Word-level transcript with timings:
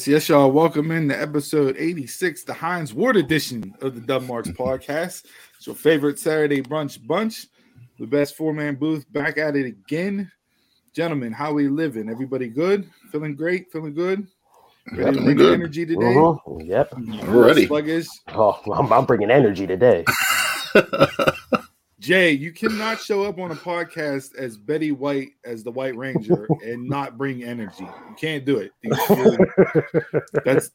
Yes, 0.00 0.08
yes, 0.08 0.28
y'all. 0.30 0.50
Welcome 0.50 0.92
in 0.92 1.10
to 1.10 1.20
episode 1.20 1.76
86, 1.78 2.44
the 2.44 2.54
Hines 2.54 2.94
Ward 2.94 3.18
edition 3.18 3.74
of 3.82 3.94
the 3.94 4.00
Dub 4.00 4.22
Marks 4.22 4.48
podcast. 4.48 5.26
It's 5.58 5.66
your 5.66 5.76
favorite 5.76 6.18
Saturday 6.18 6.62
brunch 6.62 7.06
bunch, 7.06 7.48
the 7.98 8.06
best 8.06 8.34
four 8.34 8.54
man 8.54 8.76
booth 8.76 9.04
back 9.12 9.36
at 9.36 9.56
it 9.56 9.66
again. 9.66 10.32
Gentlemen, 10.94 11.34
how 11.34 11.52
we 11.52 11.68
living? 11.68 12.08
Everybody 12.08 12.48
good? 12.48 12.88
Feeling 13.12 13.36
great? 13.36 13.70
Feeling 13.70 13.92
good? 13.92 14.26
Ready 14.90 15.18
to 15.18 15.22
bring 15.22 15.36
good. 15.36 15.52
energy 15.52 15.84
today? 15.84 16.00
Mhm. 16.00 16.66
Yep. 16.66 16.94
We're 17.28 17.46
ready. 17.46 17.66
Sluggish. 17.66 18.06
Oh, 18.28 18.58
I'm, 18.72 18.90
I'm 18.90 19.04
bringing 19.04 19.30
energy 19.30 19.66
today. 19.66 20.06
Jay, 22.00 22.32
you 22.32 22.50
cannot 22.50 22.98
show 22.98 23.24
up 23.24 23.38
on 23.38 23.50
a 23.50 23.54
podcast 23.54 24.34
as 24.34 24.56
Betty 24.56 24.90
White 24.90 25.32
as 25.44 25.62
the 25.62 25.70
White 25.70 25.94
Ranger 25.96 26.48
and 26.64 26.88
not 26.88 27.18
bring 27.18 27.44
energy. 27.44 27.84
You 27.84 28.14
can't 28.18 28.44
do 28.46 28.56
it. 28.58 28.72
You- 28.82 28.96
That's 30.44 30.70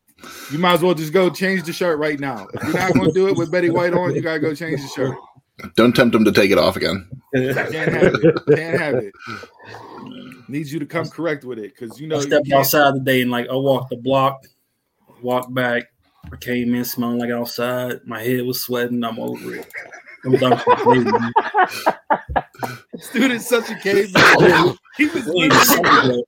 you 0.52 0.60
might 0.60 0.74
as 0.76 0.82
well 0.82 0.94
just 0.94 1.12
go 1.12 1.30
change 1.32 1.64
the 1.64 1.74
shirt 1.74 1.98
right 2.00 2.20
now. 2.20 2.48
If 2.54 2.64
you're 2.64 2.74
not 2.74 2.94
going 2.94 3.08
to 3.08 3.12
do 3.12 3.28
it 3.28 3.36
with 3.38 3.52
Betty 3.52 3.70
White 3.72 3.94
on, 3.94 4.14
you 4.16 4.22
gotta 4.22 4.40
go 4.40 4.54
change 4.54 4.82
the 4.82 4.88
shirt. 4.88 5.18
Don't 5.76 5.96
tempt 5.96 6.14
him 6.16 6.24
to 6.26 6.32
take 6.32 6.52
it 6.52 6.58
off 6.58 6.76
again. 6.76 7.10
Can't 7.34 7.56
have 7.58 8.14
it. 8.14 8.36
Can't 8.56 8.80
have 8.80 8.96
it. 8.96 9.14
Needs 10.48 10.72
you 10.72 10.80
to 10.80 10.86
come 10.86 11.08
correct 11.10 11.44
with 11.44 11.58
it 11.58 11.74
because 11.78 12.00
you 12.00 12.08
know 12.08 12.18
I 12.18 12.22
stepped 12.22 12.48
can't- 12.48 12.60
outside 12.60 12.94
today 12.94 13.22
and 13.22 13.32
like 13.32 13.50
I 13.50 13.56
walked 13.56 13.90
the 13.90 13.98
block, 13.98 14.46
walked 15.22 15.54
back. 15.54 15.86
I 16.32 16.36
came 16.38 16.74
in 16.76 16.86
smelling 16.86 17.20
like 17.20 17.30
outside. 17.32 18.00
My 18.06 18.22
head 18.22 18.46
was 18.46 18.62
sweating. 18.62 19.04
I'm 19.04 19.20
over 19.20 19.56
it. 19.56 19.68
I'm 20.26 20.32
done. 20.38 20.62
This 22.94 23.10
dude 23.12 23.32
is 23.32 23.48
such 23.48 23.70
a 23.70 23.76
caveman. 23.76 24.78
He 24.98 25.08
was 25.08 25.28
literally, 25.28 26.24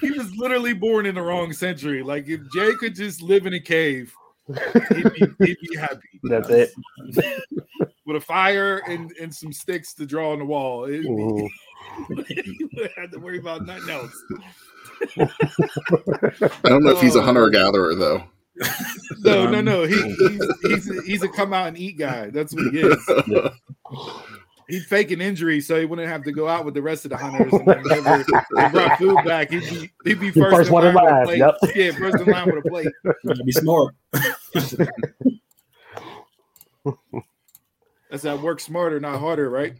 he 0.00 0.10
was 0.10 0.34
literally 0.36 0.72
born 0.72 1.06
in 1.06 1.14
the 1.14 1.22
wrong 1.22 1.52
century. 1.52 2.02
Like 2.02 2.26
if 2.28 2.40
Jay 2.52 2.72
could 2.74 2.94
just 2.96 3.22
live 3.22 3.46
in 3.46 3.54
a 3.54 3.60
cave, 3.60 4.12
he'd 4.48 5.12
be, 5.38 5.46
he'd 5.46 5.56
be 5.60 5.76
happy. 5.78 6.20
That's 6.24 6.48
it. 6.50 6.72
With 8.04 8.16
a 8.16 8.20
fire 8.20 8.78
and, 8.88 9.12
and 9.20 9.32
some 9.32 9.52
sticks 9.52 9.94
to 9.94 10.04
draw 10.06 10.32
on 10.32 10.40
the 10.40 10.44
wall. 10.44 10.84
It'd 10.86 11.02
be- 11.02 11.08
Mhm. 11.08 11.48
would 12.08 12.90
have 12.96 13.10
to 13.12 13.18
worry 13.18 13.38
about 13.38 13.64
nothing 13.66 13.90
else. 13.90 14.16
I 15.18 16.68
don't 16.68 16.82
know 16.84 16.90
if 16.90 17.00
he's 17.00 17.14
a 17.16 17.20
Oh. 17.20 17.22
hunter 17.22 17.48
gatherer 17.50 17.94
though. 17.94 18.24
No, 19.24 19.48
no, 19.48 19.60
no. 19.60 19.84
He, 19.84 19.94
he's, 19.94 20.56
he's, 20.62 20.90
a, 20.90 21.02
he's 21.02 21.22
a 21.22 21.28
come 21.28 21.52
out 21.52 21.68
and 21.68 21.78
eat 21.78 21.96
guy. 21.96 22.30
That's 22.30 22.52
what 22.52 22.72
he 22.72 22.80
is. 22.80 22.98
He'd 24.68 24.84
fake 24.84 25.10
an 25.10 25.20
injury 25.20 25.60
so 25.60 25.78
he 25.78 25.84
wouldn't 25.84 26.08
have 26.08 26.24
to 26.24 26.32
go 26.32 26.48
out 26.48 26.64
with 26.64 26.74
the 26.74 26.82
rest 26.82 27.04
of 27.04 27.10
the 27.10 27.16
hunters. 27.16 27.52
And 27.52 27.66
then 27.66 27.82
whenever 27.82 28.24
they 28.54 28.68
brought 28.70 28.98
food 28.98 29.18
back, 29.24 29.50
he'd 29.50 29.60
be, 29.60 29.90
he'd 30.04 30.18
be 30.18 30.30
first, 30.30 30.56
first 30.56 30.68
in 30.68 30.72
one 30.72 30.86
in 30.86 30.94
line 30.94 31.04
with 31.04 31.22
a 31.22 31.26
plate. 31.26 31.38
yep. 31.38 31.54
Yeah, 31.74 31.90
first 31.92 32.20
in 32.20 32.32
line 32.32 32.46
with 32.46 32.64
a 32.64 32.68
plate. 32.68 32.88
Gotta 33.26 33.44
be 33.44 33.52
smart. 33.52 33.94
That's 38.10 38.22
that 38.22 38.40
work 38.40 38.60
smarter, 38.60 38.98
not 38.98 39.20
harder, 39.20 39.50
right? 39.50 39.74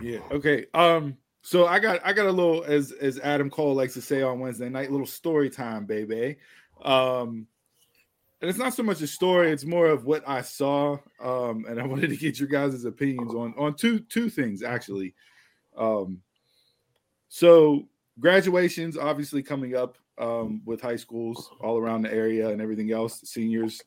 Yeah. 0.00 0.20
Okay. 0.30 0.66
Um. 0.74 1.16
So 1.42 1.66
I 1.66 1.78
got 1.78 2.00
I 2.04 2.12
got 2.12 2.26
a 2.26 2.32
little 2.32 2.62
as 2.64 2.92
as 2.92 3.18
Adam 3.20 3.48
Cole 3.50 3.74
likes 3.74 3.94
to 3.94 4.02
say 4.02 4.22
on 4.22 4.38
Wednesday 4.38 4.68
night, 4.68 4.90
little 4.90 5.06
story 5.06 5.50
time, 5.50 5.86
baby. 5.86 6.36
Um. 6.82 7.46
And 8.40 8.48
it's 8.48 8.58
not 8.58 8.72
so 8.72 8.84
much 8.84 9.02
a 9.02 9.06
story; 9.06 9.50
it's 9.50 9.64
more 9.64 9.86
of 9.86 10.04
what 10.04 10.28
I 10.28 10.42
saw. 10.42 10.98
Um. 11.22 11.64
And 11.68 11.80
I 11.80 11.86
wanted 11.86 12.10
to 12.10 12.16
get 12.16 12.38
your 12.38 12.48
guys' 12.48 12.84
opinions 12.84 13.34
on 13.34 13.54
on 13.58 13.74
two 13.74 14.00
two 14.00 14.30
things 14.30 14.62
actually. 14.62 15.14
Um. 15.76 16.22
So 17.28 17.88
graduations 18.18 18.96
obviously 18.96 19.42
coming 19.42 19.76
up 19.76 19.98
um, 20.18 20.62
with 20.64 20.80
high 20.80 20.96
schools 20.96 21.50
all 21.60 21.78
around 21.78 22.02
the 22.02 22.12
area 22.12 22.48
and 22.48 22.60
everything 22.60 22.92
else. 22.92 23.20
Seniors 23.24 23.82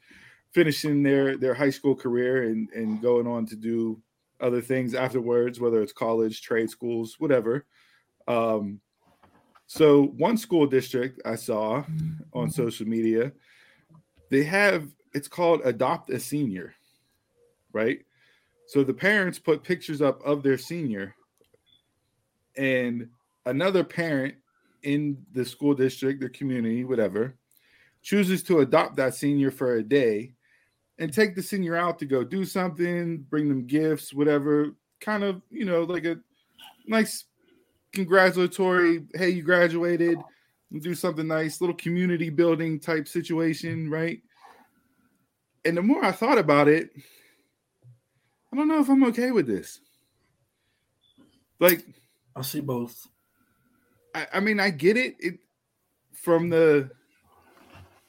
finishing 0.51 1.03
their 1.03 1.37
their 1.37 1.53
high 1.53 1.69
school 1.69 1.95
career 1.95 2.43
and 2.43 2.69
and 2.71 3.01
going 3.01 3.27
on 3.27 3.45
to 3.47 3.55
do 3.55 4.01
other 4.39 4.61
things 4.61 4.93
afterwards, 4.93 5.59
whether 5.59 5.81
it's 5.81 5.93
college, 5.93 6.41
trade 6.41 6.69
schools, 6.69 7.15
whatever. 7.19 7.65
Um, 8.27 8.79
so 9.73 10.07
one 10.17 10.35
school 10.35 10.67
district 10.67 11.21
I 11.23 11.35
saw 11.35 11.75
on 11.75 11.85
mm-hmm. 12.33 12.49
social 12.49 12.85
media, 12.85 13.31
they 14.29 14.43
have 14.43 14.89
it's 15.13 15.29
called 15.29 15.61
Adopt 15.63 16.09
a 16.09 16.19
Senior, 16.19 16.75
right? 17.71 17.99
So 18.67 18.83
the 18.83 18.93
parents 18.93 19.39
put 19.39 19.63
pictures 19.63 20.01
up 20.01 20.21
of 20.25 20.43
their 20.43 20.57
senior, 20.57 21.15
and 22.57 23.07
another 23.45 23.85
parent 23.85 24.35
in 24.83 25.25
the 25.31 25.45
school 25.45 25.73
district, 25.73 26.19
their 26.19 26.27
community, 26.27 26.83
whatever, 26.83 27.37
chooses 28.01 28.43
to 28.43 28.59
adopt 28.59 28.97
that 28.97 29.15
senior 29.15 29.51
for 29.51 29.75
a 29.75 29.83
day 29.83 30.33
and 30.99 31.13
take 31.13 31.33
the 31.33 31.41
senior 31.41 31.77
out 31.77 31.97
to 31.99 32.05
go 32.05 32.25
do 32.25 32.43
something, 32.43 33.19
bring 33.29 33.47
them 33.47 33.65
gifts, 33.67 34.13
whatever, 34.13 34.75
kind 34.99 35.23
of, 35.23 35.41
you 35.49 35.63
know, 35.63 35.83
like 35.83 36.03
a 36.03 36.17
nice 36.87 37.23
congratulatory, 37.93 39.05
hey, 39.13 39.29
you 39.29 39.43
graduated, 39.43 40.17
do 40.79 40.95
something 40.95 41.27
nice, 41.27 41.61
little 41.61 41.75
community 41.75 42.29
building 42.29 42.79
type 42.79 43.07
situation, 43.07 43.89
right? 43.89 44.21
And 45.65 45.77
the 45.77 45.81
more 45.81 46.03
I 46.03 46.11
thought 46.11 46.37
about 46.37 46.67
it, 46.67 46.89
I 48.51 48.57
don't 48.57 48.67
know 48.67 48.79
if 48.79 48.89
I'm 48.89 49.03
okay 49.05 49.31
with 49.31 49.47
this. 49.47 49.79
Like, 51.59 51.85
I 52.35 52.41
see 52.41 52.61
both. 52.61 53.07
I, 54.15 54.27
I 54.33 54.39
mean, 54.39 54.59
I 54.59 54.69
get 54.71 54.97
it. 54.97 55.15
It 55.19 55.39
from 56.13 56.49
the 56.49 56.89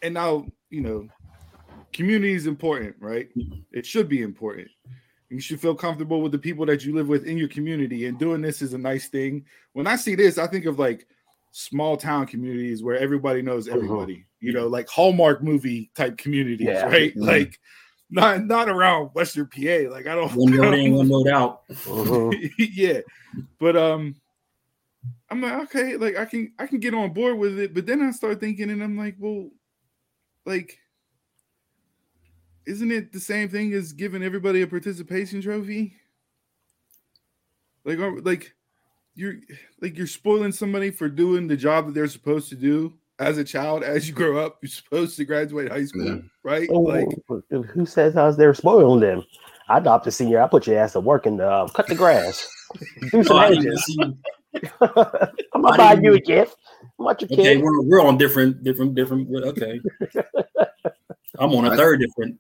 and 0.03 0.15
now 0.15 0.47
you 0.73 0.81
know, 0.81 1.07
community 1.93 2.33
is 2.33 2.47
important, 2.47 2.97
right? 2.99 3.29
It 3.73 3.87
should 3.87 4.09
be 4.09 4.23
important. 4.23 4.69
You 5.33 5.41
should 5.41 5.61
feel 5.61 5.75
comfortable 5.75 6.21
with 6.23 6.33
the 6.33 6.39
people 6.39 6.67
that 6.67 6.85
you 6.85 6.95
live 6.95 7.09
with 7.09 7.25
in 7.27 7.37
your 7.39 7.49
community, 7.49 8.07
and 8.07 8.19
doing 8.19 8.41
this 8.43 8.63
is 8.63 8.75
a 8.75 8.79
nice 8.79 9.09
thing. 9.09 9.45
When 9.73 9.87
I 9.87 9.97
see 9.97 10.15
this, 10.15 10.39
I 10.39 10.47
think 10.47 10.67
of 10.67 10.79
like 10.79 11.07
small 11.51 11.97
town 11.97 12.27
communities 12.27 12.83
where 12.83 12.97
everybody 12.99 13.43
knows 13.43 13.69
everybody. 13.69 14.27
You 14.41 14.53
know, 14.53 14.67
like 14.69 14.89
Hallmark 14.89 15.43
movie 15.43 15.91
type 15.95 16.17
communities, 16.19 16.67
Yeah. 16.67 16.85
right? 16.87 17.15
Mhm. 17.17 17.27
Like 17.27 17.59
not 18.11 18.45
not 18.45 18.69
around 18.69 19.07
Western 19.15 19.47
PA. 19.47 19.89
Like 19.91 20.07
I 20.07 20.15
don't. 20.15 20.33
One 20.35 20.53
I 20.53 20.57
road 20.59 20.71
don't- 20.73 20.81
in, 20.81 20.95
one 20.95 21.09
road 21.11 21.29
out. 21.29 21.67
Mhm. 21.69 22.51
yeah 22.59 23.01
but 23.59 23.75
um 23.77 24.15
i'm 25.31 25.41
like 25.41 25.55
okay 25.65 25.97
like 25.97 26.17
i 26.19 26.25
can 26.27 26.53
i 26.59 26.67
can 26.67 26.79
get 26.79 26.93
on 26.95 27.13
board 27.13 27.39
with 27.39 27.59
it 27.59 27.73
but 27.75 27.87
then 27.87 28.03
i 28.03 28.11
start 28.11 28.39
thinking 28.39 28.71
and 28.71 28.83
i'm 28.85 28.97
like 28.97 29.17
well 29.19 29.49
like 30.45 30.79
isn't 32.67 32.91
it 32.93 33.13
the 33.13 33.21
same 33.21 33.49
thing 33.49 33.73
as 33.75 33.93
giving 33.93 34.23
everybody 34.23 34.63
a 34.63 34.67
participation 34.67 35.41
trophy 35.43 35.95
like 37.85 37.99
are- 37.99 38.21
like 38.21 38.55
you're 39.15 39.35
like 39.81 39.97
you're 39.97 40.07
spoiling 40.07 40.53
somebody 40.53 40.91
for 40.91 41.09
doing 41.09 41.47
the 41.47 41.57
job 41.57 41.87
that 41.87 41.95
they're 41.95 42.09
supposed 42.09 42.49
to 42.49 42.55
do 42.57 42.93
as 43.19 43.37
a 43.39 43.45
child 43.45 43.83
as 43.83 44.09
you 44.09 44.15
grow 44.15 44.39
up 44.45 44.59
you're 44.63 44.71
supposed 44.71 45.17
to 45.17 45.25
graduate 45.25 45.71
high 45.71 45.85
school 45.85 46.05
Yeah. 46.07 46.19
right 46.45 46.69
Oh, 46.73 46.81
like 46.81 47.09
who 47.51 47.85
says 47.87 48.17
I 48.17 48.27
was 48.27 48.37
there 48.37 48.53
spoiling 48.55 49.01
them? 49.01 49.25
I 49.69 49.79
adopt 49.79 50.07
a 50.07 50.11
senior. 50.11 50.43
I 50.43 50.49
put 50.49 50.67
your 50.67 50.79
ass 50.79 50.93
to 50.93 51.01
work 51.01 51.25
and 51.25 51.41
uh, 51.41 51.67
cut 51.73 51.87
the 51.87 51.95
grass. 51.95 52.47
Do 53.13 53.23
some 53.23 53.37
I 53.37 53.49
didn't 53.51 53.65
hedges. 53.65 53.85
see- 53.85 54.17
I'm 54.81 54.81
I 54.83 55.61
not 55.61 55.79
buying 55.79 55.97
didn't- 56.03 56.05
you 56.05 56.15
a 56.15 56.21
gift. 56.21 56.57
I'm 56.99 57.07
not 57.07 57.21
your 57.23 57.29
Okay, 57.33 57.43
kid. 57.55 57.63
we're, 57.63 57.81
we're 57.83 58.03
on 58.03 58.19
different, 58.19 58.63
different, 58.65 58.95
different. 58.95 59.29
Okay, 59.33 59.81
I'm 61.39 61.53
on 61.55 61.67
a 61.67 61.77
third 61.77 62.01
different. 62.01 62.39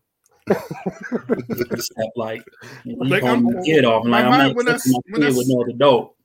Step, 0.48 2.06
like 2.16 2.42
you 2.84 2.96
Like, 2.98 3.10
like, 3.10 3.22
I'm- 3.24 3.44
the 3.44 3.62
kid 3.64 3.84
off, 3.84 4.06
like 4.06 4.24
I'm 4.24 4.30
not 4.48 4.56
when 4.56 4.68
I 4.68 4.72
accepting 4.72 4.92
my 5.08 5.18
when 5.18 5.22
I 5.24 5.28
kid 5.28 5.36
with 5.36 5.48
no 5.48 5.62
adult. 5.64 6.16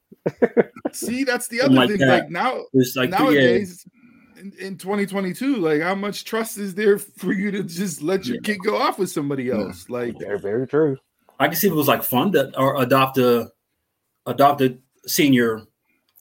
see 0.94 1.24
that's 1.24 1.48
the 1.48 1.62
other 1.62 1.74
like 1.74 1.90
thing 1.90 2.00
that. 2.00 2.08
like 2.24 2.30
now 2.30 2.62
It's 2.74 2.96
like 2.96 3.12
yeah, 3.12 3.18
nowadays 3.20 3.86
in, 4.38 4.52
in 4.60 4.78
2022 4.78 5.56
like 5.58 5.82
how 5.82 5.96
much 5.96 6.26
trust 6.26 6.58
is 6.58 6.76
there 6.76 6.98
for 6.98 7.32
you 7.34 7.52
to 7.52 7.64
just 7.64 8.02
let 8.02 8.26
your 8.26 8.36
Yeah. 8.36 8.42
kid 8.44 8.58
go 8.64 8.78
off 8.78 9.00
with 9.00 9.10
somebody 9.10 9.46
Yeah. 9.46 9.56
else 9.56 9.90
like 9.90 10.20
Very, 10.20 10.40
very 10.40 10.68
true. 10.68 10.98
I 11.40 11.48
can 11.48 11.56
see 11.56 11.68
if 11.68 11.74
it 11.74 11.78
was 11.78 11.88
like 11.88 12.04
fun 12.04 12.32
to 12.34 12.58
or 12.60 12.82
adopt 12.82 13.18
a 13.20 13.50
adopt 14.26 14.62
a 14.62 14.78
senior, 15.06 15.62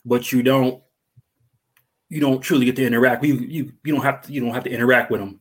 but 0.04 0.30
you 0.32 0.42
don't 0.42 0.82
you 2.08 2.20
don't 2.20 2.40
truly 2.40 2.66
get 2.66 2.76
to 2.76 2.86
interact. 2.86 3.24
You 3.24 3.34
you 3.36 3.72
you 3.84 3.92
don't 3.94 4.04
have 4.04 4.22
to 4.22 4.32
you 4.32 4.40
don't 4.40 4.54
have 4.54 4.64
to 4.64 4.70
interact 4.70 5.10
with 5.10 5.20
them, 5.20 5.40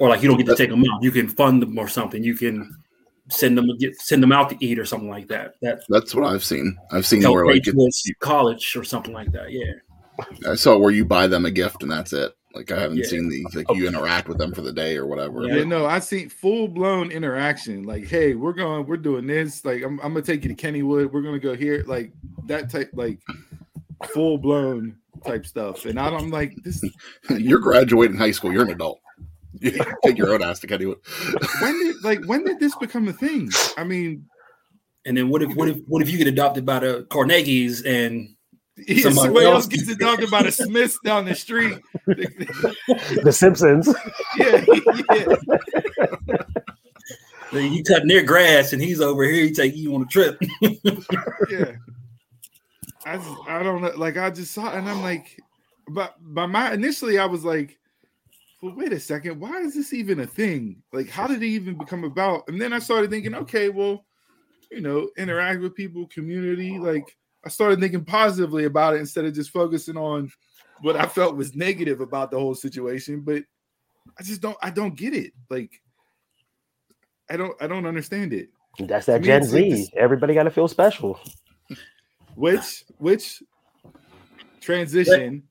or 0.00 0.08
like 0.08 0.22
you 0.22 0.28
don't 0.28 0.36
get 0.38 0.46
to 0.46 0.56
take 0.56 0.70
them 0.70 0.84
out. 0.90 1.02
You 1.02 1.10
can 1.10 1.28
fund 1.28 1.62
them 1.62 1.78
or 1.78 1.88
something. 1.88 2.22
You 2.22 2.34
can 2.34 2.76
send 3.28 3.56
them 3.56 3.66
get 3.78 3.94
send 4.00 4.22
them 4.22 4.32
out 4.32 4.50
to 4.50 4.56
eat 4.64 4.78
or 4.78 4.84
something 4.84 5.08
like 5.08 5.28
that. 5.28 5.54
That 5.62 5.80
That's 5.88 6.14
what 6.14 6.24
I've 6.24 6.44
seen. 6.44 6.76
I've 6.90 7.06
seen 7.06 7.22
where 7.22 7.46
pay 7.46 7.54
like 7.54 7.62
towards 7.64 8.10
college 8.20 8.76
or 8.76 8.84
something 8.84 9.12
like 9.12 9.32
that. 9.32 9.52
Yeah, 9.52 9.72
I 10.50 10.54
saw 10.54 10.76
where 10.76 10.90
you 10.92 11.04
buy 11.04 11.26
them 11.26 11.44
a 11.44 11.50
gift 11.50 11.82
and 11.82 11.90
that's 11.92 12.12
it. 12.12 12.32
Like 12.54 12.70
I 12.70 12.78
haven't 12.78 12.98
Yeah. 12.98 13.06
seen 13.06 13.28
the 13.28 13.44
like 13.54 13.76
you 13.76 13.88
interact 13.88 14.28
with 14.28 14.38
them 14.38 14.52
for 14.52 14.60
the 14.62 14.72
day 14.72 14.96
or 14.96 15.06
whatever. 15.06 15.44
yeah 15.44 15.64
no 15.64 15.86
i 15.86 15.98
see 15.98 16.28
full-blown 16.28 17.10
interaction 17.10 17.82
like 17.82 18.06
hey 18.06 18.34
we're 18.34 18.52
going 18.52 18.86
we're 18.86 18.96
doing 18.96 19.26
this 19.26 19.64
like 19.64 19.82
I'm, 19.82 19.98
I'm 19.98 20.12
gonna 20.14 20.22
take 20.22 20.44
you 20.44 20.54
to 20.54 20.54
kennywood 20.54 21.10
we're 21.10 21.22
gonna 21.22 21.40
go 21.40 21.56
here 21.56 21.82
like 21.88 22.12
that 22.46 22.70
type 22.70 22.90
like 22.92 23.18
full-blown 24.12 24.96
type 25.24 25.46
stuff. 25.46 25.84
And 25.86 25.98
I'm 25.98 26.30
like, 26.30 26.54
this 26.62 26.84
You're 27.30 27.58
graduating 27.58 28.16
high 28.16 28.30
school. 28.30 28.52
You're 28.52 28.64
an 28.64 28.70
adult. 28.70 29.00
You 29.60 29.72
take 30.04 30.18
your 30.18 30.34
own 30.34 30.42
ass 30.42 30.60
to 30.60 30.78
do 30.78 30.92
it. 30.92 30.98
when 31.60 31.78
did 31.78 32.04
like 32.04 32.24
when 32.26 32.44
did 32.44 32.58
this 32.60 32.74
become 32.80 33.08
a 33.08 33.12
thing? 33.12 33.50
I 33.76 33.84
mean, 33.84 34.26
And 35.04 35.16
then 35.16 35.28
what 35.28 35.42
if 35.42 35.54
what 35.54 35.68
if 35.68 35.78
what 35.86 36.02
if 36.02 36.10
you 36.10 36.18
get 36.18 36.26
adopted 36.26 36.66
by 36.66 36.80
the 36.80 37.06
Carnegies 37.10 37.84
and 37.84 38.30
yeah, 38.76 39.02
Somebody 39.02 39.26
somebody 39.26 39.46
else 39.46 39.54
else. 39.54 39.66
gets 39.68 39.88
adopted 39.88 40.30
by 40.32 40.42
the 40.42 40.50
Smiths 40.50 40.98
down 41.04 41.26
the 41.26 41.34
street. 41.36 41.78
The 42.06 43.30
Simpsons. 43.32 43.88
yeah, 44.36 44.64
yeah. 47.52 47.60
you 47.60 47.84
cutting 47.84 48.08
their 48.08 48.24
grass 48.24 48.72
and 48.72 48.82
he's 48.82 49.00
over 49.00 49.22
here, 49.22 49.44
he 49.44 49.52
take 49.52 49.76
you 49.76 49.94
on 49.94 50.02
a 50.02 50.06
trip. 50.06 50.42
yeah. 51.48 51.76
I 53.06 53.16
just, 53.16 53.30
I 53.46 53.62
don't 53.62 53.80
know. 53.80 53.92
Like 53.96 54.16
I 54.16 54.30
just 54.30 54.52
saw, 54.52 54.72
it 54.72 54.78
and 54.78 54.88
I'm 54.88 55.02
like, 55.02 55.40
but 55.88 56.16
by 56.20 56.46
my 56.46 56.72
initially, 56.72 57.18
I 57.18 57.26
was 57.26 57.44
like, 57.44 57.78
well, 58.64 58.74
wait 58.74 58.94
a 58.94 58.98
second, 58.98 59.38
why 59.38 59.58
is 59.58 59.74
this 59.74 59.92
even 59.92 60.20
a 60.20 60.26
thing? 60.26 60.82
Like, 60.90 61.10
how 61.10 61.26
did 61.26 61.42
it 61.42 61.46
even 61.46 61.76
become 61.76 62.02
about? 62.02 62.48
And 62.48 62.58
then 62.58 62.72
I 62.72 62.78
started 62.78 63.10
thinking, 63.10 63.34
okay, 63.34 63.68
well, 63.68 64.06
you 64.70 64.80
know, 64.80 65.10
interact 65.18 65.60
with 65.60 65.74
people, 65.74 66.06
community. 66.06 66.78
Like, 66.78 67.14
I 67.44 67.50
started 67.50 67.78
thinking 67.78 68.06
positively 68.06 68.64
about 68.64 68.94
it 68.94 69.00
instead 69.00 69.26
of 69.26 69.34
just 69.34 69.50
focusing 69.50 69.98
on 69.98 70.30
what 70.80 70.96
I 70.96 71.04
felt 71.04 71.36
was 71.36 71.54
negative 71.54 72.00
about 72.00 72.30
the 72.30 72.38
whole 72.38 72.54
situation. 72.54 73.20
But 73.20 73.42
I 74.18 74.22
just 74.22 74.40
don't, 74.40 74.56
I 74.62 74.70
don't 74.70 74.96
get 74.96 75.12
it. 75.12 75.34
Like, 75.50 75.82
I 77.28 77.36
don't, 77.36 77.54
I 77.60 77.66
don't 77.66 77.84
understand 77.84 78.32
it. 78.32 78.48
That's 78.78 79.04
that 79.04 79.20
Gen 79.20 79.42
it's 79.42 79.52
like 79.52 79.60
Z. 79.64 79.70
this- 79.70 79.90
Everybody 79.94 80.32
got 80.32 80.44
to 80.44 80.50
feel 80.50 80.68
special. 80.68 81.20
Which 82.34 82.84
which 82.96 83.42
transition? 84.60 85.44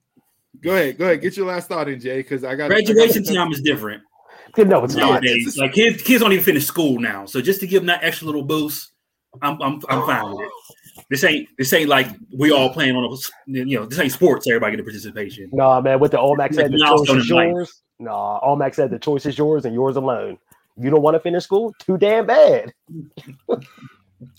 Go 0.62 0.70
ahead, 0.72 0.98
go 0.98 1.04
ahead. 1.06 1.20
Get 1.20 1.36
your 1.36 1.46
last 1.46 1.68
thought 1.68 1.88
in, 1.88 2.00
Jay, 2.00 2.18
because 2.18 2.44
I 2.44 2.54
got 2.54 2.68
Graduation 2.70 3.24
time 3.24 3.52
is 3.52 3.60
different 3.60 4.02
No, 4.56 4.84
it's 4.84 4.94
not. 4.94 5.22
nowadays. 5.22 5.56
Like 5.58 5.72
kids, 5.72 6.02
kids 6.02 6.22
don't 6.22 6.32
even 6.32 6.44
finish 6.44 6.64
school 6.66 6.98
now. 7.00 7.26
So 7.26 7.40
just 7.40 7.60
to 7.60 7.66
give 7.66 7.82
them 7.82 7.86
that 7.88 8.02
extra 8.02 8.26
little 8.26 8.42
boost, 8.44 8.92
I'm 9.42 9.60
I'm 9.60 9.80
I'm 9.88 10.06
fine 10.06 10.30
with 10.30 10.46
it. 10.46 11.04
This 11.10 11.24
ain't 11.24 11.48
this 11.58 11.72
ain't 11.72 11.88
like 11.88 12.08
we 12.36 12.52
all 12.52 12.70
playing 12.70 12.94
on 12.96 13.04
a 13.04 13.16
you 13.46 13.64
know 13.78 13.84
this 13.84 13.98
ain't 13.98 14.12
sports. 14.12 14.46
Everybody 14.48 14.72
get 14.76 14.80
a 14.80 14.84
participation. 14.84 15.50
No, 15.52 15.80
man. 15.82 15.98
What 16.00 16.12
the 16.12 16.20
Olmec 16.20 16.54
said, 16.54 16.70
the 16.70 16.78
Milestone 16.78 17.16
choice 17.16 17.24
is 17.24 17.30
in 17.30 17.36
life. 17.36 17.48
yours. 17.50 17.82
No, 17.98 18.38
Olmec 18.42 18.74
said 18.74 18.90
the 18.90 18.98
choice 18.98 19.26
is 19.26 19.36
yours 19.36 19.64
and 19.64 19.74
yours 19.74 19.96
alone. 19.96 20.38
You 20.76 20.90
don't 20.90 21.02
want 21.02 21.14
to 21.14 21.20
finish 21.20 21.44
school? 21.44 21.74
Too 21.80 21.98
damn 21.98 22.26
bad. 22.26 22.72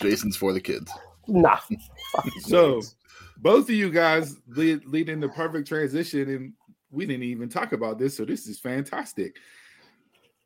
Jason's 0.01 0.35
for 0.37 0.53
the 0.53 0.61
kids. 0.61 0.91
Nah. 1.27 1.59
So 2.41 2.81
both 3.45 3.69
of 3.69 3.75
you 3.75 3.91
guys 3.91 4.37
lead 4.47 4.83
lead 4.87 5.07
into 5.07 5.29
perfect 5.29 5.67
transition, 5.67 6.29
and 6.31 6.53
we 6.89 7.05
didn't 7.05 7.21
even 7.21 7.47
talk 7.47 7.73
about 7.73 7.99
this, 7.99 8.17
so 8.17 8.25
this 8.25 8.47
is 8.47 8.59
fantastic. 8.59 9.35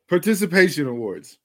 Participation 0.06 0.86
awards. 0.86 1.38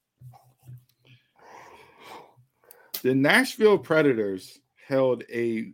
The 3.03 3.15
Nashville 3.15 3.77
Predators 3.77 4.59
held 4.85 5.23
a 5.31 5.71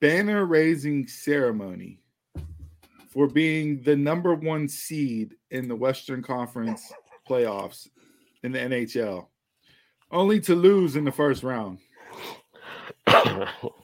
banner 0.00 0.44
raising 0.44 1.08
ceremony 1.08 1.98
for 3.08 3.26
being 3.26 3.82
the 3.82 3.96
number 3.96 4.32
one 4.36 4.68
seed 4.68 5.34
in 5.50 5.66
the 5.66 5.74
Western 5.74 6.22
Conference 6.22 6.92
playoffs 7.28 7.88
in 8.44 8.52
the 8.52 8.60
NHL, 8.60 9.26
only 10.12 10.38
to 10.38 10.54
lose 10.54 10.94
in 10.94 11.02
the 11.02 11.10
first 11.10 11.42
round. 11.42 11.80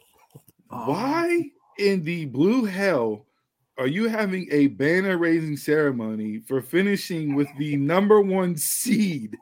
Um, 0.70 0.86
Why 0.86 1.50
in 1.78 2.02
the 2.04 2.26
blue 2.26 2.64
hell 2.64 3.26
are 3.78 3.86
you 3.86 4.08
having 4.08 4.48
a 4.50 4.68
banner 4.68 5.16
raising 5.18 5.56
ceremony 5.56 6.40
for 6.46 6.60
finishing 6.60 7.34
with 7.34 7.48
the 7.58 7.76
number 7.76 8.20
one 8.20 8.56
seed 8.56 9.36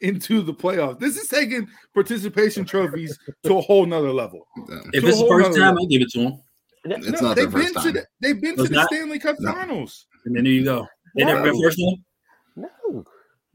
into 0.00 0.42
the 0.42 0.54
playoffs? 0.54 0.98
This 0.98 1.16
is 1.16 1.28
taking 1.28 1.68
participation 1.94 2.64
trophies 2.64 3.18
to 3.44 3.58
a 3.58 3.60
whole 3.60 3.84
nother 3.86 4.12
level. 4.12 4.46
Yeah. 4.68 4.80
If 4.94 5.02
To 5.04 5.08
it's 5.08 5.20
the 5.20 5.28
first 5.28 5.50
on. 5.50 5.54
time, 5.56 5.78
I 5.78 5.84
give 5.86 6.02
it 6.02 6.08
to 6.10 6.18
them. 6.24 6.42
It's 6.84 7.20
No, 7.20 7.28
not 7.28 7.36
they've 7.36 7.50
their 7.50 7.62
been 7.64 7.72
first 7.74 7.86
to 7.86 7.92
time. 7.92 7.94
the, 7.94 8.06
they've 8.20 8.40
been 8.40 8.56
to 8.56 8.62
It's 8.62 8.70
the? 8.70 8.86
Stanley 8.86 9.18
Cup 9.18 9.36
No. 9.40 9.52
finals. 9.52 10.06
And 10.24 10.34
then 10.36 10.44
there 10.44 10.52
you 10.52 10.64
go. 10.64 10.86
They 11.16 11.24
never 11.24 11.42
been 11.42 11.60
first 11.62 11.78
one. 11.80 11.96
No. 12.56 13.04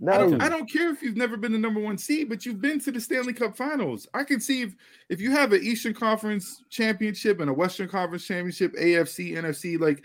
I 0.09 0.17
don't, 0.17 0.41
I 0.41 0.49
don't 0.49 0.69
care 0.69 0.89
if 0.89 1.01
you've 1.01 1.17
never 1.17 1.37
been 1.37 1.51
the 1.51 1.57
number 1.57 1.79
one 1.79 1.97
seed, 1.97 2.29
but 2.29 2.45
you've 2.45 2.61
been 2.61 2.79
to 2.81 2.91
the 2.91 2.99
Stanley 2.99 3.33
Cup 3.33 3.55
Finals. 3.55 4.07
I 4.13 4.23
can 4.23 4.39
see 4.39 4.63
if 4.63 4.75
if 5.09 5.21
you 5.21 5.31
have 5.31 5.53
an 5.53 5.63
Eastern 5.63 5.93
Conference 5.93 6.63
championship 6.69 7.39
and 7.39 7.49
a 7.49 7.53
Western 7.53 7.87
Conference 7.87 8.25
championship, 8.25 8.75
AFC, 8.75 9.37
NFC, 9.37 9.79
like 9.79 10.03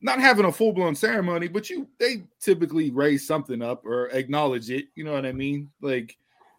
not 0.00 0.20
having 0.20 0.46
a 0.46 0.52
full 0.52 0.72
blown 0.72 0.94
ceremony, 0.94 1.48
but 1.48 1.70
you 1.70 1.88
they 1.98 2.24
typically 2.40 2.90
raise 2.90 3.26
something 3.26 3.62
up 3.62 3.84
or 3.84 4.08
acknowledge 4.08 4.70
it. 4.70 4.86
You 4.94 5.04
know 5.04 5.12
what 5.12 5.26
I 5.26 5.32
mean? 5.32 5.70
Like 5.80 6.16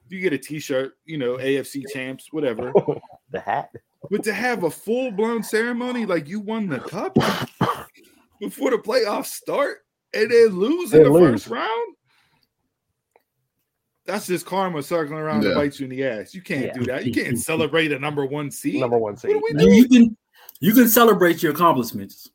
you 0.09 0.21
get 0.21 0.33
a 0.33 0.37
T-shirt, 0.37 0.97
you 1.05 1.17
know, 1.17 1.37
AFC 1.37 1.83
champs, 1.93 2.31
whatever. 2.31 2.73
The 3.29 3.41
hat. 3.41 3.71
But 4.09 4.23
to 4.23 4.33
have 4.33 4.63
a 4.63 4.69
full 4.69 5.11
blown 5.11 5.43
ceremony 5.43 6.05
like 6.05 6.29
you 6.29 6.39
won 6.39 6.69
the 6.69 6.79
cup 6.79 7.13
before 8.39 8.71
the 8.71 8.77
playoffs 8.77 9.25
start 9.25 9.79
and 10.13 10.31
then 10.31 10.47
lose 10.57 10.93
in 10.93 11.03
the 11.03 11.09
lose. 11.09 11.43
first 11.43 11.47
round, 11.47 11.95
that's 14.07 14.25
just 14.27 14.45
karma 14.45 14.81
circling 14.81 15.19
around 15.19 15.41
to 15.41 15.49
Yeah. 15.49 15.55
bite 15.55 15.79
you 15.79 15.83
in 15.83 15.91
the 15.91 16.03
ass. 16.03 16.33
You 16.33 16.41
can't 16.41 16.65
Yeah. 16.65 16.73
do 16.73 16.85
that. 16.85 17.05
You 17.05 17.11
can't 17.13 17.37
celebrate 17.51 17.91
a 17.91 17.99
number 17.99 18.25
one 18.25 18.49
seed. 18.49 18.79
Number 18.79 18.97
one 18.97 19.13
What 19.13 19.19
seed. 19.21 19.35
we 19.57 19.63
You, 19.65 19.71
you 19.83 19.87
can 19.87 20.17
you 20.59 20.73
can 20.73 20.87
celebrate 20.89 21.43
your 21.43 21.51
accomplishments. 21.51 22.29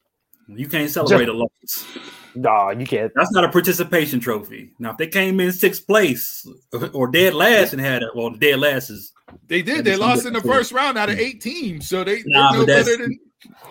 You 0.48 0.68
can't 0.68 0.90
celebrate 0.90 1.28
a 1.28 1.32
loss. 1.32 1.86
No, 2.34 2.70
you 2.70 2.86
can't. 2.86 3.10
That's 3.14 3.32
not 3.32 3.44
a 3.44 3.48
participation 3.48 4.20
trophy. 4.20 4.72
Now, 4.78 4.90
if 4.92 4.96
they 4.96 5.06
came 5.06 5.38
in 5.40 5.52
sixth 5.52 5.86
place 5.86 6.46
or 6.92 7.08
dead 7.08 7.34
last 7.34 7.72
and 7.72 7.80
had 7.80 8.02
a 8.02 8.08
well, 8.14 8.30
dead 8.30 8.58
last 8.60 8.90
is 8.90 9.12
They 9.48 9.62
did. 9.62 9.84
They 9.84 9.96
lost 9.96 10.26
in 10.26 10.32
the 10.34 10.40
first 10.40 10.72
round 10.72 10.98
out 10.98 11.08
of 11.10 11.18
eight 11.18 11.40
teams, 11.40 11.88
so 11.88 12.04
they, 12.04 12.22
Nah, 12.26 12.52
they're 12.52 12.60
no 12.60 12.66
better 12.66 12.96
than 12.96 13.18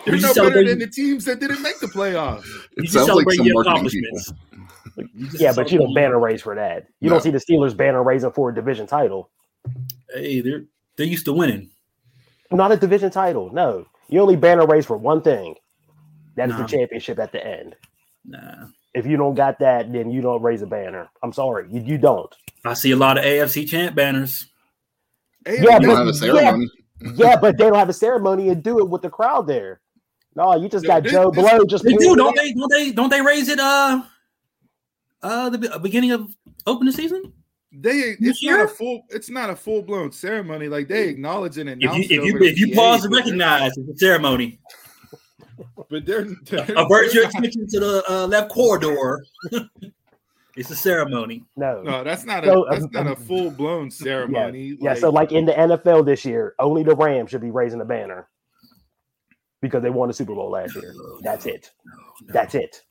they're 0.04 0.16
no 0.20 0.34
better 0.34 0.64
than 0.64 0.78
the 0.80 0.86
teams 0.86 1.24
that 1.24 1.40
didn't 1.40 1.62
make 1.62 1.78
the 1.80 1.86
playoffs. 1.86 2.44
you 2.46 2.60
It 2.78 2.82
just 2.82 2.92
sounds 2.94 3.08
like 3.08 3.14
celebrate 3.30 3.36
some 3.36 3.46
your 3.46 3.64
marketing 3.64 3.88
people. 4.02 4.20
Accomplishments. 4.98 5.40
Yeah, 5.40 5.52
but 5.54 5.70
you 5.72 5.78
don't 5.78 5.86
celebrate- 5.88 6.02
banner 6.02 6.18
raise 6.20 6.42
for 6.42 6.54
that. 6.54 6.86
You 7.00 7.08
No. 7.08 7.14
don't 7.16 7.22
see 7.22 7.30
the 7.30 7.38
Steelers 7.38 7.76
banner 7.76 8.02
raising 8.02 8.30
for 8.32 8.50
a 8.50 8.54
division 8.54 8.86
title. 8.86 9.30
Hey, 10.12 10.40
they're 10.40 10.64
they're 10.96 11.06
used 11.06 11.24
to 11.26 11.32
winning. 11.32 11.70
Not 12.50 12.70
a 12.72 12.76
division 12.76 13.10
title. 13.10 13.50
No. 13.52 13.86
You 14.08 14.20
only 14.20 14.36
banner 14.36 14.66
raise 14.66 14.84
for 14.84 14.96
one 14.98 15.22
thing. 15.22 15.54
That 16.36 16.50
is 16.50 16.56
Nah. 16.56 16.62
the 16.62 16.68
championship 16.68 17.18
at 17.18 17.32
the 17.32 17.44
end. 17.44 17.76
Nah, 18.24 18.66
If 18.94 19.06
you 19.06 19.16
don't 19.16 19.34
got 19.34 19.58
that, 19.60 19.90
then 19.90 20.10
you 20.10 20.20
don't 20.20 20.42
raise 20.42 20.60
a 20.62 20.66
banner. 20.66 21.08
I'm 21.22 21.32
sorry. 21.32 21.66
You, 21.70 21.80
you 21.80 21.96
don't. 21.98 22.32
I 22.64 22.74
see 22.74 22.90
a 22.90 22.96
lot 22.96 23.16
of 23.18 23.24
AFC 23.24 23.64
champ 23.66 23.94
banners. 23.96 24.46
Hey, 25.46 25.56
Yeah, 25.56 25.74
You 25.74 25.80
they- 25.80 25.86
don't 25.86 25.96
have 25.96 26.06
a 26.08 26.14
ceremony. 26.14 26.70
Yeah, 27.16 27.36
but 27.40 27.56
they 27.58 27.64
don't 27.64 27.74
have 27.78 27.88
a 27.88 27.92
ceremony 27.94 28.50
and 28.50 28.62
do 28.62 28.78
it 28.80 28.88
with 28.88 29.00
the 29.02 29.10
crowd 29.10 29.46
there. 29.46 29.80
No, 30.36 30.54
you 30.56 30.68
just 30.68 30.86
got 30.86 31.02
this- 31.02 31.12
Joe 31.12 31.30
this- 31.30 31.42
Blow 31.50 31.64
just 31.64 31.84
They 31.84 31.94
do, 31.94 32.14
don't 32.16 32.36
they? 32.36 32.52
Don't 32.52 32.70
they? 32.70 32.92
Don't 32.92 33.08
they 33.10 33.22
raise 33.22 33.48
it? 33.48 33.58
Uh, 33.58 34.02
uh, 35.22 35.50
the 35.50 35.78
beginning 35.80 36.12
of 36.12 36.34
opening 36.66 36.92
season. 36.92 37.32
they 37.72 38.16
This 38.20 38.30
it's 38.30 38.42
not 38.44 38.50
year? 38.50 38.64
a 38.64 38.68
full 38.68 39.02
it's 39.10 39.30
not 39.30 39.50
a 39.50 39.56
full 39.56 39.82
blown 39.82 40.12
ceremony. 40.12 40.68
Like 40.68 40.88
they 40.88 41.08
acknowledge 41.08 41.58
and 41.58 41.68
If 41.70 41.76
announce 41.76 42.10
you 42.10 42.22
it 42.22 42.24
if 42.24 42.24
you 42.24 42.42
if 42.42 42.58
you 42.58 42.74
pause 42.74 43.02
to 43.02 43.08
recognize 43.08 43.76
it's 43.76 43.88
a 43.88 43.96
ceremony, 43.96 44.60
but 45.90 46.04
they're, 46.06 46.24
they're 46.44 46.66
avert 46.76 47.12
your 47.14 47.26
attention 47.26 47.66
to 47.68 47.80
the 47.80 48.04
uh, 48.08 48.26
left 48.26 48.50
corridor. 48.50 49.24
it's 50.56 50.70
a 50.70 50.76
ceremony. 50.76 51.44
No. 51.56 51.82
No, 51.82 52.04
that's 52.04 52.24
not 52.24 52.44
a 52.46 52.64
that's 52.70 52.84
um, 52.84 52.90
not 52.92 53.06
a 53.06 53.16
full 53.16 53.50
blown 53.50 53.90
ceremony. 53.90 54.76
Yeah, 54.80 54.94
so 54.94 55.10
like 55.10 55.32
in 55.32 55.46
the 55.46 55.52
NFL 55.52 56.04
this 56.04 56.24
year, 56.24 56.54
only 56.58 56.82
the 56.82 56.94
Rams 56.94 57.30
should 57.30 57.40
be 57.40 57.50
raising 57.50 57.78
the 57.78 57.84
banner 57.84 58.28
because 59.60 59.82
they 59.82 59.90
won 59.90 60.08
the 60.08 60.14
Super 60.14 60.34
Bowl 60.34 60.50
last 60.50 60.74
year. 60.74 60.92
That's 61.22 61.46
it. 61.46 61.70
That's 62.26 62.54
it. 62.54 62.82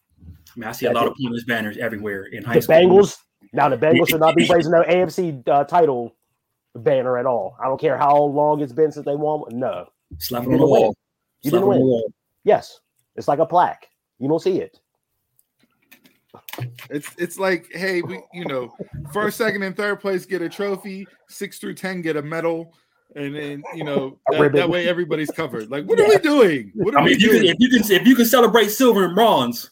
I 0.56 0.60
mean, 0.60 0.68
I 0.70 0.72
see 0.72 0.86
a 0.86 0.92
lot 0.92 1.08
of 1.08 1.16
pointless 1.16 1.46
banners 1.46 1.78
everywhere 1.78 2.26
in 2.26 2.44
high 2.44 2.56
The 2.56 2.62
school. 2.62 2.76
Bengals 2.76 3.18
now 3.54 3.70
the 3.70 3.78
Bengals 3.78 4.10
should 4.10 4.20
not 4.20 4.36
be 4.36 4.48
raising 4.48 4.72
no 4.72 4.84
AFC 4.84 5.48
uh, 5.48 5.64
title 5.66 6.16
banner 6.76 7.18
at 7.18 7.26
all. 7.26 7.58
I 7.60 7.66
don't 7.66 7.80
care 7.80 7.98
how 7.98 8.18
long 8.18 8.62
it's 8.62 8.74
been 8.74 8.92
since 8.92 9.06
they 9.06 9.16
won. 9.16 9.44
No. 9.52 9.88
slap 10.20 10.44
it 10.44 10.48
on 10.48 10.58
the 10.60 10.66
wall. 10.66 10.96
You 11.42 11.50
Slap 11.50 11.62
didn't 11.62 11.74
on 11.74 11.76
the 11.76 11.80
win. 11.82 11.88
wall. 11.88 12.14
Yes, 12.44 12.80
it's 13.16 13.28
like 13.28 13.40
a 13.40 13.46
plaque. 13.46 13.88
You 14.20 14.28
don't 14.30 14.40
see 14.42 14.62
it. 14.62 14.80
it's 16.90 17.10
it's 17.18 17.38
like, 17.38 17.68
hey, 17.72 18.02
we 18.02 18.22
you 18.34 18.46
know, 18.46 18.74
first, 19.12 19.38
second, 19.38 19.64
and 19.64 19.76
third 19.76 20.00
place 20.00 20.26
get 20.26 20.42
a 20.42 20.50
trophy, 20.50 21.08
six 21.28 21.60
through 21.60 21.74
ten 21.74 22.02
get 22.02 22.16
a 22.16 22.22
medal, 22.22 22.74
and 23.16 23.36
then 23.36 23.64
you 23.76 23.84
know 23.84 24.18
that, 24.30 24.54
that 24.54 24.70
way 24.70 24.88
everybody's 24.88 25.32
covered. 25.32 25.70
Like, 25.70 25.86
what 25.86 26.00
are 26.00 26.08
we 26.08 26.18
doing? 26.18 26.72
What 26.76 26.96
are 26.96 27.00
I 27.00 27.02
mean, 27.02 27.10
we 27.10 27.14
if 27.16 27.22
you, 27.22 27.30
can, 27.32 27.46
if 27.46 27.56
you 27.60 27.70
can 27.70 27.92
if 27.92 28.08
you 28.08 28.16
can 28.16 28.26
celebrate 28.26 28.70
silver 28.70 29.06
and 29.06 29.16
bronze, 29.16 29.72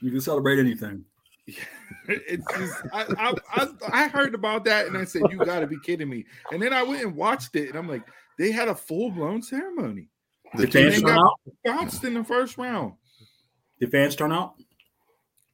you 0.00 0.10
can 0.10 0.20
celebrate 0.20 0.58
anything. 0.58 1.04
it's 2.08 2.44
just 2.58 2.74
I, 2.92 3.04
I, 3.18 3.34
I 3.54 3.68
I 4.04 4.08
heard 4.08 4.34
about 4.34 4.64
that 4.64 4.86
and 4.86 4.96
I 4.98 5.04
said, 5.04 5.22
"You 5.30 5.38
got 5.38 5.60
to 5.60 5.66
be 5.66 5.78
kidding 5.80 6.08
me!" 6.08 6.24
And 6.50 6.60
then 6.60 6.72
I 6.72 6.82
went 6.82 7.02
and 7.02 7.14
watched 7.14 7.54
it, 7.56 7.68
and 7.68 7.76
I'm 7.78 7.88
like, 7.88 8.02
they 8.38 8.50
had 8.50 8.68
a 8.68 8.74
full 8.74 9.10
blown 9.10 9.42
ceremony. 9.42 10.08
The 10.54 10.66
The 10.66 10.72
fans 10.72 10.94
They 10.96 11.00
turn 11.02 11.18
out. 11.18 11.32
bounced 11.64 12.02
in 12.04 12.14
the 12.14 12.24
first 12.24 12.58
round. 12.58 12.94
The 13.78 13.86
fans 13.86 14.16
turn 14.16 14.32
out. 14.32 14.54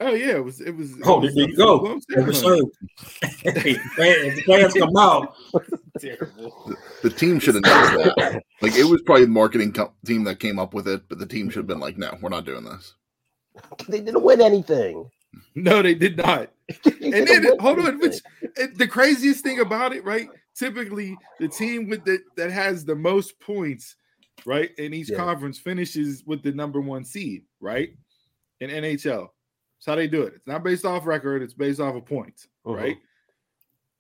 Oh 0.01 0.15
yeah, 0.15 0.37
it 0.37 0.45
was 0.45 0.61
it 0.61 0.75
was. 0.75 0.93
it 0.93 1.03
Oh, 1.05 1.21
was 1.21 1.35
there 1.35 1.49
you 1.49 1.57
go. 1.57 1.79
full-blown 1.79 2.01
Never 2.09 2.33
ceremony. 2.33 2.71
served. 3.43 3.57
Hey, 3.57 3.77
if 3.77 4.35
the 4.37 4.43
fans 4.43 4.75
come 4.75 4.97
out. 4.97 5.35
Terrible. 6.01 6.75
The 7.03 7.11
team 7.11 7.39
should 7.39 7.55
have 7.57 7.65
known 7.65 7.97
that. 8.17 8.43
Like 8.63 8.75
it 8.77 8.85
was 8.85 9.03
probably 9.03 9.27
the 9.27 9.31
marketing 9.31 9.73
co- 9.73 9.93
team 10.07 10.25
that 10.25 10.41
came 10.41 10.59
up 10.59 10.73
with 10.75 10.89
it, 10.89 11.03
but 11.09 11.19
the 11.19 11.27
team 11.27 11.51
should 11.51 11.59
have 11.61 11.67
been 11.67 11.81
like, 11.81 11.99
"No, 11.99 12.17
we're 12.21 12.31
not 12.31 12.45
doing 12.47 12.65
this." 12.65 12.95
They 13.89 14.01
didn't 14.01 14.23
win 14.23 14.41
anything. 14.41 15.11
No, 15.55 15.83
they 15.83 15.95
did 15.95 16.17
not. 16.19 16.51
And 16.85 17.27
then 17.27 17.59
hold 17.59 17.79
on, 17.81 17.99
which 17.99 18.21
the 18.75 18.87
craziest 18.87 19.43
thing 19.43 19.61
about 19.61 19.95
it, 19.95 20.05
right? 20.05 20.29
Typically, 20.55 21.17
the 21.41 21.49
team 21.49 21.89
with 21.89 22.05
the 22.05 22.21
that 22.37 22.51
has 22.51 22.85
the 22.85 22.95
most 22.95 23.39
points, 23.41 23.97
right, 24.47 24.71
in 24.79 24.93
each 24.95 25.11
Yeah. 25.11 25.17
conference 25.19 25.59
finishes 25.59 26.23
with 26.27 26.43
the 26.43 26.53
number 26.53 26.81
one 26.81 27.05
seed, 27.05 27.45
right? 27.61 27.95
In 28.61 28.71
NHL. 28.71 29.29
That's 29.79 29.87
how 29.87 29.95
they 29.95 30.07
do 30.07 30.23
it. 30.23 30.35
It's 30.37 30.47
not 30.47 30.63
based 30.65 30.85
off 30.85 31.07
record, 31.07 31.43
it's 31.43 31.55
based 31.55 31.81
off 31.81 31.95
of 31.95 32.05
points, 32.07 32.49
Mhm. 32.67 32.77
right? 32.77 32.99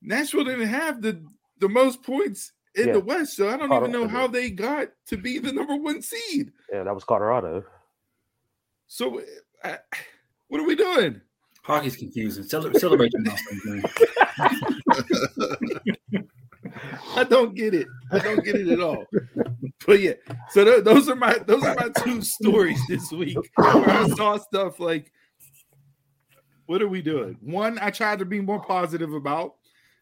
Nashville 0.02 0.44
didn't 0.44 0.68
have 0.68 1.00
the 1.02 1.22
the 1.58 1.68
most 1.68 2.02
points 2.02 2.52
in 2.74 2.88
Yeah. 2.88 2.92
the 2.94 3.00
West, 3.00 3.36
so 3.36 3.48
I 3.48 3.56
don't 3.56 3.68
Caught 3.68 3.88
even 3.88 3.92
know 3.92 4.08
how 4.08 4.26
they 4.26 4.50
got 4.50 4.88
to 5.06 5.16
be 5.16 5.38
the 5.38 5.52
number 5.52 5.76
one 5.76 6.02
seed. 6.02 6.52
Yeah, 6.70 6.82
that 6.84 6.94
was 6.94 7.04
Colorado. 7.04 7.64
So, 8.86 9.22
what 10.48 10.60
are 10.60 10.66
we 10.66 10.76
doing? 10.76 11.20
Hockey's 11.62 11.96
confusing. 11.96 12.44
Cele- 12.44 12.74
Celebrate 12.74 13.12
your 13.12 13.22
milestones, 13.22 13.64
man. 16.10 16.28
I 17.16 17.24
don't 17.24 17.54
get 17.54 17.74
it. 17.74 17.86
I 18.10 18.18
don't 18.18 18.44
get 18.44 18.56
it 18.56 18.68
at 18.68 18.80
all. 18.80 19.04
But 19.86 20.00
yeah, 20.00 20.14
so 20.50 20.64
th- 20.64 20.84
those 20.84 21.08
are 21.08 21.16
my 21.16 21.38
those 21.46 21.64
are 21.64 21.74
my 21.74 21.90
two 22.02 22.22
stories 22.22 22.80
this 22.88 23.10
week. 23.12 23.36
Where 23.56 23.90
I 23.90 24.08
saw 24.08 24.36
stuff 24.38 24.80
like, 24.80 25.12
what 26.66 26.82
are 26.82 26.88
we 26.88 27.02
doing? 27.02 27.36
One, 27.40 27.78
I 27.80 27.90
tried 27.90 28.18
to 28.20 28.24
be 28.24 28.40
more 28.40 28.60
positive 28.60 29.12
about 29.12 29.54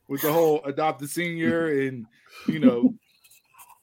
with 0.09 0.23
the 0.23 0.33
whole 0.33 0.63
adopt 0.65 1.03
a 1.03 1.09
senior 1.09 1.69
and 1.69 2.07
you 2.47 2.59
know, 2.59 2.95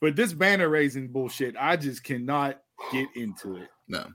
but 0.01 0.15
this 0.15 0.33
banner 0.33 0.69
raising 0.69 1.07
bullshit, 1.09 1.55
I 1.59 1.77
just 1.77 2.03
cannot 2.03 2.61
get 2.91 3.07
into 3.15 3.57
it. 3.57 3.69
No, 3.87 4.07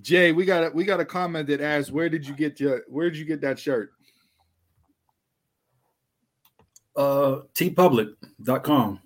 Jay, 0.00 0.32
we 0.32 0.44
got 0.44 0.64
a 0.64 0.70
we 0.70 0.84
got 0.84 1.00
a 1.00 1.04
comment 1.04 1.48
that 1.48 1.60
asks, 1.60 1.90
where 1.90 2.08
did 2.08 2.26
you 2.26 2.34
get 2.34 2.60
your 2.60 2.82
where 2.88 3.10
did 3.10 3.18
you 3.18 3.24
get 3.24 3.40
that 3.40 3.58
shirt? 3.58 3.90
Uh, 6.96 7.42
TeePublic.com. 7.54 9.00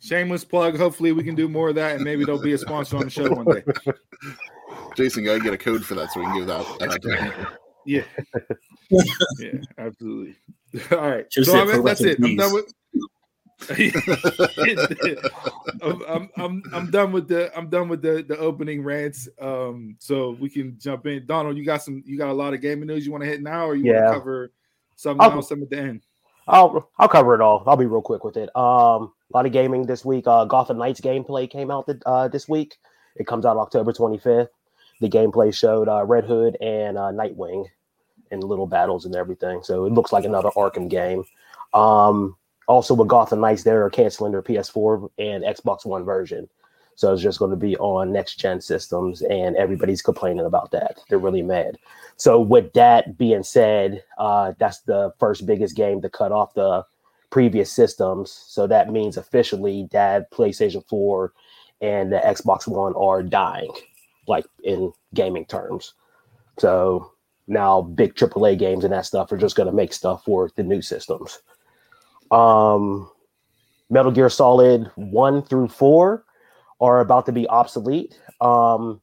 Shameless 0.00 0.44
plug. 0.44 0.76
Hopefully, 0.76 1.12
we 1.12 1.22
can 1.22 1.34
do 1.34 1.48
more 1.48 1.68
of 1.68 1.76
that, 1.76 1.96
and 1.96 2.04
maybe 2.04 2.24
there'll 2.24 2.42
be 2.42 2.54
a 2.54 2.58
sponsor 2.58 2.96
on 2.96 3.04
the 3.04 3.10
show 3.10 3.30
one 3.30 3.46
day. 3.46 3.62
Jason, 4.96 5.24
gotta 5.24 5.40
get 5.40 5.52
a 5.52 5.58
code 5.58 5.84
for 5.84 5.94
that 5.94 6.10
so 6.10 6.20
we 6.20 6.26
can 6.26 6.38
give 6.38 6.46
that. 6.48 6.66
out 6.82 7.02
to. 7.02 7.48
Yeah. 7.86 8.02
yeah, 9.38 9.52
absolutely. 9.78 10.36
All 10.92 10.98
right. 10.98 11.32
Should've 11.32 11.48
So 11.48 11.60
I 11.60 11.64
mean, 11.64 11.84
that's 11.84 12.00
it. 12.00 12.18
I'm 12.22 12.36
done 12.36 12.52
with 12.52 12.72
I'm, 15.82 16.02
I'm, 16.08 16.30
I'm 16.36 16.62
I'm 16.72 16.90
done 16.90 17.12
with 17.12 17.28
the 17.28 17.56
I'm 17.56 17.68
done 17.68 17.88
with 17.88 18.02
the 18.02 18.24
the 18.26 18.38
opening 18.38 18.82
rants. 18.82 19.28
Um, 19.40 19.96
so 19.98 20.32
we 20.40 20.48
can 20.48 20.78
jump 20.78 21.06
in. 21.06 21.26
Donald, 21.26 21.56
you 21.56 21.64
got 21.64 21.82
some 21.82 22.02
you 22.06 22.18
got 22.18 22.28
a 22.30 22.32
lot 22.34 22.54
of 22.54 22.60
gaming 22.60 22.86
news 22.86 23.04
you 23.06 23.12
want 23.12 23.22
to 23.24 23.28
hit 23.28 23.42
now, 23.42 23.66
or 23.66 23.74
you 23.74 23.92
want 23.92 24.06
to 24.14 24.18
cover 24.18 24.52
something 24.96 25.22
I'll- 25.22 25.32
else 25.32 25.48
some 25.48 25.62
at 25.62 25.70
the 25.70 25.78
end? 25.78 26.02
I'll 26.48 26.90
I'll 26.98 27.08
cover 27.08 27.34
it 27.34 27.40
all. 27.40 27.62
I'll 27.66 27.76
be 27.76 27.86
real 27.86 28.02
quick 28.02 28.24
with 28.24 28.36
it. 28.36 28.48
Um, 28.56 29.12
a 29.32 29.36
lot 29.36 29.46
of 29.46 29.52
gaming 29.52 29.86
this 29.86 30.04
week. 30.04 30.26
Uh, 30.26 30.44
Gotham 30.46 30.78
Knights 30.78 31.00
gameplay 31.00 31.48
came 31.48 31.70
out 31.70 31.86
th- 31.86 32.00
uh, 32.06 32.26
this 32.28 32.48
week. 32.48 32.76
It 33.16 33.26
comes 33.26 33.44
out 33.44 33.56
October 33.56 33.92
25th. 33.92 34.48
The 35.00 35.08
gameplay 35.08 35.54
showed 35.54 35.88
uh, 35.88 36.04
Red 36.04 36.24
Hood 36.24 36.56
and 36.60 36.98
uh, 36.98 37.12
Nightwing 37.12 37.66
in 38.32 38.40
little 38.40 38.66
battles 38.66 39.04
and 39.04 39.14
everything. 39.14 39.62
So 39.62 39.84
it 39.84 39.92
looks 39.92 40.12
like 40.12 40.24
another 40.24 40.50
Arkham 40.56 40.88
game. 40.88 41.24
Um, 41.72 42.36
also 42.70 42.94
with 42.94 43.08
Gotham 43.08 43.40
Knights, 43.40 43.64
they're 43.64 43.90
canceling 43.90 44.30
their 44.30 44.42
PS4 44.42 45.10
and 45.18 45.42
Xbox 45.42 45.84
One 45.84 46.04
version. 46.04 46.48
So 46.94 47.12
it's 47.12 47.22
just 47.22 47.40
going 47.40 47.50
to 47.50 47.56
be 47.56 47.76
on 47.78 48.12
next 48.12 48.36
gen 48.36 48.60
systems, 48.60 49.22
and 49.22 49.56
everybody's 49.56 50.02
complaining 50.02 50.46
about 50.46 50.70
that. 50.70 51.00
They're 51.08 51.18
really 51.18 51.42
mad. 51.42 51.78
So 52.16 52.38
with 52.38 52.72
that 52.74 53.18
being 53.18 53.42
said, 53.42 54.04
uh, 54.18 54.52
that's 54.58 54.80
the 54.82 55.12
first 55.18 55.46
biggest 55.46 55.74
game 55.74 56.00
to 56.02 56.08
cut 56.10 56.30
off 56.30 56.54
the 56.54 56.84
previous 57.30 57.72
systems. 57.72 58.30
So 58.30 58.66
that 58.68 58.92
means 58.92 59.16
officially 59.16 59.88
that 59.90 60.30
PlayStation 60.30 60.86
4 60.88 61.32
and 61.80 62.12
the 62.12 62.18
Xbox 62.18 62.68
One 62.68 62.94
are 62.94 63.22
dying, 63.22 63.72
like 64.28 64.44
in 64.62 64.92
gaming 65.14 65.46
terms. 65.46 65.94
So 66.58 67.12
now 67.48 67.82
big 67.82 68.14
AAA 68.14 68.58
games 68.58 68.84
and 68.84 68.92
that 68.92 69.06
stuff 69.06 69.32
are 69.32 69.38
just 69.38 69.56
going 69.56 69.68
to 69.68 69.74
make 69.74 69.92
stuff 69.92 70.24
for 70.24 70.50
the 70.54 70.62
new 70.62 70.82
systems. 70.82 71.40
Um, 72.30 73.10
Metal 73.90 74.12
Gear 74.12 74.30
Solid 74.30 74.90
1 74.94 75.42
through 75.42 75.68
4 75.68 76.24
are 76.80 77.00
about 77.00 77.26
to 77.26 77.32
be 77.32 77.48
obsolete. 77.48 78.18
Um, 78.40 79.00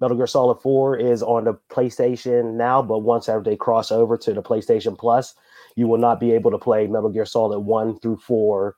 Metal 0.00 0.16
Gear 0.16 0.26
Solid 0.26 0.60
4 0.60 0.96
is 0.96 1.22
on 1.22 1.44
the 1.44 1.54
PlayStation 1.70 2.54
now, 2.54 2.80
but 2.80 3.00
once 3.00 3.28
they 3.44 3.56
cross 3.56 3.90
over 3.90 4.16
to 4.16 4.32
the 4.32 4.42
PlayStation 4.42 4.96
Plus, 4.96 5.34
you 5.74 5.86
will 5.88 5.98
not 5.98 6.20
be 6.20 6.32
able 6.32 6.50
to 6.50 6.58
play 6.58 6.86
Metal 6.86 7.10
Gear 7.10 7.26
Solid 7.26 7.60
1 7.60 7.98
through 8.00 8.18
4 8.18 8.76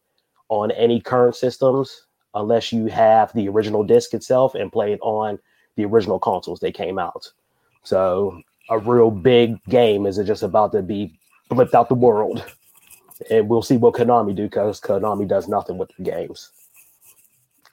on 0.49 0.71
any 0.73 1.01
current 1.01 1.37
systems 1.37 2.07
unless 2.35 2.73
you 2.73 2.87
have 2.87 3.33
the 3.35 3.49
original 3.49 3.85
disc 3.85 4.15
itself 4.15 4.55
and 4.55 4.73
play 4.73 4.93
it 4.93 5.01
on 5.03 5.39
the 5.77 5.85
original 5.85 6.19
consoles 6.19 6.61
they 6.61 6.73
came 6.73 6.99
out. 6.99 7.31
So 7.83 8.41
a 8.69 8.79
real 8.79 9.11
big 9.11 9.63
game 9.65 10.07
is 10.07 10.19
it 10.19 10.25
just 10.25 10.43
about 10.43 10.73
to 10.73 10.83
be 10.83 11.19
flipped 11.49 11.75
out 11.75 11.89
the 11.89 11.95
world. 11.95 12.45
And 13.31 13.49
we'll 13.49 13.63
see 13.63 13.77
what 13.77 13.95
Konami 13.95 14.35
do 14.35 14.45
because 14.45 14.81
Konami 14.81 15.27
does 15.29 15.49
nothing 15.49 15.79
with 15.79 15.91
the 15.97 16.03
games. 16.03 16.51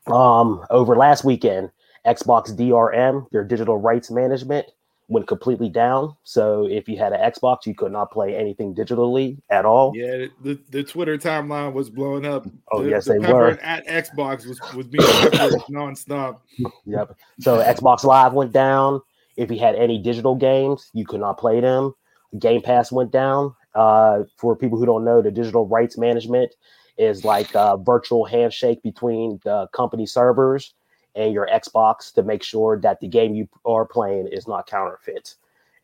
Um, 0.08 0.66
over 0.70 0.96
last 0.96 1.24
weekend, 1.24 1.72
Xbox 2.06 2.56
DRM, 2.56 3.30
their 3.32 3.44
digital 3.44 3.78
rights 3.78 4.10
management, 4.10 4.68
went 5.10 5.28
completely 5.28 5.70
down. 5.70 6.16
So 6.24 6.68
if 6.68 6.88
you 6.90 6.98
had 6.98 7.14
an 7.14 7.20
Xbox, 7.20 7.66
you 7.66 7.74
could 7.74 7.92
not 7.92 8.12
play 8.12 8.36
anything 8.36 8.76
digitally 8.76 9.38
at 9.50 9.66
all. 9.66 9.94
Yeah, 9.96 10.26
the, 10.42 10.60
the 10.70 10.84
Twitter 10.84 11.18
timeline 11.18 11.74
was 11.74 11.90
blowing 11.90 12.26
up. 12.26 12.46
Oh, 12.72 12.84
the, 12.84 12.90
yes, 12.90 13.06
the 13.06 13.20
they 13.20 13.32
were. 13.32 13.60
At 13.62 13.88
Xbox 13.88 14.46
was 14.46 14.60
was 14.74 14.88
being 14.88 15.04
nonstop. 15.04 16.40
Yep. 16.86 17.16
So 17.40 17.58
Xbox 17.58 18.04
Live 18.04 18.34
went 18.34 18.52
down. 18.52 19.02
If 19.38 19.52
you 19.52 19.60
had 19.60 19.76
any 19.76 20.00
digital 20.00 20.36
games, 20.36 20.90
you 20.94 21.06
could 21.06 21.20
not 21.20 21.38
play 21.38 21.62
them. 21.62 21.94
Game 22.40 22.62
Pass 22.62 22.92
went 22.92 23.12
down. 23.12 23.54
Uh, 23.78 24.24
for 24.38 24.56
people 24.56 24.80
who 24.80 24.88
don't 24.88 25.06
know, 25.06 25.22
the 25.22 25.30
digital 25.30 25.68
rights 25.68 26.00
management 26.00 26.56
is 26.98 27.24
like 27.24 27.54
a 27.54 27.78
virtual 27.78 28.26
handshake 28.26 28.82
between 28.82 29.40
the 29.44 29.68
company 29.72 30.08
servers 30.08 30.74
and 31.16 31.32
your 31.32 31.48
Xbox 31.48 32.12
to 32.14 32.24
make 32.24 32.42
sure 32.42 32.80
that 32.80 33.00
the 33.02 33.08
game 33.08 33.36
you 33.36 33.48
are 33.66 33.86
playing 33.86 34.28
is 34.32 34.48
not 34.48 34.66
counterfeit. 34.66 35.36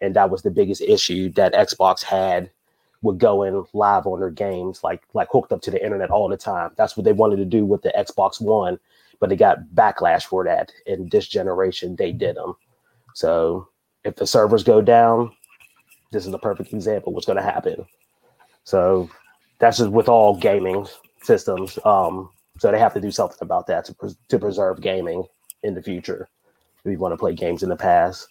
And 0.02 0.16
that 0.16 0.32
was 0.32 0.42
the 0.42 0.50
biggest 0.50 0.82
issue 0.82 1.30
that 1.34 1.54
Xbox 1.54 2.04
had 2.04 2.50
with 3.04 3.20
going 3.20 3.64
live 3.74 4.08
on 4.08 4.20
their 4.20 4.32
games, 4.32 4.84
like 4.84 5.04
like 5.14 5.28
hooked 5.32 5.52
up 5.52 5.62
to 5.62 5.72
the 5.72 5.84
internet 5.84 6.10
all 6.10 6.28
the 6.28 6.38
time. 6.38 6.72
That's 6.78 6.98
what 6.98 7.04
they 7.04 7.14
wanted 7.14 7.36
to 7.38 7.46
do 7.46 7.64
with 7.64 7.84
the 7.84 7.94
Xbox 7.96 8.42
One, 8.42 8.80
but 9.20 9.30
they 9.30 9.36
got 9.36 9.60
backlash 9.76 10.24
for 10.24 10.44
that. 10.46 10.72
In 10.88 11.10
this 11.10 11.28
generation, 11.28 11.96
they 11.96 12.12
did 12.12 12.38
them. 12.38 12.56
So 13.14 13.68
if 14.04 14.16
the 14.16 14.26
servers 14.26 14.64
go 14.64 14.82
down, 14.82 15.32
this 16.14 16.26
is 16.26 16.32
the 16.32 16.40
perfect 16.40 16.72
example 16.72 17.12
what's 17.12 17.26
going 17.26 17.38
to 17.38 17.44
happen. 17.44 17.86
So 18.64 19.10
that's 19.60 19.80
just 19.80 19.92
with 19.92 20.08
all 20.08 20.38
gaming 20.38 20.88
systems. 21.22 21.78
Um, 21.84 22.30
so 22.60 22.72
they 22.72 22.80
have 22.80 22.94
to 22.94 23.02
do 23.02 23.12
something 23.12 23.40
about 23.42 23.68
that 23.68 23.86
to, 23.86 24.16
to 24.30 24.40
preserve 24.40 24.80
gaming 24.80 25.26
in 25.64 25.74
the 25.74 25.82
future. 25.82 26.30
If 26.86 26.92
you 26.92 27.00
want 27.00 27.14
to 27.14 27.18
play 27.18 27.34
games 27.34 27.64
in 27.64 27.70
the 27.70 27.76
past. 27.76 28.28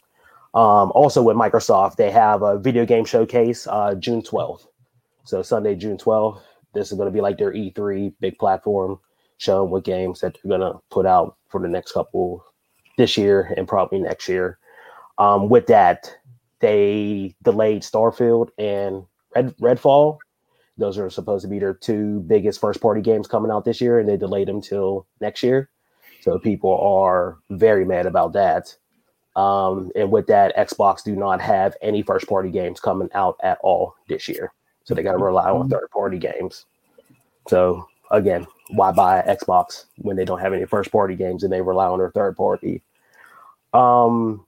Um, 0.55 0.93
also 0.95 1.23
with 1.23 1.37
Microsoft, 1.37 1.97
they 1.97 2.11
have 2.11 2.43
a 2.43 2.59
video 2.59 2.85
game 2.85 3.05
showcase 3.05 3.67
uh, 3.67 3.95
June 3.95 4.23
12th. 4.23 4.67
So 5.25 5.43
Sunday, 5.43 5.75
June 5.75 5.97
12th. 5.97 6.41
This 6.75 6.91
is 6.91 6.97
going 6.97 7.07
to 7.09 7.13
be 7.13 7.21
like 7.21 7.39
their 7.39 7.53
E3 7.53 8.15
big 8.21 8.39
platform 8.39 8.99
showing 9.39 9.71
what 9.71 9.85
games 9.85 10.21
that 10.21 10.39
they're 10.45 10.57
going 10.59 10.73
to 10.73 10.79
put 10.91 11.07
out 11.07 11.37
for 11.49 11.61
the 11.61 11.69
next 11.69 11.93
couple 11.93 12.45
this 12.97 13.17
year 13.17 13.53
and 13.57 13.67
probably 13.67 13.99
next 13.99 14.29
year. 14.29 14.59
Um, 15.19 15.49
with 15.49 15.67
that, 15.67 16.15
they 16.63 17.35
delayed 17.43 17.83
Starfield 17.83 18.49
and 18.57 19.05
Red 19.35 19.55
Redfall. 19.59 20.19
Those 20.79 20.97
are 20.97 21.11
supposed 21.11 21.43
to 21.43 21.49
be 21.49 21.59
their 21.59 21.75
two 21.75 22.21
biggest 22.21 22.61
first 22.61 22.81
party 22.81 23.03
games 23.03 23.27
coming 23.27 23.51
out 23.51 23.67
this 23.67 23.81
year, 23.81 23.99
and 23.99 24.09
they 24.09 24.17
delayed 24.17 24.49
them 24.49 24.63
till 24.63 25.07
next 25.21 25.43
year. 25.43 25.69
So 26.23 26.39
people 26.39 26.79
are 26.81 27.37
very 27.51 27.85
mad 27.85 28.07
about 28.07 28.33
that. 28.35 28.75
Um, 29.35 29.91
and 29.97 30.11
with 30.11 30.29
that, 30.29 30.57
Xbox 30.57 31.03
do 31.03 31.17
not 31.17 31.41
have 31.41 31.77
any 31.83 32.03
first 32.03 32.29
party 32.29 32.51
games 32.51 32.81
coming 32.81 33.09
out 33.13 33.37
at 33.43 33.59
all 33.63 33.95
this 34.09 34.29
year. 34.29 34.53
So 34.85 34.95
they 34.95 35.03
got 35.03 35.13
to 35.13 35.19
rely 35.19 35.51
on 35.51 35.69
third 35.69 35.91
party 35.91 36.19
games. 36.19 36.67
So 37.49 37.89
again, 38.11 38.47
why 38.71 38.93
buy 38.93 39.23
Xbox 39.23 39.87
when 39.97 40.17
they 40.17 40.25
don't 40.25 40.41
have 40.41 40.53
any 40.53 40.65
first 40.65 40.93
party 40.93 41.17
games 41.17 41.43
and 41.43 41.53
they 41.53 41.61
rely 41.61 41.87
on 41.87 41.99
their 41.99 42.11
third 42.11 42.37
party? 42.37 42.83
Um, 43.73 44.47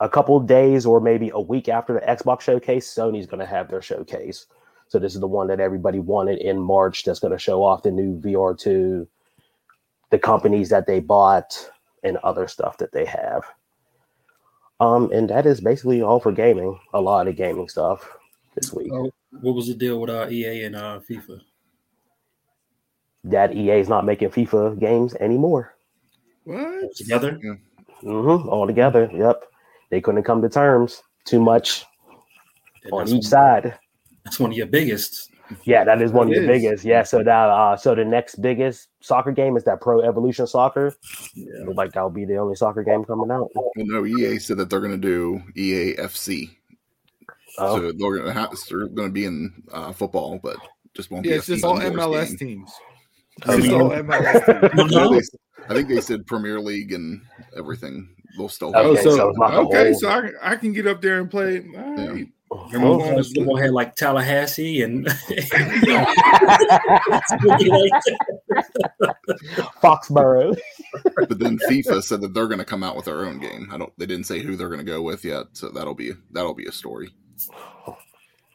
a 0.00 0.08
couple 0.08 0.38
days 0.40 0.86
or 0.86 1.00
maybe 1.00 1.30
a 1.34 1.40
week 1.40 1.68
after 1.68 1.92
the 1.92 2.00
Xbox 2.00 2.42
showcase, 2.42 2.92
Sony's 2.92 3.26
going 3.26 3.40
to 3.40 3.46
have 3.46 3.68
their 3.68 3.82
showcase. 3.82 4.46
So 4.88 4.98
this 4.98 5.14
is 5.14 5.20
the 5.20 5.26
one 5.26 5.48
that 5.48 5.60
everybody 5.60 5.98
wanted 5.98 6.38
in 6.38 6.58
March. 6.58 7.04
That's 7.04 7.18
going 7.20 7.32
to 7.32 7.38
show 7.38 7.62
off 7.62 7.82
the 7.82 7.90
new 7.90 8.18
VR2, 8.20 9.06
the 10.10 10.18
companies 10.18 10.70
that 10.70 10.86
they 10.86 11.00
bought, 11.00 11.70
and 12.02 12.16
other 12.18 12.48
stuff 12.48 12.78
that 12.78 12.92
they 12.92 13.04
have. 13.04 13.42
Um, 14.80 15.10
and 15.12 15.28
that 15.30 15.44
is 15.46 15.60
basically 15.60 16.02
all 16.02 16.20
for 16.20 16.32
gaming. 16.32 16.78
A 16.94 17.00
lot 17.00 17.28
of 17.28 17.36
gaming 17.36 17.68
stuff 17.68 18.16
this 18.54 18.72
week. 18.72 18.92
Oh, 18.92 19.10
what 19.40 19.54
was 19.54 19.66
the 19.66 19.74
deal 19.74 20.00
with 20.00 20.10
uh, 20.10 20.28
EA 20.30 20.64
and 20.64 20.76
uh, 20.76 21.00
FIFA? 21.08 21.40
That 23.24 23.54
EA 23.54 23.80
is 23.80 23.88
not 23.88 24.06
making 24.06 24.30
FIFA 24.30 24.78
games 24.78 25.14
anymore. 25.16 25.74
What? 26.44 26.94
Together? 26.94 27.38
Mm-hmm. 28.02 28.48
All 28.48 28.66
together. 28.66 29.10
Yep. 29.12 29.42
They 29.90 30.00
couldn't 30.00 30.22
come 30.24 30.42
to 30.42 30.48
terms. 30.48 31.02
Too 31.24 31.40
much 31.40 31.84
And 32.84 32.92
on 32.92 33.08
each 33.08 33.12
one- 33.14 33.22
side. 33.22 33.78
That's 34.24 34.38
one 34.40 34.50
of 34.50 34.56
your 34.56 34.66
biggest. 34.66 35.30
Yeah, 35.64 35.82
that 35.84 36.02
is 36.02 36.12
one 36.12 36.30
It 36.30 36.36
of 36.36 36.42
the 36.42 36.46
biggest. 36.48 36.84
Yeah. 36.84 37.02
So 37.04 37.22
that 37.22 37.30
uh 37.48 37.74
so 37.76 37.94
the 37.94 38.04
next 38.04 38.36
biggest 38.42 38.88
soccer 39.00 39.32
game 39.32 39.56
is 39.56 39.64
that 39.64 39.80
Pro 39.80 40.02
Evolution 40.02 40.46
Soccer. 40.46 40.94
Yeah. 41.34 41.64
Look 41.64 41.76
like 41.76 41.92
that'll 41.92 42.10
be 42.10 42.26
the 42.26 42.36
only 42.36 42.54
soccer 42.54 42.82
game 42.82 43.02
coming 43.04 43.30
out. 43.30 43.48
Well, 43.54 43.70
no, 43.76 44.04
EA 44.04 44.38
said 44.38 44.58
that 44.58 44.68
they're 44.68 44.80
going 44.80 44.92
to 44.92 44.98
do 44.98 45.40
EAFC. 45.56 46.50
Oh, 47.56 47.76
So 47.76 47.80
they're 47.80 47.92
going 47.94 48.24
to 48.26 48.32
have 48.34 48.50
they're 48.68 48.88
going 48.88 49.08
to 49.08 49.12
be 49.12 49.24
in 49.24 49.62
uh, 49.72 49.92
football, 49.92 50.38
but 50.42 50.56
just 50.94 51.10
won't 51.10 51.24
Yeah, 51.24 51.32
be. 51.32 51.36
it's 51.38 51.46
just 51.46 51.64
all 51.64 51.78
MLS 51.78 52.28
game. 52.28 52.36
teams. 52.36 52.72
It's 53.46 53.64
just 53.64 53.72
all 53.72 53.88
MLS 53.90 54.44
teams. 54.44 54.74
No, 54.74 54.84
I 54.84 54.86
know 54.88 55.10
no. 55.10 55.14
they- 55.14 55.22
I 55.70 55.74
think 55.74 55.88
they 55.88 56.00
said 56.00 56.26
Premier 56.26 56.60
League 56.60 56.92
and 56.92 57.20
everything. 57.56 58.08
They'll. 58.36 58.46
Okay, 58.46 59.02
so 59.02 59.16
so, 59.16 59.28
it's 59.30 59.38
not 59.38 59.50
the 59.52 59.56
okay, 59.58 59.92
so 59.94 60.08
I, 60.08 60.52
I 60.52 60.56
can 60.56 60.72
get 60.72 60.86
up 60.86 61.00
there 61.00 61.20
and 61.20 61.30
play. 61.30 61.64
All 61.76 61.96
right. 61.96 62.26
Remember 62.72 62.86
Oh. 62.88 62.96
when 63.14 63.22
football 63.22 63.56
had 63.58 63.72
like 63.72 63.94
Tallahassee 63.94 64.80
and 64.82 65.06
Foxborough. 69.82 70.56
but 71.16 71.38
then 71.38 71.58
FIFA 71.68 72.02
said 72.02 72.20
that 72.22 72.34
they're 72.34 72.46
going 72.46 72.58
to 72.58 72.64
come 72.64 72.82
out 72.82 72.96
with 72.96 73.04
their 73.04 73.26
own 73.26 73.38
game. 73.38 73.68
I 73.72 73.78
don't. 73.78 73.92
They 73.98 74.06
didn't 74.06 74.26
say 74.26 74.40
who 74.40 74.56
they're 74.56 74.68
going 74.68 74.78
to 74.78 74.84
go 74.84 75.02
with 75.02 75.24
yet, 75.24 75.46
so 75.52 75.68
that'll 75.70 75.94
be 75.94 76.12
that'll 76.32 76.54
be 76.54 76.66
a 76.66 76.72
story. 76.72 77.10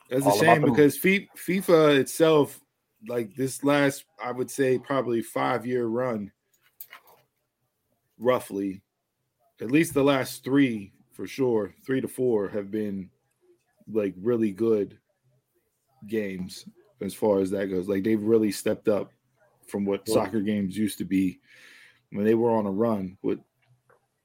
That's 0.10 0.26
a 0.26 0.30
All 0.30 0.36
about 0.40 0.40
shame 0.40 0.62
because 0.64 0.98
Fi- 0.98 1.30
FIFA 1.38 2.00
itself, 2.00 2.60
like 3.08 3.36
this 3.36 3.64
last, 3.64 4.06
I 4.24 4.32
would 4.32 4.50
say 4.52 4.80
probably 4.80 5.22
five 5.22 5.66
year 5.66 5.86
run, 5.86 6.32
roughly, 8.18 8.82
at 9.64 9.72
least 9.72 9.94
the 9.94 10.04
last 10.04 10.44
three 10.44 10.92
for 11.14 11.26
sure, 11.26 11.74
three 11.86 12.02
to 12.02 12.08
four 12.08 12.50
have 12.50 12.70
been 12.70 13.10
like 13.92 14.14
really 14.22 14.52
good 14.52 15.00
games 16.06 16.66
as 17.02 17.14
far 17.14 17.40
as 17.40 17.50
that 17.52 17.68
goes. 17.68 17.88
Like 17.88 18.04
they've 18.04 18.22
really 18.22 18.52
stepped 18.52 18.90
up 18.90 19.12
from 19.68 19.86
what 19.86 20.04
Yeah. 20.06 20.16
soccer 20.16 20.42
games 20.42 20.78
used 20.78 20.98
to 20.98 21.06
be 21.06 21.40
when 22.12 22.26
they 22.26 22.36
were 22.36 22.52
on 22.52 22.66
a 22.66 22.72
run 22.72 23.18
with 23.22 23.40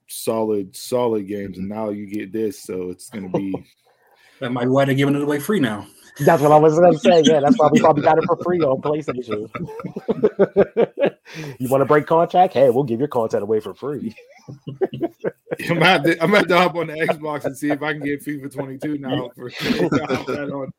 solid, 0.08 0.74
solid 0.74 1.28
games, 1.28 1.52
mm-hmm. 1.52 1.60
and 1.60 1.68
now 1.68 1.90
you 1.90 2.06
get 2.06 2.32
this, 2.32 2.60
so 2.60 2.90
it's 2.90 3.08
gonna 3.08 3.28
be. 3.28 3.54
that 4.40 4.50
might 4.50 4.68
why 4.68 4.84
they're 4.86 4.94
giving 4.94 5.14
it 5.14 5.22
away 5.22 5.38
free 5.38 5.60
now. 5.60 5.86
That's 6.20 6.42
what 6.42 6.52
I 6.52 6.56
was 6.56 6.78
going 6.78 6.92
to 6.92 6.98
say. 6.98 7.22
Yeah, 7.24 7.40
that's 7.40 7.58
why 7.58 7.68
we 7.72 7.80
probably 7.80 8.02
got 8.02 8.18
it 8.18 8.24
for 8.24 8.36
free 8.42 8.60
on 8.60 8.80
PlayStation. 8.82 9.48
you 11.60 11.68
want 11.68 11.82
to 11.82 11.84
break 11.84 12.06
contract? 12.06 12.54
Hey, 12.54 12.70
we'll 12.70 12.84
give 12.84 12.98
your 12.98 13.08
content 13.08 13.42
away 13.42 13.60
for 13.60 13.74
free. 13.74 14.14
I'm 15.68 15.82
at 15.82 16.22
I'm 16.22 16.34
at 16.34 16.48
the 16.48 16.56
hop 16.58 16.74
on 16.76 16.88
the 16.88 16.94
Xbox 16.94 17.44
and 17.44 17.56
see 17.56 17.70
if 17.70 17.82
I 17.82 17.92
can 17.92 18.02
get 18.02 18.24
FIFA 18.24 18.52
22 18.52 18.98
now 18.98 19.30
for 19.34 19.50
have 19.50 19.90
that 20.26 20.50
on, 20.52 20.72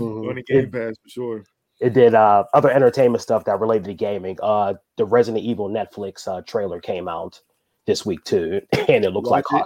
on 0.00 0.34
the 0.34 0.42
Game 0.42 0.70
Pass 0.70 0.94
for 1.02 1.08
sure. 1.08 1.44
it 1.80 1.92
did 1.92 2.14
uh, 2.14 2.44
other 2.54 2.70
entertainment 2.70 3.22
stuff 3.22 3.44
that 3.44 3.60
related 3.60 3.84
to 3.84 3.94
gaming. 3.94 4.38
Uh, 4.42 4.74
the 4.96 5.04
Resident 5.04 5.44
Evil 5.44 5.68
Netflix 5.68 6.26
uh, 6.28 6.42
trailer 6.42 6.80
came 6.80 7.08
out 7.08 7.40
this 7.86 8.06
week 8.06 8.24
too, 8.24 8.62
and 8.88 9.04
it 9.04 9.10
looks 9.10 9.28
like 9.28 9.44
it. 9.52 9.64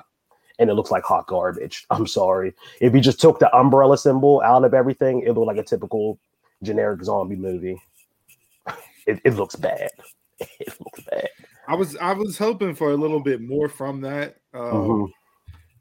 And 0.59 0.69
it 0.71 0.75
looks 0.75 0.91
like 0.91 1.05
hot 1.05 1.27
garbage. 1.27 1.87
I'm 1.91 2.07
sorry. 2.07 2.55
If 2.81 2.95
you 2.95 3.01
just 3.01 3.21
took 3.21 3.39
the 3.39 3.55
umbrella 3.57 3.97
symbol 3.99 4.41
out 4.45 4.65
of 4.65 4.75
everything, 4.75 5.23
it 5.23 5.33
looked 5.33 5.47
like 5.47 5.57
a 5.57 5.63
typical 5.63 6.19
generic 6.63 7.03
zombie 7.05 7.37
movie. 7.37 7.81
It, 9.05 9.21
it 9.25 9.35
looks 9.35 9.57
bad. 9.57 9.91
It 10.61 10.75
looks 10.81 11.01
bad. 11.11 11.29
I 11.67 11.75
was 11.75 11.97
I 11.97 12.13
was 12.13 12.39
hoping 12.39 12.75
for 12.75 12.93
a 12.93 12.97
little 12.97 13.19
bit 13.21 13.41
more 13.41 13.69
from 13.69 14.01
that, 14.03 14.37
um, 14.55 14.73
Mhm. 14.73 15.11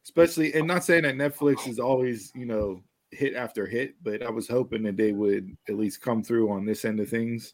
especially 0.04 0.54
and 0.54 0.68
not 0.68 0.84
saying 0.84 1.04
that 1.04 1.16
Netflix 1.16 1.68
is 1.68 1.80
always 1.80 2.32
you 2.36 2.46
know 2.48 2.82
hit 3.12 3.36
after 3.36 3.66
hit, 3.68 3.96
but 4.04 4.24
I 4.24 4.30
was 4.32 4.48
hoping 4.48 4.84
that 4.84 4.98
they 4.98 5.12
would 5.12 5.56
at 5.70 5.78
least 5.78 6.02
come 6.02 6.24
through 6.24 6.50
on 6.52 6.66
this 6.66 6.86
end 6.86 7.00
of 7.00 7.10
things. 7.10 7.54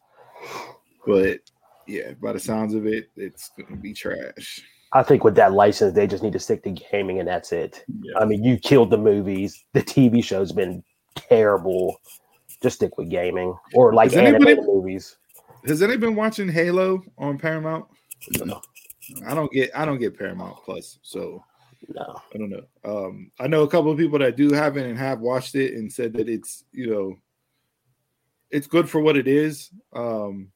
But 1.05 1.39
yeah, 1.85 2.13
by 2.21 2.33
the 2.33 2.39
sounds 2.39 2.73
of 2.73 2.85
it, 2.85 3.09
it's 3.17 3.51
gonna 3.57 3.75
be 3.75 3.93
trash. 3.93 4.61
I 4.97 5.03
think 5.03 5.23
with 5.23 5.35
that 5.35 5.53
license, 5.53 5.93
they 5.93 6.07
just 6.07 6.23
need 6.23 6.33
to 6.33 6.39
stick 6.39 6.63
to 6.63 6.71
gaming 6.71 7.19
and 7.19 7.27
that's 7.27 7.51
it. 7.51 7.83
Yeah. 8.01 8.17
I 8.19 8.25
mean, 8.25 8.43
you 8.43 8.57
killed 8.57 8.89
the 8.89 8.97
movies. 8.97 9.63
The 9.73 9.81
TV 9.81 10.23
show's 10.23 10.51
been 10.51 10.83
terrible. 11.15 11.97
Just 12.61 12.77
stick 12.77 12.97
with 12.97 13.09
gaming 13.09 13.55
or 13.73 13.93
like 13.93 14.11
Has 14.11 14.17
anybody- 14.17 14.55
movies. 14.61 15.17
Has 15.65 15.81
anybody 15.81 16.07
been 16.07 16.15
watching 16.15 16.47
Halo 16.49 17.03
on 17.17 17.37
Paramount? 17.37 17.85
No, 18.43 18.61
I 19.25 19.33
don't 19.35 19.51
get 19.51 19.69
I 19.75 19.85
don't 19.85 19.99
get 19.99 20.17
Paramount 20.17 20.57
Plus, 20.63 20.97
so 21.01 21.43
no. 21.89 22.19
I 22.33 22.37
don't 22.37 22.49
know. 22.49 22.63
Um, 22.85 23.31
I 23.39 23.47
know 23.47 23.63
a 23.63 23.67
couple 23.67 23.91
of 23.91 23.97
people 23.97 24.17
that 24.19 24.37
do 24.37 24.51
have 24.53 24.77
it 24.77 24.85
and 24.85 24.97
have 24.97 25.19
watched 25.19 25.55
it 25.55 25.73
and 25.73 25.91
said 25.91 26.13
that 26.13 26.29
it's 26.29 26.63
you 26.71 26.89
know 26.89 27.15
it's 28.49 28.67
good 28.67 28.89
for 28.89 29.01
what 29.01 29.17
it 29.17 29.27
is. 29.27 29.69
Um, 29.93 30.51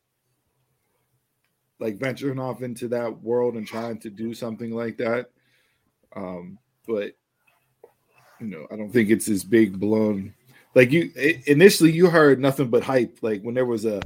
like 1.82 1.98
venturing 1.98 2.40
off 2.40 2.62
into 2.62 2.88
that 2.88 3.22
world 3.22 3.56
and 3.56 3.68
trying 3.68 3.98
to 4.00 4.10
do 4.10 4.34
something 4.34 4.72
like 4.72 4.98
that. 4.98 5.32
Um, 6.16 6.58
but 6.88 7.14
you 8.40 8.48
know, 8.48 8.68
I 8.72 8.76
don't 8.76 8.92
think 8.92 9.10
it's 9.10 9.28
as 9.28 9.44
big 9.44 9.80
blown. 9.80 10.34
Like 10.76 10.92
you 10.92 11.12
i- 11.18 11.44
initially, 11.48 11.92
you 11.92 12.10
heard 12.10 12.40
nothing 12.40 12.70
but 12.70 12.84
hype. 12.84 13.18
Like 13.22 13.42
when 13.42 13.56
there 13.56 13.66
was 13.66 13.86
a 13.86 14.02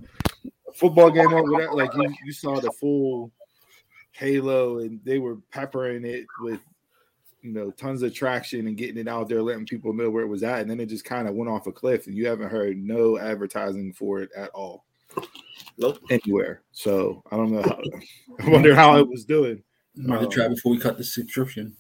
football 0.74 1.12
game 1.12 1.34
or 1.34 1.44
whatever, 1.44 1.74
like 1.74 1.94
you, 1.94 2.14
you 2.26 2.32
saw 2.32 2.60
the 2.60 2.72
full 2.72 3.32
Halo 4.14 4.80
and 4.80 5.00
they 5.04 5.20
were 5.20 5.38
peppering 5.52 6.06
it 6.06 6.26
with 6.40 6.62
you 7.42 7.52
know 7.52 7.72
tons 7.72 8.02
of 8.02 8.14
traction 8.14 8.68
and 8.68 8.78
getting 8.78 8.98
it 8.98 9.08
out 9.10 9.28
there, 9.28 9.42
letting 9.42 9.66
people 9.66 9.94
know 9.94 10.10
where 10.10 10.24
it 10.24 10.30
was 10.30 10.44
at, 10.44 10.62
and 10.62 10.70
then 10.70 10.80
it 10.80 10.88
just 10.88 11.06
kind 11.06 11.28
of 11.28 11.36
went 11.36 11.52
off 11.52 11.68
a 11.68 11.72
cliff, 11.72 12.08
and 12.08 12.16
you 12.16 12.26
haven't 12.26 12.50
heard 12.50 12.78
no 12.78 13.18
advertising 13.20 13.92
for 13.92 14.22
it 14.22 14.30
at 14.36 14.50
all, 14.52 14.86
Nope. 15.78 16.00
anywhere. 16.10 16.62
So 16.72 17.24
I 17.32 17.38
don't 17.38 17.52
know. 17.52 17.62
How, 17.62 17.80
I 18.40 18.50
wonder 18.50 18.76
how 18.76 18.98
it 18.98 19.08
was 19.08 19.26
doing. 19.26 19.64
Might 19.96 20.22
have 20.22 20.30
tried 20.30 20.50
before 20.50 20.72
we 20.72 20.80
cut 20.80 20.98
the 20.98 21.04
subscription. 21.04 21.76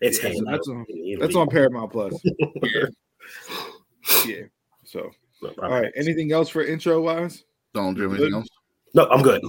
It's 0.00 0.22
Yeah, 0.22 0.32
so 0.32 0.44
that's 0.44 0.68
on 0.68 0.86
that's 1.20 1.36
on 1.36 1.48
Paramount 1.48 1.92
Plus. 1.92 2.14
yeah. 4.26 4.42
So 4.84 5.10
all 5.42 5.70
right. 5.70 5.92
Anything 5.96 6.32
else 6.32 6.48
for 6.48 6.64
intro 6.64 7.00
wise? 7.00 7.44
Don't 7.74 7.94
do 7.94 8.08
anything 8.08 8.30
Good. 8.30 8.34
else? 8.34 8.48
No, 8.94 9.06
I'm 9.08 9.22
good. 9.22 9.42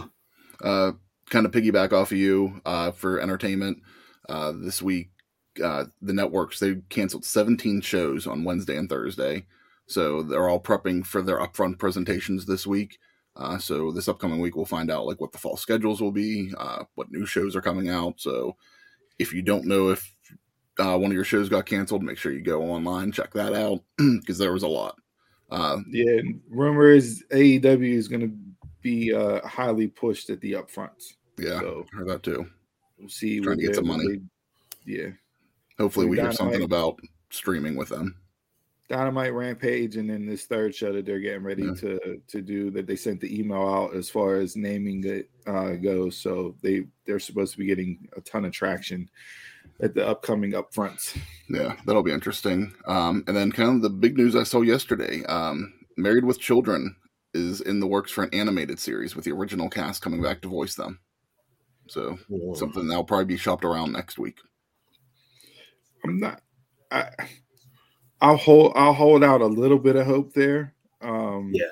uh, 0.63 0.91
kind 1.29 1.45
of 1.45 1.51
piggyback 1.51 1.93
off 1.93 2.11
of 2.11 2.17
you 2.17 2.59
uh, 2.65 2.91
for 2.91 3.19
entertainment 3.19 3.79
uh, 4.27 4.51
this 4.55 4.81
week. 4.81 5.09
Uh, 5.63 5.85
the 6.01 6.13
networks 6.13 6.59
they 6.59 6.75
canceled 6.89 7.25
17 7.25 7.81
shows 7.81 8.27
on 8.27 8.43
Wednesday 8.43 8.77
and 8.77 8.89
Thursday, 8.89 9.45
so 9.89 10.21
they're 10.23 10.47
all 10.47 10.61
prepping 10.61 11.05
for 11.05 11.21
their 11.21 11.39
upfront 11.39 11.77
presentations 11.79 12.45
this 12.45 12.65
week. 12.67 12.97
Uh, 13.35 13.57
so 13.57 13.91
this 13.91 14.07
upcoming 14.07 14.39
week, 14.39 14.55
we'll 14.55 14.65
find 14.65 14.89
out 14.91 15.05
like 15.05 15.19
what 15.19 15.31
the 15.31 15.37
fall 15.37 15.57
schedules 15.57 16.01
will 16.01 16.11
be, 16.11 16.51
uh, 16.57 16.83
what 16.95 17.11
new 17.11 17.25
shows 17.25 17.55
are 17.55 17.61
coming 17.61 17.89
out. 17.89 18.13
So 18.19 18.55
if 19.17 19.33
you 19.33 19.41
don't 19.41 19.65
know 19.65 19.89
if 19.89 20.13
uh, 20.77 20.97
one 20.97 21.11
of 21.11 21.15
your 21.15 21.23
shows 21.25 21.49
got 21.49 21.65
canceled, 21.65 22.03
make 22.03 22.17
sure 22.17 22.31
you 22.31 22.41
go 22.41 22.61
online 22.63 23.11
check 23.11 23.33
that 23.33 23.53
out 23.53 23.79
because 23.97 24.37
there 24.37 24.53
was 24.53 24.63
a 24.63 24.67
lot. 24.67 24.95
Uh, 25.51 25.79
Yeah. 25.89 26.21
Rumor 26.49 26.89
is 26.91 27.23
AEW 27.31 27.93
is 27.93 28.07
going 28.07 28.21
to 28.21 28.35
be 28.81 29.13
uh, 29.13 29.45
highly 29.47 29.87
pushed 29.87 30.29
at 30.29 30.39
the 30.41 30.53
upfronts. 30.53 31.13
yeah, 31.37 31.59
So 31.59 31.85
heard 31.91 32.07
that 32.09 32.23
too. 32.23 32.45
we'll 32.97 33.09
see. 33.09 33.39
Trying 33.39 33.57
to 33.57 33.65
get 33.65 33.75
some 33.75 33.87
money. 33.87 34.05
they- 34.17 34.21
yeah. 34.93 35.09
Hopefully, 35.79 36.07
we 36.07 36.17
hear 36.17 36.31
something 36.33 36.63
about 36.63 36.99
streaming 37.29 37.75
with 37.75 37.89
them. 37.89 38.15
Dynamite 38.89 39.33
Rampage, 39.33 39.97
and 39.97 40.09
then 40.09 40.25
this 40.25 40.45
third 40.45 40.73
show 40.73 40.91
that 40.93 41.05
they're 41.05 41.19
getting 41.19 41.43
ready 41.43 41.63
Yeah. 41.63 41.73
to 41.75 42.21
to 42.27 42.41
do 42.41 42.71
that 42.71 42.87
they 42.87 42.95
sent 42.95 43.21
the 43.21 43.39
email 43.39 43.61
out 43.67 43.95
as 43.95 44.09
far 44.09 44.35
as 44.37 44.55
naming 44.55 45.03
it 45.05 45.29
uh, 45.45 45.73
goes. 45.73 46.17
So 46.17 46.55
they 46.61 46.85
they're 47.05 47.19
supposed 47.19 47.51
to 47.53 47.59
be 47.59 47.65
getting 47.67 48.09
a 48.17 48.21
ton 48.21 48.45
of 48.45 48.51
traction 48.51 49.09
at 49.81 49.93
the 49.93 50.05
upcoming 50.07 50.51
upfronts. 50.53 51.15
Yeah, 51.49 51.75
that'll 51.85 52.03
be 52.03 52.11
interesting. 52.11 52.73
Um, 52.87 53.23
and 53.27 53.37
then 53.37 53.51
kind 53.51 53.75
of 53.75 53.81
the 53.83 53.89
big 53.91 54.17
news 54.17 54.35
I 54.35 54.43
saw 54.43 54.61
yesterday: 54.61 55.23
um, 55.25 55.71
Married 55.95 56.25
with 56.25 56.39
Children 56.39 56.95
is 57.35 57.61
in 57.61 57.79
the 57.79 57.87
works 57.87 58.11
for 58.11 58.23
an 58.23 58.33
animated 58.33 58.79
series 58.79 59.15
with 59.15 59.23
the 59.23 59.31
original 59.31 59.69
cast 59.69 60.01
coming 60.01 60.21
back 60.23 60.41
to 60.41 60.47
voice 60.47 60.73
them. 60.73 60.99
So 61.87 62.17
something 62.55 62.87
that'll 62.87 63.03
probably 63.03 63.25
be 63.25 63.37
shopped 63.37 63.63
around 63.63 63.93
next 63.93 64.17
week. 64.17 64.39
I'm 66.03 66.19
not. 66.19 66.41
I, 66.91 67.09
I'll 68.21 68.37
hold. 68.37 68.73
I'll 68.75 68.93
hold 68.93 69.23
out 69.23 69.41
a 69.41 69.45
little 69.45 69.79
bit 69.79 69.95
of 69.95 70.05
hope 70.05 70.33
there. 70.33 70.73
Um, 71.01 71.51
Yeah. 71.53 71.65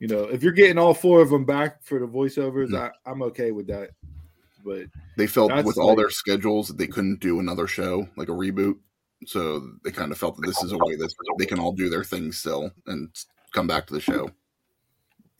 You 0.00 0.08
know, 0.08 0.24
if 0.24 0.42
you're 0.42 0.52
getting 0.52 0.78
all 0.78 0.94
four 0.94 1.20
of 1.20 1.28
them 1.28 1.44
back 1.44 1.82
for 1.82 1.98
the 1.98 2.06
voiceovers, 2.06 2.70
Yeah. 2.72 2.88
I, 3.06 3.10
I'm 3.10 3.22
okay 3.24 3.50
with 3.52 3.66
that. 3.66 3.90
But 4.64 4.86
They 5.16 5.26
felt 5.26 5.52
with 5.64 5.76
all 5.78 5.94
their 5.94 6.10
schedules 6.10 6.68
that 6.68 6.78
they 6.78 6.86
couldn't 6.86 7.20
do 7.20 7.40
another 7.40 7.66
show 7.66 8.08
like 8.16 8.28
a 8.28 8.32
reboot, 8.32 8.76
so 9.26 9.60
they 9.84 9.90
kind 9.90 10.10
of 10.12 10.18
felt 10.18 10.36
that 10.36 10.46
this 10.46 10.62
is 10.62 10.72
a 10.72 10.78
way 10.78 10.96
that 10.96 11.12
they 11.38 11.46
can 11.46 11.58
all 11.58 11.72
do 11.72 11.88
their 11.90 12.04
thing 12.04 12.32
still 12.32 12.70
and 12.86 13.08
come 13.52 13.66
back 13.66 13.86
to 13.86 13.94
the 13.94 14.00
show. 14.00 14.30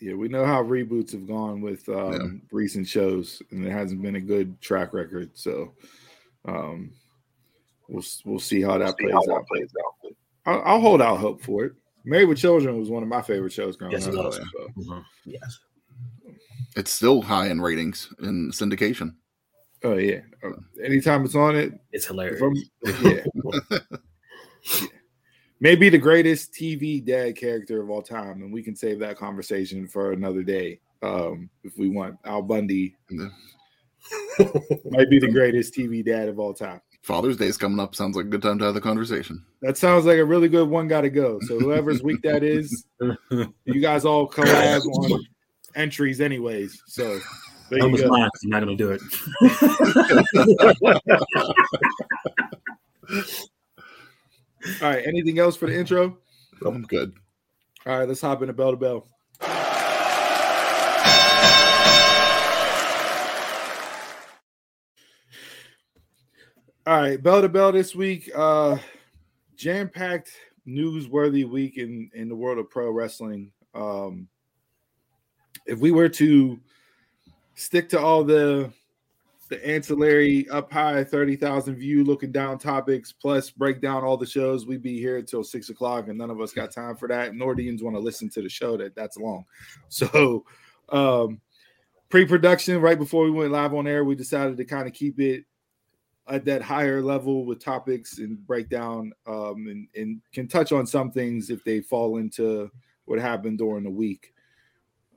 yeah, 0.01 0.15
we 0.15 0.29
know 0.29 0.45
how 0.47 0.63
reboots 0.63 1.13
have 1.13 1.27
gone 1.27 1.61
with 1.61 1.87
um, 1.91 2.13
Yeah. 2.13 2.49
recent 2.53 2.87
shows, 2.89 3.43
and 3.51 3.67
it 3.67 3.71
hasn't 3.71 4.01
been 4.03 4.17
a 4.17 4.21
good 4.21 4.59
track 4.61 4.93
record. 4.95 5.31
So, 5.35 5.75
um, 6.47 6.91
we'll 7.91 8.05
we'll 8.25 8.39
see 8.41 8.63
how 8.63 8.79
that 8.79 8.97
plays 8.99 9.13
out. 9.15 9.45
I'll, 10.47 10.63
I'll 10.65 10.81
hold 10.81 11.03
out 11.03 11.19
hope 11.19 11.43
for 11.43 11.65
it. 11.65 11.73
Married 12.05 12.29
with 12.29 12.39
Children 12.39 12.79
was 12.79 12.89
one 12.91 13.03
of 13.03 13.09
my 13.09 13.21
favorite 13.23 13.53
shows 13.53 13.77
growing 13.77 13.93
Yes, 13.93 14.07
it 14.07 14.15
up. 14.17 14.25
was. 14.27 14.37
so. 14.37 14.69
Mhm. 14.79 15.05
Yes. 15.27 15.59
It's 16.77 16.91
still 16.93 17.21
high 17.21 17.49
in 17.49 17.61
ratings 17.61 18.09
in 18.23 18.51
syndication. 18.53 19.15
Oh 19.83 19.97
yeah. 19.97 20.21
Uh, 20.43 20.51
Anytime 20.85 21.25
it's 21.25 21.35
on 21.35 21.57
it, 21.57 21.73
It's 21.93 22.07
hilarious. 22.07 22.41
I'm- 22.43 22.55
yeah. 23.03 23.79
Maybe 25.63 25.91
the 25.91 25.99
greatest 25.99 26.55
TV 26.55 27.05
dad 27.05 27.37
character 27.37 27.83
of 27.83 27.91
all 27.91 28.01
time, 28.03 28.41
and 28.43 28.51
we 28.53 28.63
can 28.63 28.75
save 28.75 28.99
that 29.01 29.19
conversation 29.19 29.87
for 29.87 30.13
another 30.13 30.43
day. 30.43 30.81
Um, 31.03 31.51
if 31.65 31.77
we 31.77 31.91
want, 31.91 32.17
Al 32.25 32.41
Bundy 32.43 32.95
Yeah. 33.11 33.29
might 34.87 35.11
be 35.11 35.19
the 35.19 35.31
greatest 35.31 35.75
TV 35.75 36.03
dad 36.05 36.29
of 36.31 36.39
all 36.39 36.55
time. 36.55 36.81
Father's 37.03 37.37
Day 37.37 37.47
is 37.47 37.57
coming 37.57 37.81
up. 37.81 37.95
Sounds 37.95 38.17
like 38.17 38.27
a 38.27 38.29
good 38.29 38.43
time 38.43 38.59
to 38.59 38.65
have 38.67 38.75
the 38.75 38.81
conversation. 38.81 39.45
That 39.63 39.79
sounds 39.79 40.05
like 40.05 40.19
a 40.19 40.25
really 40.25 40.49
good 40.49 40.69
one. 40.69 40.87
Got 40.89 41.03
to 41.03 41.11
go. 41.11 41.41
So 41.47 41.59
whoever's 41.59 42.03
week 42.03 42.23
that 42.23 42.43
is, 42.43 42.85
you 43.65 43.81
guys 43.81 44.05
all 44.05 44.29
collab 44.29 44.83
on 44.85 45.25
entries, 45.75 46.21
anyways. 46.21 46.83
So 46.87 47.19
there 47.71 47.83
I 47.83 47.87
you 47.87 47.93
was 47.93 48.03
go. 48.03 48.09
lying. 48.09 48.31
I'm 48.45 48.51
not 48.51 48.65
going 48.65 48.77
to 48.77 48.83
do 48.85 48.91
it. 48.91 49.01
All 54.83 54.91
right. 54.91 55.07
Anything 55.07 55.39
else 55.39 55.57
for 55.57 55.67
the 55.67 55.79
intro? 55.79 56.19
I'm 56.65 56.83
good. 56.83 57.15
All 57.87 57.99
right. 57.99 58.07
Let's 58.09 58.21
hop 58.21 58.43
into 58.43 58.53
bell 58.53 58.73
to 58.73 58.77
bell. 58.77 59.09
All 66.91 67.01
right, 67.01 67.23
bell 67.23 67.41
to 67.41 67.49
bell 67.49 67.71
this 67.71 67.95
week. 67.95 68.29
Uh 68.35 68.77
jam-packed, 69.55 70.33
newsworthy 70.67 71.49
week 71.49 71.79
in 71.79 72.11
in 72.15 72.29
the 72.29 72.35
world 72.35 72.59
of 72.59 72.69
pro 72.69 72.91
wrestling. 72.91 73.53
Um 73.77 74.27
if 75.67 75.79
we 75.79 75.93
were 75.93 76.09
to 76.09 76.59
stick 77.55 77.89
to 77.91 78.01
all 78.01 78.25
the 78.25 78.73
the 79.51 79.65
ancillary 79.65 80.49
up 80.49 80.73
high 80.73 81.05
30,000 81.05 81.77
view 81.77 82.03
looking 82.03 82.33
down 82.33 82.59
topics 82.59 83.13
plus 83.13 83.51
break 83.51 83.81
down 83.81 84.03
all 84.03 84.17
the 84.17 84.27
shows 84.27 84.67
we'd 84.67 84.83
be 84.83 84.99
here 84.99 85.19
until 85.19 85.45
six 85.45 85.71
o'clock 85.71 86.09
and 86.09 86.19
none 86.19 86.31
of 86.31 86.41
us 86.41 86.53
got 86.53 86.73
time 86.73 86.97
for 86.97 87.07
that 87.07 87.37
nor 87.37 87.55
do 87.55 87.63
want 87.83 87.95
to 87.95 88.01
listen 88.01 88.29
to 88.29 88.43
the 88.43 88.49
show 88.49 88.77
that 88.77 88.97
that's 88.97 89.17
long 89.17 89.45
so 89.89 90.45
um 90.89 91.41
pre-production 92.09 92.81
right 92.81 92.99
before 92.99 93.25
we 93.25 93.31
went 93.31 93.53
live 93.53 93.75
on 93.75 93.87
air 93.87 94.05
we 94.05 94.17
decided 94.17 94.57
to 94.57 94.65
kind 94.65 94.89
of 94.89 94.93
keep 94.93 95.21
it 95.21 95.45
at 96.31 96.45
that 96.45 96.63
higher 96.63 97.03
level 97.03 97.45
with 97.45 97.63
topics 97.63 98.19
and 98.19 98.47
breakdown 98.47 99.13
um 99.27 99.67
and, 99.69 99.89
and 99.97 100.21
can 100.33 100.47
touch 100.49 100.73
on 100.73 100.87
some 100.87 101.11
things 101.11 101.51
if 101.51 101.63
they 101.65 101.81
fall 101.81 102.17
into 102.17 102.71
what 103.05 103.19
happened 103.19 103.59
during 103.59 103.85
the 103.85 103.91
week 103.91 104.33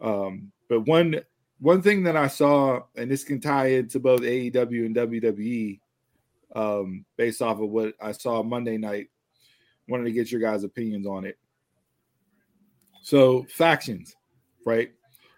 um 0.02 0.52
but 0.68 0.82
one 0.82 1.22
one 1.64 1.82
thing 1.82 2.04
that 2.04 2.18
I 2.18 2.28
saw, 2.28 2.82
and 2.98 3.10
this 3.10 3.24
can 3.24 3.40
tie 3.40 3.68
into 3.68 3.98
both 3.98 4.20
AEW 4.20 4.86
and 4.86 4.96
WWE, 4.96 5.80
um, 6.58 7.06
based 7.16 7.42
off 7.42 7.62
of 7.62 7.70
what 7.70 7.94
I 8.02 8.12
saw 8.12 8.44
Monday 8.44 8.76
night, 8.78 9.08
wanted 9.88 10.04
to 10.04 10.12
get 10.12 10.30
your 10.30 10.42
guys' 10.42 10.66
opinions 10.66 11.08
on 11.08 11.24
it. 11.24 11.38
So 13.02 13.46
factions, 13.50 14.14
right? 14.66 14.92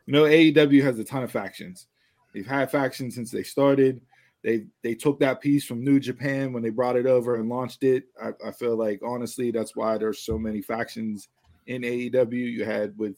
You 0.07 0.13
know, 0.13 0.23
AEW 0.23 0.81
has 0.81 0.97
a 0.97 1.03
ton 1.03 1.21
of 1.21 1.31
factions. 1.31 1.85
They've 2.33 2.45
had 2.45 2.71
factions 2.71 3.13
since 3.13 3.29
they 3.29 3.43
started. 3.43 4.01
They 4.45 4.67
they 4.83 4.93
took 4.93 5.19
that 5.21 5.41
piece 5.41 5.65
from 5.65 5.83
New 5.83 5.99
Japan 5.99 6.53
when 6.53 6.61
they 6.61 6.69
brought 6.69 6.95
it 6.95 7.07
over 7.07 7.35
and 7.35 7.49
launched 7.49 7.83
it. 7.83 8.03
I, 8.21 8.29
I 8.45 8.51
feel 8.51 8.77
like 8.77 9.01
honestly, 9.03 9.49
that's 9.49 9.75
why 9.75 9.97
there's 9.97 10.19
so 10.19 10.37
many 10.37 10.61
factions 10.61 11.29
in 11.65 11.81
AEW. 11.81 12.31
You 12.31 12.63
had 12.63 12.95
with 12.95 13.15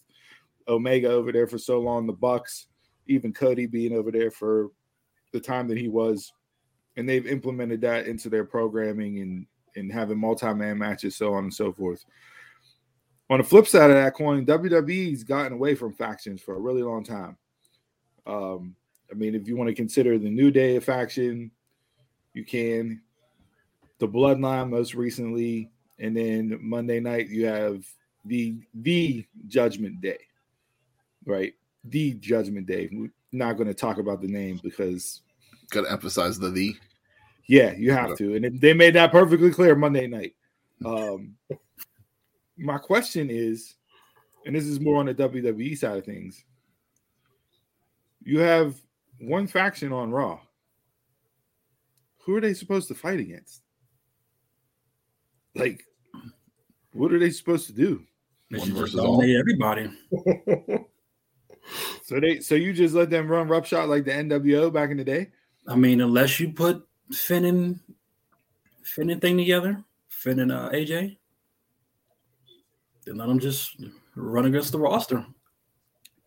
Omega 0.70 1.10
over 1.10 1.34
there 1.34 1.46
for 1.46 1.58
so 1.58 1.82
long, 1.82 2.08
the 2.08 2.14
Bucks 2.14 2.68
even 3.08 3.34
Cody 3.34 3.66
being 3.66 3.92
over 3.92 4.10
there 4.10 4.32
for 4.32 4.70
the 5.34 5.40
time 5.42 5.68
that 5.68 5.78
he 5.78 5.90
was, 5.90 6.32
and 6.96 7.08
they've 7.08 7.28
implemented 7.28 7.82
that 7.82 8.08
into 8.08 8.30
their 8.30 8.46
programming 8.46 9.20
and 9.20 9.46
and 9.76 9.92
having 9.92 10.18
multi-man 10.18 10.78
matches, 10.78 11.18
so 11.18 11.34
on 11.34 11.44
and 11.44 11.54
so 11.54 11.74
forth. 11.74 12.06
On 13.30 13.40
the 13.40 13.44
flip 13.44 13.68
side 13.68 13.90
of 13.90 13.98
that 13.98 14.16
coin, 14.16 14.46
WWE's 14.46 15.26
gotten 15.26 15.52
away 15.52 15.76
from 15.76 15.92
factions 15.92 16.42
for 16.42 16.56
a 16.56 16.60
really 16.60 16.84
long 16.84 17.04
time. 17.04 17.38
Um, 18.26 18.77
I 19.12 19.16
mean, 19.16 19.36
if 19.36 19.48
you 19.48 19.56
want 19.56 19.70
to 19.70 19.76
consider 19.76 20.18
the 20.18 20.30
New 20.30 20.52
Day 20.52 20.76
a 20.76 20.82
faction, 20.82 21.52
you 22.34 22.44
can. 22.44 23.02
The 24.00 24.08
Bloodline 24.08 24.70
most 24.70 24.94
recently, 24.94 25.72
and 26.00 26.16
then 26.16 26.60
Monday 26.62 27.00
night 27.00 27.30
you 27.30 27.48
have 27.48 27.84
the 28.26 28.60
the 28.76 29.26
Judgment 29.48 30.02
Day, 30.02 30.20
right? 31.26 31.54
the 31.92 32.14
Judgment 32.14 32.68
Day. 32.68 32.90
We're 32.92 33.12
not 33.32 33.54
going 33.54 33.68
to 33.68 33.74
talk 33.74 33.98
about 33.98 34.22
the 34.22 34.28
name 34.28 34.60
because, 34.64 35.22
Got 35.72 35.82
to 35.82 35.92
emphasize 35.92 36.40
the 36.40 36.50
the. 36.50 36.76
yeah, 37.48 37.74
you 37.74 37.92
have 37.92 38.18
to. 38.18 38.36
And 38.36 38.60
they 38.60 38.74
made 38.74 38.96
that 38.96 39.12
perfectly 39.12 39.52
clear 39.52 39.76
Monday 39.76 40.08
night. 40.08 40.36
Um, 40.86 41.36
my 42.58 42.78
question 42.78 43.30
is, 43.30 43.76
and 44.46 44.56
this 44.56 44.66
is 44.66 44.80
more 44.80 44.98
on 44.98 45.08
the 45.08 45.14
WWE 45.14 45.78
side 45.78 45.98
of 45.98 46.06
things, 46.06 46.44
you 48.24 48.40
have 48.40 48.76
one 49.20 49.48
faction 49.48 49.92
on 49.92 50.12
Raw. 50.12 50.40
Who 52.20 52.36
are 52.36 52.42
they 52.42 52.54
supposed 52.54 52.88
to 52.90 52.96
fight 52.96 53.20
against? 53.20 53.62
Like, 55.56 55.84
what 56.92 57.14
are 57.14 57.20
they 57.20 57.30
supposed 57.30 57.68
to 57.68 57.74
do? 57.74 58.04
They 58.52 58.60
One 58.60 58.68
should 58.68 58.78
versus 58.78 59.00
all. 59.00 59.18
dominate 59.20 59.38
everybody. 59.38 59.90
So 62.04 62.22
they, 62.22 62.40
so 62.40 62.56
you 62.56 62.72
just 62.72 62.96
let 62.96 63.10
them 63.10 63.28
run 63.28 63.50
roughshod 63.50 63.90
like 63.90 64.06
the 64.06 64.12
NWO 64.12 64.72
back 64.72 64.90
in 64.90 64.96
the 64.96 65.04
day? 65.04 65.28
I 65.68 65.76
mean, 65.76 66.00
unless 66.00 66.40
you 66.40 66.54
put 66.54 66.88
Finn 67.12 67.44
and 67.44 67.80
Finn 68.84 69.10
and 69.10 69.20
thing 69.20 69.38
together, 69.38 69.84
Finn 70.08 70.40
and 70.40 70.52
uh, 70.52 70.70
AJ, 70.70 71.18
then 73.06 73.18
let 73.18 73.28
them 73.28 73.40
just 73.40 73.76
run 74.16 74.46
against 74.46 74.72
the 74.72 74.80
roster. 74.80 75.26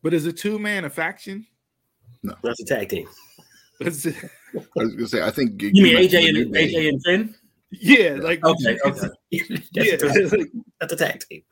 But 0.03 0.13
is 0.13 0.27
a 0.27 0.33
two 0.35 0.59
man 0.59 0.85
a 0.85 0.91
faction? 0.91 1.47
That's 2.23 2.61
a 2.61 2.65
tag 2.65 2.89
team. 2.89 3.07
I 3.81 3.85
was 3.85 4.05
gonna 4.75 5.09
say. 5.09 5.23
I 5.23 5.31
think 5.31 5.63
You 5.63 5.83
mean 5.83 5.97
AJ 5.97 6.29
and 6.29 6.55
AJ 6.55 6.89
and 6.89 7.03
Finn? 7.05 7.35
Yeah, 7.73 8.19
like 8.21 8.45
Okay, 8.45 8.79
okay. 8.85 9.09
yeah, 9.31 9.97
That's, 9.97 10.33
a, 10.33 10.37
like, 10.37 10.51
that's 10.81 10.93
a 10.93 10.97
tag 10.97 11.21
team. 11.29 11.43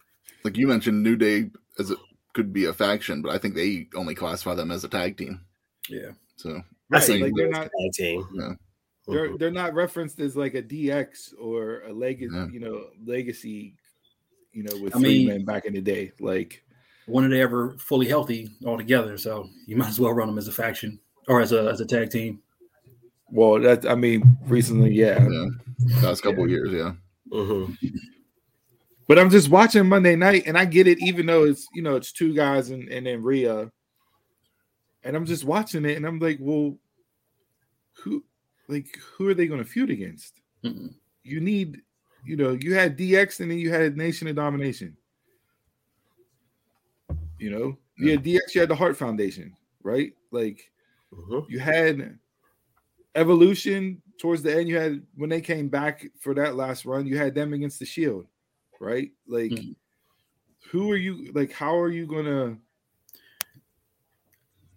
Like 0.45 0.57
you 0.57 0.67
mentioned, 0.67 1.03
New 1.03 1.17
Day 1.17 1.51
as 1.79 1.91
it 1.91 1.99
could 2.35 2.53
be 2.53 2.65
a 2.67 2.73
faction, 2.73 3.23
but 3.23 3.31
I 3.33 3.39
think 3.39 3.55
they 3.55 3.87
only 3.95 4.15
classify 4.15 4.55
them 4.55 4.71
as 4.71 4.85
a 4.85 4.89
tag 4.89 5.17
team. 5.17 5.41
Yeah. 5.89 6.11
So 6.37 6.55
right, 6.55 6.63
That's 6.91 7.07
Same 7.07 7.21
like 7.23 7.33
they're 7.37 7.47
a 7.47 7.51
not 7.51 7.63
tag 7.63 7.93
team. 7.95 8.29
Yeah. 8.35 8.53
they're 9.07 9.29
Mhm. 9.31 9.39
they're 9.39 9.51
not 9.51 9.75
referenced 9.75 10.21
as 10.21 10.37
like 10.37 10.55
a 10.55 10.63
DX 10.63 11.35
or 11.41 11.83
a 11.83 11.93
legacy, 11.93 12.35
Yeah. 12.35 12.49
you 12.49 12.61
know, 12.61 12.87
legacy, 13.07 13.77
you 14.53 14.65
know, 14.65 14.77
with 14.83 14.95
I 14.97 14.99
three 15.01 15.19
mean- 15.19 15.29
men 15.29 15.45
back 15.45 15.65
in 15.67 15.73
the 15.73 15.81
day. 15.81 16.13
Like 16.21 16.63
When 17.09 17.25
are 17.25 17.29
they 17.29 17.41
ever 17.41 17.77
fully 17.79 18.07
healthy 18.07 18.51
all 18.65 18.77
together? 18.77 19.17
So 19.19 19.49
you 19.67 19.77
might 19.77 19.89
as 19.89 19.99
well 20.01 20.13
run 20.13 20.29
them 20.29 20.39
as 20.39 20.49
a 20.49 20.53
faction 20.53 20.99
or 21.27 21.41
as 21.41 21.53
a 21.53 21.69
as 21.69 21.81
a 21.81 21.87
tag 21.87 22.11
team. 22.11 22.41
well, 23.31 23.59
that 23.61 23.89
I 23.89 23.95
mean, 23.95 24.23
recently, 24.47 24.93
yeah. 24.93 25.27
yeah, 25.29 25.47
last 26.03 26.23
couple 26.23 26.45
of 26.45 26.51
years, 26.51 26.71
yeah. 26.73 26.93
Mhm. 27.33 27.77
But 29.07 29.19
I'm 29.19 29.31
just 29.31 29.49
watching 29.49 29.87
Monday 29.87 30.17
night, 30.17 30.43
and 30.47 30.57
I 30.59 30.65
get 30.67 30.87
it, 30.87 30.99
even 31.01 31.27
though 31.27 31.45
it's 31.45 31.67
you 31.75 31.83
know 31.83 31.97
it's 31.97 32.13
two 32.13 32.35
guys 32.35 32.71
and 32.71 32.89
and 32.89 33.07
then 33.07 33.23
Rhea, 33.23 33.71
and 35.03 35.17
I'm 35.17 35.25
just 35.27 35.45
watching 35.45 35.85
it, 35.87 35.97
and 35.97 36.07
I'm 36.07 36.19
like, 36.19 36.39
well, 36.41 36.77
who, 37.95 38.23
like, 38.69 38.87
who 39.17 39.29
are 39.29 39.35
they 39.35 39.47
going 39.47 39.63
to 39.63 39.69
feud 39.69 39.91
against? 39.91 40.35
Mm-mm. 40.65 40.95
You 41.23 41.41
need, 41.41 41.81
you 42.25 42.37
know, 42.37 42.53
you 42.61 42.75
had 42.75 42.99
DX, 42.99 43.41
and 43.41 43.51
then 43.51 43.59
you 43.59 43.71
had 43.71 43.97
Nation 43.97 44.29
of 44.29 44.37
Domination. 44.37 44.97
You 47.39 47.51
know, 47.51 47.79
yeah, 47.99 48.17
DX, 48.17 48.55
you 48.55 48.61
had 48.61 48.71
the 48.71 48.75
Heart 48.77 48.97
Foundation, 48.97 49.57
right? 49.83 50.13
Like, 50.31 50.71
Mhm. 51.13 51.49
you 51.49 51.59
had 51.59 52.19
Evolution 53.15 54.03
towards 54.19 54.43
the 54.43 54.55
end. 54.55 54.69
You 54.69 54.77
had 54.77 55.07
when 55.15 55.31
they 55.31 55.41
came 55.41 55.69
back 55.69 56.07
for 56.19 56.35
that 56.35 56.57
last 56.57 56.85
run, 56.85 57.07
you 57.07 57.17
had 57.17 57.35
them 57.35 57.53
against 57.53 57.79
the 57.79 57.87
Shield, 57.87 58.27
right? 58.81 59.13
Like, 59.27 59.53
Mhm. 59.53 59.77
who 60.71 60.91
are 60.91 60.97
you? 60.97 61.33
Like, 61.33 61.53
how 61.53 61.79
are 61.79 61.91
you 61.91 62.07
gonna? 62.07 62.59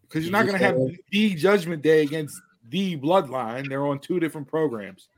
Because 0.04 0.24
you're 0.26 0.32
not 0.32 0.45
gonna 0.45 0.58
have 0.58 0.78
the 1.12 1.36
Judgment 1.36 1.82
Day 1.82 2.04
against 2.04 2.41
the 2.69 2.97
Bloodline. 2.97 3.67
They're 3.69 3.86
on 3.86 4.00
two 4.00 4.19
different 4.19 4.47
programs. 4.47 5.10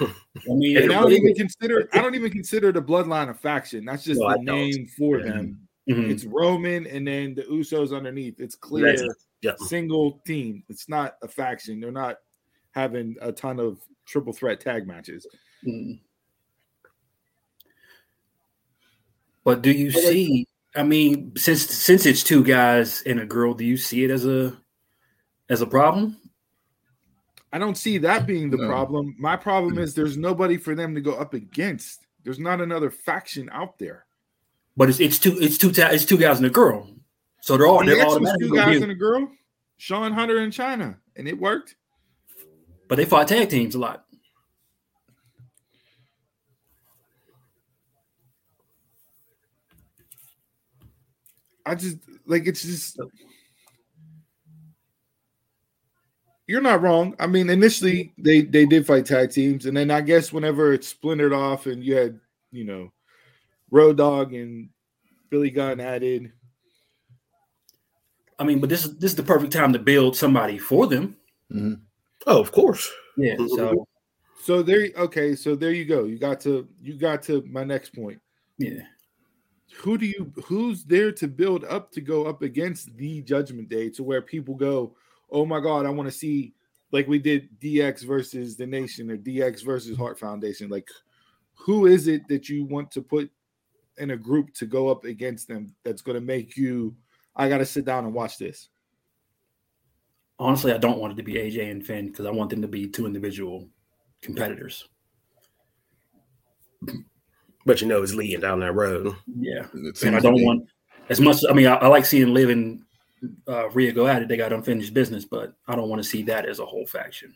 I 0.00 0.06
mean, 0.48 0.76
And 0.78 0.92
I 0.92 1.00
don't 1.00 1.12
even 1.12 1.34
consider. 1.34 1.88
I 1.92 2.00
don't 2.02 2.14
even 2.14 2.30
consider 2.30 2.72
the 2.72 2.82
Bloodline 2.82 3.28
a 3.30 3.34
faction. 3.34 3.84
That's 3.84 4.04
just 4.04 4.20
No, 4.20 4.26
I 4.28 4.38
the 4.38 4.44
don't. 4.44 4.56
name 4.56 4.86
for 4.96 5.18
Yeah. 5.20 5.26
them. 5.32 5.68
mhm. 5.88 6.10
It's 6.10 6.24
Roman, 6.24 6.86
and 6.86 7.06
then 7.06 7.34
the 7.34 7.42
Usos 7.42 7.94
underneath. 7.96 8.40
It's 8.40 8.54
clear. 8.54 8.88
It. 8.88 9.00
Yeah. 9.42 9.54
single 9.66 10.20
team. 10.26 10.62
It's 10.68 10.86
not 10.88 11.16
a 11.22 11.28
faction. 11.28 11.80
They're 11.80 11.90
not 11.90 12.18
having 12.72 13.16
a 13.22 13.32
ton 13.32 13.58
of 13.58 13.80
triple 14.06 14.32
threat 14.34 14.60
tag 14.60 14.86
matches. 14.86 15.26
Mm. 15.66 15.98
But 19.44 19.62
do 19.62 19.70
you 19.72 19.90
But, 19.92 20.04
like- 20.04 20.12
see? 20.12 20.46
I 20.76 20.82
mean, 20.84 21.32
since 21.36 21.62
since 21.62 22.06
it's 22.06 22.22
two 22.22 22.44
guys 22.44 23.02
and 23.02 23.18
a 23.18 23.26
girl, 23.26 23.54
do 23.54 23.64
you 23.64 23.76
see 23.76 24.04
it 24.04 24.10
as 24.10 24.26
a 24.26 24.56
as 25.48 25.62
a 25.62 25.66
problem? 25.66 26.16
I 27.52 27.58
don't 27.58 27.76
see 27.76 27.98
that 27.98 28.26
being 28.26 28.50
the 28.50 28.56
No. 28.58 28.68
problem. 28.68 29.16
My 29.18 29.36
problem 29.36 29.76
mm. 29.76 29.80
is 29.80 29.94
there's 29.94 30.16
nobody 30.16 30.56
for 30.56 30.74
them 30.74 30.94
to 30.94 31.00
go 31.00 31.14
up 31.14 31.34
against. 31.34 32.06
There's 32.22 32.38
not 32.38 32.60
another 32.60 32.90
faction 32.90 33.48
out 33.52 33.78
there. 33.78 34.06
But 34.76 34.88
it's 34.88 35.00
it's 35.00 35.18
two 35.18 35.36
it's 35.40 35.58
two 35.58 35.72
ta- 35.72 35.88
it's 35.90 36.04
two 36.04 36.16
guys 36.16 36.38
and 36.38 36.46
a 36.46 36.50
girl, 36.50 36.88
so 37.40 37.56
they're 37.56 37.66
all 37.66 37.80
DX 37.80 37.86
they're 37.86 37.96
was 38.04 38.14
automatically 38.14 38.48
two 38.48 38.54
guys 38.54 38.76
be- 38.78 38.82
and 38.82 38.92
a 38.92 38.94
girl, 38.94 39.28
Shawn 39.78 40.12
Hunter 40.12 40.38
and 40.38 40.52
Chyna, 40.52 40.96
and 41.16 41.26
it 41.28 41.38
worked. 41.38 41.74
but 42.88 42.96
they 42.96 43.04
fought 43.04 43.28
tag 43.28 43.50
teams 43.50 43.74
a 43.74 43.78
lot. 43.78 44.04
I 51.66 51.74
just 51.74 51.98
like 52.26 52.46
it's 52.46 52.62
just 52.62 52.98
you're 56.50 56.60
not 56.60 56.82
wrong. 56.82 57.14
I 57.20 57.28
mean, 57.28 57.48
initially 57.48 58.12
they 58.18 58.40
they 58.40 58.66
did 58.66 58.84
fight 58.84 59.06
tag 59.06 59.30
teams, 59.30 59.66
and 59.66 59.76
then 59.76 59.88
I 59.88 60.00
guess 60.00 60.32
whenever 60.32 60.72
it 60.72 60.82
splintered 60.82 61.32
off, 61.32 61.66
and 61.66 61.84
you 61.84 61.94
had 61.94 62.18
you 62.50 62.64
know 62.64 62.92
Road 63.70 63.98
Dog 63.98 64.34
and 64.34 64.68
Billy 65.30 65.50
Gunn 65.50 65.78
added. 65.78 66.32
I 68.36 68.42
mean, 68.42 68.58
but 68.58 68.68
this 68.68 68.84
is 68.84 68.98
this 68.98 69.12
is 69.12 69.16
the 69.16 69.22
perfect 69.22 69.52
time 69.52 69.72
to 69.74 69.78
build 69.78 70.16
somebody 70.16 70.58
for 70.58 70.88
them. 70.88 71.16
Mm-hmm. 71.52 71.74
Oh, 72.26 72.40
of 72.40 72.50
course. 72.50 72.90
Yeah. 73.16 73.36
So 73.36 73.86
So 74.42 74.62
there, 74.62 74.88
okay. 74.96 75.36
So 75.36 75.54
there 75.54 75.70
you 75.72 75.84
go. 75.84 76.04
You 76.04 76.18
got 76.18 76.40
to 76.40 76.66
you 76.82 76.94
got 76.94 77.22
to 77.24 77.44
my 77.48 77.62
next 77.62 77.94
point. 77.94 78.20
yeah. 78.58 78.82
Who 79.76 79.96
do 79.96 80.04
you 80.04 80.32
who's 80.46 80.82
there 80.82 81.12
to 81.12 81.28
build 81.28 81.64
up 81.64 81.92
to 81.92 82.00
go 82.00 82.26
up 82.26 82.42
against 82.42 82.96
the 82.96 83.22
Judgment 83.22 83.68
Day 83.68 83.88
to 83.90 84.02
where 84.02 84.20
people 84.20 84.56
go, 84.56 84.96
oh 85.32 85.46
my 85.46 85.60
god, 85.60 85.86
I 85.86 85.90
want 85.90 86.08
to 86.08 86.16
see 86.16 86.54
like 86.92 87.06
we 87.06 87.18
did 87.18 87.48
DX 87.60 88.04
versus 88.06 88.56
the 88.56 88.66
Nation 88.66 89.10
or 89.10 89.16
DX 89.16 89.64
versus 89.64 89.96
Heart 89.96 90.18
Foundation. 90.18 90.68
Like, 90.68 90.88
who 91.54 91.86
is 91.86 92.08
it 92.08 92.26
that 92.28 92.48
you 92.48 92.64
want 92.64 92.90
to 92.92 93.02
put 93.02 93.30
in 93.98 94.10
a 94.10 94.16
group 94.16 94.52
to 94.54 94.66
go 94.66 94.88
up 94.88 95.04
against 95.04 95.48
them? 95.48 95.74
That's 95.84 96.02
going 96.02 96.16
to 96.16 96.20
make 96.20 96.56
you. 96.56 96.94
I 97.36 97.48
got 97.48 97.58
to 97.58 97.66
sit 97.66 97.84
down 97.84 98.04
and 98.04 98.14
watch 98.14 98.38
this. 98.38 98.68
Honestly, 100.38 100.72
I 100.72 100.78
don't 100.78 100.98
want 100.98 101.12
it 101.12 101.16
to 101.16 101.22
be 101.22 101.34
AJ 101.34 101.70
and 101.70 101.84
Finn 101.84 102.08
because 102.08 102.26
I 102.26 102.30
want 102.30 102.50
them 102.50 102.62
to 102.62 102.68
be 102.68 102.88
two 102.88 103.06
individual 103.06 103.68
competitors. 104.22 104.88
But 107.66 107.80
you 107.80 107.86
know, 107.86 108.02
it's 108.02 108.14
leading 108.14 108.40
down 108.40 108.60
that 108.60 108.72
road. 108.72 109.14
Yeah. 109.26 109.66
And 110.02 110.16
I 110.16 110.20
don't 110.20 110.42
want 110.42 110.66
as 111.10 111.20
much. 111.20 111.42
I 111.48 111.52
mean, 111.52 111.66
I, 111.66 111.74
I 111.74 111.86
like 111.88 112.06
seeing 112.06 112.32
Liv 112.32 112.48
and 112.48 112.82
uh, 113.48 113.68
Rhea 113.70 113.92
go 113.92 114.06
at 114.06 114.22
it. 114.22 114.28
They 114.28 114.36
got 114.36 114.52
unfinished 114.52 114.94
business, 114.94 115.24
but 115.24 115.54
I 115.68 115.76
don't 115.76 115.88
want 115.88 116.02
to 116.02 116.08
see 116.08 116.22
that 116.24 116.46
as 116.46 116.58
a 116.58 116.66
whole 116.66 116.86
faction. 116.86 117.34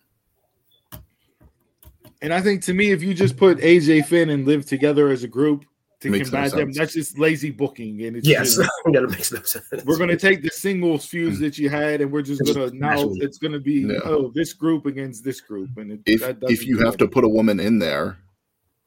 And 2.23 2.33
I 2.33 2.41
think 2.41 2.63
to 2.65 2.75
me, 2.75 2.91
if 2.91 3.03
you 3.03 3.13
just 3.15 3.37
put 3.37 3.59
AJ 3.59 4.07
Finn 4.07 4.31
and 4.31 4.47
Liv 4.47 4.65
together 4.67 5.09
as 5.09 5.25
a 5.25 5.29
group 5.29 5.65
to 6.01 6.11
Makes 6.11 6.31
no 6.33 6.39
combat 6.39 6.53
them, 6.53 6.73
sense. 6.73 6.79
that's 6.79 6.93
just 6.95 7.19
lazy 7.19 7.51
booking. 7.51 8.03
And 8.05 8.17
it's 8.17 8.27
Yes, 8.27 8.57
just- 8.57 8.71
that 8.87 9.11
makes 9.11 9.33
no 9.33 9.43
sense. 9.43 9.67
we're 9.85 9.99
going 9.99 10.09
to 10.11 10.17
take 10.17 10.43
the 10.43 10.51
singles 10.51 11.05
fuse 11.07 11.39
that 11.41 11.59
you 11.59 11.69
had, 11.69 12.01
and 12.01 12.11
we're 12.11 12.23
just 12.23 12.41
Just 12.45 12.55
going 12.55 12.71
to 12.71 12.77
now 12.77 13.11
it's 13.17 13.39
going 13.39 13.53
to 13.53 13.61
be 13.61 13.81
Yeah. 13.83 13.99
oh 14.05 14.31
this 14.35 14.53
group 14.53 14.87
against 14.87 15.23
this 15.25 15.41
group, 15.41 15.77
and 15.77 15.93
it, 15.93 16.01
if 16.07 16.21
that 16.21 16.39
if 16.43 16.67
you 16.67 16.79
do 16.79 16.85
have 16.85 16.97
to 16.99 17.09
put 17.09 17.25
a 17.25 17.29
woman 17.29 17.61
in 17.61 17.79
there, 17.79 18.17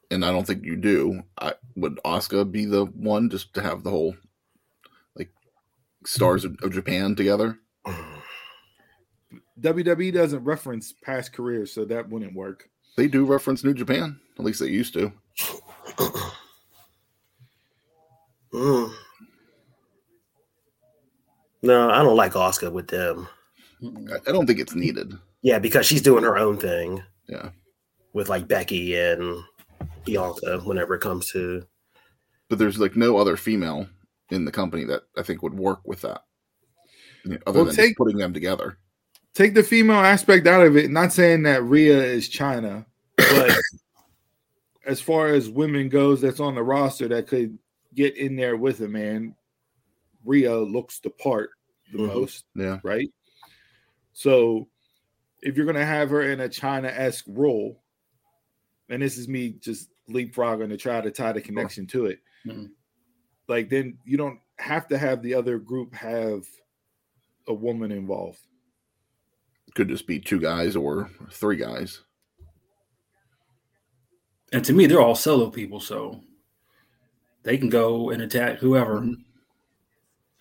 and 0.09 0.23
I 0.25 0.31
don't 0.31 0.45
think 0.47 0.63
you 0.65 0.75
do, 0.75 1.21
I 1.39 1.53
would 1.75 1.99
Asuka 2.05 2.51
be 2.51 2.65
the 2.65 2.85
one 2.85 3.29
just 3.29 3.53
to 3.55 3.61
have 3.61 3.83
the 3.83 3.89
whole 3.91 4.09
like 4.09 4.17
stars 6.07 6.45
of, 6.45 6.55
of 6.61 6.71
Japan 6.73 7.15
together. 7.15 7.59
WWE 9.59 10.13
doesn't 10.13 10.43
reference 10.43 10.93
past 11.03 11.33
careers, 11.33 11.71
so 11.71 11.85
that 11.85 12.09
wouldn't 12.09 12.35
work. 12.35 12.69
They 12.95 13.07
do 13.07 13.25
reference 13.25 13.63
New 13.63 13.73
Japan, 13.73 14.19
at 14.39 14.45
least 14.45 14.59
they 14.59 14.67
used 14.67 14.93
to. 14.93 15.11
Mm. 18.53 18.93
No, 21.63 21.89
I 21.89 22.03
don't 22.03 22.15
like 22.15 22.33
Asuka 22.33 22.71
with 22.71 22.87
them. 22.87 23.27
I, 23.83 24.29
I 24.29 24.31
don't 24.31 24.45
think 24.45 24.59
it's 24.59 24.75
needed. 24.75 25.11
Yeah, 25.41 25.57
because 25.57 25.87
she's 25.87 26.03
doing 26.03 26.23
her 26.23 26.37
own 26.37 26.57
thing. 26.57 27.01
Yeah. 27.27 27.49
With 28.13 28.29
like 28.29 28.47
Becky 28.47 28.95
and 28.95 29.43
Bianca 30.05 30.59
whenever 30.63 30.93
it 30.93 31.01
comes 31.01 31.31
to 31.31 31.65
But 32.47 32.59
there's 32.59 32.79
like 32.79 32.95
no 32.95 33.17
other 33.17 33.35
female 33.35 33.87
in 34.29 34.45
the 34.45 34.51
company 34.51 34.83
that 34.85 35.03
I 35.17 35.23
think 35.23 35.41
would 35.43 35.53
work 35.53 35.81
with 35.85 36.01
that. 36.01 36.23
You 37.23 37.31
know, 37.31 37.37
other 37.47 37.57
Well, 37.59 37.65
than 37.65 37.75
take- 37.75 37.97
putting 37.97 38.17
them 38.17 38.33
together. 38.33 38.77
Take 39.33 39.53
the 39.53 39.63
female 39.63 39.97
aspect 39.97 40.47
out 40.47 40.65
of 40.65 40.75
it. 40.75 40.89
Not 40.89 41.13
saying 41.13 41.43
that 41.43 41.63
Rhea 41.63 42.01
is 42.03 42.27
Chyna, 42.29 42.85
but 43.17 43.55
as 44.85 44.99
far 44.99 45.27
as 45.27 45.49
women 45.49 45.89
goes, 45.89 46.21
that's 46.21 46.39
on 46.39 46.55
the 46.55 46.63
roster 46.63 47.07
that 47.09 47.27
could 47.27 47.57
get 47.93 48.17
in 48.17 48.35
there 48.35 48.57
with 48.57 48.81
a 48.81 48.87
man. 48.87 49.35
Rhea 50.25 50.55
looks 50.57 50.99
the 50.99 51.09
part 51.11 51.51
the 51.91 51.99
Mhm. 51.99 52.07
most. 52.07 52.45
Yeah. 52.55 52.79
right? 52.83 53.07
So 54.13 54.67
if 55.41 55.55
you're 55.55 55.65
gonna 55.67 55.85
have 55.85 56.09
her 56.09 56.23
in 56.23 56.39
a 56.41 56.49
Chyna 56.49 56.87
esque 56.89 57.25
role, 57.27 57.83
and 58.89 59.01
this 59.01 59.17
is 59.17 59.27
me 59.27 59.51
just 59.51 59.89
leapfrogging 60.09 60.69
to 60.69 60.77
try 60.77 60.99
to 60.99 61.11
tie 61.11 61.31
the 61.33 61.41
connection 61.41 61.85
to 61.87 62.07
it, 62.07 62.19
Mhm. 62.45 62.71
Like 63.47 63.69
then 63.69 63.97
you 64.03 64.17
don't 64.17 64.39
have 64.57 64.87
to 64.87 64.97
have 64.97 65.21
the 65.21 65.33
other 65.33 65.57
group 65.59 65.93
have 65.93 66.45
a 67.47 67.53
woman 67.53 67.91
involved. 67.91 68.39
Could 69.75 69.87
just 69.89 70.07
be 70.07 70.19
two 70.19 70.39
guys 70.39 70.75
or 70.75 71.09
three 71.31 71.57
guys. 71.57 72.01
And 74.53 74.63
to 74.65 74.73
me, 74.73 74.85
they're 74.85 75.01
all 75.01 75.15
solo 75.15 75.49
people, 75.49 75.79
so 75.79 76.21
they 77.43 77.57
can 77.57 77.69
go 77.69 78.09
and 78.11 78.21
attack 78.21 78.59
whoever 78.59 79.01
Mhm. 79.01 79.23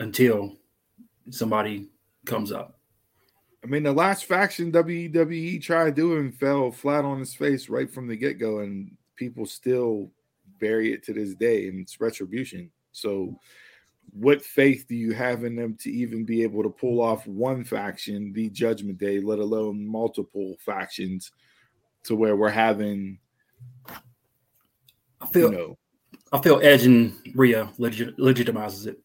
until 0.00 0.56
somebody 1.30 1.90
comes 2.24 2.52
up. 2.52 2.80
I 3.64 3.66
mean, 3.66 3.82
the 3.82 3.92
last 3.92 4.26
faction 4.26 4.70
WWE 4.70 5.58
tried 5.58 5.96
doing 5.96 6.30
fell 6.30 6.70
flat 6.70 7.04
on 7.04 7.20
its 7.20 7.34
face 7.34 7.68
right 7.68 7.90
from 7.90 8.06
the 8.06 8.16
get 8.16 8.38
go, 8.38 8.60
and 8.60 8.96
people 9.16 9.44
still 9.44 10.12
bury 10.60 10.92
it 10.92 11.02
to 11.04 11.12
this 11.12 11.34
day, 11.34 11.68
and 11.68 11.80
it's 11.80 12.00
retribution. 12.00 12.70
So, 12.96 13.38
what 14.12 14.42
faith 14.42 14.86
do 14.88 14.94
you 14.94 15.12
have 15.12 15.44
in 15.44 15.54
them 15.54 15.76
to 15.80 15.90
even 15.90 16.24
be 16.24 16.42
able 16.42 16.62
to 16.62 16.70
pull 16.70 17.02
off 17.02 17.26
one 17.26 17.62
faction, 17.62 18.32
the 18.32 18.48
Judgment 18.48 18.96
Day, 18.96 19.20
let 19.20 19.38
alone 19.38 19.86
multiple 19.86 20.56
factions, 20.64 21.30
to 22.04 22.16
where 22.16 22.36
we're 22.36 22.48
having, 22.48 23.18
I 25.20 25.26
you 25.26 25.30
feel 25.32 25.52
know, 25.52 25.78
I 26.32 26.40
feel 26.40 26.58
Edge 26.62 26.86
and 26.86 27.12
Rhea 27.34 27.70
legit, 27.76 28.16
legitimizes 28.16 28.86
it. 28.86 28.98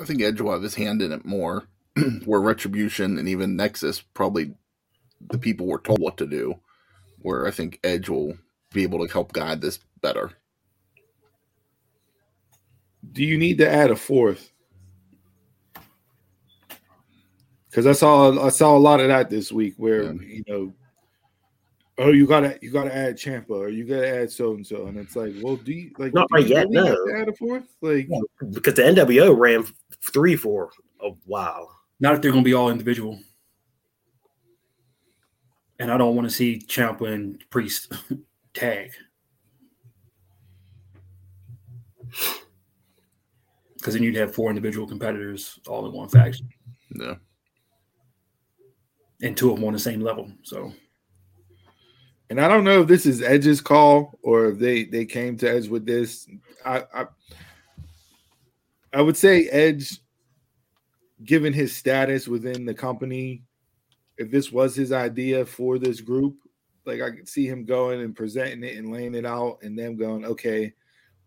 I 0.00 0.04
think 0.04 0.20
Edge 0.20 0.40
will 0.40 0.52
have 0.52 0.62
his 0.62 0.74
hand 0.74 1.02
in 1.02 1.12
it 1.12 1.24
more, 1.24 1.68
where 2.24 2.40
Retribution 2.40 3.16
and 3.16 3.28
even 3.28 3.54
Nexus 3.54 4.00
probably 4.00 4.54
the 5.30 5.38
people 5.38 5.66
were 5.66 5.78
told 5.78 6.00
what 6.00 6.16
to 6.16 6.26
do. 6.26 6.58
Where 7.20 7.46
I 7.46 7.52
think 7.52 7.78
Edge 7.84 8.08
will 8.08 8.36
be 8.72 8.82
able 8.82 9.06
to 9.06 9.12
help 9.12 9.32
guide 9.32 9.60
this 9.60 9.78
better. 10.00 10.32
Do 13.12 13.24
you 13.24 13.38
need 13.38 13.58
to 13.58 13.68
add 13.68 13.90
a 13.90 13.96
fourth? 13.96 14.52
Because 17.70 17.86
I 17.86 17.92
saw 17.92 18.44
I 18.44 18.48
saw 18.48 18.76
a 18.76 18.78
lot 18.78 19.00
of 19.00 19.08
that 19.08 19.30
this 19.30 19.52
week, 19.52 19.74
where 19.76 20.04
Yeah. 20.04 20.12
you 20.22 20.42
know, 20.48 20.74
oh, 21.98 22.10
you 22.10 22.26
gotta 22.26 22.58
you 22.62 22.70
gotta 22.70 22.94
add 22.94 23.16
Ciampa 23.16 23.50
or 23.50 23.68
you 23.68 23.84
gotta 23.84 24.08
add 24.08 24.30
so 24.30 24.54
and 24.54 24.66
so, 24.66 24.86
and 24.86 24.96
it's 24.98 25.14
like, 25.16 25.34
well, 25.42 25.56
do 25.56 25.72
you 25.72 25.90
like 25.98 26.14
Not 26.14 26.28
do 26.28 26.34
right 26.36 26.46
you 26.46 26.54
yet, 26.54 26.70
no. 26.70 26.96
add 27.16 27.28
a 27.28 27.32
fourth? 27.34 27.64
Like, 27.80 28.08
because 28.50 28.74
the 28.74 28.82
NWO 28.82 29.36
ran 29.36 29.64
three 30.02 30.36
for 30.36 30.70
a 31.00 31.10
while. 31.26 31.74
Not 32.00 32.14
if 32.14 32.22
they're 32.22 32.30
going 32.32 32.44
to 32.44 32.48
be 32.48 32.54
all 32.54 32.70
individual. 32.70 33.18
And 35.80 35.90
I 35.92 35.96
don't 35.96 36.14
want 36.16 36.28
to 36.28 36.34
see 36.34 36.58
Ciampa 36.58 37.12
and 37.12 37.42
Priest 37.50 37.92
tag. 38.54 38.92
Because 43.78 43.94
then 43.94 44.02
you'd 44.02 44.16
have 44.16 44.34
four 44.34 44.50
individual 44.50 44.86
competitors 44.86 45.58
all 45.66 45.86
in 45.86 45.92
one 45.92 46.08
faction, 46.08 46.48
Yeah. 46.94 47.14
and 49.22 49.36
two 49.36 49.50
of 49.50 49.56
them 49.56 49.64
on 49.66 49.72
the 49.72 49.78
same 49.78 50.00
level. 50.00 50.30
So 50.42 50.72
and 52.30 52.40
I 52.40 52.48
don't 52.48 52.64
know 52.64 52.82
if 52.82 52.88
this 52.88 53.06
is 53.06 53.22
Edge's 53.22 53.60
call 53.60 54.18
or 54.22 54.46
if 54.50 54.58
they 54.58 54.84
they 54.84 55.04
came 55.06 55.36
to 55.38 55.48
Edge 55.50 55.68
with 55.68 55.86
this. 55.86 56.28
I 56.64 56.84
I, 56.92 57.06
I 58.92 59.00
would 59.00 59.16
say 59.16 59.48
Edge, 59.48 59.98
given 61.24 61.52
his 61.52 61.74
status 61.74 62.28
within 62.28 62.64
the 62.66 62.74
company, 62.74 63.44
if 64.18 64.30
this 64.30 64.50
was 64.52 64.74
his 64.74 64.92
idea 64.92 65.46
for 65.46 65.78
this 65.78 66.00
group, 66.00 66.36
like 66.84 67.00
I 67.00 67.10
could 67.10 67.28
see 67.28 67.46
him 67.46 67.64
going 67.64 68.00
and 68.00 68.14
presenting 68.16 68.64
it 68.64 68.76
and 68.76 68.92
laying 68.92 69.14
it 69.14 69.24
out, 69.24 69.58
and 69.62 69.78
them 69.78 69.96
going, 69.96 70.24
okay, 70.24 70.74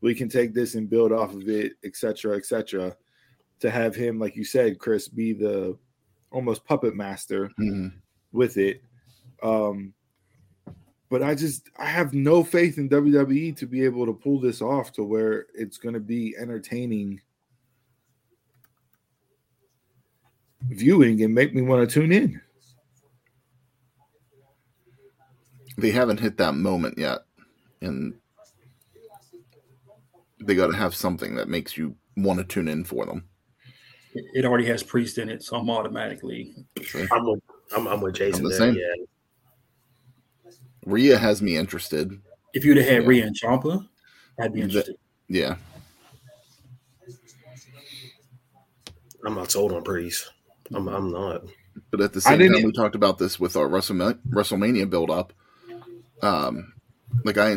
we 0.02 0.16
can 0.16 0.28
take 0.30 0.54
this 0.54 0.76
and 0.76 0.90
build 0.90 1.12
off 1.12 1.34
of 1.34 1.48
it, 1.48 1.74
etc., 1.84 2.36
etc. 2.36 2.96
To 3.60 3.70
have 3.70 3.96
him, 3.96 4.20
like 4.20 4.36
you 4.36 4.44
said, 4.44 4.80
Chris, 4.80 5.08
be 5.08 5.34
the 5.34 5.78
almost 6.32 6.66
puppet 6.66 6.96
master 6.96 7.52
Mhm. 7.60 7.94
with 8.32 8.58
it. 8.58 8.82
Um, 9.44 9.94
but 11.10 11.22
I 11.22 11.36
just 11.36 11.70
I 11.78 11.86
have 11.88 12.14
no 12.14 12.44
faith 12.44 12.78
in 12.78 12.88
WWE 12.90 13.52
to 13.58 13.66
be 13.66 13.84
able 13.84 14.06
to 14.06 14.14
pull 14.14 14.40
this 14.40 14.62
off 14.62 14.92
to 14.94 15.04
where 15.04 15.48
it's 15.54 15.78
going 15.78 15.94
to 15.94 16.00
be 16.00 16.36
entertaining 16.38 17.22
viewing 20.70 21.22
and 21.24 21.34
make 21.34 21.54
me 21.54 21.62
want 21.62 21.88
to 21.88 21.94
tune 21.94 22.12
in. 22.12 22.42
They 25.78 25.92
haven't 25.92 26.20
hit 26.20 26.38
that 26.38 26.54
moment 26.56 26.98
yet, 26.98 27.20
and 27.82 28.14
they 30.44 30.56
got 30.56 30.68
to 30.68 30.78
have 30.78 30.94
something 30.96 31.36
that 31.36 31.48
makes 31.50 31.78
you 31.78 31.96
want 32.18 32.40
to 32.40 32.46
tune 32.46 32.68
in 32.68 32.84
for 32.84 33.06
them. 33.06 33.26
it, 34.14 34.26
it 34.34 34.46
already 34.46 34.66
has 34.66 34.84
Priest 34.84 35.18
in 35.18 35.30
it, 35.30 35.44
so 35.44 35.58
I'm 35.58 35.70
automatically 35.70 36.54
I'm 37.12 37.26
with, 37.26 37.40
I'm, 37.76 37.88
I'm 37.88 38.02
with 38.02 38.16
Jason 38.16 38.44
I'm 38.46 38.52
the 38.52 38.58
there. 38.58 38.58
same. 38.58 38.76
Yeah, 38.76 40.52
Rhea 40.86 41.18
has 41.18 41.42
me 41.42 41.56
interested. 41.58 42.12
if 42.54 42.66
you'd 42.66 42.78
have 42.78 42.86
had 42.88 43.04
Yeah. 43.04 43.08
Rhea 43.10 43.26
and 43.28 43.36
Ciampa, 43.40 43.88
I'd 44.40 44.54
be 44.54 44.60
The- 44.62 44.66
interested. 44.66 44.96
Yeah, 45.30 45.56
I'm 49.26 49.36
not 49.36 49.52
sold 49.52 49.72
on 49.72 49.84
Priest. 49.84 50.30
I'm, 50.74 50.88
I'm 50.88 51.12
not. 51.12 51.44
but 51.92 52.02
at 52.02 52.14
the 52.14 52.22
same 52.22 52.40
time, 52.40 52.64
we 52.64 52.72
talked 52.72 52.96
about 52.96 53.18
this 53.18 53.40
with 53.40 53.56
our 53.56 53.68
WrestleMania, 53.68 54.20
WrestleMania 54.30 54.90
build 54.90 55.10
up. 55.10 55.34
Um, 56.22 56.74
like 57.26 57.38
I, 57.38 57.56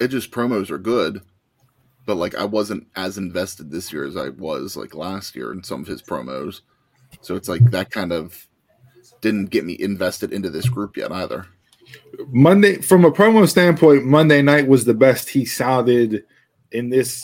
Edge's 0.00 0.26
promos 0.26 0.70
are 0.70 0.78
good, 0.78 1.22
but 2.06 2.16
like 2.16 2.34
I 2.36 2.44
wasn't 2.44 2.86
as 2.96 3.18
invested 3.18 3.70
this 3.70 3.92
year 3.92 4.04
as 4.06 4.16
I 4.16 4.30
was 4.30 4.76
like 4.76 4.94
last 4.94 5.36
year 5.36 5.52
in 5.52 5.62
some 5.62 5.80
of 5.82 5.86
his 5.86 6.00
promos. 6.02 6.60
So 7.20 7.34
it's 7.36 7.48
like 7.48 7.64
that 7.72 7.90
kind 7.90 8.12
of 8.12 8.46
didn't 9.20 9.46
get 9.50 9.64
me 9.64 9.76
invested 9.78 10.32
into 10.32 10.48
this 10.50 10.68
group 10.68 10.96
yet 10.96 11.12
either. 11.12 11.46
Monday, 12.28 12.80
from 12.80 13.04
a 13.04 13.10
promo 13.12 13.48
standpoint, 13.48 14.04
Monday 14.04 14.42
night 14.42 14.66
was 14.66 14.84
the 14.84 14.94
best 14.94 15.28
he 15.28 15.44
sounded 15.44 16.24
in 16.72 16.88
this 16.90 17.22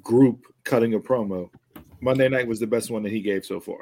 group 0.00 0.46
cutting 0.64 0.94
a 0.94 1.00
promo. 1.00 1.50
Monday 2.00 2.28
night 2.28 2.46
was 2.46 2.60
the 2.60 2.66
best 2.66 2.90
one 2.90 3.02
that 3.02 3.12
he 3.12 3.20
gave 3.20 3.44
so 3.44 3.60
far. 3.60 3.78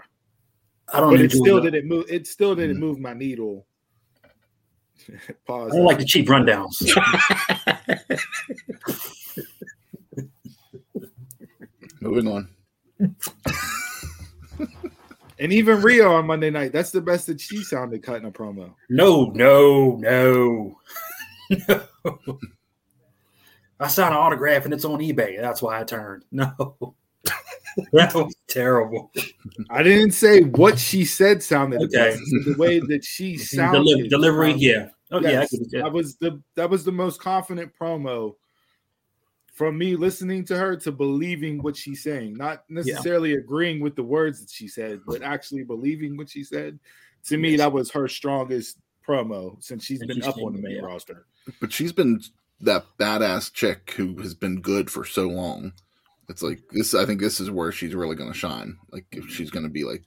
I 0.92 1.00
don't 1.00 1.10
But 1.10 1.20
it 1.20 1.32
still 1.32 1.56
the- 1.62 1.70
didn't 1.70 1.88
move. 1.88 2.04
It 2.08 2.26
still 2.26 2.54
didn't 2.54 2.76
Mhm. 2.76 2.80
move 2.80 2.98
my 2.98 3.12
needle. 3.14 3.66
Pause. 5.46 5.72
I 5.72 5.76
don't 5.76 5.84
like 5.86 5.98
the 5.98 6.04
cheap 6.04 6.26
rundowns. 6.26 6.76
Moving 12.00 12.28
on. 12.28 12.48
And 15.38 15.54
even 15.54 15.80
Rhea 15.80 16.06
on 16.06 16.26
Monday 16.26 16.50
night, 16.50 16.70
that's 16.70 16.90
the 16.90 17.00
best 17.00 17.26
that 17.28 17.40
she 17.40 17.62
sounded 17.62 18.02
cutting 18.02 18.26
a 18.26 18.30
promo. 18.30 18.74
No, 18.90 19.32
no, 19.34 19.96
no, 19.96 20.78
no. 21.68 22.38
I 23.80 23.88
signed 23.88 24.12
an 24.12 24.20
autograph 24.20 24.66
and 24.66 24.74
it's 24.74 24.84
on 24.84 24.98
eBay. 25.00 25.40
That's 25.40 25.62
why 25.62 25.80
I 25.80 25.84
turned. 25.84 26.26
No, 26.30 26.52
that 27.94 28.14
was 28.14 28.34
terrible. 28.48 29.10
I 29.70 29.82
didn't 29.82 30.10
say 30.12 30.42
what 30.42 30.78
she 30.78 31.06
said 31.06 31.42
sounded 31.42 31.80
the 31.80 31.84
Okay. 31.86 32.10
best. 32.10 32.20
The 32.44 32.56
way 32.58 32.80
that 32.80 33.02
she 33.02 33.38
sounded. 33.38 33.78
Deli- 33.86 34.08
delivery, 34.08 34.50
sounded- 34.50 34.62
yeah. 34.62 34.88
Oh 35.10 35.20
yeah, 35.22 35.28
I 35.28 35.32
Yes, 35.32 35.52
get 35.52 35.60
it, 35.62 35.66
yeah. 35.72 35.82
that 35.84 35.92
was 35.94 36.16
the 36.16 36.42
that 36.56 36.68
was 36.68 36.84
the 36.84 36.92
most 36.92 37.18
confident 37.18 37.72
promo 37.80 38.34
from 39.60 39.76
me 39.76 39.94
listening 39.94 40.42
to 40.42 40.56
her 40.56 40.74
to 40.74 40.90
believing 40.90 41.62
what 41.62 41.76
she's 41.76 42.02
saying, 42.02 42.34
not 42.34 42.64
necessarily 42.70 43.34
agreeing 43.34 43.78
with 43.78 43.94
the 43.94 44.02
words 44.02 44.40
that 44.40 44.48
she 44.48 44.66
said, 44.66 45.02
but 45.06 45.20
actually 45.20 45.62
believing 45.64 46.16
what 46.16 46.30
she 46.30 46.42
said. 46.42 46.78
To 47.26 47.36
me, 47.36 47.56
that 47.56 47.70
was 47.70 47.90
her 47.90 48.08
strongest 48.08 48.78
promo 49.06 49.62
since 49.62 49.84
she's 49.84 50.00
And 50.00 50.08
been 50.08 50.16
she's 50.16 50.28
up 50.28 50.38
on 50.38 50.54
the 50.54 50.62
main 50.62 50.76
yeah. 50.76 50.80
roster. 50.80 51.26
But 51.60 51.74
she's 51.74 51.92
been 51.92 52.22
that 52.62 52.86
badass 52.98 53.52
chick 53.52 53.92
who 53.98 54.16
has 54.22 54.34
been 54.34 54.62
good 54.62 54.90
for 54.90 55.04
so 55.04 55.28
long. 55.28 55.74
It's 56.30 56.42
like 56.42 56.62
this. 56.70 56.94
I 56.94 57.04
think 57.04 57.20
this 57.20 57.38
is 57.38 57.50
where 57.50 57.70
she's 57.70 57.94
really 57.94 58.16
going 58.16 58.32
to 58.32 58.38
shine. 58.38 58.78
Like 58.90 59.04
if 59.12 59.28
she's 59.28 59.50
going 59.50 59.64
to 59.64 59.68
be 59.68 59.84
like 59.84 60.04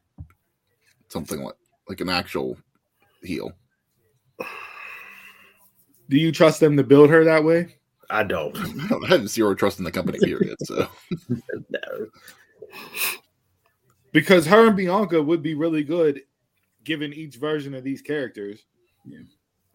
something 1.09 1.43
like 1.43 1.53
like 1.87 2.01
an 2.01 2.09
actual 2.09 2.57
heel. 3.21 3.51
Do 6.09 6.17
you 6.17 6.31
trust 6.31 6.59
them 6.59 6.75
to 6.77 6.83
build 6.83 7.11
her 7.11 7.23
that 7.25 7.43
way? 7.43 7.75
I 8.09 8.23
don't. 8.23 8.55
I 8.83 8.87
don't 8.87 9.05
I 9.05 9.07
have 9.09 9.27
zero 9.29 9.53
trust 9.55 9.79
in 9.79 9.85
the 9.85 9.91
company. 9.91 10.19
Period. 10.19 10.55
So 10.63 10.87
No. 11.69 12.07
Because 14.11 14.45
her 14.45 14.67
and 14.67 14.77
Bianca 14.77 15.21
would 15.21 15.41
be 15.41 15.55
really 15.55 15.83
good 15.83 16.21
given 16.83 17.13
each 17.13 17.37
version 17.37 17.73
of 17.73 17.83
these 17.83 18.01
characters. 18.01 18.63
Yeah. 19.05 19.19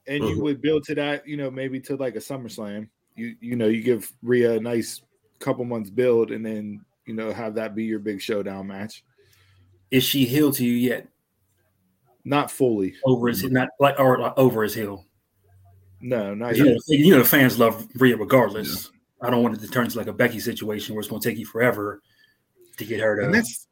And 0.07 0.25
you 0.25 0.37
Mhm. 0.37 0.43
would 0.43 0.63
build 0.63 0.85
to 0.85 0.95
that, 0.95 1.27
you 1.27 1.37
know, 1.37 1.51
maybe 1.51 1.81
to 1.81 1.97
like 1.97 2.15
a 2.15 2.21
SummerSlam. 2.21 2.89
You 3.17 3.35
you 3.41 3.57
know, 3.57 3.67
you 3.67 3.83
give 3.83 4.13
Rhea 4.23 4.55
a 4.55 4.61
nice 4.61 5.03
couple 5.39 5.65
months 5.65 5.91
build 5.91 6.31
and 6.31 6.45
then, 6.45 6.85
you 7.07 7.15
know, 7.15 7.33
have 7.33 7.55
that 7.57 7.75
be 7.75 7.85
your 7.85 7.99
big 7.99 8.21
showdown 8.21 8.67
match. 8.69 9.05
Is 9.91 10.05
she 10.05 10.25
healed 10.25 10.55
to 10.55 10.65
you 10.65 10.73
yet? 10.75 11.09
Not 12.25 12.51
fully. 12.51 12.95
Over 13.05 13.29
his 13.29 13.43
not 13.45 13.71
like 13.81 13.99
or 13.99 14.19
like, 14.19 14.35
over 14.37 14.63
his 14.63 14.75
heel. 14.75 15.05
No, 16.01 16.35
not 16.35 16.57
You 16.57 16.67
yet. 16.67 16.73
know, 16.75 16.81
you 16.89 17.11
know, 17.13 17.19
the 17.19 17.25
fans 17.29 17.59
love 17.59 17.87
Rhea 17.97 18.17
regardless. 18.17 18.91
I 19.21 19.31
don't 19.31 19.43
want 19.43 19.57
it 19.57 19.61
to 19.63 19.69
turn 19.69 19.85
into 19.87 19.99
like 19.99 20.07
a 20.07 20.13
Becky 20.13 20.39
situation 20.41 20.95
where 20.95 21.01
it's 21.01 21.09
going 21.09 21.21
to 21.21 21.29
take 21.29 21.39
you 21.39 21.47
forever 21.47 22.01
to 22.77 22.85
get 22.85 23.01
her 23.01 23.17
to. 23.17 23.25
And 23.27 23.35
that's 23.35 23.67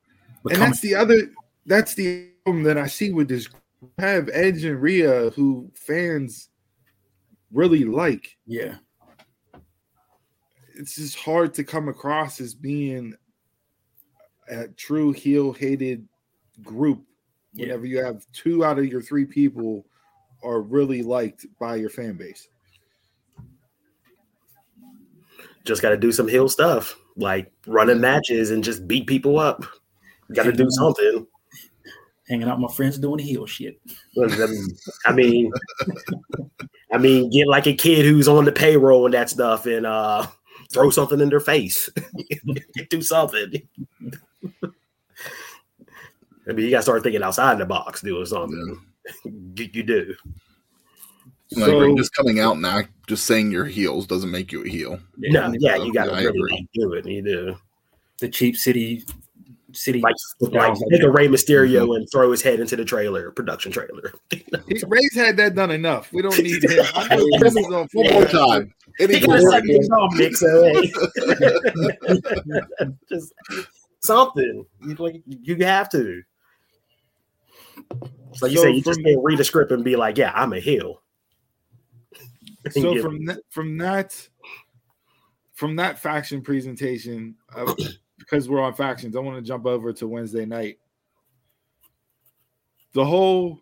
and 0.50 0.60
that's 0.60 0.80
the 0.80 0.94
other 0.94 1.30
that's 1.66 1.94
the 1.94 2.30
problem 2.44 2.64
that 2.64 2.76
I 2.78 2.88
see 2.88 3.12
with 3.12 3.28
this 3.28 3.48
have 3.98 4.28
Edge 4.32 4.64
and 4.64 4.80
Rhea 4.82 5.30
who 5.30 5.70
fans 5.76 6.48
really 7.52 7.84
like. 7.84 8.36
yeah, 8.46 8.76
it's 10.74 10.96
just 10.96 11.16
hard 11.16 11.54
to 11.54 11.64
come 11.64 11.88
across 11.88 12.40
as 12.40 12.54
being 12.54 13.14
a 14.48 14.68
true 14.68 15.12
heel 15.12 15.52
hated 15.52 16.06
group 16.62 17.04
Yeah. 17.52 17.66
whenever 17.66 17.86
you 17.86 17.98
have 17.98 18.26
two 18.32 18.64
out 18.64 18.78
of 18.78 18.86
your 18.86 19.02
three 19.02 19.24
people 19.26 19.86
are 20.46 20.60
really 20.60 21.02
liked 21.02 21.46
by 21.58 21.76
your 21.76 21.90
fan 21.90 22.14
base. 22.14 22.48
Just 25.64 25.82
got 25.82 25.90
to 25.90 25.96
do 25.96 26.12
some 26.12 26.28
heel 26.28 26.48
stuff, 26.48 26.96
like 27.16 27.50
running 27.66 28.00
matches 28.00 28.50
and 28.50 28.62
just 28.62 28.86
beat 28.86 29.06
people 29.06 29.38
up. 29.38 29.64
Got 30.32 30.44
to 30.44 30.52
do 30.52 30.70
something. 30.70 31.26
hanging 32.28 32.48
out 32.48 32.58
with 32.58 32.70
my 32.70 32.74
friends 32.74 32.98
doing 32.98 33.18
heel 33.18 33.46
shit. 33.46 33.80
I 35.06 35.12
mean, 35.12 35.52
I 36.92 36.98
mean, 36.98 37.30
get 37.30 37.48
like 37.48 37.66
a 37.66 37.74
kid 37.74 38.04
who's 38.04 38.28
on 38.28 38.44
the 38.44 38.52
payroll 38.52 39.06
and 39.06 39.14
that 39.14 39.28
stuff, 39.28 39.66
and 39.66 39.84
uh, 39.84 40.26
throw 40.72 40.90
something 40.90 41.20
in 41.20 41.28
their 41.28 41.40
face. 41.40 41.90
do 42.90 43.02
something. 43.02 43.52
I 46.48 46.52
mean, 46.52 46.66
you 46.66 46.70
got 46.70 46.78
to 46.78 46.82
start 46.82 47.02
thinking 47.02 47.24
outside 47.24 47.58
the 47.58 47.66
box, 47.66 48.02
doing 48.02 48.24
something. 48.24 48.56
You, 48.56 48.80
you 49.24 49.82
do. 49.82 50.14
I 51.56 51.60
agree. 51.62 51.90
So- 51.90 51.96
Just 51.96 52.14
coming 52.14 52.40
out 52.40 52.56
and 52.56 52.66
act, 52.66 52.90
just 53.06 53.24
saying 53.26 53.50
you're 53.52 53.64
heels 53.64 54.06
doesn't 54.06 54.30
make 54.30 54.50
you 54.52 54.64
a 54.64 54.68
heel. 54.68 54.98
No, 55.16 55.52
yeah, 55.58 55.76
you 55.76 55.92
got 55.92 56.06
to 56.06 56.12
I 56.12 56.22
really 56.22 56.38
like, 56.52 56.66
do 56.74 56.92
it. 56.94 57.06
You 57.06 57.22
do. 57.22 57.56
The 58.20 58.28
cheap 58.28 58.56
city, 58.56 59.04
city. 59.72 60.00
Like, 60.00 60.14
Yeah, 60.40 60.68
like 60.68 60.78
take 60.90 61.02
a 61.02 61.10
Rey 61.10 61.28
Mysterio 61.28 61.82
Mm-hmm. 61.82 61.92
and 61.92 62.08
throw 62.12 62.30
his 62.30 62.42
head 62.42 62.58
into 62.60 62.74
the 62.76 62.84
trailer, 62.84 63.30
production 63.30 63.70
trailer. 63.72 64.12
He, 64.30 64.82
Rey's 64.88 65.14
had 65.14 65.36
that 65.36 65.54
done 65.54 65.70
enough. 65.70 66.10
We 66.12 66.22
don't 66.22 66.36
need 66.42 66.64
him. 66.64 66.84
I 66.94 67.14
know 67.16 67.26
this 67.40 67.54
is 67.56 67.66
on 67.66 67.86
One 67.92 68.12
more 68.12 68.24
time. 68.24 68.74
Any 68.98 69.14
He 69.18 69.20
got 69.26 69.40
more- 69.40 69.50
sucked 69.50 69.68
in 69.68 69.88
Dominic, 69.88 70.36
so 70.36 70.64
hey. 70.64 70.92
just 73.08 73.32
something. 74.00 74.64
You 74.84 74.94
like 74.94 75.22
you 75.26 75.56
have 75.64 75.88
to. 75.90 76.22
It's 78.36 78.42
like 78.42 78.52
you 78.52 78.58
say, 78.58 78.70
you 78.70 78.82
just 78.82 79.00
from- 79.00 79.04
can't 79.04 79.24
read 79.24 79.40
a 79.40 79.44
script 79.44 79.72
and 79.72 79.82
be 79.82 79.96
like, 79.96 80.18
"Yeah, 80.18 80.30
I'm 80.34 80.52
a 80.52 80.60
heel." 80.60 81.02
So 82.70 83.00
from 83.00 83.24
that, 83.26 83.38
from 83.48 83.78
that, 83.78 84.28
from 85.52 85.76
that 85.76 86.00
faction 86.00 86.42
presentation, 86.42 87.36
uh, 87.54 87.72
because 88.18 88.48
we're 88.48 88.60
on 88.60 88.74
factions, 88.74 89.14
I 89.14 89.20
want 89.20 89.36
to 89.36 89.42
jump 89.42 89.66
over 89.66 89.92
to 89.92 90.08
Wednesday 90.08 90.44
night. 90.44 90.78
The 92.92 93.04
whole 93.04 93.60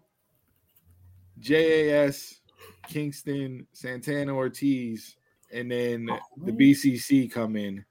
JAS, 1.38 2.40
Kingston, 2.88 3.66
Santana 3.74 4.34
Ortiz, 4.34 5.16
and 5.52 5.70
then 5.70 6.08
the 6.38 6.52
BCC 6.52 7.30
come 7.30 7.56
in. 7.56 7.84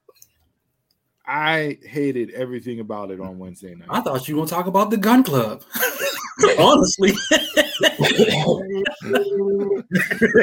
I 1.27 1.77
hated 1.83 2.31
everything 2.31 2.79
about 2.79 3.11
it 3.11 3.21
on 3.21 3.37
Wednesday 3.37 3.75
night. 3.75 3.87
I 3.91 4.01
thought 4.01 4.27
you 4.27 4.35
were 4.35 4.41
gonna 4.41 4.49
talk 4.49 4.65
about 4.65 4.89
the 4.89 4.97
gun 4.97 5.23
club. 5.23 5.63
Honestly, 6.57 7.11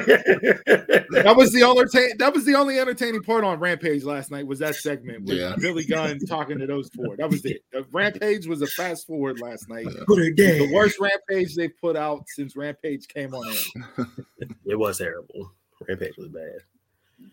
that 0.01 1.34
was 1.36 1.53
the 1.53 1.62
only 1.62 1.80
entertain- 1.82 2.16
that 2.18 2.32
was 2.34 2.45
the 2.45 2.55
only 2.55 2.78
entertaining 2.78 3.22
part 3.22 3.45
on 3.45 3.59
Rampage 3.59 4.05
last 4.05 4.30
night 4.30 4.47
was 4.47 4.59
that 4.61 4.74
segment 4.76 5.24
with 5.24 5.38
Yeah. 5.38 5.55
Billy 5.59 5.84
Gunn 5.84 6.18
talking 6.20 6.59
to 6.59 6.66
those 6.66 6.88
four. 6.91 7.16
That 7.16 7.30
was 7.30 7.45
it. 7.45 7.62
The 7.72 7.84
Rampage 7.93 8.47
was 8.47 8.62
a 8.62 8.66
fast 8.66 9.07
forward 9.07 9.41
last 9.41 9.68
night. 9.68 9.86
put 10.07 10.18
her 10.18 10.30
The 10.34 10.70
worst 10.72 10.99
Rampage 11.01 11.55
they've 11.57 11.76
put 11.80 11.97
out 11.97 12.24
since 12.28 12.57
Rampage 12.57 13.09
came 13.09 13.34
on 13.34 13.47
air. 13.49 14.07
it 14.66 14.78
was 14.78 14.99
terrible. 14.99 15.53
Rampage 15.88 16.16
was 16.16 16.28
bad. 16.28 16.59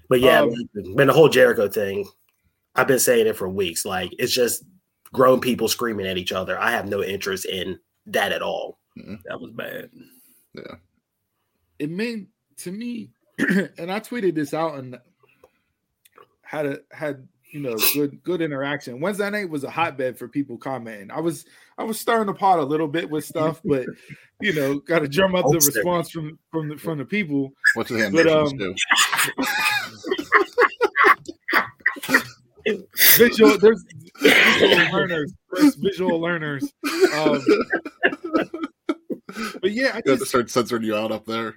But 0.09 0.19
yeah, 0.19 0.41
Um, 0.41 0.53
man, 0.75 1.07
the 1.07 1.13
whole 1.13 1.29
Jericho 1.29 1.67
thing, 1.67 2.07
I've 2.75 2.87
been 2.87 2.99
saying 2.99 3.27
it 3.27 3.35
for 3.35 3.49
weeks. 3.49 3.85
Like 3.85 4.11
it's 4.19 4.33
just 4.33 4.63
grown 5.13 5.39
people 5.39 5.67
screaming 5.67 6.05
at 6.07 6.17
each 6.17 6.31
other. 6.31 6.59
I 6.59 6.71
have 6.71 6.87
no 6.87 7.03
interest 7.03 7.45
in 7.45 7.79
that 8.07 8.31
at 8.31 8.41
all. 8.41 8.79
That 9.25 9.39
was 9.39 9.51
bad. 9.51 9.89
Yeah. 10.53 10.75
It 11.79 11.89
meant 11.91 12.29
to 12.57 12.71
me, 12.71 13.11
and 13.39 13.91
I 13.91 13.99
tweeted 13.99 14.33
this 14.33 14.53
out 14.53 14.75
and 14.79 14.99
had 16.41 16.65
a 16.65 16.79
had 16.91 17.27
you 17.51 17.59
know 17.59 17.75
good 17.93 18.23
good 18.23 18.41
interaction. 18.41 18.99
Wednesday 18.99 19.29
night 19.29 19.49
was 19.49 19.63
a 19.63 19.69
hotbed 19.69 20.17
for 20.17 20.27
people 20.27 20.57
commenting. 20.57 21.11
I 21.11 21.19
was 21.19 21.45
I 21.77 21.83
was 21.83 21.99
stirring 21.99 22.27
the 22.27 22.33
pot 22.33 22.59
a 22.59 22.63
little 22.63 22.87
bit 22.87 23.09
with 23.09 23.25
stuff, 23.25 23.61
but 23.63 23.85
you 24.41 24.53
know, 24.53 24.79
got 24.79 24.99
to 24.99 25.07
drum 25.07 25.35
up 25.35 25.45
the 25.45 25.53
Hosting. 25.53 25.75
response 25.75 26.09
from 26.09 26.39
from 26.51 26.69
the 26.69 26.77
from 26.77 26.97
the 26.97 27.05
people. 27.05 27.53
What's 27.75 27.89
the 27.91 27.99
hand 27.99 28.15
But, 28.15 28.25
motions 28.25 28.53
um, 28.53 28.57
do? 28.57 28.75
visual 33.17 33.57
there's 33.57 33.83
visual 34.21 34.91
learners 34.93 35.33
there's 35.51 35.75
visual 35.75 36.19
learners. 36.19 36.71
Um 37.15 37.41
but 39.61 39.71
yeah 39.71 39.91
i 39.93 40.01
You 40.05 40.11
have 40.11 40.19
to 40.19 40.25
start 40.25 40.49
censoring 40.49 40.83
you 40.83 40.95
out 40.95 41.11
up 41.11 41.25
there. 41.25 41.55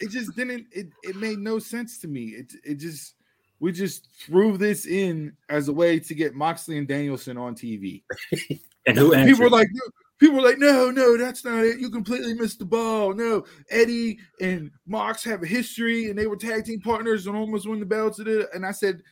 it 0.00 0.10
just 0.10 0.34
didn't 0.36 0.66
it, 0.72 0.88
it 1.02 1.16
made 1.16 1.38
no 1.38 1.58
sense 1.58 1.98
to 1.98 2.08
me. 2.08 2.26
It 2.28 2.52
it 2.64 2.74
just 2.76 3.14
we 3.60 3.72
just 3.72 4.08
threw 4.24 4.56
this 4.58 4.86
in 4.86 5.32
as 5.48 5.68
a 5.68 5.72
way 5.72 5.98
to 6.00 6.14
get 6.14 6.34
moxley 6.34 6.76
and 6.76 6.86
danielson 6.86 7.38
on 7.38 7.54
tv 7.54 8.02
And 8.86 8.96
who 8.96 9.14
answered? 9.14 9.32
people 9.34 9.44
were 9.50 9.56
like 9.56 9.68
no, 9.72 9.82
people 10.18 10.36
were 10.36 10.42
like 10.48 10.58
no 10.58 10.90
no 10.90 11.16
that's 11.16 11.44
not 11.44 11.64
it. 11.64 11.80
You 11.80 11.90
completely 11.90 12.34
missed 12.34 12.60
the 12.60 12.64
ball. 12.64 13.14
No 13.14 13.44
eddie 13.70 14.18
and 14.40 14.70
mox 14.86 15.24
have 15.24 15.42
a 15.42 15.46
history 15.46 16.08
and 16.10 16.16
they 16.18 16.26
were 16.28 16.36
tag 16.36 16.64
team 16.64 16.80
partners 16.80 17.26
and 17.26 17.36
almost 17.36 17.68
won 17.68 17.80
the 17.80 17.86
belts 17.86 18.18
and 18.20 18.64
i 18.64 18.70
said 18.70 19.02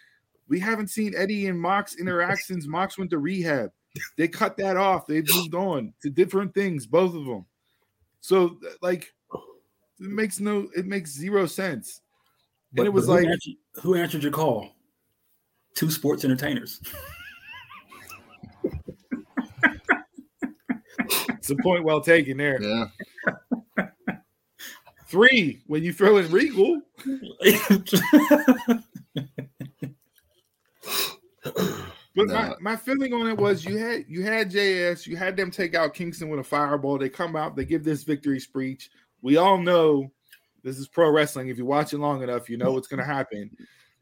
we 0.49 0.61
haven't 0.61 0.89
seen 0.89 1.15
eddie 1.17 1.47
and 1.47 1.61
mox 1.61 1.97
interact 1.97 2.43
since 2.43 2.67
mox 2.67 2.99
went 2.99 3.11
to 3.11 3.19
rehab. 3.19 3.71
They 4.17 4.29
cut 4.29 4.57
that 4.59 4.77
off. 4.77 5.07
They've 5.07 5.27
moved 5.35 5.55
on 5.55 5.93
to 6.03 6.11
different 6.11 6.53
things 6.55 6.87
both 6.87 7.15
of 7.15 7.25
them. 7.25 7.47
So 8.21 8.59
like 8.83 9.13
it 9.33 10.11
makes 10.11 10.41
no 10.41 10.69
it 10.77 10.87
makes 10.87 11.13
zero 11.13 11.47
sense. 11.47 12.01
But- 12.73 12.83
and 12.83 12.87
it 12.89 12.93
was 12.93 13.07
who 13.07 13.13
like 13.13 13.27
answered, 13.27 13.55
who 13.83 13.95
answered 13.95 14.23
your 14.23 14.33
call? 14.33 14.71
Two 15.75 15.91
sports 15.91 16.25
entertainers. 16.25 16.81
it's 21.29 21.51
a 21.51 21.57
point 21.57 21.85
well 21.85 22.01
taken 22.01 22.37
there. 22.37 22.61
Yeah. 22.63 22.87
three 25.07 25.63
when 25.67 25.85
you 25.85 25.93
throw 25.93 26.17
in 26.17 26.31
regal 26.33 26.81
But 32.17 32.29
my, 32.29 32.55
my 32.61 32.77
feeling 32.77 33.13
on 33.13 33.27
it 33.27 33.37
was 33.37 33.65
you 33.65 33.77
had 33.77 34.05
you 34.07 34.23
had 34.23 34.51
JS, 34.51 35.05
you 35.07 35.17
had 35.17 35.37
them 35.37 35.51
take 35.51 35.75
out 35.75 35.95
Kingston 35.95 36.29
with 36.29 36.39
a 36.39 36.45
fireball. 36.45 36.97
They 36.97 37.09
come 37.09 37.35
out, 37.35 37.57
they 37.57 37.65
give 37.65 37.83
this 37.83 38.05
victory 38.05 38.39
speech. 38.39 38.91
We 39.21 39.37
all 39.37 39.59
know 39.59 40.13
this 40.63 40.79
is 40.79 40.87
pro 40.87 41.11
wrestling. 41.11 41.49
If 41.49 41.59
you 41.59 41.65
watch 41.67 41.93
it 41.93 41.99
long 41.99 42.23
enough, 42.23 42.49
you 42.49 42.57
know 42.57 42.71
what's 42.73 42.87
gonna 42.87 43.05
happen. 43.05 43.51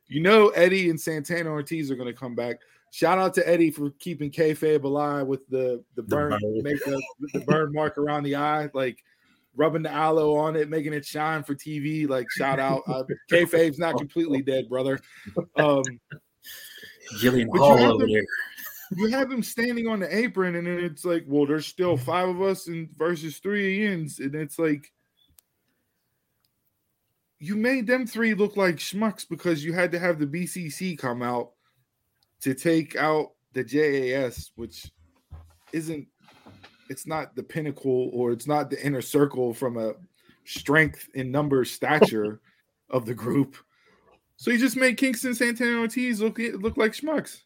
You 0.08 0.20
know 0.20 0.48
Eddie 0.50 0.90
and 0.90 1.00
Santana 1.00 1.48
Ortiz 1.48 1.90
are 1.90 1.96
gonna 1.96 2.12
come 2.12 2.34
back. 2.34 2.56
Shout 2.90 3.16
out 3.18 3.32
to 3.34 3.48
Eddie 3.48 3.70
for 3.70 3.88
keeping 3.98 4.30
kayfabe 4.30 4.84
alive 4.84 5.26
with 5.26 5.48
the 5.48 5.82
the 5.94 6.02
The 6.02 6.08
burn 6.08 6.30
burn. 6.32 6.62
makeup, 6.62 7.00
the 7.32 7.40
burn 7.40 7.72
mark 7.72 7.96
around 7.96 8.24
the 8.24 8.36
eye, 8.36 8.68
like 8.74 9.02
rubbing 9.56 9.82
the 9.82 9.90
aloe 9.90 10.36
on 10.36 10.54
it, 10.56 10.68
making 10.68 10.92
it 10.92 11.06
shine 11.06 11.42
for 11.42 11.54
TV. 11.54 12.06
Like 12.06 12.30
shout 12.30 12.60
out, 12.60 12.82
uh, 12.86 13.04
kayfabe's 13.30 13.78
not 13.78 13.96
completely 13.96 14.42
dead, 14.42 14.68
brother. 14.68 15.00
Um, 15.56 15.82
Jillian 17.18 17.48
But 17.50 17.56
you 17.56 17.60
Hall 17.60 17.76
have 17.76 17.90
over 17.90 18.06
there. 18.06 18.24
you 18.96 19.08
have 19.08 19.30
him 19.30 19.42
standing 19.42 19.88
on 19.88 20.00
the 20.00 20.16
apron, 20.16 20.56
and 20.56 20.66
then 20.66 20.78
it's 20.78 21.04
like, 21.04 21.24
well, 21.26 21.46
there's 21.46 21.66
still 21.66 21.96
five 21.96 22.28
of 22.28 22.42
us 22.42 22.68
and 22.68 22.88
versus 22.96 23.38
three 23.38 23.86
ends, 23.86 24.18
and 24.18 24.34
it's 24.34 24.58
like 24.58 24.92
you 27.38 27.56
made 27.56 27.88
them 27.88 28.06
three 28.06 28.34
look 28.34 28.56
like 28.56 28.76
schmucks 28.76 29.28
because 29.28 29.64
you 29.64 29.72
had 29.72 29.90
to 29.90 29.98
have 29.98 30.20
the 30.20 30.26
BCC 30.26 30.96
come 30.96 31.22
out 31.22 31.50
to 32.40 32.54
take 32.54 32.94
out 32.94 33.32
the 33.52 33.64
JAS, 33.64 34.52
which 34.54 34.90
isn't 35.72 36.06
it's 36.88 37.06
not 37.06 37.34
the 37.34 37.42
pinnacle 37.42 38.10
or 38.12 38.30
it's 38.30 38.46
not 38.46 38.70
the 38.70 38.84
inner 38.84 39.02
circle 39.02 39.52
from 39.52 39.76
a 39.76 39.94
strength 40.44 41.08
in 41.14 41.30
numbers 41.30 41.70
stature 41.70 42.40
of 42.90 43.06
the 43.06 43.14
group. 43.14 43.56
So 44.42 44.50
you 44.50 44.58
just 44.58 44.76
made 44.76 44.96
Kingston 44.96 45.36
Santana 45.36 45.78
Ortiz 45.78 46.20
look 46.20 46.36
look 46.36 46.76
like 46.76 46.94
schmucks. 46.94 47.42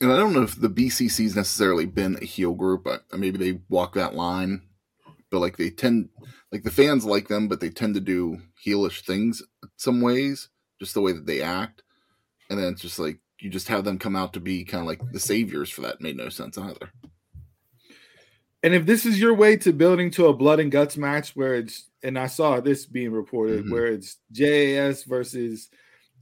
And 0.00 0.12
I 0.12 0.16
don't 0.16 0.32
know 0.32 0.42
if 0.42 0.60
the 0.60 0.68
BCC's 0.68 1.36
necessarily 1.36 1.86
been 1.86 2.18
a 2.20 2.24
heel 2.24 2.52
group. 2.52 2.88
Maybe 3.16 3.38
they 3.38 3.60
walk 3.68 3.94
that 3.94 4.16
line, 4.16 4.62
but 5.30 5.38
like 5.38 5.56
they 5.56 5.70
tend, 5.70 6.08
like 6.50 6.64
the 6.64 6.72
fans 6.72 7.04
like 7.04 7.28
them, 7.28 7.46
but 7.46 7.60
they 7.60 7.70
tend 7.70 7.94
to 7.94 8.00
do 8.00 8.38
heelish 8.66 9.02
things 9.02 9.40
some 9.76 10.00
ways, 10.00 10.48
just 10.80 10.94
the 10.94 11.00
way 11.00 11.12
that 11.12 11.26
they 11.26 11.42
act. 11.42 11.84
And 12.50 12.58
then 12.58 12.72
it's 12.72 12.82
just 12.82 12.98
like 12.98 13.20
you 13.38 13.48
just 13.48 13.68
have 13.68 13.84
them 13.84 14.00
come 14.00 14.16
out 14.16 14.32
to 14.32 14.40
be 14.40 14.64
kind 14.64 14.80
of 14.80 14.88
like 14.88 15.12
the 15.12 15.20
saviors 15.20 15.70
for 15.70 15.82
that. 15.82 16.00
Made 16.00 16.16
no 16.16 16.28
sense 16.28 16.58
either. 16.58 16.90
And 18.66 18.74
if 18.74 18.84
this 18.84 19.06
is 19.06 19.20
your 19.20 19.32
way 19.32 19.56
to 19.58 19.72
building 19.72 20.10
to 20.10 20.26
a 20.26 20.32
blood 20.34 20.58
and 20.58 20.72
guts 20.72 20.96
match 20.96 21.36
where 21.36 21.54
it's 21.54 21.88
and 22.02 22.18
I 22.18 22.26
saw 22.26 22.58
this 22.58 22.84
being 22.84 23.12
reported 23.12 23.64
Mhm. 23.64 23.70
where 23.70 23.86
it's 23.86 24.16
JAS 24.32 25.04
versus 25.04 25.70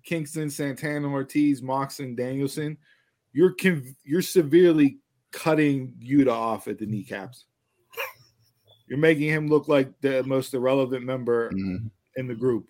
Kingston, 0.03 0.51
Santana, 0.51 1.09
Ortiz, 1.09 1.63
Moxon, 1.63 2.15
Danielson, 2.15 2.77
you're 3.33 3.55
conv- 3.57 3.97
you're 4.05 4.21
severely 4.21 4.99
cutting 5.33 5.95
Yuta 5.99 6.33
off 6.33 6.69
at 6.69 6.77
the 6.77 6.85
kneecaps. 6.85 7.47
You're 8.89 8.99
making 8.99 9.31
him 9.31 9.49
look 9.49 9.67
like 9.67 9.99
the 10.03 10.23
most 10.25 10.53
irrelevant 10.53 11.03
member 11.03 11.51
Mhm. 11.51 11.91
in 12.17 12.27
the 12.27 12.35
group. 12.35 12.69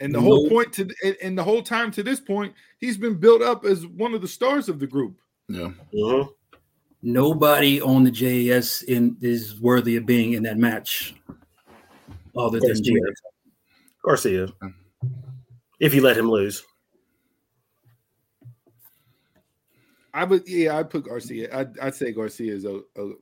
And 0.00 0.14
the 0.14 0.20
whole 0.22 0.48
point 0.48 0.72
to 0.72 0.88
and- 1.04 1.16
and 1.20 1.36
the 1.36 1.44
whole 1.44 1.60
time 1.62 1.90
to 1.90 2.02
this 2.02 2.20
point, 2.20 2.54
he's 2.78 2.96
been 2.96 3.16
built 3.20 3.42
up 3.42 3.66
as 3.66 3.86
one 3.86 4.14
of 4.14 4.22
the 4.22 4.28
stars 4.28 4.70
of 4.70 4.78
the 4.78 4.86
group. 4.86 5.20
Yeah. 5.50 5.74
Mhm. 5.92 6.32
Nobody 7.02 7.80
on 7.80 8.04
the 8.04 8.10
JAS 8.10 8.82
in 8.82 9.16
is 9.20 9.60
worthy 9.60 9.96
of 9.96 10.06
being 10.06 10.32
in 10.32 10.42
that 10.44 10.58
match, 10.58 11.14
other 12.36 12.58
than 12.58 12.70
Garcia. 12.70 12.82
Jericho. 12.82 13.28
Garcia. 14.04 14.48
If 15.80 15.94
you 15.94 16.02
let 16.02 16.16
him 16.16 16.28
lose. 16.28 16.64
I 20.12 20.24
would, 20.24 20.48
yeah, 20.48 20.76
I'd 20.76 20.90
put 20.90 21.04
Garcia. 21.04 21.56
I'd, 21.56 21.78
I'd 21.78 21.94
say 21.94 22.10
Garcia 22.10 22.52
is 22.52 22.64
a, 22.64 22.80
a 22.96 23.12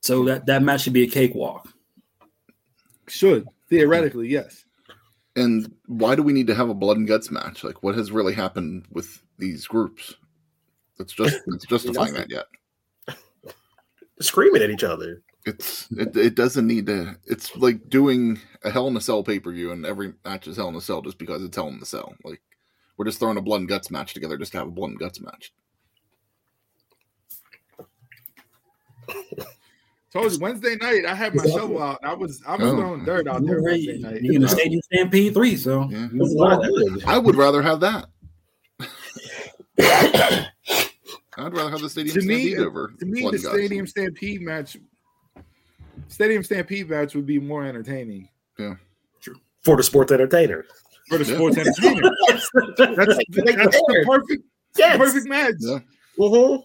So 0.00 0.24
that 0.24 0.46
that 0.46 0.62
match 0.62 0.82
should 0.82 0.92
be 0.92 1.04
a 1.04 1.08
cakewalk. 1.08 1.68
Should 3.06 3.46
theoretically, 3.68 4.28
yes. 4.28 4.64
And 5.36 5.72
why 5.86 6.16
do 6.16 6.24
we 6.24 6.32
need 6.32 6.48
to 6.48 6.54
have 6.54 6.68
a 6.68 6.74
blood 6.74 6.96
and 6.96 7.06
guts 7.06 7.30
match? 7.30 7.62
Like, 7.62 7.84
what 7.84 7.94
has 7.94 8.10
really 8.10 8.34
happened 8.34 8.86
with 8.90 9.22
these 9.38 9.66
groups? 9.66 10.16
That's 10.98 11.12
just 11.12 11.38
it's 11.46 11.66
justifying 11.68 12.14
that 12.14 12.30
yet. 12.30 12.46
Screaming 14.20 14.62
at 14.62 14.70
each 14.70 14.84
other. 14.84 15.22
It's 15.46 15.88
it, 15.92 16.14
it 16.16 16.34
doesn't 16.34 16.66
need 16.66 16.86
to. 16.86 17.16
It's 17.24 17.56
like 17.56 17.88
doing 17.88 18.38
a 18.62 18.70
Hell 18.70 18.88
in 18.88 18.96
a 18.96 19.00
Cell 19.00 19.22
pay 19.22 19.40
per 19.40 19.50
view, 19.52 19.72
and 19.72 19.86
every 19.86 20.12
match 20.24 20.46
is 20.46 20.56
Hell 20.56 20.68
in 20.68 20.74
a 20.74 20.80
Cell 20.80 21.00
just 21.00 21.16
because 21.18 21.42
it's 21.42 21.56
Hell 21.56 21.68
in 21.68 21.78
a 21.80 21.84
Cell. 21.86 22.14
Like 22.24 22.42
we're 22.96 23.06
just 23.06 23.18
throwing 23.18 23.38
a 23.38 23.42
blood 23.42 23.60
and 23.60 23.68
guts 23.68 23.90
match 23.90 24.12
together 24.12 24.36
just 24.36 24.52
to 24.52 24.58
have 24.58 24.68
a 24.68 24.70
blood 24.70 24.90
and 24.90 24.98
guts 24.98 25.20
match. 25.20 25.52
Told 30.12 30.32
you 30.32 30.38
Wednesday 30.40 30.76
night 30.76 31.06
I 31.06 31.14
had 31.14 31.34
my 31.34 31.46
shovel 31.46 31.82
out. 31.82 32.00
I 32.02 32.12
was 32.14 32.42
I 32.46 32.56
was 32.56 32.66
Oh. 32.68 32.76
throwing 32.76 33.04
dirt 33.04 33.26
out 33.28 33.42
there 33.44 33.54
You're 33.54 33.62
Wednesday 33.62 33.98
night. 33.98 34.16
in 34.24 34.42
the 34.42 34.48
Stadium 34.48 34.82
Stampede 34.82 35.32
three, 35.34 35.56
so 35.56 35.88
Yeah. 35.90 36.08
It's 36.12 36.34
not 36.34 36.62
good. 36.62 37.04
I 37.04 37.16
would 37.16 37.36
rather 37.36 37.62
have 37.62 37.80
that. 37.80 38.08
I'd 41.40 41.52
rather 41.54 41.70
have 41.70 41.80
the 41.80 41.88
stadium 41.90 42.14
To 42.20 42.26
me, 42.26 42.50
stampede 42.50 42.58
over 42.66 42.92
To 42.98 43.06
me, 43.06 43.20
blood 43.22 43.32
the 43.32 43.36
and 43.36 43.44
guts. 43.44 43.54
Stadium 43.56 43.86
Stampede 43.86 44.42
match, 44.42 44.76
Stadium 46.08 46.42
Stampede 46.42 46.88
match 46.90 47.14
would 47.14 47.26
be 47.26 47.38
more 47.38 47.64
entertaining 47.64 48.28
Yeah, 48.58 48.74
true 49.20 49.36
For 49.62 49.76
the 49.76 49.82
sports 49.82 50.12
entertainer. 50.12 50.64
for 51.08 51.18
the 51.18 51.24
Yeah. 51.24 51.34
sports 51.34 51.56
entertainer. 51.58 52.10
That's, 52.28 52.50
that's 52.76 53.16
the 53.16 54.04
perfect, 54.06 54.42
Yes. 54.76 54.96
perfect 54.98 55.26
match. 55.26 55.54
Yeah. 55.60 55.78
Mhm. 56.18 56.64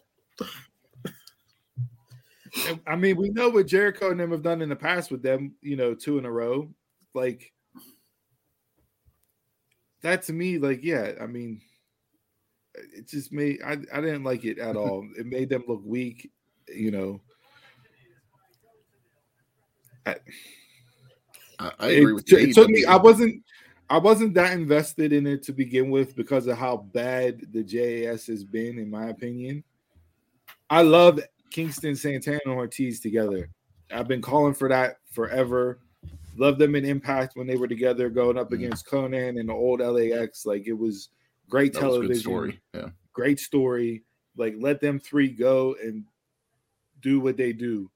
I 2.87 2.95
mean, 2.95 3.17
we 3.17 3.29
know 3.29 3.49
what 3.49 3.67
Jericho 3.67 4.11
and 4.11 4.19
them 4.19 4.31
have 4.31 4.41
done 4.41 4.61
in 4.61 4.69
the 4.69 4.75
past 4.75 5.11
with 5.11 5.21
them, 5.21 5.55
you 5.61 5.75
know, 5.75 5.93
two 5.93 6.17
in 6.17 6.25
a 6.25 6.31
row. 6.31 6.69
Like 7.13 7.51
that 10.01 10.23
to 10.23 10.33
me, 10.33 10.57
like, 10.57 10.83
yeah, 10.83 11.13
I 11.19 11.25
mean, 11.27 11.61
it 12.93 13.07
just 13.07 13.31
made 13.31 13.59
I, 13.65 13.73
I 13.93 14.01
didn't 14.01 14.23
like 14.23 14.45
it 14.45 14.59
at 14.59 14.75
all. 14.75 15.07
It 15.17 15.25
made 15.25 15.49
them 15.49 15.63
look 15.67 15.81
weak, 15.83 16.31
you 16.73 16.91
know. 16.91 17.21
I, 20.05 20.15
I 21.59 21.87
agree 21.87 22.11
it, 22.11 22.15
with 22.15 22.31
you. 22.31 22.37
it 22.37 22.53
took 22.53 22.69
me 22.69 22.85
I 22.85 22.97
wasn't 22.97 23.43
I 23.89 23.97
wasn't 23.97 24.33
that 24.33 24.53
invested 24.53 25.13
in 25.13 25.27
it 25.27 25.43
to 25.43 25.53
begin 25.53 25.89
with 25.89 26.15
because 26.15 26.47
of 26.47 26.57
how 26.57 26.77
bad 26.77 27.41
the 27.51 27.63
JAS 27.63 28.25
has 28.27 28.43
been, 28.43 28.79
in 28.79 28.89
my 28.89 29.07
opinion. 29.09 29.63
I 30.71 30.81
love 30.81 31.19
Kingston, 31.51 31.95
Santana, 31.95 32.39
and 32.45 32.55
Ortiz 32.55 32.99
together. 32.99 33.47
I've 33.91 34.07
been 34.07 34.23
calling 34.23 34.55
for 34.55 34.67
that 34.69 34.97
forever. 35.11 35.79
Love 36.35 36.57
them 36.57 36.75
in 36.75 36.83
Impact 36.83 37.35
when 37.35 37.45
they 37.45 37.57
were 37.57 37.67
together, 37.67 38.09
going 38.09 38.37
up 38.37 38.49
Mhm. 38.49 38.55
against 38.55 38.87
Konnan 38.87 39.39
and 39.39 39.49
the 39.49 39.53
old 39.53 39.81
LAX. 39.81 40.45
Like 40.47 40.67
it 40.67 40.73
was 40.73 41.09
great 41.49 41.73
that 41.73 41.83
was 41.83 41.85
a 41.85 41.99
television, 41.99 42.13
good 42.13 42.21
story. 42.21 42.61
Yeah. 42.73 42.89
great 43.13 43.39
story. 43.39 44.03
Like 44.37 44.55
let 44.57 44.81
them 44.81 44.99
three 44.99 45.29
go 45.29 45.75
and 45.81 46.03
do 47.01 47.19
what 47.19 47.37
they 47.37 47.53
do. 47.53 47.89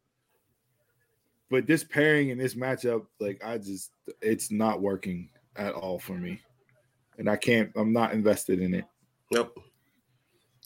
But 1.50 1.66
this 1.66 1.84
pairing 1.84 2.32
and 2.32 2.39
this 2.39 2.54
matchup, 2.54 3.08
like 3.20 3.43
I 3.43 3.58
just, 3.58 3.91
it's 4.22 4.52
not 4.52 4.82
working 4.82 5.30
at 5.56 5.74
all 5.74 5.97
for 5.97 6.14
me, 6.14 6.39
and 7.18 7.28
I 7.28 7.36
can't. 7.36 7.72
I'm 7.76 7.91
not 7.91 8.14
invested 8.14 8.62
in 8.62 8.76
it. 8.76 8.86
Nope. 9.32 9.60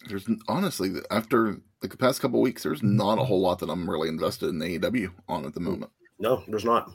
There's 0.10 0.28
honestly 0.50 0.96
after 1.10 1.62
the 1.80 1.88
past 1.98 2.22
couple 2.22 2.42
weeks, 2.42 2.64
there's 2.64 2.84
not 2.84 3.18
a 3.18 3.24
whole 3.24 3.40
lot 3.40 3.60
that 3.60 3.70
I'm 3.70 3.90
really 3.90 4.10
invested 4.10 4.50
in 4.50 4.60
AEW 4.60 5.12
on 5.30 5.46
at 5.46 5.54
the 5.54 5.62
mm. 5.62 5.64
moment. 5.64 5.92
No, 6.20 6.44
there's 6.48 6.66
not. 6.66 6.92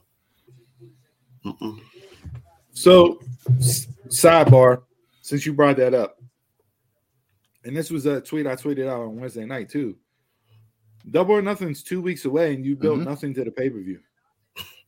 Mm-mm. 1.45 1.81
So, 2.73 3.21
s- 3.59 3.87
sidebar, 4.09 4.83
since 5.29 5.45
you 5.45 5.53
brought 5.53 5.77
that 5.77 5.95
up, 5.95 6.21
and 7.65 7.77
this 7.77 7.91
was 7.91 8.07
a 8.07 8.21
tweet 8.21 8.47
I 8.47 8.55
tweeted 8.57 8.89
out 8.89 9.01
on 9.03 9.21
Wednesday 9.21 9.45
night 9.45 9.69
too. 9.69 9.97
Double 11.11 11.35
or 11.35 11.43
nothing's 11.43 11.83
two 11.83 12.01
weeks 12.01 12.25
away, 12.25 12.55
and 12.55 12.65
you 12.65 12.77
built 12.77 13.01
Mhm. 13.01 13.05
nothing 13.05 13.35
to 13.35 13.45
the 13.45 13.51
pay 13.51 13.71
per 13.71 13.81
view. 13.81 14.01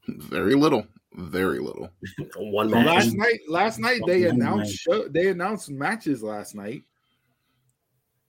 Very 0.08 0.54
little, 0.54 0.86
very 1.14 1.58
little. 1.60 1.90
One 2.36 2.70
match. 2.70 2.86
Last 2.86 3.14
night, 3.14 3.40
last 3.48 3.78
night 3.78 4.00
they 4.06 4.26
One 4.26 4.36
announced 4.36 4.86
night. 4.88 4.94
show, 4.96 5.08
they 5.08 5.28
announced 5.28 5.70
matches 5.70 6.22
last 6.22 6.54
night, 6.54 6.82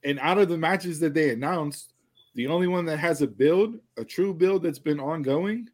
and 0.04 0.20
out 0.20 0.38
of 0.38 0.50
the 0.50 0.58
matches 0.58 1.00
that 1.00 1.14
they 1.14 1.30
announced, 1.32 1.94
the 2.36 2.48
only 2.48 2.68
one 2.68 2.86
that 2.86 2.98
has 2.98 3.22
a 3.22 3.28
build, 3.28 3.80
a 3.98 4.04
true 4.06 4.34
build 4.34 4.64
that's 4.64 4.80
been 4.80 5.00
ongoing, 5.00 5.70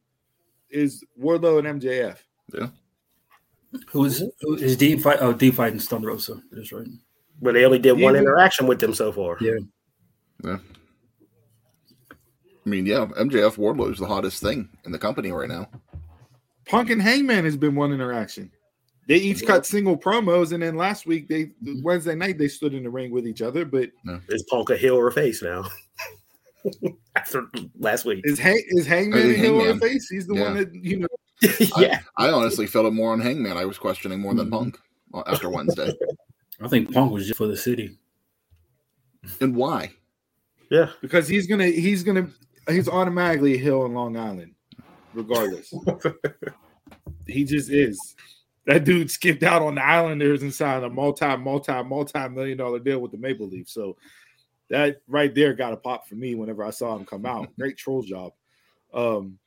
is 0.70 1.02
Wardlow 1.20 1.58
and 1.58 1.80
MJF. 1.80 2.18
Who 3.98 4.04
is 4.04 4.22
who 4.42 4.54
is 4.54 4.76
Deeb 4.76 5.02
fight? 5.02 5.18
Oh, 5.20 5.34
Deeb 5.34 5.54
fighting 5.54 5.80
Thunder 5.80 6.06
Rosa. 6.06 6.40
That's 6.52 6.70
right. 6.70 6.86
But 7.42 7.54
they 7.54 7.64
only 7.64 7.80
did 7.80 7.98
one 7.98 8.14
interaction 8.14 8.68
with 8.68 8.78
them 8.78 8.94
so 8.94 9.10
far. 9.10 9.36
Yeah. 9.40 9.58
Yeah. 10.44 10.58
I 12.12 12.68
mean, 12.68 12.86
yeah, 12.86 13.06
MJF 13.18 13.56
Wardlow 13.56 13.90
is 13.90 13.98
the 13.98 14.06
hottest 14.06 14.40
thing 14.40 14.68
in 14.84 14.92
the 14.92 15.00
company 15.00 15.32
right 15.32 15.48
now. 15.48 15.68
Punk 16.66 16.90
and 16.90 17.02
Hangman 17.02 17.44
has 17.44 17.56
been 17.56 17.74
one 17.74 17.92
interaction. 17.92 18.52
They 19.08 19.16
each 19.16 19.44
cut 19.44 19.62
mm-hmm. 19.62 19.76
single 19.76 19.98
promos, 19.98 20.52
and 20.52 20.62
then 20.62 20.76
last 20.76 21.04
week 21.04 21.26
they 21.26 21.50
Wednesday 21.82 22.14
night 22.14 22.38
they 22.38 22.46
stood 22.46 22.74
in 22.74 22.84
the 22.84 22.90
ring 22.90 23.10
with 23.10 23.26
each 23.26 23.42
other. 23.42 23.64
But 23.64 23.90
Is 24.28 24.44
Punk 24.48 24.70
a 24.70 24.76
heel 24.76 24.94
or 24.94 25.08
a 25.08 25.12
face 25.12 25.42
now? 25.42 25.64
After 27.16 27.48
last 27.80 28.04
week. 28.04 28.20
is 28.22 28.38
Hang, 28.38 28.62
is 28.68 28.86
Hangman 28.86 29.22
Hey, 29.22 29.34
a 29.34 29.38
heel 29.38 29.60
or 29.60 29.70
a 29.70 29.76
face? 29.76 30.08
He's 30.08 30.28
the 30.28 30.36
Yeah. 30.36 30.42
one 30.42 30.54
that 30.54 30.72
you 30.72 31.00
know. 31.00 31.08
yeah. 31.78 32.00
I 32.16 32.30
honestly 32.30 32.66
felt 32.66 32.86
it 32.86 32.92
more 32.92 33.12
on 33.12 33.20
Hangman. 33.20 33.56
I 33.56 33.64
was 33.64 33.78
questioning 33.78 34.20
more 34.20 34.34
than 34.34 34.50
Punk 34.50 34.78
uh, 35.14 35.22
after 35.26 35.48
Wednesday. 35.48 35.92
I 36.60 36.68
think 36.68 36.92
Punk 36.92 37.12
was 37.12 37.26
just 37.26 37.38
for 37.38 37.46
the 37.46 37.56
city. 37.56 37.96
and 39.40 39.54
why? 39.54 39.92
Yeah. 40.70 40.90
because 41.00 41.28
he's 41.28 41.46
gonna 41.46 41.66
he's 41.66 42.02
gonna 42.02 42.28
he's 42.68 42.88
automatically 42.88 43.54
a 43.54 43.58
hill 43.58 43.86
in 43.86 43.94
Long 43.94 44.16
Island, 44.16 44.54
regardless. 45.14 45.72
he 47.26 47.44
just 47.44 47.70
is. 47.70 48.16
That 48.66 48.84
dude 48.84 49.10
skipped 49.10 49.42
out 49.42 49.62
on 49.62 49.76
the 49.76 49.84
Islanders 49.84 50.42
and 50.42 50.52
signed 50.52 50.84
a 50.84 50.90
multi, 50.90 51.36
multi, 51.38 51.82
multi 51.84 52.28
million 52.28 52.58
dollar 52.58 52.78
deal 52.78 52.98
with 52.98 53.12
the 53.12 53.16
Maple 53.16 53.48
Leafs. 53.48 53.72
So 53.72 53.96
that 54.68 55.00
right 55.08 55.34
there 55.34 55.54
got 55.54 55.72
a 55.72 55.76
pop 55.76 56.06
for 56.06 56.16
me 56.16 56.34
whenever 56.34 56.62
I 56.62 56.70
saw 56.70 56.94
him 56.96 57.06
come 57.06 57.24
out. 57.24 57.48
Great 57.56 57.78
troll 57.78 58.02
job. 58.02 58.32
Um, 58.92 59.38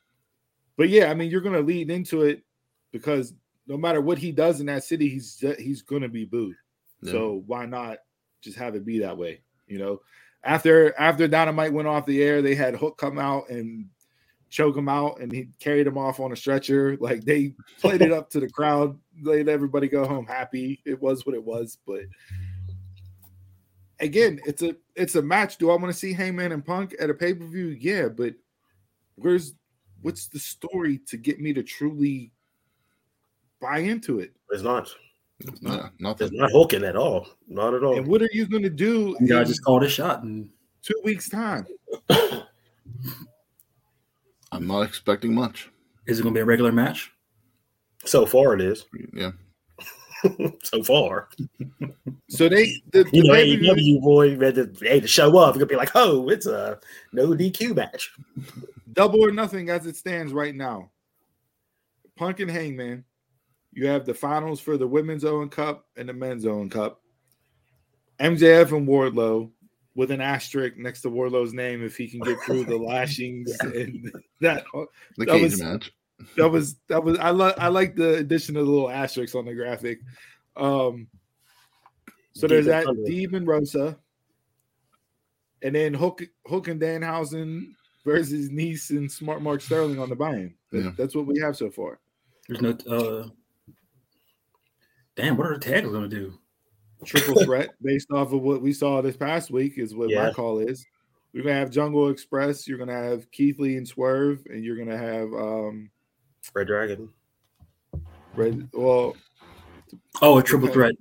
but 0.78 0.90
yeah, 0.90 1.12
I 1.12 1.14
mean, 1.14 1.30
you're 1.30 1.42
gonna 1.42 1.62
lead 1.62 1.90
into 1.90 2.24
it 2.24 2.44
because 2.92 3.34
no 3.68 3.78
matter 3.78 4.02
what 4.02 4.18
he 4.18 4.32
does 4.32 4.60
in 4.60 4.66
that 4.68 4.84
city, 4.84 5.10
he's 5.10 5.44
he's 5.58 5.82
gonna 5.82 6.10
be 6.10 6.26
booed. 6.26 6.56
Yeah. 7.02 7.12
So 7.12 7.44
why 7.46 7.66
not 7.66 8.00
just 8.42 8.58
have 8.58 8.76
it 8.76 8.86
be 8.86 9.00
that 9.00 9.18
way? 9.18 9.42
You 9.68 9.80
know, 9.80 10.02
after 10.44 10.98
after 11.00 11.28
Dynamite 11.28 11.74
went 11.74 11.88
off 11.88 12.06
the 12.06 12.22
air, 12.22 12.42
they 12.42 12.56
had 12.56 12.76
Hook 12.76 12.98
come 12.98 13.20
out 13.20 13.50
and 13.50 13.88
choke 14.50 14.76
him 14.76 14.90
out, 14.90 15.20
and 15.20 15.32
he 15.32 15.48
carried 15.60 15.88
him 15.88 15.98
off 15.98 16.20
on 16.20 16.32
a 16.32 16.36
stretcher. 16.36 16.98
Like 17.00 17.24
they 17.24 17.54
played 17.80 18.02
it 18.02 18.12
up 18.12 18.30
to 18.32 18.40
the 18.40 18.50
crowd, 18.50 18.98
let 19.22 19.48
everybody 19.48 19.88
go 19.88 20.06
home 20.06 20.26
happy. 20.26 20.82
It 20.86 21.02
was 21.02 21.26
what 21.26 21.36
it 21.36 21.44
was, 21.44 21.78
but 21.86 22.02
again, 24.02 24.40
it's 24.46 24.62
a 24.62 24.76
it's 24.96 25.16
a 25.16 25.22
match. 25.22 25.58
Do 25.58 25.70
I 25.70 25.76
want 25.76 25.94
to 25.94 25.98
see 25.98 26.14
Hangman 26.14 26.52
and 26.52 26.66
Punk 26.66 26.96
at 27.00 27.10
a 27.10 27.14
pay 27.14 27.34
per 27.34 27.46
view? 27.46 27.68
Yeah, 27.68 28.10
but 28.10 28.34
where's 29.16 29.54
what's 30.02 30.28
the 30.28 30.40
story 30.40 31.00
to 31.08 31.18
get 31.18 31.40
me 31.40 31.54
to 31.54 31.64
truly 31.64 32.32
buy 33.60 33.80
into 33.80 34.20
it? 34.20 34.32
It's 34.52 34.64
not. 34.64 34.90
Yeah, 35.62 35.88
It's 35.88 36.00
nothing. 36.00 36.30
not 36.34 36.52
hooking 36.52 36.84
at 36.84 36.96
all. 36.96 37.28
Not 37.48 37.74
at 37.74 37.84
all. 37.84 37.98
And 37.98 38.06
what 38.08 38.22
are 38.22 38.30
you 38.32 38.46
going 38.46 38.62
to 38.64 38.70
do 38.70 39.16
You 39.20 39.28
guys 39.28 39.48
just 39.48 39.64
called 39.64 39.84
a 39.84 39.90
shot, 39.90 40.22
and 40.24 40.50
two 40.84 41.00
weeks 41.04 41.30
time? 41.30 41.66
I'm 44.52 44.68
not 44.68 44.82
expecting 44.82 45.34
much. 45.34 45.70
is 46.08 46.20
it 46.20 46.24
going 46.24 46.34
to 46.34 46.38
be 46.38 46.42
a 46.42 46.46
regular 46.46 46.72
match? 46.72 47.12
So 48.06 48.26
far 48.26 48.54
it 48.54 48.62
is. 48.62 48.86
Yeah. 49.14 49.32
so 50.64 50.84
far. 50.84 51.30
So 52.30 52.48
they 52.50 52.82
the, 52.92 53.08
You 53.12 53.24
know, 53.24 53.34
AEW 53.34 54.02
boy 54.02 54.38
read 54.38 54.56
to, 54.56 54.72
hey, 54.82 55.00
to 55.00 55.08
show 55.08 55.38
up, 55.38 55.50
it's 55.50 55.58
gonna 55.58 55.66
be 55.68 55.76
like, 55.76 55.92
oh, 55.96 56.30
it's 56.30 56.46
a 56.46 56.80
no 57.14 57.30
DQ 57.30 57.76
match. 57.76 58.12
Double 58.94 59.24
or 59.26 59.32
nothing 59.32 59.70
as 59.70 59.86
it 59.86 59.96
stands 59.96 60.34
right 60.34 60.56
now. 60.56 60.92
Punk 62.18 62.40
and 62.40 62.52
Hangman. 62.52 63.04
You 63.74 63.88
have 63.88 64.06
the 64.06 64.14
finals 64.14 64.60
for 64.60 64.78
the 64.78 64.88
women's 64.88 65.24
Owen 65.24 65.50
cup 65.50 65.86
and 65.96 66.10
the 66.10 66.14
men's 66.14 66.46
Owen 66.46 66.70
cup. 66.70 67.02
MJF 68.20 68.76
and 68.76 68.88
Wardlow 68.88 69.50
with 69.96 70.12
an 70.12 70.22
asterisk 70.22 70.78
next 70.78 71.02
to 71.02 71.10
Wardlow's 71.10 71.54
name 71.54 71.84
if 71.84 71.98
he 71.98 72.08
can 72.08 72.20
get 72.22 72.38
through 72.42 72.66
the 72.66 72.78
lashings 72.78 73.52
and 73.62 74.12
that 74.42 74.64
The 74.74 75.26
That 75.26 75.28
cage 75.30 75.42
was- 75.44 75.62
match. 75.62 75.92
that 76.38 76.50
was 76.50 76.76
that 76.88 77.04
was 77.04 77.18
I 77.18 77.32
like 77.32 77.58
I 77.58 77.68
like 77.70 77.96
the 77.96 78.16
addition 78.16 78.56
of 78.58 78.66
the 78.66 78.72
little 78.72 78.92
asterisks 78.92 79.36
on 79.36 79.46
the 79.46 79.54
graphic. 79.56 80.00
Um 80.56 81.08
so 82.34 82.48
there's 82.48 82.68
that 82.68 82.86
Thunder. 82.86 83.02
Deeb 83.04 83.34
and 83.34 83.48
Rosa, 83.48 83.98
and 85.62 85.74
then 85.76 85.94
Hook 85.94 86.22
Hook 86.46 86.68
and 86.68 86.80
Danhausen 86.80 87.74
versus 88.06 88.50
Nese 88.50 88.92
and 88.92 89.12
Smart 89.12 89.42
Mark 89.42 89.62
Sterling 89.62 90.00
on 90.00 90.10
the 90.10 90.16
buy-in. 90.16 90.54
That- 90.72 90.84
Yeah. 90.84 90.92
That's 90.98 91.16
what 91.16 91.26
we 91.28 91.40
have 91.40 91.56
so 91.56 91.70
far. 91.70 92.00
There's 92.48 92.62
no. 92.62 92.72
uh 92.90 93.28
Damn, 95.16 95.38
what 95.38 95.48
are 95.48 95.54
the 95.54 95.60
tags 95.60 95.88
going 95.90 96.10
to 96.10 96.16
do? 96.16 96.34
Triple 97.06 97.44
threat 97.44 97.70
based 97.82 98.08
off 98.12 98.32
of 98.32 98.42
what 98.42 98.62
we 98.62 98.74
saw 98.74 99.02
this 99.02 99.18
past 99.18 99.52
week 99.52 99.78
is 99.78 99.94
what 99.96 100.10
Yeah. 100.10 100.28
my 100.28 100.34
call 100.34 100.60
is. 100.60 100.86
We're 101.34 101.44
gonna 101.44 101.56
have 101.56 101.70
Jungle 101.72 102.10
Express. 102.10 102.68
You're 102.68 102.78
gonna 102.78 102.92
have 102.94 103.30
Keith 103.32 103.58
Lee 103.58 103.78
and 103.78 103.88
Swerve, 103.88 104.44
and 104.50 104.64
you're 104.66 104.76
gonna 104.78 104.98
have 104.98 105.32
um 105.34 105.90
Red 106.54 106.68
Dragon. 106.68 107.10
Red. 108.36 108.68
Well, 108.74 109.16
Oh, 110.22 110.38
a 110.40 110.44
triple 110.44 110.68
threat. 110.68 110.94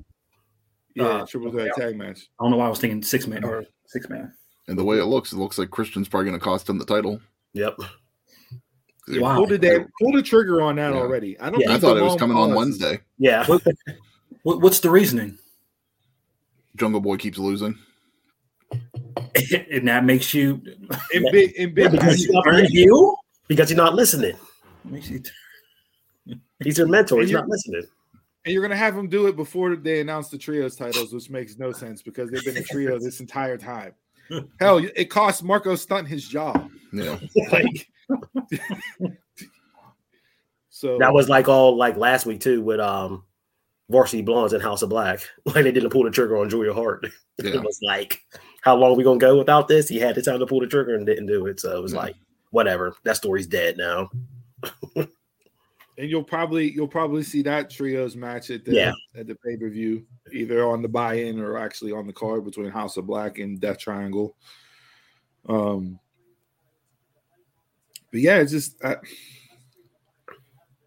yeah, 0.95 1.05
Uh, 1.05 1.27
triple 1.27 1.51
threat 1.51 1.73
tag 1.77 1.97
match. 1.97 2.29
I 2.39 2.45
don't 2.45 2.53
know 2.53 2.59
why 2.59 2.67
I 2.67 2.71
was 2.71 2.79
thinking 2.79 3.03
six 3.03 3.27
man 3.27 3.45
or 3.45 3.65
six 3.87 4.09
man. 4.09 4.33
And 4.71 4.79
the 4.79 4.85
way 4.85 4.99
it 4.99 5.07
looks, 5.07 5.33
it 5.33 5.37
looks 5.37 5.59
like 5.59 5.69
Christian's 5.73 6.09
probably 6.09 6.29
going 6.31 6.39
to 6.39 6.45
cost 6.45 6.69
him 6.69 6.79
the 6.79 6.85
title. 6.85 7.21
Yep. 7.55 7.77
Wow. 9.09 9.35
Pull 9.39 9.49
the 9.49 9.59
damn, 9.59 9.89
pull 10.01 10.13
the 10.13 10.23
trigger 10.23 10.63
on 10.63 10.77
that 10.77 10.93
Yeah. 10.95 11.01
already. 11.01 11.37
I 11.41 11.51
don't. 11.51 11.59
Yeah, 11.61 11.75
I 11.75 11.79
thought 11.81 11.97
it 11.97 12.03
was 12.05 12.15
coming 12.15 12.37
on 12.37 12.55
Wednesday. 12.55 13.01
Yeah. 13.19 13.45
What, 13.49 13.63
what, 14.45 14.61
what's 14.63 14.79
the 14.79 14.89
reasoning? 14.89 15.37
Jungle 16.77 17.01
Boy 17.01 17.17
keeps 17.17 17.37
losing. 17.37 17.77
and 18.73 19.89
that 19.89 20.05
makes 20.05 20.33
you 20.33 20.63
In 21.13 21.25
big, 21.33 21.51
in 21.57 21.75
big 21.75 21.91
because 21.91 22.23
you 22.23 22.33
got- 22.33 22.47
earn 22.47 22.67
you. 22.71 23.17
Because 23.49 23.69
you're 23.71 23.77
not 23.77 23.97
listening. 23.97 24.37
He's 26.63 26.79
your 26.79 26.87
mentor. 26.87 27.21
He's 27.21 27.33
not 27.33 27.49
listening. 27.49 27.83
And 28.45 28.55
you're 28.55 28.63
gonna 28.63 28.77
have 28.77 28.95
them 28.95 29.09
do 29.09 29.27
it 29.27 29.35
before 29.37 29.75
they 29.75 30.01
announce 30.01 30.29
the 30.29 30.39
trios 30.39 30.77
titles, 30.77 31.13
which 31.13 31.29
makes 31.29 31.59
no 31.59 31.73
sense 31.73 32.01
because 32.01 32.31
they've 32.31 32.45
been 32.45 32.57
a 32.57 32.63
trio 32.63 32.99
this 33.01 33.19
entire 33.19 33.59
time. 33.59 33.93
Hell, 34.61 34.79
it 34.97 35.11
cost 35.11 35.43
Marco 35.43 35.75
Stunt 35.77 36.07
his 36.09 36.27
job. 36.29 36.71
Yeah. 36.93 37.19
Like, 37.53 37.89
so 40.71 40.99
That 40.99 41.13
was 41.13 41.29
like 41.29 41.49
all 41.49 41.77
like 41.77 41.97
last 41.97 42.27
week 42.27 42.41
too 42.41 42.61
with 42.63 42.81
um 42.81 43.25
Varsity 43.89 44.23
Blondes 44.23 44.53
and 44.53 44.63
House 44.63 44.83
of 44.83 44.89
Black. 44.91 45.21
Like 45.47 45.65
they 45.65 45.73
didn't 45.73 45.91
pull 45.91 46.05
the 46.05 46.11
trigger 46.11 46.37
on 46.39 46.49
Julia 46.51 46.73
Hart. 46.73 47.07
Yeah. 47.43 47.55
it 47.55 47.63
was 47.65 47.81
like, 47.83 48.23
how 48.61 48.77
long 48.77 48.99
we 48.99 49.03
gonna 49.05 49.19
go 49.19 49.39
without 49.39 49.67
this? 49.67 49.89
He 49.89 49.99
had 49.99 50.15
the 50.15 50.21
time 50.21 50.41
to 50.41 50.47
pull 50.47 50.61
the 50.61 50.67
trigger 50.67 50.95
and 50.95 51.07
didn't 51.07 51.25
do 51.25 51.47
it. 51.47 51.59
So 51.59 51.75
it 51.79 51.83
was 51.83 51.95
Yeah. 51.95 52.01
like, 52.01 52.17
whatever. 52.51 52.95
That 53.05 53.17
story's 53.17 53.47
dead 53.47 53.79
now. 53.79 54.11
And 56.01 56.09
you'll 56.09 56.25
probably 56.25 56.73
you'll 56.73 56.89
probably 56.89 57.23
see 57.23 57.43
that 57.43 57.69
trios 57.69 58.17
match 58.17 58.49
at 58.51 58.65
the 58.65 58.73
Yeah. 58.73 58.93
at 59.15 59.27
the 59.27 59.35
pay 59.35 59.57
per 59.59 59.69
view, 59.69 60.07
either 60.33 60.67
on 60.67 60.81
the 60.81 60.89
buy 60.89 61.15
in 61.15 61.39
or 61.39 61.59
actually 61.59 61.93
on 61.93 62.07
the 62.07 62.13
card 62.13 62.45
between 62.45 62.71
House 62.71 62.97
of 62.97 63.07
Black 63.07 63.39
and 63.39 63.61
Death 63.61 63.79
Triangle. 63.79 64.35
Um, 65.47 65.99
but 68.11 68.21
yeah, 68.21 68.39
it's 68.39 68.51
just 68.53 68.83
uh, 68.83 68.97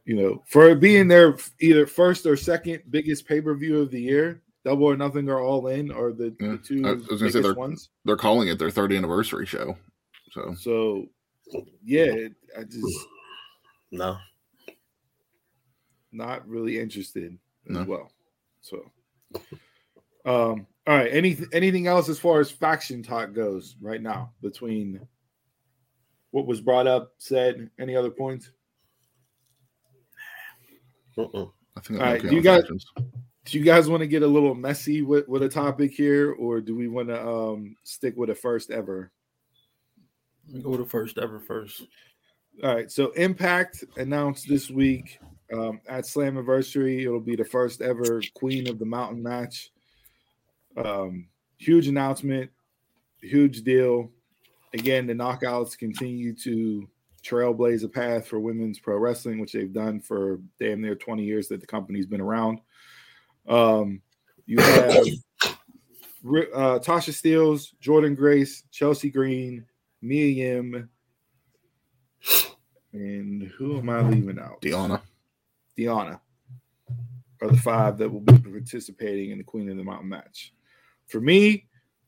you 0.06 0.16
know 0.16 0.42
for 0.48 0.70
it 0.70 0.80
being 0.80 1.08
their 1.08 1.38
either 1.62 1.86
first 1.86 2.26
or 2.26 2.36
second 2.36 2.82
biggest 2.90 3.28
pay 3.28 3.40
per 3.40 3.54
view 3.56 3.80
of 3.82 3.92
the 3.92 4.02
year. 4.02 4.42
Double 4.66 4.86
or 4.86 4.96
Nothing 4.96 5.30
or 5.30 5.42
All 5.42 5.68
In 5.68 5.92
are 5.92 6.14
the, 6.14 6.34
Yeah. 6.40 6.52
the 6.54 6.58
two 6.58 6.88
I 6.88 6.94
was 6.94 7.04
gonna 7.06 7.20
say 7.20 7.26
biggest 7.26 7.44
they're- 7.44 7.54
ones. 7.54 7.90
They're 8.06 8.16
calling 8.16 8.48
it 8.48 8.58
their 8.58 8.70
30th 8.72 8.98
anniversary 8.98 9.46
show. 9.46 9.78
So 10.32 10.56
So 10.58 11.06
yeah, 11.84 12.30
I 12.58 12.64
just 12.64 13.08
No. 13.92 14.18
Not 16.14 16.48
really 16.48 16.80
interested 16.80 17.38
as 17.70 17.76
No. 17.76 17.84
well. 17.84 18.12
So, 18.62 18.92
um, 20.26 20.68
all 20.86 20.98
right. 20.98 21.12
Any 21.12 21.38
anything 21.52 21.88
else 21.88 22.10
as 22.10 22.20
far 22.20 22.40
as 22.40 22.50
faction 22.52 23.04
talk 23.04 23.34
goes 23.34 23.76
right 23.82 24.02
now 24.02 24.32
between 24.42 25.06
what 26.32 26.46
was 26.48 26.62
brought 26.62 26.88
up, 26.88 27.14
said, 27.18 27.70
any 27.80 27.96
other 27.96 28.10
points? 28.10 28.52
Mm-mm. 31.18 31.52
I 31.76 31.80
think 31.82 32.00
All 32.00 32.06
I'm 32.06 32.12
right, 32.14 32.20
okay 32.20 32.30
do 32.30 32.36
you 32.36 32.42
guys- 32.42 32.62
factions. 32.62 32.86
Do 33.46 33.60
you 33.60 33.66
guys 33.66 33.90
want 33.90 34.00
to 34.00 34.08
get 34.08 34.24
a 34.24 34.28
little 34.28 34.56
messy 34.56 35.02
with, 35.02 35.28
with 35.28 35.44
a 35.44 35.50
topic 35.50 35.92
here, 35.92 36.32
or 36.32 36.62
do 36.62 36.78
we 36.78 36.88
want 36.88 37.10
to 37.10 37.28
um, 37.28 37.76
stick 37.84 38.16
with 38.16 38.30
a 38.30 38.36
first 38.36 38.72
ever? 38.72 39.12
Let 40.48 40.56
me 40.56 40.62
go 40.62 40.78
to 40.78 40.86
first 40.86 41.18
ever 41.18 41.42
first. 41.42 41.84
All 42.64 42.74
right. 42.74 42.90
So 42.90 43.12
Impact 43.12 43.84
announced 43.98 44.48
this 44.48 44.70
week 44.70 45.20
um, 45.52 45.82
at 45.88 46.06
Slammiversary, 46.06 47.02
it'll 47.02 47.20
be 47.20 47.36
the 47.36 47.44
first 47.44 47.82
ever 47.82 48.22
Queen 48.34 48.70
of 48.70 48.80
the 48.80 48.86
Mountain 48.86 49.22
match. 49.22 49.72
Um, 50.78 51.28
huge 51.58 51.88
announcement, 51.88 52.50
huge 53.22 53.64
deal. 53.64 54.12
Again, 54.74 55.06
the 55.06 55.14
knockouts 55.14 55.78
continue 55.78 56.34
to 56.38 56.88
trailblaze 57.24 57.84
a 57.84 57.88
path 57.88 58.28
for 58.28 58.40
women's 58.40 58.80
pro 58.80 58.98
wrestling, 58.98 59.40
which 59.40 59.54
they've 59.54 59.74
done 59.74 60.00
for 60.00 60.40
damn 60.60 60.82
near 60.82 60.96
20 60.96 61.24
years 61.24 61.48
that 61.48 61.62
the 61.62 61.68
company's 61.68 62.08
been 62.08 62.22
around. 62.22 62.60
Um, 63.48 64.02
you 64.46 64.60
have 64.60 65.08
uh, 65.46 66.80
Tasha 66.80 67.12
Steelz, 67.12 67.74
Jordynne 67.82 68.16
Grace, 68.16 68.64
Chelsea 68.72 69.10
Green, 69.10 69.66
Mia 70.02 70.28
Yim, 70.28 70.90
and 72.94 73.44
who 73.58 73.78
am 73.78 73.90
I 73.90 74.02
leaving 74.02 74.40
out? 74.40 74.62
Deonna. 74.62 75.02
Deonna 75.78 76.20
are 77.42 77.50
the 77.50 77.58
five 77.58 77.98
that 77.98 78.10
will 78.10 78.22
be 78.22 78.38
participating 78.38 79.32
in 79.32 79.38
the 79.38 79.44
Queen 79.44 79.70
of 79.70 79.78
the 79.78 79.84
Mountain 79.84 80.10
match. 80.10 80.54
For 81.08 81.20
me, 81.20 81.66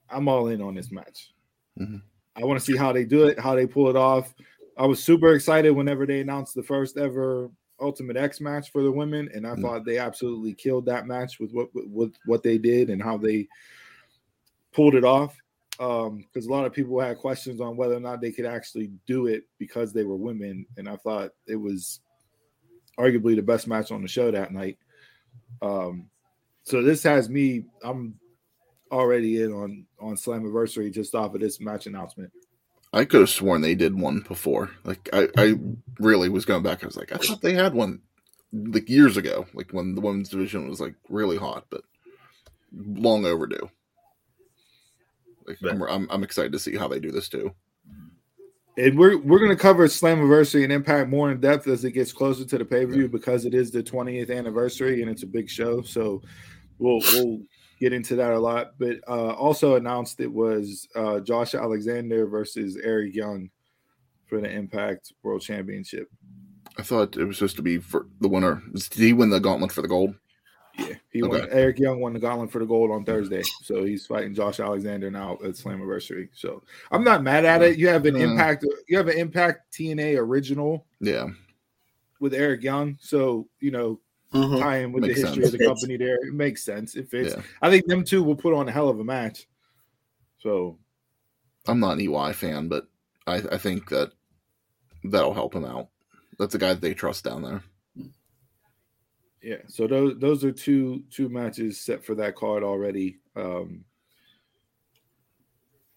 I'm 0.09 0.27
all 0.27 0.47
in 0.47 0.61
on 0.61 0.75
this 0.75 0.91
match. 0.91 1.33
Mhm. 1.77 2.01
I 2.35 2.43
want 2.43 2.59
to 2.59 2.65
see 2.65 2.77
how 2.77 2.91
they 2.91 3.05
do 3.05 3.25
it, 3.25 3.39
how 3.39 3.55
they 3.55 3.67
pull 3.67 3.89
it 3.89 3.95
off. 3.95 4.33
I 4.77 4.85
was 4.85 5.03
super 5.03 5.33
excited 5.33 5.71
whenever 5.71 6.05
they 6.05 6.19
announced 6.21 6.53
the 6.55 6.63
first 6.63 6.97
ever 6.97 7.49
Ultimate 7.79 8.15
X 8.15 8.39
match 8.39 8.71
for 8.71 8.83
the 8.83 8.91
women, 8.91 9.29
and 9.33 9.45
I 9.45 9.55
Mm. 9.55 9.61
thought 9.61 9.85
they 9.85 9.97
absolutely 9.97 10.53
killed 10.53 10.85
that 10.85 11.07
match 11.07 11.39
with 11.39 11.51
what 11.51 11.69
with 11.73 12.13
what 12.25 12.41
they 12.43 12.57
did 12.57 12.89
and 12.89 13.01
how 13.01 13.17
they 13.17 13.47
pulled 14.71 14.95
it 14.95 15.03
off. 15.03 15.37
Because 15.71 16.45
a 16.45 16.51
lot 16.51 16.65
of 16.65 16.71
people 16.71 16.99
had 17.01 17.17
questions 17.17 17.59
on 17.59 17.75
whether 17.75 17.95
or 17.95 17.99
not 17.99 18.21
they 18.21 18.31
could 18.31 18.45
actually 18.45 18.87
do 19.05 19.27
it 19.27 19.43
because 19.57 19.91
they 19.91 20.05
were 20.05 20.15
women, 20.15 20.65
and 20.77 20.87
I 20.87 20.95
thought 20.95 21.31
it 21.47 21.57
was 21.57 21.99
arguably 22.99 23.35
the 23.35 23.41
best 23.41 23.67
match 23.67 23.91
on 23.91 24.01
the 24.01 24.07
show 24.07 24.31
that 24.31 24.51
night. 24.51 24.77
Um, 25.61 26.09
so 26.63 26.81
this 26.81 27.03
has 27.03 27.29
me. 27.29 27.65
I'm 27.83 28.19
already 28.91 29.41
in 29.41 29.51
on 29.51 29.85
on 29.99 30.15
Slammiversary 30.15 30.91
just 30.91 31.15
off 31.15 31.33
of 31.35 31.41
this 31.41 31.59
match 31.59 31.87
announcement. 31.87 32.31
I 32.93 33.05
could 33.05 33.19
have 33.21 33.29
sworn 33.29 33.61
they 33.61 33.75
did 33.75 33.99
one 33.99 34.21
before. 34.21 34.71
Like 34.85 35.09
I, 35.11 35.27
I 35.37 35.55
really 35.99 36.29
was 36.29 36.45
going 36.45 36.63
back. 36.63 36.83
I 36.83 36.87
was 36.87 36.95
like, 36.95 37.11
I 37.11 37.17
thought 37.17 37.41
they 37.41 37.53
had 37.53 37.73
one 37.73 38.01
like 38.53 38.89
years 38.89 39.17
ago, 39.17 39.47
like 39.53 39.71
when 39.71 39.95
the 39.95 40.01
women's 40.01 40.29
division 40.29 40.69
was 40.69 40.79
like 40.79 40.95
really 41.09 41.37
hot, 41.37 41.65
but 41.69 41.81
long 42.73 43.25
overdue. 43.25 43.69
Like 45.45 45.57
I'm, 45.69 45.83
I'm, 45.83 46.07
I'm 46.09 46.23
excited 46.23 46.53
to 46.53 46.59
see 46.59 46.75
how 46.75 46.87
they 46.87 46.99
do 46.99 47.11
this 47.11 47.29
too. 47.29 47.53
And 48.77 48.97
we're 48.97 49.17
we're 49.17 49.39
gonna 49.39 49.55
cover 49.55 49.87
Slammiversary 49.87 50.63
and 50.63 50.73
Impact 50.73 51.09
more 51.09 51.31
in 51.31 51.39
depth 51.39 51.67
as 51.67 51.85
it 51.85 51.91
gets 51.91 52.11
closer 52.11 52.43
to 52.45 52.57
the 52.57 52.65
pay 52.65 52.85
per 52.85 52.91
view 52.91 53.07
because 53.07 53.45
it 53.45 53.53
is 53.53 53.71
the 53.71 53.81
20th 53.81 54.35
anniversary 54.35 55.01
and 55.01 55.09
it's 55.09 55.23
a 55.23 55.27
big 55.27 55.49
show. 55.49 55.81
So 55.81 56.21
we'll 56.77 56.99
we'll 57.13 57.39
get 57.79 57.93
into 57.93 58.15
that 58.17 58.33
a 58.33 58.39
lot. 58.39 58.73
But 58.77 58.97
uh, 59.07 59.33
also 59.33 59.75
announced 59.75 60.19
it 60.19 60.31
was 60.31 60.87
uh, 60.95 61.21
Josh 61.21 61.55
Alexander 61.55 62.25
versus 62.27 62.77
Eric 62.83 63.15
Young 63.15 63.49
for 64.25 64.41
the 64.41 64.49
Impact 64.49 65.13
World 65.23 65.41
Championship. 65.41 66.09
I 66.77 66.81
thought 66.81 67.15
it 67.15 67.23
was 67.23 67.37
supposed 67.37 67.55
to 67.55 67.61
be 67.61 67.77
for 67.77 68.07
the 68.19 68.27
winner. 68.27 68.61
Did 68.73 68.91
he 68.91 69.13
win 69.13 69.29
the 69.29 69.39
gauntlet 69.39 69.71
for 69.71 69.81
the 69.81 69.87
gold? 69.87 70.15
Yeah, 70.77 70.95
he 71.09 71.23
won. 71.23 71.47
Eric 71.51 71.79
Young 71.79 71.99
won 71.99 72.13
the 72.13 72.19
gauntlet 72.19 72.51
for 72.51 72.59
the 72.59 72.65
gold 72.65 72.91
on 72.91 73.05
Thursday, 73.05 73.43
so 73.63 73.83
he's 73.85 74.05
fighting 74.05 74.33
Josh 74.33 74.59
Alexander 74.59 75.09
now 75.09 75.33
at 75.35 75.51
Slammiversary. 75.51 76.29
So 76.33 76.63
I'm 76.91 77.03
not 77.03 77.23
mad 77.23 77.45
at 77.45 77.61
it. 77.61 77.77
You 77.77 77.87
have 77.87 78.05
an 78.05 78.15
Yeah. 78.15 78.23
Impact. 78.31 78.65
You 78.87 78.97
have 78.97 79.07
an 79.07 79.17
Impact 79.17 79.71
TNA 79.73 80.17
original 80.17 80.85
Yeah, 80.99 81.27
with 82.19 82.33
Eric 82.33 82.63
Young, 82.63 82.97
so 82.99 83.47
you 83.59 83.71
know 83.71 83.99
Mhm. 84.33 84.59
tie 84.59 84.77
in 84.79 84.91
with 84.91 85.03
Makes 85.03 85.21
the 85.21 85.27
history 85.27 85.43
sense. 85.43 85.53
of 85.53 85.59
the 85.59 85.65
company 85.65 85.95
there. 85.97 86.15
It 86.15 86.33
makes 86.33 86.61
sense. 86.63 86.95
It 86.95 87.07
fits. 87.09 87.35
Yeah. 87.35 87.41
I 87.61 87.69
think 87.69 87.85
them 87.85 88.03
two 88.03 88.21
will 88.21 88.35
put 88.35 88.53
on 88.53 88.67
a 88.67 88.71
hell 88.71 88.89
of 88.89 88.99
a 88.99 89.03
match. 89.03 89.47
So 90.39 90.77
I'm 91.67 91.79
not 91.79 91.97
an 91.97 92.01
EY 92.01 92.33
fan, 92.33 92.67
but 92.67 92.87
I, 93.25 93.35
I 93.35 93.57
think 93.57 93.89
that 93.89 94.11
that'll 95.05 95.33
help 95.33 95.55
him 95.55 95.63
out. 95.63 95.87
That's 96.37 96.53
a 96.53 96.57
guy 96.57 96.73
that 96.73 96.81
they 96.81 96.93
trust 96.93 97.23
down 97.23 97.43
there. 97.43 97.63
Yeah, 99.45 99.57
so 99.67 99.85
those 99.85 100.17
those 100.17 100.43
are 100.43 100.51
two 100.51 101.03
two 101.11 101.29
matches 101.29 101.79
set 101.79 102.03
for 102.03 102.15
that 102.15 102.35
card 102.35 102.63
already. 102.63 103.19
Um 103.35 103.85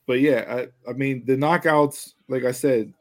but 0.07 0.20
yeah, 0.20 0.44
I 0.86 0.90
I 0.90 0.92
mean 0.92 1.24
the 1.24 1.34
knockouts, 1.36 2.12
like 2.28 2.44
I 2.44 2.53
said, 2.53 2.92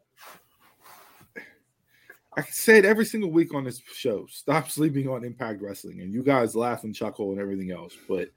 I 2.38 2.43
say 2.43 2.78
it 2.78 2.86
every 2.86 3.06
single 3.06 3.30
week 3.30 3.54
on 3.54 3.66
this 3.66 3.82
show. 3.93 4.26
Stop 4.30 4.70
sleeping 4.70 5.10
on 5.10 5.26
Impact 5.26 5.62
Wrestling, 5.62 6.00
and 6.00 6.14
you 6.14 6.24
guys 6.24 6.56
laugh 6.56 6.86
and 6.86 6.95
chuckle 6.95 7.32
and 7.32 7.41
everything 7.41 7.72
else. 7.72 7.98
But 8.08 8.30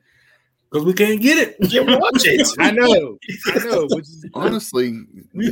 Because 0.69 0.85
we 0.85 0.95
can't 0.95 1.21
get 1.23 1.39
it. 1.39 1.57
You 1.61 1.85
can't 1.85 2.01
watch 2.01 2.23
it. 2.25 2.49
I 2.59 2.73
know, 2.73 3.19
I 3.47 3.59
know. 3.65 3.87
Which 3.91 4.09
is 4.09 4.27
Honestly, 4.35 4.99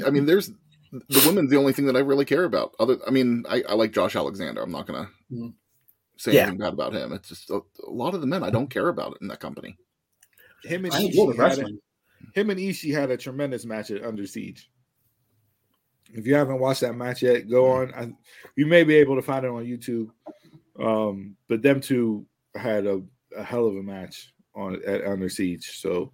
I 0.04 0.11
mean, 0.11 0.26
there's 0.26 0.50
the 0.90 1.22
women's 1.24 1.50
the 1.50 1.56
only 1.56 1.72
thing 1.72 1.86
that 1.86 1.94
I 1.96 2.00
really 2.00 2.24
care 2.24 2.44
about. 2.44 2.74
Other, 2.80 2.96
I 3.06 3.11
mean, 3.11 3.44
I, 3.48 3.62
I 3.68 3.74
like 3.74 3.92
Josh 3.92 4.16
Alexander. 4.16 4.61
I'm 4.62 4.72
not 4.72 4.86
gonna 4.88 5.09
Mhm. 5.30 5.52
Say 6.18 6.32
Yeah. 6.34 6.42
anything 6.42 6.58
bad 6.58 6.74
about 6.74 6.94
him. 6.94 7.12
It's 7.12 7.28
just 7.28 7.48
a, 7.50 7.60
a 7.86 7.90
lot 7.90 8.14
of 8.14 8.20
the 8.20 8.26
men 8.26 8.42
I 8.44 8.50
don't 8.50 8.68
care 8.68 8.88
about 8.88 9.12
it 9.12 9.18
in 9.22 9.28
that 9.28 9.40
company. 9.40 9.76
Him 10.64 10.84
and 10.84 10.92
I 10.94 11.04
Ishii 11.04 11.36
had 11.36 11.58
a, 11.60 11.68
him 12.34 12.50
and 12.50 12.60
Ishii 12.60 12.92
had 12.92 13.10
a 13.10 13.16
tremendous 13.16 13.64
match 13.64 13.90
at 13.90 14.04
Under 14.04 14.26
Siege. 14.26 14.70
If 16.12 16.26
you 16.26 16.34
haven't 16.34 16.58
watched 16.58 16.80
that 16.80 16.94
match 16.94 17.22
yet, 17.22 17.48
go 17.48 17.66
on. 17.70 17.94
I, 17.94 18.10
you 18.56 18.66
may 18.66 18.82
be 18.82 18.96
able 18.96 19.14
to 19.16 19.22
find 19.22 19.44
it 19.44 19.50
on 19.50 19.64
YouTube. 19.64 20.08
Um, 20.82 21.36
but 21.48 21.62
them 21.62 21.80
two 21.80 22.26
had 22.54 22.86
a, 22.86 23.02
a 23.36 23.42
hell 23.42 23.66
of 23.66 23.76
a 23.76 23.82
match 23.82 24.32
on 24.54 24.80
at 24.86 25.06
Under 25.06 25.28
Siege. 25.28 25.78
So 25.80 26.12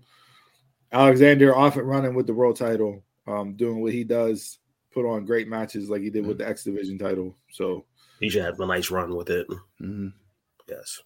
Alexander 0.92 1.56
off 1.56 1.76
and 1.76 1.88
running 1.88 2.14
with 2.14 2.26
the 2.26 2.34
world 2.34 2.56
title, 2.56 3.02
um, 3.26 3.54
doing 3.56 3.80
what 3.80 3.92
he 3.92 4.04
does, 4.04 4.58
put 4.92 5.08
on 5.08 5.24
great 5.24 5.48
matches 5.48 5.88
like 5.88 6.02
he 6.02 6.10
did 6.10 6.26
with 6.26 6.38
the 6.38 6.48
X 6.48 6.64
Division 6.64 6.98
title. 6.98 7.36
So 7.50 7.84
He 8.20 8.28
should 8.30 8.44
have 8.44 8.60
a 8.60 8.66
nice 8.66 8.90
run 8.90 9.14
with 9.14 9.30
it. 9.30 9.46
Mhm. 9.80 10.12
Yes. 10.68 11.02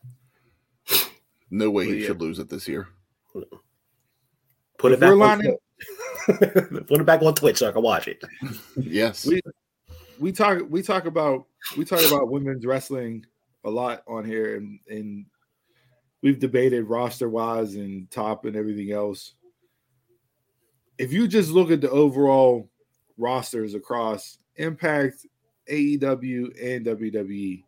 No 1.50 1.70
way 1.70 1.86
But 1.86 1.94
he 1.94 2.00
yeah. 2.02 2.06
should 2.09 2.20
lose 2.20 2.38
it 2.38 2.48
this 2.48 2.68
year. 2.68 2.88
Put 3.32 4.92
If 4.92 4.98
it 4.98 5.00
back. 5.00 5.11
On, 5.12 5.18
lining- 5.18 5.56
put 6.86 7.00
it 7.00 7.06
back 7.06 7.22
on 7.22 7.34
Twitch 7.34 7.59
so 7.59 7.68
I 7.68 7.72
can 7.72 7.82
watch 7.82 8.06
it. 8.09 8.22
Yes. 8.76 9.26
We- 9.26 9.40
we 10.20 10.32
talk 10.32 10.62
we 10.68 10.82
talk 10.82 11.06
about 11.06 11.46
we 11.76 11.84
talk 11.84 12.00
about 12.04 12.28
women's 12.28 12.66
wrestling 12.66 13.24
a 13.64 13.70
lot 13.70 14.02
on 14.09 14.24
here 14.24 14.56
and 14.56 14.80
and 14.88 15.24
we've 16.22 16.40
debated 16.40 16.88
roster 16.88 17.28
wise 17.28 17.76
and 17.76 18.11
top 18.11 18.44
and 18.44 18.56
everything 18.56 18.90
else 18.90 19.34
if 20.98 21.12
you 21.12 21.28
just 21.28 21.50
look 21.52 21.70
at 21.70 21.80
the 21.80 21.90
overall 21.90 22.68
rosters 23.16 23.74
across 23.74 24.38
impact 24.56 25.24
aew 25.71 26.75
and 26.77 26.87
wwe 26.87 27.64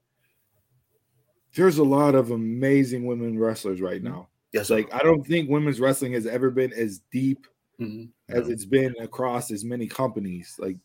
there's 1.54 1.78
a 1.78 1.84
lot 1.84 2.14
of 2.14 2.30
amazing 2.30 3.04
women 3.06 3.38
wrestlers 3.38 3.80
right 3.80 4.02
now 4.02 4.28
Yes. 4.52 4.70
like 4.70 4.92
i 4.94 4.98
don't 4.98 5.26
think 5.26 5.48
women's 5.50 5.80
wrestling 5.80 6.12
has 6.12 6.26
ever 6.26 6.50
been 6.50 6.72
as 6.72 7.00
deep 7.12 7.46
Mhm. 7.80 8.10
as 8.28 8.48
it's 8.50 8.66
been 8.66 8.94
across 9.00 9.50
as 9.50 9.64
many 9.64 9.86
companies. 9.86 10.54
Like 10.58 10.76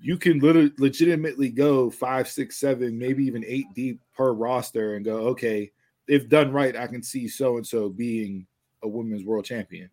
you 0.00 0.18
can 0.18 0.40
literally 0.40 0.72
legitimately 0.78 1.48
go 1.50 1.88
five, 1.90 2.26
six, 2.28 2.56
seven, 2.56 2.98
maybe 2.98 3.24
even 3.24 3.44
eight 3.46 3.66
deep 3.72 4.00
per 4.16 4.32
roster 4.32 4.96
and 4.96 5.04
go, 5.04 5.18
okay, 5.28 5.70
if 6.08 6.28
done 6.28 6.50
right, 6.50 6.74
I 6.74 6.88
can 6.88 7.04
see 7.04 7.28
so 7.28 7.56
and 7.56 7.64
so 7.64 7.88
being 7.88 8.48
a 8.82 8.88
women's 8.88 9.24
world 9.24 9.44
champion. 9.44 9.88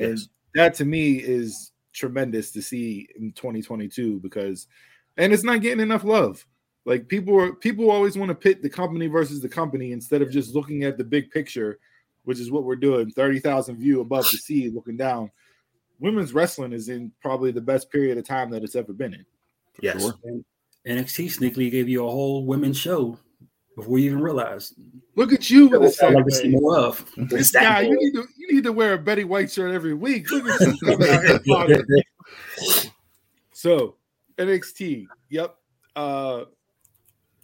And 0.00 0.18
Yes. 0.18 0.28
that 0.56 0.74
to 0.74 0.84
me 0.84 1.18
is 1.22 1.70
tremendous 1.92 2.50
to 2.52 2.60
see 2.60 3.08
in 3.14 3.30
2022 3.30 4.18
because 4.18 4.66
and 5.16 5.32
it's 5.32 5.44
not 5.44 5.60
getting 5.60 5.80
enough 5.80 6.04
love. 6.04 6.44
Like 6.84 7.08
people 7.08 7.38
are 7.38 7.52
people 7.52 7.90
always 7.90 8.16
want 8.16 8.30
to 8.30 8.34
pit 8.34 8.62
the 8.62 8.70
company 8.70 9.06
versus 9.06 9.40
the 9.40 9.48
company 9.48 9.92
instead 9.92 10.22
of 10.22 10.30
just 10.30 10.54
looking 10.54 10.84
at 10.84 10.98
the 10.98 11.04
big 11.04 11.30
picture, 11.30 11.78
which 12.24 12.40
is 12.40 12.50
what 12.50 12.64
we're 12.64 12.76
doing. 12.76 13.10
30,000 13.10 13.76
view 13.76 14.00
above 14.00 14.24
the 14.24 14.38
sea 14.38 14.70
looking 14.70 14.96
down 14.96 15.30
women's 16.02 16.34
wrestling 16.34 16.72
is 16.72 16.88
in 16.88 17.12
probably 17.22 17.52
the 17.52 17.60
best 17.60 17.90
period 17.90 18.18
of 18.18 18.26
time 18.26 18.50
that 18.50 18.62
it's 18.62 18.74
ever 18.74 18.92
been 18.92 19.14
in. 19.14 19.24
yes. 19.80 20.02
Sure. 20.02 20.12
NXT 20.84 21.38
sneakily 21.38 21.70
gave 21.70 21.88
you 21.88 22.04
a 22.04 22.10
whole 22.10 22.44
women's 22.44 22.76
show 22.76 23.16
before 23.76 24.00
you 24.00 24.06
even 24.06 24.20
realized. 24.20 24.74
Look 25.14 25.32
at 25.32 25.48
you 25.48 25.68
with 25.68 25.82
a 26.02 26.06
I'd 26.06 26.14
like 26.14 26.24
to 26.26 26.30
see 26.32 26.48
more 26.48 26.76
of. 26.76 27.08
This 27.16 27.52
guy, 27.52 27.82
you 27.82 27.96
need 27.96 28.14
to 28.14 28.26
you 28.36 28.52
need 28.52 28.64
to 28.64 28.72
wear 28.72 28.94
a 28.94 28.98
Betty 28.98 29.22
White 29.22 29.50
shirt 29.52 29.72
every 29.72 29.94
week. 29.94 30.28
Look 30.32 30.44
at 30.48 30.60
you 30.60 30.76
coming 30.84 31.08
out 31.08 31.24
here 31.24 31.38
talking. 31.38 32.02
So 33.52 33.94
NXT, 34.38 35.06
yep, 35.30 35.56
uh, 35.96 36.44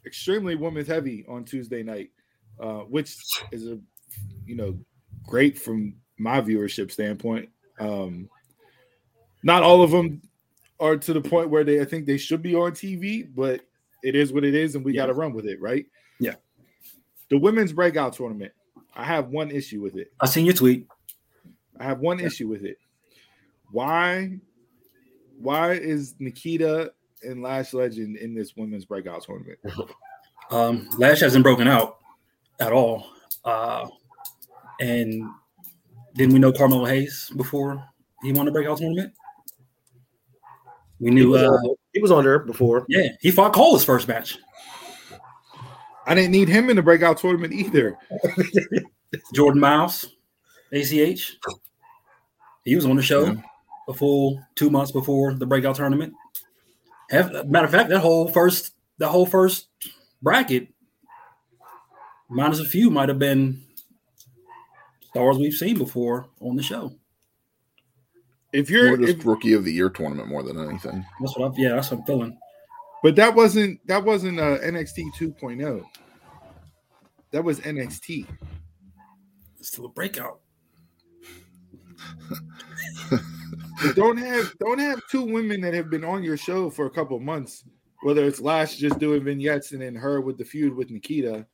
extremely 0.07 0.55
women's 0.55 0.89
heavy 0.89 1.25
on 1.29 1.45
Tuesday 1.45 1.83
night, 1.83 2.11
uh, 2.61 2.81
which 2.81 3.17
is 3.53 3.67
a 3.69 3.79
you 4.47 4.57
know 4.57 4.79
great 5.27 5.59
from 5.59 5.95
my 6.19 6.41
viewership 6.41 6.91
standpoint. 6.91 7.49
Um, 7.79 8.29
not 9.43 9.63
all 9.63 9.83
of 9.83 9.91
them 9.91 10.23
are 10.81 10.97
to 10.97 11.13
the 11.13 11.21
point 11.21 11.51
where 11.51 11.65
they 11.65 11.81
I 11.81 11.85
think 11.85 12.07
they 12.07 12.17
should 12.19 12.43
be 12.43 12.55
on 12.55 12.73
TV, 12.73 13.29
but 13.35 13.61
it 14.03 14.15
is 14.15 14.33
what 14.33 14.45
it 14.45 14.55
is, 14.55 14.75
and 14.75 14.85
we 14.85 14.95
Yeah. 14.95 15.03
got 15.03 15.07
to 15.07 15.15
run 15.15 15.33
with 15.33 15.47
it, 15.47 15.61
right? 15.61 15.87
Yeah. 16.21 16.37
The 17.31 17.39
women's 17.39 17.73
breakout 17.73 18.15
tournament. 18.15 18.53
I 18.95 19.05
have 19.05 19.29
one 19.29 19.51
issue 19.51 19.81
with 19.81 19.97
it. 19.97 20.13
I 20.21 20.27
seen 20.27 20.45
your 20.45 20.55
tweet. 20.55 20.87
I 21.79 21.85
have 21.85 22.01
one 22.01 22.19
issue 22.21 22.49
with 22.49 22.65
it. 22.65 22.79
Why 23.71 24.41
why 25.41 25.73
is 25.73 26.15
Nikkita 26.21 26.91
and 27.23 27.43
Lash 27.43 27.73
Legend 27.73 28.17
in 28.17 28.35
this 28.35 28.57
women's 28.57 28.85
breakout 28.85 29.23
tournament? 29.25 29.59
Um, 30.51 30.89
Lash 30.99 31.21
hasn't 31.21 31.43
broken 31.45 31.69
out 31.69 31.99
at 32.61 32.73
all. 32.73 33.07
Uh, 33.45 33.89
and 34.81 35.29
didn't 36.15 36.33
we 36.33 36.39
know 36.39 36.53
Carmelo 36.53 36.85
Hayes 36.87 37.31
before 37.37 37.85
he 38.23 38.33
won 38.33 38.47
the 38.47 38.53
breakout 38.53 38.79
tournament? 38.79 39.13
We 41.01 41.11
He 41.11 41.15
knew. 41.15 41.31
was, 41.31 41.43
Uh, 41.43 41.47
on, 41.49 41.77
he 41.93 42.01
was 42.01 42.11
on 42.11 42.25
there 42.25 42.39
before. 42.41 42.85
yeah, 42.89 43.09
he 43.21 43.31
fought 43.31 43.53
Cole 43.53 43.75
his 43.75 43.85
first 43.85 44.09
match. 44.09 44.39
I 46.07 46.15
didn't 46.15 46.31
need 46.33 46.49
him 46.49 46.71
in 46.71 46.77
the 46.77 46.83
breakout 46.83 47.19
tournament 47.19 47.53
either. 47.53 47.97
Jordan 49.35 49.61
Myles, 49.61 50.07
ACH. 50.73 51.37
He 52.65 52.75
was 52.75 52.87
on 52.87 52.97
the 52.97 53.03
show 53.03 53.27
Yeah. 53.27 53.35
A 53.89 53.95
full 53.95 54.41
two 54.55 54.71
months 54.71 54.93
before 54.93 55.35
the 55.35 55.47
breakout 55.47 55.77
tournament. 55.77 56.13
Have, 57.11 57.49
matter 57.49 57.65
of 57.65 57.73
fact, 57.73 57.89
that 57.89 58.01
whole 58.01 58.29
first 58.29 58.75
that 58.99 59.09
whole 59.09 59.27
first 59.27 59.69
bracket, 60.21 60.69
minus 62.29 62.61
a 62.61 62.65
few, 62.65 62.91
might 62.91 63.09
have 63.09 63.19
been 63.19 63.63
stars 65.11 65.39
we've 65.39 65.55
seen 65.55 65.79
before 65.79 66.29
on 66.41 66.57
the 66.57 66.63
show. 66.63 66.93
If 68.53 68.71
you're 68.71 68.97
just 68.97 69.19
if, 69.19 69.27
rookie 69.27 69.55
of 69.55 69.65
the 69.65 69.73
year 69.73 69.91
tournament 69.91 70.29
more 70.29 70.43
than 70.43 70.59
anything. 70.59 71.05
That's 71.21 71.37
what 71.37 71.47
I'm. 71.47 71.55
Yeah, 71.57 71.75
that's 71.75 71.91
what 71.91 72.01
I'm 72.01 72.07
feeling. 72.07 72.39
but 73.03 73.17
that 73.17 73.35
wasn't 73.35 73.87
that 73.87 74.05
wasn't 74.05 74.39
uh, 74.39 74.59
NXT 74.59 75.15
2.0. 75.19 75.65
oh. 75.67 75.85
That 77.31 77.45
was 77.45 77.61
NXT. 77.61 78.27
It's 79.59 79.69
still 79.69 79.87
a 79.87 79.89
breakout. 79.91 80.41
But 83.83 83.97
don't 83.97 84.17
have 84.17 84.53
don't 84.59 84.79
have 84.79 85.01
two 85.11 85.23
women 85.25 85.61
that 85.63 85.75
have 85.75 85.91
been 85.91 86.05
on 86.05 86.23
your 86.23 86.37
show 86.37 86.71
for 86.71 86.87
a 86.87 86.91
couple 86.91 87.17
of 87.17 87.23
months, 87.23 87.65
whether 88.03 88.25
it's 88.25 88.41
Lash 88.41 88.77
just 88.77 88.99
doing 88.99 89.25
vignettes 89.25 89.73
and 89.73 89.83
then 89.83 89.95
her 89.95 90.21
with 90.21 90.39
the 90.39 90.45
feud 90.45 90.75
with 90.75 90.91
Nikkita, 90.91 91.47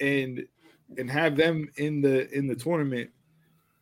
and 0.00 0.44
and 0.98 1.10
have 1.10 1.36
them 1.36 1.68
in 1.76 2.00
the 2.00 2.30
in 2.36 2.46
the 2.46 2.54
tournament. 2.54 3.10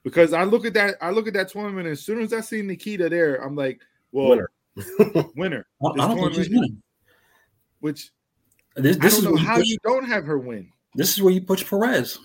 Because 0.05 0.33
I 0.33 0.45
look 0.45 0.65
at 0.65 0.75
that, 0.75 0.97
I 1.01 1.11
look 1.11 1.29
at 1.29 1.35
that 1.35 1.49
tournament, 1.49 1.87
and 1.87 1.93
as 1.93 2.01
soon 2.01 2.21
as 2.21 2.33
I 2.33 2.41
see 2.41 2.61
Nikita 2.63 3.09
there, 3.09 3.37
I'm 3.37 3.55
like, 3.55 3.81
well, 4.11 4.31
Winner. 4.31 4.51
winner. 5.37 5.67
I, 5.85 5.89
I 5.89 5.97
don't 5.97 6.17
think 6.19 6.35
she's 6.35 6.49
winning. 6.49 6.83
Which 7.81 8.11
This, 8.77 8.97
I 8.97 9.01
this 9.01 9.15
don't 9.15 9.19
is 9.19 9.25
know 9.25 9.31
where 9.33 9.41
you 9.41 9.47
how 9.47 9.57
push, 9.59 9.69
you 9.69 9.77
don't 9.85 10.05
have 10.07 10.25
her 10.25 10.39
win. 10.39 10.71
this 10.95 11.13
is 11.13 11.23
where 11.23 11.33
you 11.33 11.41
push 11.43 11.65
Perez 11.69 12.19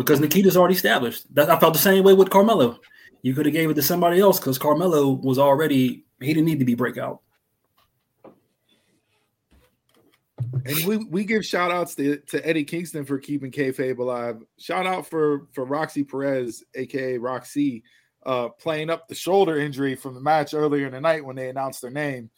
because 0.00 0.18
Nikkita's 0.18 0.56
already 0.56 0.74
established. 0.74 1.32
That 1.34 1.50
I 1.50 1.58
felt 1.58 1.74
the 1.74 1.78
same 1.78 2.02
way 2.04 2.14
with 2.14 2.30
Carmelo. 2.30 2.80
You 3.20 3.34
could 3.34 3.44
have 3.44 3.52
gave 3.52 3.68
it 3.68 3.74
to 3.74 3.82
somebody 3.82 4.18
else 4.18 4.40
because 4.40 4.58
Carmelo 4.58 5.10
was 5.10 5.38
already 5.38 6.04
he 6.20 6.28
didn't 6.28 6.46
need 6.46 6.58
to 6.58 6.64
be 6.64 6.74
breakout. 6.74 7.20
And 10.64 10.86
we, 10.86 10.96
we 10.96 11.24
give 11.24 11.44
shout 11.44 11.70
outs 11.70 11.94
to, 11.96 12.16
to 12.28 12.46
Eddie 12.46 12.64
Kingston 12.64 13.04
for 13.04 13.18
keeping 13.18 13.50
kayfabe 13.50 13.98
alive. 13.98 14.42
Shout 14.58 14.86
out 14.86 15.06
for 15.06 15.48
for 15.52 15.66
Roxy 15.66 16.02
Perez, 16.02 16.64
aka 16.74 17.18
Roxy, 17.18 17.82
uh, 18.24 18.48
playing 18.48 18.88
up 18.88 19.06
the 19.06 19.14
shoulder 19.14 19.58
injury 19.58 19.96
from 19.96 20.14
the 20.14 20.20
match 20.20 20.54
earlier 20.54 20.86
in 20.86 20.92
the 20.92 21.00
night 21.00 21.24
when 21.24 21.36
they 21.36 21.50
announced 21.50 21.82
their 21.82 21.90
name, 21.90 22.30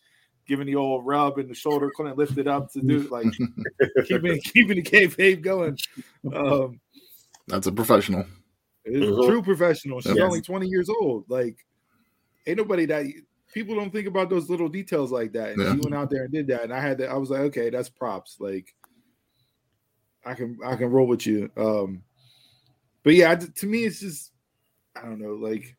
giving 0.49 0.67
the 0.67 0.75
old 0.75 1.07
rub 1.07 1.39
in 1.39 1.47
the 1.47 1.55
shoulder, 1.55 1.93
couldn't 1.95 2.19
lift 2.19 2.39
it 2.39 2.49
up 2.49 2.73
to 2.73 2.81
do 2.81 3.03
like 3.03 3.27
keeping 4.07 4.41
keeping 4.41 4.77
the 4.79 4.83
kayfabe 4.83 5.43
going. 5.43 5.79
Um, 6.35 6.81
That's 7.53 7.66
a 7.66 7.72
professional. 7.72 8.24
it's 8.84 8.96
Mhm. 9.07 9.26
true 9.28 9.42
professional. 9.42 10.00
She's 10.00 10.16
Yes. 10.16 10.24
only 10.24 10.40
20 10.40 10.66
years 10.66 10.88
old. 10.88 11.28
Like, 11.28 11.64
ain't 12.46 12.57
nobody 12.59 12.84
that 12.86 13.07
people 13.53 13.74
don't 13.76 13.92
think 13.92 14.09
about 14.09 14.28
those 14.30 14.50
little 14.50 14.68
details 14.68 15.12
like 15.12 15.32
that. 15.34 15.53
And 15.53 15.61
Yeah. 15.62 15.74
she 15.74 15.80
went 15.80 15.94
out 15.94 16.11
there 16.11 16.24
and 16.24 16.32
did 16.32 16.46
that. 16.48 16.64
And 16.64 16.72
I 16.72 16.80
had 16.80 16.98
to, 16.98 17.07
I 17.09 17.14
was 17.16 17.30
like, 17.30 17.42
okay, 17.42 17.70
that's 17.70 17.88
props. 17.90 18.38
Like, 18.40 18.74
I 20.24 20.34
can 20.34 20.59
I 20.64 20.74
can 20.76 20.90
roll 20.90 21.07
with 21.07 21.26
you. 21.26 21.50
Um, 21.57 22.03
but 23.05 23.14
yeah, 23.14 23.34
to 23.36 23.66
me, 23.66 23.84
it's 23.84 24.00
just 24.00 24.32
I 24.96 25.03
don't 25.03 25.20
know, 25.20 25.34
like 25.34 25.76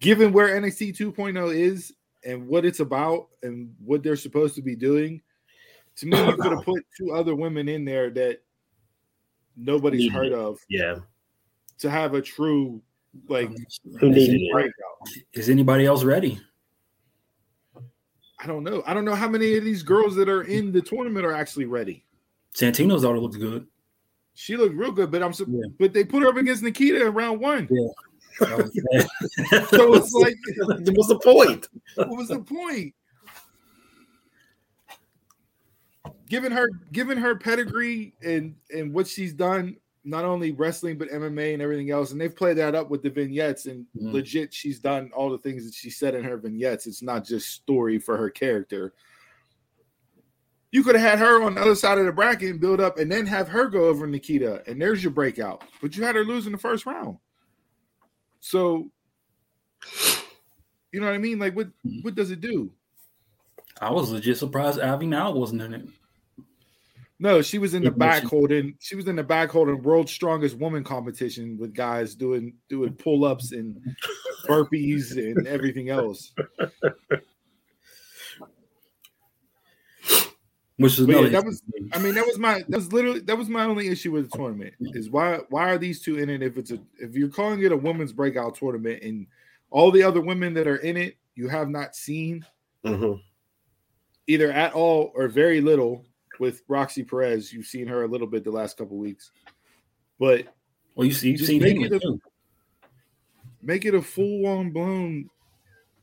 given 0.00 0.32
where 0.32 0.48
NXT 0.60 0.92
2.0 0.96 1.54
is 1.54 1.92
and 2.24 2.46
what 2.46 2.64
it's 2.64 2.80
about 2.80 3.28
and 3.42 3.74
what 3.84 4.02
they're 4.02 4.14
supposed 4.16 4.54
to 4.56 4.62
be 4.62 4.76
doing, 4.76 5.22
to 5.96 6.06
me, 6.06 6.18
you 6.18 6.36
could 6.36 6.52
have 6.52 6.64
put 6.64 6.84
two 6.96 7.12
other 7.12 7.34
women 7.34 7.68
in 7.68 7.84
there 7.84 8.10
that 8.10 8.42
nobody's 9.56 10.00
Needed 10.00 10.12
heard 10.14 10.32
of 10.32 10.58
Yeah. 10.68 10.96
to 11.78 11.90
have 11.90 12.14
a 12.14 12.22
true 12.22 12.80
like 13.28 13.48
Who 14.00 14.10
is, 14.10 14.28
needed 14.28 14.50
breakout. 14.52 14.72
is 15.32 15.48
anybody 15.48 15.86
else 15.86 16.04
ready? 16.04 16.38
I 18.38 18.46
don't 18.46 18.62
know. 18.64 18.82
I 18.86 18.92
don't 18.94 19.04
know 19.06 19.14
how 19.14 19.28
many 19.28 19.56
of 19.56 19.64
these 19.64 19.82
girls 19.82 20.14
that 20.16 20.28
are 20.28 20.42
in 20.42 20.70
the 20.72 20.82
tournament 20.82 21.24
are 21.24 21.32
actually 21.32 21.64
ready. 21.64 22.04
Santino's 22.54 23.02
daughter 23.02 23.18
looks 23.18 23.36
good. 23.36 23.66
She 24.34 24.56
looked 24.56 24.74
real 24.74 24.92
good, 24.92 25.10
but 25.10 25.22
I'm 25.22 25.32
so, 25.32 25.46
Yeah. 25.48 25.64
but 25.78 25.94
they 25.94 26.04
put 26.04 26.22
her 26.22 26.28
up 26.28 26.36
against 26.36 26.62
Nikkita 26.62 27.06
in 27.06 27.14
round 27.14 27.40
one. 27.40 27.66
so 27.68 28.46
So 29.70 29.94
it's 29.94 30.12
like, 30.12 30.36
What's 30.94 31.08
the 31.08 31.18
point? 31.24 31.68
what 31.96 32.08
was 32.10 32.28
the 32.28 32.40
point? 32.40 32.94
Given 36.28 36.52
her, 36.52 36.68
given 36.92 37.18
her 37.18 37.36
pedigree 37.36 38.14
and 38.22 38.56
and 38.74 38.92
what 38.92 39.06
she's 39.06 39.32
done, 39.32 39.76
not 40.04 40.24
only 40.24 40.52
wrestling 40.52 40.98
but 40.98 41.08
MMA 41.10 41.52
and 41.52 41.62
everything 41.62 41.90
else, 41.90 42.12
and 42.12 42.20
they've 42.20 42.34
played 42.34 42.56
that 42.58 42.74
up 42.74 42.90
with 42.90 43.02
the 43.02 43.10
vignettes. 43.10 43.66
And 43.66 43.86
Mhm. 43.96 44.12
legit, 44.12 44.52
she's 44.52 44.78
done 44.80 45.10
all 45.14 45.30
the 45.30 45.38
things 45.38 45.64
that 45.64 45.74
she 45.74 45.90
said 45.90 46.14
in 46.14 46.24
her 46.24 46.36
vignettes. 46.36 46.86
It's 46.86 47.02
not 47.02 47.24
just 47.24 47.48
story 47.50 47.98
for 47.98 48.16
her 48.16 48.30
character. 48.30 48.92
You 50.72 50.82
could 50.82 50.96
have 50.96 51.10
had 51.10 51.18
her 51.20 51.42
on 51.42 51.54
the 51.54 51.60
other 51.60 51.74
side 51.74 51.98
of 51.98 52.06
the 52.06 52.12
bracket 52.12 52.50
and 52.50 52.60
build 52.60 52.80
up, 52.80 52.98
and 52.98 53.10
then 53.10 53.26
have 53.26 53.48
her 53.48 53.68
go 53.68 53.86
over 53.86 54.06
Nikkita, 54.06 54.66
and 54.66 54.82
there's 54.82 55.02
your 55.02 55.12
breakout. 55.12 55.64
But 55.80 55.96
you 55.96 56.02
had 56.04 56.16
her 56.16 56.24
lose 56.24 56.46
in 56.46 56.52
the 56.52 56.58
first 56.58 56.86
round. 56.86 57.18
So, 58.40 58.90
you 60.92 61.00
know 61.00 61.06
what 61.06 61.14
I 61.14 61.18
mean? 61.18 61.38
Like, 61.38 61.54
what 61.54 61.68
what 62.02 62.14
does 62.14 62.30
it 62.30 62.40
do? 62.40 62.70
I 63.80 63.90
was 63.90 64.10
legit 64.10 64.38
surprised 64.38 64.80
Abby 64.80 65.06
now 65.06 65.30
wasn't 65.32 65.62
in 65.62 65.74
it. 65.74 65.86
No, 67.18 67.40
she 67.40 67.58
was 67.58 67.72
in 67.72 67.82
the 67.82 67.90
back 67.90 68.24
holding. 68.24 68.74
She 68.78 68.94
was 68.94 69.08
in 69.08 69.16
the 69.16 69.24
back 69.24 69.50
holding 69.50 69.82
world's 69.82 70.12
strongest 70.12 70.58
woman 70.58 70.84
competition 70.84 71.56
with 71.58 71.72
guys 71.72 72.14
doing 72.14 72.54
doing 72.68 72.92
pull 72.92 73.24
ups 73.24 73.52
and 73.52 73.80
burpees 74.46 75.16
and 75.16 75.46
everything 75.46 75.88
else. 75.88 76.32
Which 80.76 80.98
is 80.98 81.08
yeah, 81.08 81.28
that 81.28 81.44
was- 81.44 81.62
I 81.92 81.98
mean, 81.98 82.14
that 82.16 82.26
was 82.26 82.38
my 82.38 82.64
that 82.68 82.76
was 82.76 82.92
literally 82.92 83.20
that 83.20 83.38
was 83.38 83.48
my 83.48 83.64
only 83.64 83.88
issue 83.88 84.12
with 84.12 84.30
the 84.30 84.36
tournament 84.36 84.74
is 84.80 85.08
why 85.08 85.38
why 85.48 85.70
are 85.70 85.78
these 85.78 86.02
two 86.02 86.18
in 86.18 86.28
it 86.28 86.42
if 86.42 86.58
it's 86.58 86.70
a 86.70 86.78
if 86.98 87.14
you're 87.14 87.30
calling 87.30 87.62
it 87.62 87.72
a 87.72 87.76
women's 87.76 88.12
breakout 88.12 88.56
tournament 88.56 89.02
and 89.02 89.26
all 89.70 89.90
the 89.90 90.02
other 90.02 90.20
women 90.20 90.52
that 90.54 90.66
are 90.66 90.76
in 90.76 90.96
it 90.98 91.16
you 91.34 91.48
have 91.48 91.68
not 91.70 91.94
seen 91.96 92.44
hmm 92.84 93.12
either 94.26 94.50
at 94.50 94.72
all 94.74 95.12
or 95.14 95.28
very 95.28 95.60
little 95.60 96.04
with 96.40 96.62
Roxy 96.68 97.02
Perez. 97.02 97.52
You've 97.52 97.66
seen 97.66 97.86
her 97.86 98.04
a 98.04 98.08
little 98.08 98.26
bit 98.26 98.44
the 98.44 98.50
last 98.50 98.76
couple 98.76 98.96
weeks, 98.96 99.30
but 100.18 100.46
well, 100.94 101.06
you 101.06 101.12
see, 101.12 101.30
you've 101.30 101.40
seen 101.40 101.62
make 101.62 101.80
it 101.80 101.92
a- 101.92 102.18
make 103.62 103.84
it 103.84 103.94
a 103.94 104.02
full 104.02 104.46
on 104.46 104.70
blown. 104.70 105.28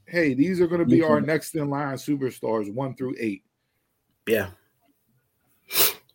Hey, 0.05 0.33
these 0.33 0.59
are 0.61 0.67
going 0.67 0.81
to 0.81 0.85
be 0.85 1.01
our 1.01 1.21
next 1.21 1.55
in 1.55 1.69
line 1.69 1.95
superstars, 1.95 2.71
one 2.71 2.93
through 2.95 3.15
eight. 3.19 3.43
Yeah. 4.27 4.49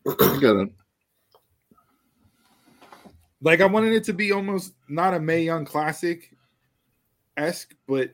I 0.07 0.39
get 0.41 0.57
it. 0.57 0.69
Like 3.41 3.61
I 3.61 3.66
wanted 3.66 3.93
it 3.93 4.05
to 4.05 4.12
be 4.12 4.33
almost 4.33 4.75
not 4.89 5.14
a 5.14 5.21
Mae 5.21 5.43
Young 5.43 5.64
classic 5.64 6.35
esque, 7.37 7.75
but 7.87 8.11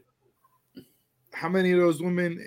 how 1.32 1.48
many 1.48 1.72
of 1.72 1.80
those 1.80 2.02
women 2.02 2.46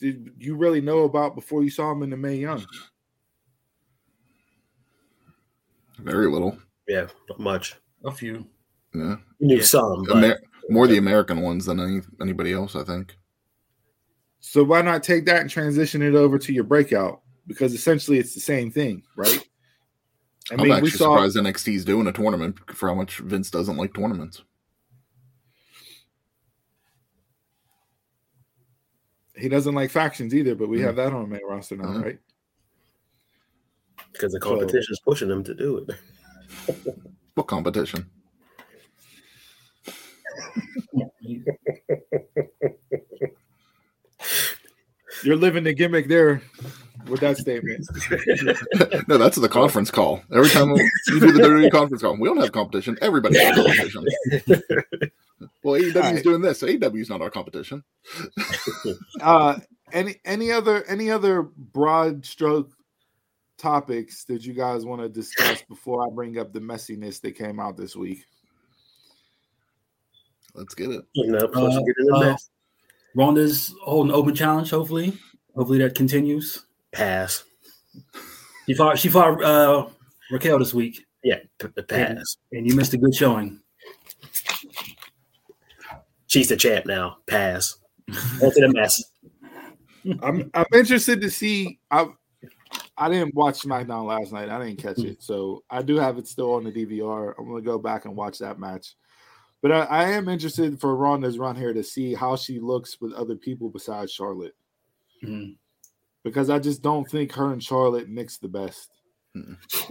did 0.00 0.32
you 0.38 0.56
really 0.56 0.80
know 0.80 1.00
about 1.04 1.34
before 1.34 1.62
you 1.62 1.70
saw 1.70 1.92
him 1.92 2.02
in 2.02 2.10
the 2.10 2.16
Mae 2.16 2.36
Young? 2.36 2.64
Very 5.98 6.26
little. 6.28 6.58
Yeah. 6.88 7.06
Not 7.28 7.40
much. 7.40 7.76
A 8.04 8.10
few. 8.10 8.46
Yeah. 8.94 9.16
You 9.38 9.46
knew 9.46 9.56
Yeah. 9.58 9.62
some, 9.62 10.04
but 10.08 10.16
Amer- 10.16 10.40
more 10.70 10.86
the 10.86 10.96
American 10.96 11.42
ones 11.42 11.66
than 11.66 11.78
any, 11.80 12.00
anybody 12.20 12.52
else, 12.52 12.74
I 12.74 12.82
think. 12.84 13.14
So 14.40 14.64
why 14.64 14.80
not 14.82 15.02
take 15.02 15.26
that 15.26 15.42
and 15.42 15.50
transition 15.50 16.00
it 16.00 16.14
over 16.14 16.38
to 16.38 16.52
your 16.52 16.64
breakout? 16.64 17.20
Because 17.46 17.74
essentially 17.74 18.18
it's 18.18 18.32
the 18.34 18.40
same 18.40 18.70
thing, 18.70 19.02
right? 19.16 19.46
I 20.50 20.54
I'm 20.54 20.62
mean, 20.62 20.72
actually 20.72 20.82
we 20.84 20.90
saw 20.90 21.14
surprised 21.14 21.36
NXT's 21.36 21.84
doing 21.84 22.06
a 22.06 22.12
tournament 22.12 22.56
for 22.74 22.88
how 22.88 22.94
much 22.94 23.18
Vince 23.18 23.50
doesn't 23.50 23.76
like 23.76 23.92
tournaments. 23.92 24.42
He 29.40 29.48
doesn't 29.48 29.74
like 29.74 29.90
factions 29.90 30.34
either, 30.34 30.54
but 30.54 30.68
we 30.68 30.78
Mhm. 30.78 30.84
have 30.84 30.96
that 30.96 31.12
on 31.12 31.22
the 31.22 31.28
main 31.28 31.44
roster 31.48 31.76
now, 31.76 31.84
Mhm. 31.88 32.04
right? 32.04 32.18
because 34.12 34.32
the 34.32 34.40
competition 34.40 34.92
is 34.92 35.00
pushing 35.04 35.28
them 35.28 35.44
to 35.44 35.54
do 35.54 35.78
it. 35.88 35.96
What 37.34 37.46
competition? 37.46 38.10
You're 45.22 45.36
living 45.36 45.64
the 45.64 45.74
gimmick 45.74 46.08
there 46.08 46.42
with 47.08 47.20
that 47.20 47.36
statement. 47.36 47.86
no, 49.08 49.18
that's 49.18 49.36
the 49.36 49.48
conference 49.48 49.90
call. 49.90 50.22
Every 50.32 50.48
time 50.48 50.72
we 50.72 50.90
do 51.06 51.20
the 51.20 51.42
WWE 51.42 51.70
conference 51.70 52.02
call, 52.02 52.16
we 52.18 52.26
don't 52.26 52.38
have 52.38 52.52
competition. 52.52 52.96
Everybody 53.02 53.38
has 53.38 53.54
competition. 53.54 54.06
well, 55.62 55.80
AEW's 55.80 55.96
Alright. 55.96 56.24
doing 56.24 56.40
this. 56.40 56.62
AEW's 56.62 57.08
not 57.10 57.22
our 57.22 57.30
competition. 57.30 57.82
Uh, 59.20 59.58
any 59.92 60.16
any 60.24 60.50
other 60.52 60.84
any 60.84 61.10
other 61.10 61.42
broad 61.42 62.24
stroke 62.24 62.70
topics 63.58 64.24
that 64.24 64.44
you 64.46 64.54
guys 64.54 64.84
want 64.86 65.02
to 65.02 65.08
discuss 65.08 65.62
before 65.68 66.02
I 66.06 66.10
bring 66.14 66.38
up 66.38 66.52
the 66.52 66.60
messiness 66.60 67.20
that 67.20 67.32
came 67.32 67.60
out 67.60 67.76
this 67.76 67.94
week? 67.96 68.24
Let's 70.54 70.74
get 70.74 70.90
it. 70.90 71.04
You 71.14 71.32
know, 71.32 71.46
plus 71.48 71.74
Uh, 71.76 71.80
you 71.80 71.86
get 71.86 71.94
in 71.98 72.06
the 72.06 72.30
uh. 72.32 72.36
Ronda's 73.14 73.74
holding 73.82 74.12
open 74.12 74.34
challenge. 74.34 74.70
Hopefully, 74.70 75.12
hopefully 75.54 75.78
that 75.80 75.94
continues. 75.94 76.64
Pass. 76.92 77.44
She 78.66 78.74
fought. 78.74 78.98
She 78.98 79.08
fought 79.08 79.42
uh, 79.42 79.88
Raquel 80.30 80.58
this 80.60 80.72
week, 80.72 81.04
Yeah, 81.24 81.40
p- 81.58 81.68
p- 81.68 81.82
pass. 81.82 82.36
and 82.52 82.66
you 82.66 82.74
missed 82.76 82.94
a 82.94 82.98
good 82.98 83.14
showing. 83.14 83.60
She's 86.30 86.48
the 86.48 86.56
champ 86.56 86.86
now. 86.86 87.16
Pass. 87.26 87.76
On 88.08 88.52
to 88.52 88.60
the 88.60 88.72
mess. 88.72 89.02
I'm 90.22 90.48
I'm 90.54 90.64
interested 90.72 91.20
to 91.20 91.28
see. 91.30 91.80
I 91.90 92.06
I 92.96 93.08
didn't 93.08 93.34
watch 93.34 93.60
SmackDown 93.62 94.06
last 94.06 94.32
night. 94.32 94.48
I 94.48 94.64
didn't 94.64 94.80
catch 94.80 95.00
it, 95.00 95.20
so 95.22 95.64
I 95.68 95.82
do 95.82 95.96
have 95.96 96.18
it 96.18 96.28
still 96.28 96.54
on 96.54 96.62
the 96.64 96.70
DVR. 96.70 97.34
I'm 97.36 97.48
gonna 97.48 97.60
go 97.62 97.78
back 97.78 98.04
and 98.04 98.14
watch 98.14 98.38
that 98.38 98.60
match. 98.60 98.94
But 99.60 99.72
I, 99.72 99.80
I 99.86 100.04
am 100.10 100.28
interested 100.28 100.80
for 100.80 100.94
Ronda's 100.94 101.36
run 101.36 101.56
here 101.56 101.74
to 101.74 101.82
see 101.82 102.14
how 102.14 102.36
she 102.36 102.60
looks 102.60 103.00
with 103.00 103.12
other 103.12 103.34
people 103.34 103.68
besides 103.68 104.12
Charlotte, 104.12 104.54
Mhm. 105.24 105.56
because 106.22 106.48
I 106.48 106.60
just 106.60 106.80
don't 106.80 107.10
think 107.10 107.32
her 107.32 107.52
and 107.52 107.62
Charlotte 107.62 108.08
mix 108.08 108.38
the 108.38 108.48
best 108.48 108.88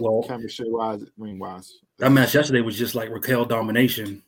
Well, 0.00 0.24
chemistry 0.26 0.70
wise, 0.70 1.04
ring 1.18 1.38
wise. 1.38 1.70
that 1.98 2.10
match 2.12 2.34
yesterday 2.34 2.62
was 2.62 2.76
just 2.78 2.94
like 2.94 3.10
Raquel 3.10 3.44
domination, 3.44 4.22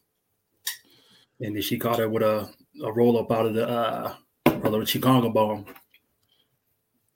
and 1.42 1.54
then 1.54 1.62
she 1.62 1.78
caught 1.78 1.98
her 1.98 2.08
with 2.08 2.22
a, 2.22 2.48
a 2.82 2.92
roll 2.92 3.18
up 3.18 3.30
out 3.30 3.46
of 3.46 3.54
the 3.54 3.68
uh, 3.68 4.14
out 4.46 4.64
of 4.64 4.72
the 4.72 4.86
Chicago 4.86 5.28
bomb. 5.30 5.66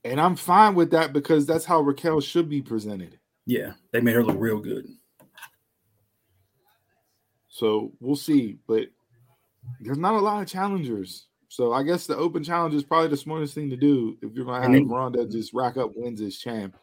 And 0.05 0.20
I'm 0.20 0.37
fine 0.37 0.74
with 0.74 0.91
that 0.93 1.12
because 1.12 1.47
that's 1.47 1.64
how 1.64 1.81
Raquel 1.81 2.20
should 2.20 2.49
be 2.49 2.62
presented. 2.62 3.18
Yeah, 3.47 3.72
they 3.93 4.01
made 4.01 4.14
her 4.14 4.24
look 4.24 4.37
real 4.39 4.59
good. 4.61 4.87
So 7.49 7.93
we'll 8.01 8.16
see. 8.16 8.59
But 8.66 8.89
there's 9.81 9.99
not 9.99 10.14
a 10.14 10.18
lot 10.20 10.43
of 10.43 10.49
challengers. 10.49 11.27
So 11.49 11.72
I 11.72 11.83
guess 11.83 12.07
the 12.07 12.16
open 12.16 12.45
challenge 12.45 12.74
is 12.74 12.83
probably 12.83 13.09
the 13.09 13.16
smartest 13.16 13.55
thing 13.55 13.70
to 13.70 13.77
do 13.77 14.16
if 14.20 14.33
you're 14.35 14.45
gonna 14.45 14.62
have 14.62 14.72
then- 14.72 14.89
Ronda 14.89 15.27
just 15.27 15.55
rack 15.55 15.77
up 15.77 15.93
wins 15.95 16.20
as 16.20 16.37
champ. 16.37 16.77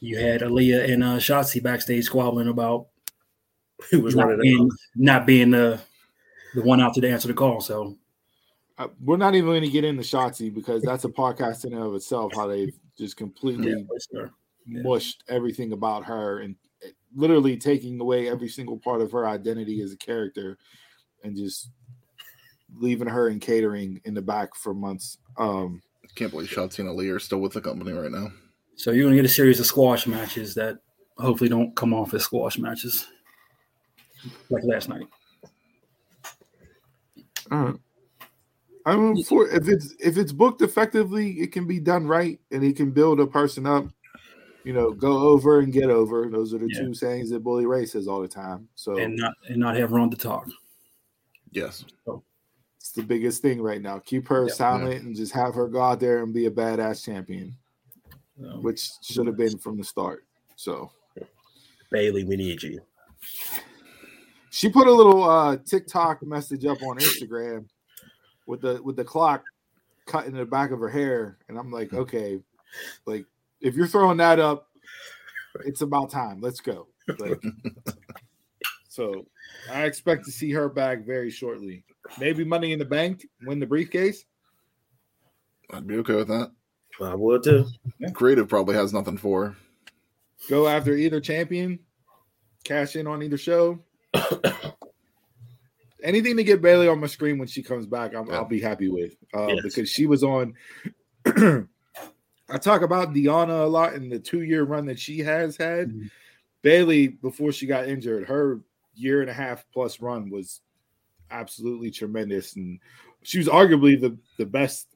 You 0.00 0.16
had 0.18 0.42
Aliyah 0.42 0.92
and 0.92 1.02
uh, 1.02 1.16
Shotzi 1.16 1.60
backstage 1.60 2.04
squabbling 2.04 2.46
about 2.46 2.86
Who 3.90 4.00
was 4.00 4.14
not 4.14 4.26
running 4.28 4.40
being, 4.42 4.66
it? 4.66 4.72
not 4.94 5.26
being 5.26 5.50
the 5.50 5.80
the 6.54 6.62
one 6.62 6.80
out 6.80 6.94
to 6.94 7.08
answer 7.08 7.28
the 7.28 7.34
call. 7.34 7.60
So 7.60 7.96
Uh, 8.78 8.88
we're 9.04 9.16
not 9.16 9.34
even 9.34 9.48
going 9.50 9.62
to 9.62 9.68
get 9.68 9.84
into 9.84 10.02
Shotzi 10.02 10.54
because 10.54 10.82
that's 10.82 11.04
a 11.04 11.08
podcast 11.08 11.64
in 11.64 11.72
and 11.72 11.82
of 11.82 11.94
itself. 11.94 12.32
How 12.34 12.46
they've 12.46 12.76
just 12.96 13.16
completely 13.16 13.70
yeah, 13.70 13.98
sure. 14.10 14.30
Yeah. 14.66 14.82
mushed 14.82 15.24
everything 15.28 15.72
about 15.72 16.04
her 16.04 16.40
and 16.40 16.54
eh, 16.84 16.90
literally 17.14 17.56
taking 17.56 18.00
away 18.00 18.28
every 18.28 18.48
single 18.48 18.78
part 18.78 19.00
of 19.00 19.10
her 19.12 19.26
identity 19.26 19.82
as 19.82 19.92
a 19.92 19.96
character 19.96 20.58
and 21.24 21.36
just 21.36 21.70
leaving 22.76 23.08
her 23.08 23.30
in 23.30 23.40
catering 23.40 24.00
in 24.04 24.14
the 24.14 24.22
back 24.22 24.54
for 24.54 24.74
months. 24.74 25.18
Um, 25.38 25.82
Can't 26.14 26.30
believe 26.30 26.48
Shotzi 26.48 26.80
and 26.80 26.88
Ali 26.88 27.08
are 27.08 27.18
still 27.18 27.40
with 27.40 27.54
the 27.54 27.60
company 27.60 27.92
right 27.92 28.10
now. 28.12 28.28
So 28.76 28.92
you're 28.92 29.04
gonna 29.04 29.16
get 29.16 29.24
a 29.24 29.28
series 29.28 29.58
of 29.58 29.66
squash 29.66 30.06
matches 30.06 30.54
that 30.54 30.78
hopefully 31.16 31.50
don't 31.50 31.74
come 31.74 31.92
off 31.94 32.14
as 32.14 32.22
squash 32.22 32.58
matches 32.58 33.06
like 34.50 34.62
last 34.64 34.88
night. 34.88 35.06
Uh, 37.50 37.72
I 38.86 38.96
mean, 38.96 39.22
for 39.24 39.48
if 39.48 39.68
it's 39.68 39.94
if 40.00 40.16
it's 40.16 40.32
booked 40.32 40.62
effectively, 40.62 41.32
it 41.40 41.52
can 41.52 41.66
be 41.66 41.78
done 41.80 42.06
right, 42.06 42.40
and 42.50 42.64
it 42.64 42.76
can 42.76 42.90
build 42.90 43.20
a 43.20 43.26
person 43.26 43.66
up. 43.66 43.86
You 44.64 44.72
know, 44.72 44.92
go 44.92 45.18
over 45.28 45.60
and 45.60 45.72
get 45.72 45.90
over. 45.90 46.28
Those 46.28 46.52
are 46.54 46.58
the 46.58 46.68
Yeah. 46.68 46.80
two 46.80 46.94
sayings 46.94 47.30
that 47.30 47.40
Bully 47.40 47.66
Ray 47.66 47.86
says 47.86 48.08
all 48.08 48.20
the 48.20 48.28
time. 48.28 48.68
So 48.74 48.96
and 48.98 49.16
not 49.16 49.34
and 49.48 49.58
not 49.58 49.76
have 49.76 49.92
Ronda 49.92 50.16
talk. 50.16 50.48
Yes. 51.52 51.84
so. 52.04 52.22
It's 52.76 52.92
the 52.92 53.02
biggest 53.02 53.42
thing 53.42 53.60
right 53.60 53.82
now. 53.82 53.98
Keep 53.98 54.28
her 54.28 54.46
Yep. 54.46 54.52
silent 54.56 55.04
and 55.04 55.14
just 55.16 55.32
have 55.32 55.54
her 55.54 55.68
go 55.68 55.80
out 55.82 56.00
there 56.00 56.22
and 56.22 56.32
be 56.32 56.46
a 56.46 56.50
badass 56.50 57.04
champion, 57.04 57.56
Um, 58.40 58.62
which 58.62 58.88
should 59.02 59.26
have 59.26 59.36
been 59.36 59.58
from 59.58 59.76
the 59.76 59.84
start. 59.84 60.24
So 60.56 60.90
Bayley, 61.90 62.24
we 62.24 62.36
need 62.36 62.62
you. 62.62 62.80
She 64.50 64.68
put 64.68 64.86
a 64.86 64.92
little 64.92 65.24
uh 65.24 65.56
TikTok 65.64 66.22
message 66.22 66.64
up 66.64 66.82
on 66.82 66.98
Instagram 66.98 67.66
with 68.46 68.60
the 68.60 68.82
with 68.82 68.96
the 68.96 69.04
clock 69.04 69.44
cutting 70.06 70.32
the 70.32 70.44
back 70.44 70.70
of 70.70 70.80
her 70.80 70.88
hair, 70.88 71.38
and 71.48 71.58
I'm 71.58 71.70
like, 71.70 71.92
okay, 71.92 72.40
like 73.06 73.24
if 73.60 73.74
you're 73.74 73.86
throwing 73.86 74.16
that 74.18 74.40
up, 74.40 74.68
it's 75.64 75.82
about 75.82 76.10
time. 76.10 76.40
Let's 76.40 76.60
go. 76.60 76.88
Like, 77.18 77.40
so 78.88 79.26
I 79.70 79.84
expect 79.84 80.24
to 80.24 80.32
see 80.32 80.50
her 80.52 80.68
back 80.68 81.04
very 81.04 81.30
shortly. 81.30 81.84
Maybe 82.18 82.44
Money 82.44 82.72
in 82.72 82.78
the 82.78 82.84
Bank, 82.84 83.26
win 83.42 83.60
the 83.60 83.66
briefcase. 83.66 84.24
I'd 85.70 85.86
be 85.86 85.96
okay 85.98 86.14
with 86.14 86.28
that. 86.28 86.50
I 87.00 87.14
would 87.14 87.44
too. 87.44 87.66
Creative 88.14 88.48
probably 88.48 88.74
has 88.74 88.92
nothing 88.92 89.18
for. 89.18 89.48
her. 89.48 89.56
Go 90.48 90.66
after 90.66 90.94
either 90.94 91.20
champion, 91.20 91.78
cash 92.64 92.96
in 92.96 93.06
on 93.06 93.22
either 93.22 93.36
show. 93.36 93.78
Anything 96.02 96.36
to 96.36 96.44
get 96.44 96.62
Bayley 96.62 96.86
on 96.88 97.00
my 97.00 97.08
screen 97.08 97.38
when 97.38 97.48
she 97.48 97.62
comes 97.62 97.84
back, 97.86 98.14
I'm, 98.14 98.30
I'll 98.30 98.44
be 98.44 98.60
happy 98.60 98.88
with 98.88 99.16
uh, 99.34 99.48
Yes. 99.48 99.62
because 99.64 99.88
she 99.90 100.06
was 100.06 100.22
on. 100.22 100.54
I 101.26 102.56
talk 102.58 102.82
about 102.82 103.12
Deonna 103.12 103.64
a 103.64 103.66
lot 103.66 103.94
in 103.94 104.08
the 104.08 104.18
two 104.20 104.42
year 104.42 104.62
run 104.62 104.86
that 104.86 104.98
she 104.98 105.18
has 105.20 105.56
had. 105.56 105.90
Mhm. 105.90 106.10
Bayley, 106.62 107.08
before 107.08 107.50
she 107.52 107.66
got 107.66 107.88
injured, 107.88 108.28
her 108.28 108.60
year 108.94 109.20
and 109.22 109.28
a 109.30 109.32
half 109.34 109.64
plus 109.72 110.00
run 110.00 110.30
was 110.30 110.60
absolutely 111.30 111.90
tremendous, 111.90 112.54
and 112.56 112.78
she 113.22 113.38
was 113.38 113.48
arguably 113.48 114.00
the 114.00 114.16
the 114.38 114.46
best 114.46 114.86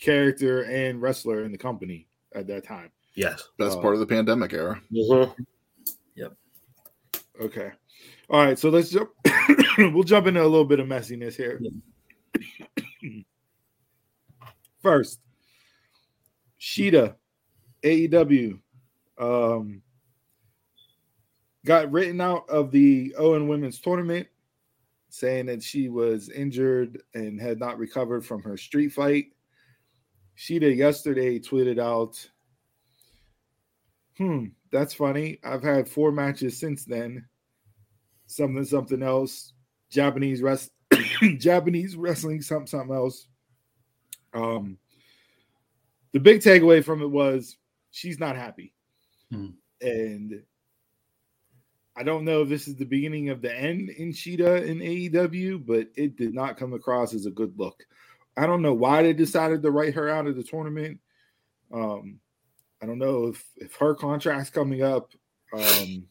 character 0.00 0.62
and 0.64 1.00
wrestler 1.02 1.44
in 1.44 1.52
the 1.52 1.58
company 1.58 2.08
at 2.34 2.46
that 2.46 2.64
time. 2.64 2.90
Yes. 3.14 3.48
Best 3.58 3.78
Uh, 3.78 3.82
part 3.82 3.94
of 3.94 4.00
the 4.00 4.06
pandemic 4.06 4.52
era. 4.54 4.80
Mhm. 4.90 5.34
Okay. 7.40 7.70
All 8.30 8.44
right. 8.44 8.58
So 8.58 8.70
let's 8.70 8.90
jump. 8.90 9.10
we'll 9.78 10.02
jump 10.02 10.26
into 10.26 10.42
a 10.42 10.44
little 10.44 10.64
bit 10.64 10.80
of 10.80 10.86
messiness 10.86 11.34
here. 11.34 11.60
First, 14.82 15.20
Shida, 16.60 17.16
AEW, 17.82 18.60
um, 19.18 19.82
got 21.64 21.90
written 21.90 22.20
out 22.20 22.48
of 22.48 22.70
the 22.70 23.14
Owen 23.18 23.48
Women's 23.48 23.80
Tournament, 23.80 24.28
saying 25.08 25.46
that 25.46 25.62
she 25.62 25.88
was 25.88 26.30
injured 26.30 27.02
and 27.14 27.40
had 27.40 27.58
not 27.58 27.78
recovered 27.78 28.24
from 28.24 28.42
her 28.42 28.56
street 28.56 28.90
fight. 28.90 29.26
Shida 30.38 30.74
yesterday 30.74 31.38
tweeted 31.38 31.78
out, 31.78 32.30
"Hmm, 34.18 34.46
that's 34.70 34.94
funny. 34.94 35.38
I've 35.44 35.62
had 35.62 35.88
four 35.88 36.12
matches 36.12 36.58
since 36.58 36.84
then. 36.84 37.26
Something, 38.26 38.64
something 38.64 39.02
else. 39.02 39.52
Japanese 39.90 40.42
rest, 40.42 40.72
Japanese 41.38 41.96
wrestling, 41.96 42.42
something, 42.42 42.66
something 42.66 42.94
else." 42.94 43.28
Um, 44.34 44.78
the 46.12 46.20
big 46.20 46.40
takeaway 46.40 46.84
from 46.84 47.02
it 47.02 47.10
was 47.10 47.56
she's 47.90 48.18
not 48.18 48.36
happy, 48.36 48.74
Hmm. 49.30 49.50
and 49.80 50.42
I 51.96 52.02
don't 52.02 52.24
know 52.24 52.42
if 52.42 52.48
this 52.48 52.68
is 52.68 52.76
the 52.76 52.84
beginning 52.84 53.30
of 53.30 53.40
the 53.40 53.54
end 53.54 53.88
in 53.90 54.12
Shida 54.12 54.66
in 54.66 54.78
AEW, 54.80 55.64
but 55.64 55.88
it 55.96 56.16
did 56.16 56.34
not 56.34 56.58
come 56.58 56.74
across 56.74 57.14
as 57.14 57.24
a 57.24 57.30
good 57.30 57.58
look. 57.58 57.86
I 58.36 58.46
don't 58.46 58.60
know 58.60 58.74
why 58.74 59.02
they 59.02 59.14
decided 59.14 59.62
to 59.62 59.70
write 59.70 59.94
her 59.94 60.08
out 60.10 60.26
of 60.26 60.36
the 60.36 60.42
tournament. 60.42 61.00
Um, 61.72 62.20
I 62.82 62.86
don't 62.86 62.98
know 62.98 63.28
if 63.28 63.44
if 63.56 63.74
her 63.76 63.94
contract's 63.94 64.50
coming 64.50 64.82
up. 64.82 65.12
Um, 65.52 66.06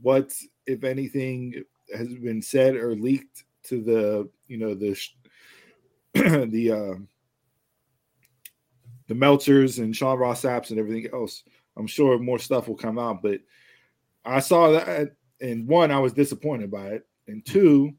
what 0.00 0.32
if 0.66 0.84
anything 0.84 1.64
has 1.94 2.08
been 2.08 2.40
said 2.40 2.76
or 2.76 2.94
leaked 2.94 3.44
to 3.64 3.82
the 3.82 4.28
you 4.46 4.56
know 4.56 4.74
the 4.74 4.98
the 6.14 6.70
uh, 6.70 6.98
the 9.06 9.14
Meltzers 9.14 9.78
and 9.78 9.94
Sean 9.94 10.18
Ross 10.18 10.42
Sapps 10.42 10.70
and 10.70 10.78
everything 10.78 11.12
else. 11.12 11.44
I'm 11.76 11.86
sure 11.86 12.18
more 12.18 12.38
stuff 12.38 12.68
will 12.68 12.76
come 12.76 12.98
out, 12.98 13.20
but 13.20 13.40
I 14.24 14.40
saw 14.40 14.70
that 14.70 15.16
and 15.40 15.66
one, 15.66 15.90
I 15.90 15.98
was 15.98 16.12
disappointed 16.12 16.70
by 16.70 16.86
it, 16.88 17.06
and 17.26 17.44
two, 17.44 17.94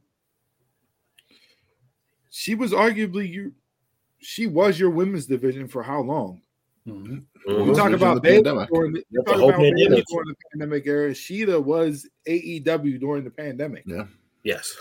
she 2.32 2.56
was 2.56 2.72
arguably 2.72 3.30
you. 3.30 3.54
She 4.20 4.48
was 4.48 4.80
your 4.80 4.90
women's 4.90 5.28
division 5.28 5.68
for 5.68 5.84
how 5.84 6.02
long? 6.02 6.42
Mhm. 6.88 7.26
You 7.48 7.54
Mhm. 7.54 7.68
Was 7.70 7.78
talk 7.78 7.92
about 7.94 8.16
the 8.16 8.22
Bayley 8.22 8.44
pandemic. 8.44 8.70
during 8.70 8.94
the, 8.94 9.00
Yep, 9.10 9.26
the 9.26 9.32
talk 9.32 9.40
whole 9.40 9.50
about 9.50 9.62
pandemic. 9.62 10.06
during 10.08 10.28
the 10.28 10.36
pandemic 10.52 10.86
era. 10.88 11.12
Shida 11.12 11.64
was 11.64 12.08
AEW 12.28 13.00
during 13.00 13.24
the 13.24 13.32
pandemic, 13.32 13.84
Yeah. 13.88 14.08
Yes. 14.44 14.76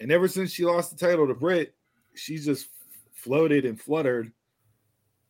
and 0.00 0.10
ever 0.10 0.26
since 0.28 0.50
she 0.52 0.64
lost 0.64 0.90
the 0.90 0.96
title 1.06 1.26
to 1.26 1.34
Britt, 1.34 1.74
she's 2.14 2.44
just 2.46 2.68
floated 3.12 3.64
and 3.66 3.78
fluttered. 3.80 4.32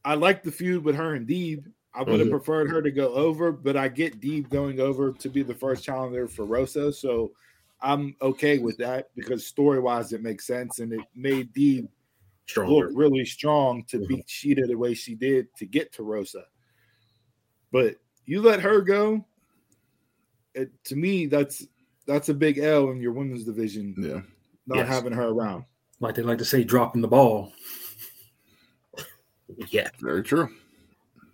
I 0.05 0.15
like 0.15 0.43
the 0.43 0.53
feud 0.53 0.85
with 0.85 0.95
her 0.95 1.15
and 1.15 1.27
Deeb. 1.27 1.65
I 1.95 2.03
would 2.05 2.21
have 2.21 2.29
Mhm. 2.29 2.33
preferred 2.33 2.71
her 2.71 2.81
to 2.81 2.91
go 2.93 3.13
over, 3.15 3.51
but 3.51 3.77
I 3.77 3.89
get 3.89 4.21
Deeb 4.21 4.49
going 4.51 4.79
over 4.79 5.13
to 5.13 5.29
be 5.29 5.43
the 5.43 5.55
first 5.55 5.83
challenger 5.83 6.29
for 6.29 6.45
Rosa, 6.45 6.93
so 6.93 7.33
I'm 7.81 8.15
okay 8.23 8.59
with 8.59 8.77
that 8.79 9.11
because 9.17 9.47
story 9.47 9.81
wise 9.81 10.13
it 10.13 10.23
makes 10.23 10.47
sense 10.47 10.79
and 10.79 10.93
it 10.93 11.01
made 11.17 11.53
Deeb 11.55 11.89
Stronger. 12.49 12.73
look 12.73 12.91
really 12.95 13.25
strong 13.25 13.85
to 13.89 14.07
beat 14.07 14.27
Shida 14.27 14.67
the 14.67 14.75
way 14.77 14.95
she 14.95 15.15
did 15.15 15.55
to 15.57 15.67
get 15.67 15.93
to 15.93 16.03
Rosa. 16.03 16.45
But 17.73 17.97
you 18.25 18.41
let 18.41 18.61
her 18.61 18.81
go, 18.81 19.25
it, 20.55 20.71
to 20.85 20.97
me, 20.97 21.27
that's 21.27 21.67
that's 22.07 22.31
a 22.31 22.35
big 22.35 22.59
L 22.59 22.91
in 22.91 23.01
your 23.03 23.13
women's 23.13 23.45
division, 23.45 23.95
Yeah. 23.99 24.23
not 24.67 24.79
Yes. 24.79 24.89
having 24.89 25.13
her 25.13 25.29
around. 25.29 25.65
Like 26.01 26.15
they 26.15 26.23
like 26.23 26.39
to 26.39 26.45
say, 26.45 26.65
dropping 26.65 27.03
the 27.03 27.09
ball. 27.09 27.53
Yeah. 29.71 29.89
Very 30.01 30.23
true. 30.23 30.49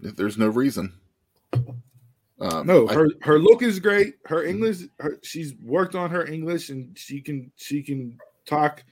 If 0.03 0.17
there's 0.17 0.39
no 0.39 0.49
reason. 0.49 0.93
Um, 2.41 2.67
No, 2.67 2.89
I- 2.89 2.95
her 2.95 3.09
her 3.23 3.39
look 3.39 3.63
is 3.63 3.79
great. 3.79 4.17
Her 4.25 4.45
English, 4.45 4.79
her, 4.99 5.19
she's 5.23 5.55
worked 5.63 5.95
on 5.95 6.11
her 6.11 6.27
English, 6.27 6.71
and 6.71 6.99
she 6.99 7.21
can 7.21 7.51
she 7.57 7.83
can 7.83 8.19
talk. 8.47 8.83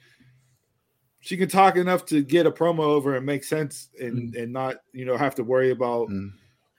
She 1.24 1.36
can 1.36 1.48
talk 1.48 1.76
enough 1.76 2.04
to 2.06 2.20
get 2.22 2.46
a 2.46 2.50
promo 2.50 2.80
over 2.80 3.14
and 3.16 3.24
make 3.24 3.44
sense, 3.44 3.88
and 3.98 4.34
and 4.34 4.52
not 4.52 4.76
you 4.92 5.04
know 5.04 5.16
have 5.16 5.36
to 5.36 5.44
worry 5.44 5.70
about 5.70 6.08
Mm. 6.08 6.32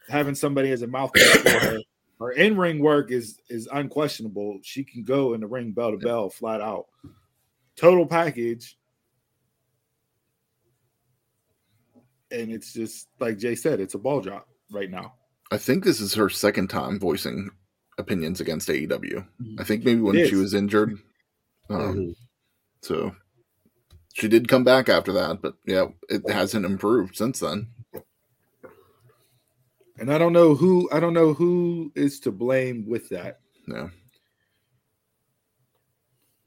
having 0.09 0.35
somebody 0.35 0.69
as 0.71 0.81
a 0.81 0.87
mouthpiece 0.87 1.35
for 1.37 1.49
her. 1.49 1.79
Her 2.19 2.31
in 2.31 2.55
ring 2.57 2.79
work 2.79 3.09
is 3.11 3.39
is 3.49 3.67
unquestionable. 3.71 4.59
She 4.61 4.83
can 4.83 5.03
go 5.03 5.33
in 5.33 5.41
the 5.41 5.47
ring 5.47 5.71
bell 5.71 5.91
to 5.91 5.97
bell, 5.97 6.29
flat 6.29 6.61
out. 6.61 6.85
Total 7.75 8.05
package, 8.05 8.77
and 12.31 12.51
it's 12.51 12.73
just 12.73 13.07
like 13.19 13.37
Jay 13.37 13.55
said, 13.55 13.79
it's 13.79 13.93
a 13.95 13.97
ball 13.99 14.21
drop 14.21 14.47
right 14.71 14.89
now. 14.89 15.13
I 15.51 15.57
think 15.57 15.83
this 15.83 15.99
is 15.99 16.13
her 16.15 16.29
second 16.29 16.67
time 16.69 16.99
voicing 16.99 17.49
opinions 17.97 18.41
against 18.41 18.69
AEW. 18.69 19.25
Mhm. 19.41 19.59
I 19.59 19.63
think 19.63 19.83
maybe 19.83 20.01
when 20.01 20.27
she 20.27 20.35
was 20.35 20.53
injured. 20.53 20.97
Um, 21.69 21.95
Mhm. 21.95 22.15
So 22.81 23.15
she 24.13 24.27
did 24.27 24.47
come 24.47 24.63
back 24.63 24.89
after 24.89 25.11
that, 25.13 25.41
but 25.41 25.55
yeah, 25.65 25.87
it 26.07 26.29
hasn't 26.29 26.65
improved 26.65 27.15
since 27.15 27.39
then. 27.39 27.67
And 29.99 30.11
I 30.11 30.17
don't 30.17 30.33
know 30.33 30.55
who 30.55 30.89
I 30.91 30.99
don't 30.99 31.13
know 31.13 31.33
who 31.33 31.91
is 31.95 32.19
to 32.21 32.31
blame 32.31 32.87
with 32.87 33.09
that. 33.09 33.39
No. 33.67 33.89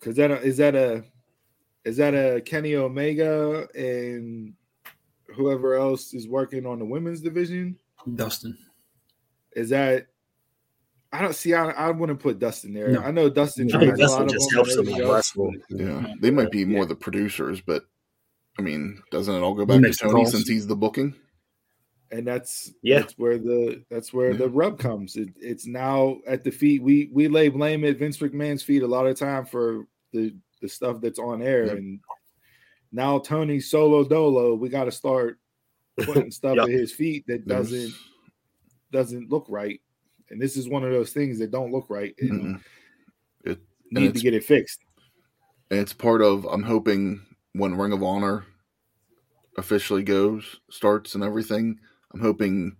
Cause 0.00 0.16
that 0.16 0.30
is 0.30 0.56
that 0.58 0.74
a 0.74 1.04
is 1.84 1.96
that 1.96 2.14
a 2.14 2.40
Kenny 2.40 2.76
Omega 2.76 3.68
and 3.74 4.54
whoever 5.34 5.74
else 5.74 6.14
is 6.14 6.28
working 6.28 6.66
on 6.66 6.78
the 6.78 6.84
women's 6.84 7.20
division? 7.20 7.76
Dustin. 8.14 8.56
Is 9.54 9.70
that 9.70 10.06
I 11.12 11.22
don't 11.22 11.34
see 11.34 11.54
I, 11.54 11.70
I 11.70 11.90
wouldn't 11.90 12.20
put 12.20 12.38
Dustin 12.38 12.74
there. 12.74 12.88
No. 12.88 13.00
I 13.00 13.10
know 13.10 13.30
Dustin 13.30 13.68
I 13.74 13.78
think 13.78 13.96
tries 13.96 14.10
a 14.10 14.12
lot 14.12 14.18
Dustin 14.18 14.22
of 14.24 14.30
just 14.32 14.52
helps 14.54 14.76
them 14.76 14.88
everything 14.88 15.08
else, 15.08 15.32
Yeah. 15.70 16.14
They 16.20 16.30
might 16.30 16.50
be 16.50 16.64
more 16.64 16.80
Yeah. 16.82 16.88
the 16.88 16.96
producers, 16.96 17.60
but 17.60 17.84
I 18.58 18.62
mean, 18.62 19.00
doesn't 19.10 19.34
it 19.34 19.40
all 19.40 19.54
go 19.54 19.66
back 19.66 19.82
to 19.82 19.92
Tony 19.92 20.12
calls. 20.12 20.32
since 20.32 20.48
he's 20.48 20.66
the 20.66 20.76
booking? 20.76 21.14
and 22.12 22.24
that's 22.24 22.72
Yeah. 22.82 23.00
that's 23.00 23.14
where 23.18 23.36
the 23.38 23.84
that's 23.90 24.12
where 24.12 24.30
Yeah. 24.30 24.36
the 24.38 24.48
rub 24.48 24.78
comes. 24.78 25.16
It, 25.16 25.30
it's 25.40 25.66
now 25.66 26.18
at 26.26 26.44
the 26.44 26.50
feet. 26.52 26.80
We 26.82 27.10
we 27.12 27.26
lay 27.28 27.48
blame 27.48 27.84
at 27.84 27.98
Vince 27.98 28.18
McMahon's 28.18 28.62
feet 28.62 28.82
a 28.82 28.86
lot 28.86 29.06
of 29.06 29.16
time 29.18 29.44
for 29.44 29.86
the 30.12 30.34
the 30.62 30.68
stuff 30.68 31.00
that's 31.00 31.18
on 31.18 31.42
air, 31.42 31.66
Yep. 31.66 31.76
and 31.78 32.00
now 32.92 33.18
Tony 33.18 33.58
solo 33.60 34.04
dolo. 34.04 34.54
We 34.54 34.68
got 34.68 34.84
to 34.84 34.92
start 34.92 35.38
putting 35.98 36.30
stuff 36.30 36.56
Yep. 36.56 36.64
at 36.66 36.70
his 36.70 36.92
feet 36.92 37.24
that 37.26 37.46
doesn't 37.46 37.92
doesn't 38.92 39.28
look 39.28 39.46
right. 39.48 39.80
And 40.30 40.40
this 40.40 40.56
is 40.56 40.68
one 40.68 40.84
of 40.84 40.90
those 40.90 41.12
things 41.12 41.38
that 41.38 41.50
don't 41.50 41.72
look 41.72 41.86
right 41.88 42.14
and 42.20 42.42
Mm-mm. 42.42 42.60
It- 43.44 43.60
need 43.90 44.14
to 44.14 44.20
get 44.20 44.34
it 44.34 44.44
fixed. 44.44 44.80
It's 45.70 45.92
part 45.92 46.22
of 46.22 46.44
I'm 46.44 46.62
hoping 46.62 47.24
when 47.52 47.76
Ring 47.76 47.92
of 47.92 48.02
Honor 48.02 48.44
officially 49.56 50.02
goes, 50.02 50.60
starts 50.70 51.14
and 51.14 51.24
everything, 51.24 51.80
I'm 52.12 52.20
hoping 52.20 52.76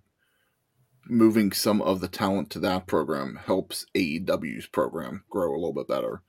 moving 1.09 1.53
some 1.53 1.81
of 1.83 2.01
the 2.01 2.09
talent 2.09 2.51
to 2.51 2.59
that 2.61 2.87
program 2.87 3.37
helps 3.37 3.87
AEW's 3.95 4.67
program 4.67 5.25
grow 5.31 5.53
a 5.53 5.57
little 5.57 5.73
bit 5.73 5.89
better 5.89 6.23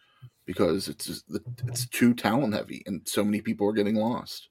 because 0.45 0.87
it's 0.87 1.05
just, 1.05 1.25
it's 1.67 1.87
too 1.87 2.13
talent 2.13 2.53
heavy 2.53 2.83
and 2.85 3.01
so 3.07 3.23
many 3.23 3.41
people 3.41 3.67
are 3.67 3.73
getting 3.73 3.95
lost. 3.95 4.49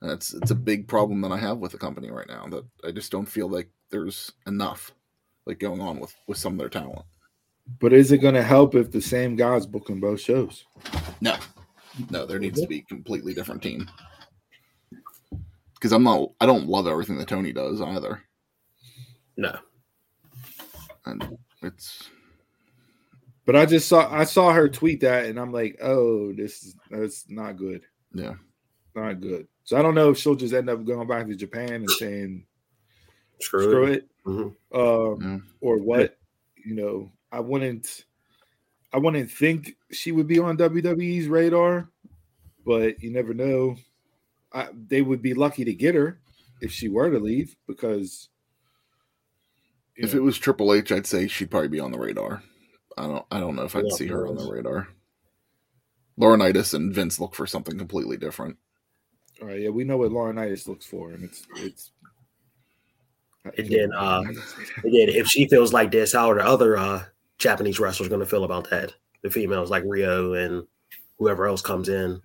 And 0.00 0.10
it's 0.10 0.34
it's 0.34 0.50
a 0.50 0.56
big 0.56 0.86
problem 0.86 1.20
that 1.22 1.32
I 1.32 1.38
have 1.38 1.58
with 1.58 1.72
the 1.72 1.78
company 1.78 2.10
right 2.10 2.28
now 2.28 2.46
that 2.50 2.64
I 2.86 2.90
just 2.90 3.10
don't 3.10 3.26
feel 3.26 3.48
like 3.48 3.70
there's 3.90 4.32
enough 4.46 4.92
like 5.46 5.58
going 5.58 5.80
on 5.80 5.98
with 6.00 6.14
with 6.26 6.38
some 6.38 6.54
of 6.54 6.58
their 6.58 6.68
talent. 6.68 7.04
But 7.80 7.92
is 7.92 8.12
it 8.12 8.18
going 8.18 8.34
to 8.34 8.42
help 8.42 8.74
if 8.74 8.90
the 8.90 9.00
same 9.00 9.36
guys 9.36 9.66
booking 9.66 10.00
both 10.00 10.20
shows? 10.20 10.64
No, 11.20 11.36
no, 12.10 12.26
there 12.26 12.38
needs 12.38 12.60
to 12.60 12.66
be 12.66 12.78
a 12.78 12.82
completely 12.82 13.32
different 13.32 13.62
team. 13.62 13.88
Because 15.74 15.92
I'm 15.92 16.02
not, 16.02 16.30
I 16.40 16.46
don't 16.46 16.68
love 16.68 16.86
everything 16.86 17.16
that 17.18 17.28
Tony 17.28 17.52
does 17.52 17.80
either, 17.80 18.22
No. 19.36 19.58
and 21.06 21.36
it's 21.62 22.08
But 23.44 23.56
I 23.56 23.66
just 23.66 23.88
saw 23.88 24.10
I 24.12 24.24
saw 24.24 24.52
her 24.52 24.68
tweet 24.68 25.00
that, 25.00 25.26
and 25.26 25.38
I'm 25.38 25.52
like, 25.52 25.76
oh, 25.82 26.32
this 26.32 26.62
is 26.62 26.76
that's 26.90 27.26
not 27.28 27.56
good, 27.56 27.82
yeah. 28.14 28.34
not 28.94 29.20
good. 29.20 29.46
So 29.64 29.78
I 29.78 29.82
don't 29.82 29.94
know 29.94 30.10
if 30.10 30.18
she'll 30.18 30.34
just 30.34 30.54
end 30.54 30.68
up 30.70 30.84
going 30.84 31.08
back 31.08 31.26
to 31.26 31.34
Japan 31.34 31.72
and 31.72 31.90
saying 31.90 32.46
Screw, 33.40 33.62
screw 33.62 33.84
it. 33.86 33.92
it, 33.92 34.08
Mhm. 34.26 34.54
um, 34.72 35.20
Yeah. 35.22 35.38
or 35.60 35.78
what. 35.78 36.18
You 36.64 36.74
know, 36.74 37.12
I 37.30 37.40
wouldn't, 37.40 38.04
I 38.92 38.98
wouldn't 38.98 39.30
think 39.30 39.76
she 39.90 40.12
would 40.12 40.26
be 40.26 40.38
on 40.38 40.56
WWE's 40.56 41.28
radar, 41.28 41.90
but 42.64 43.02
you 43.02 43.10
never 43.10 43.34
know. 43.34 43.76
I, 44.52 44.68
they 44.72 45.02
would 45.02 45.20
be 45.20 45.34
lucky 45.34 45.64
to 45.64 45.74
get 45.74 45.94
her 45.94 46.20
if 46.60 46.70
she 46.72 46.88
were 46.88 47.10
to 47.10 47.18
leave 47.18 47.54
because 47.66 48.28
If 49.96 50.14
know, 50.14 50.20
it 50.20 50.22
was 50.22 50.38
Triple 50.38 50.72
H, 50.72 50.90
I'd 50.92 51.06
say 51.06 51.26
she'd 51.28 51.50
probably 51.50 51.68
be 51.68 51.80
on 51.80 51.90
the 51.92 51.98
radar. 51.98 52.42
I 52.96 53.06
don't, 53.08 53.26
I 53.30 53.40
don't 53.40 53.56
know 53.56 53.64
if 53.64 53.74
I'd 53.76 53.84
Yeah, 53.88 53.96
see 53.96 54.06
her 54.06 54.26
on 54.26 54.36
the 54.36 54.50
radar. 54.50 54.88
Laurinaitis 56.18 56.72
and 56.74 56.94
Vince 56.94 57.18
look 57.20 57.34
for 57.34 57.46
something 57.46 57.76
completely 57.76 58.16
different. 58.16 58.56
all 59.42 59.48
right, 59.48 59.60
yeah, 59.60 59.68
we 59.70 59.82
know 59.84 59.96
what 59.96 60.12
Laurinaitis 60.12 60.68
looks 60.68 60.86
for, 60.86 61.10
and 61.10 61.24
it's 61.24 61.44
it's. 61.56 61.90
I 63.44 63.50
And 63.58 63.68
then, 63.70 63.92
uh, 63.94 64.20
I 64.20 64.24
can't 64.24 64.36
say 64.36 64.64
that. 64.82 64.84
Again, 64.88 65.08
if 65.10 65.26
she 65.26 65.46
feels 65.48 65.72
like 65.72 65.90
this, 65.90 66.12
how 66.12 66.30
are 66.30 66.36
the 66.36 66.44
other 66.46 66.76
uh, 66.76 67.04
Japanese 67.38 67.78
wrestlers 67.78 68.08
going 68.08 68.20
to 68.20 68.26
feel 68.26 68.44
about 68.44 68.70
that? 68.70 68.94
The 69.22 69.30
females 69.30 69.70
like 69.70 69.84
Riho 69.84 70.44
and 70.44 70.66
whoever 71.18 71.46
else 71.46 71.62
comes 71.62 71.88
in. 71.88 72.20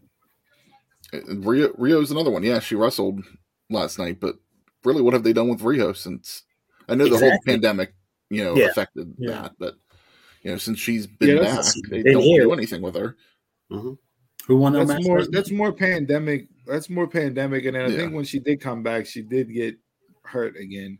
And 1.11 1.43
Riho, 1.43 1.77
Riho's 1.77 2.11
another 2.11 2.31
one. 2.31 2.43
Yeah, 2.43 2.59
she 2.59 2.75
wrestled 2.75 3.23
last 3.69 3.99
night, 3.99 4.19
but 4.19 4.35
really, 4.83 5.01
what 5.01 5.13
have 5.13 5.23
they 5.23 5.33
done 5.33 5.49
with 5.49 5.61
Riho 5.61 5.95
since? 5.95 6.43
I 6.87 6.95
know 6.95 7.07
the 7.07 7.17
whole 7.17 7.39
pandemic, 7.45 7.93
you 8.29 8.43
know, 8.43 8.55
Yeah. 8.55 8.67
affected 8.67 9.13
Yeah. 9.17 9.41
that, 9.41 9.53
but 9.59 9.75
you 10.43 10.51
know, 10.51 10.57
since 10.57 10.79
she's 10.79 11.05
been 11.07 11.37
Yeah, 11.37 11.55
back, 11.55 11.75
they 11.89 12.01
been 12.03 12.13
don't 12.13 12.23
here. 12.23 12.43
do 12.43 12.53
anything 12.53 12.81
with 12.81 12.95
her. 12.95 13.15
Who 13.69 14.57
won 14.57 14.73
that 14.73 14.79
that's 14.79 14.89
match? 14.89 15.03
more 15.03 15.19
last 15.19 15.31
that's 15.31 15.51
more 15.51 15.71
pandemic. 15.71 16.47
That's 16.65 16.89
more 16.89 17.07
pandemic, 17.07 17.65
and 17.65 17.75
then 17.75 17.85
I 17.85 17.89
Yeah. 17.89 17.97
think 17.97 18.13
when 18.13 18.25
she 18.25 18.39
did 18.39 18.61
come 18.61 18.83
back, 18.83 19.05
she 19.05 19.21
did 19.21 19.53
get 19.53 19.77
hurt 20.23 20.55
again. 20.57 20.99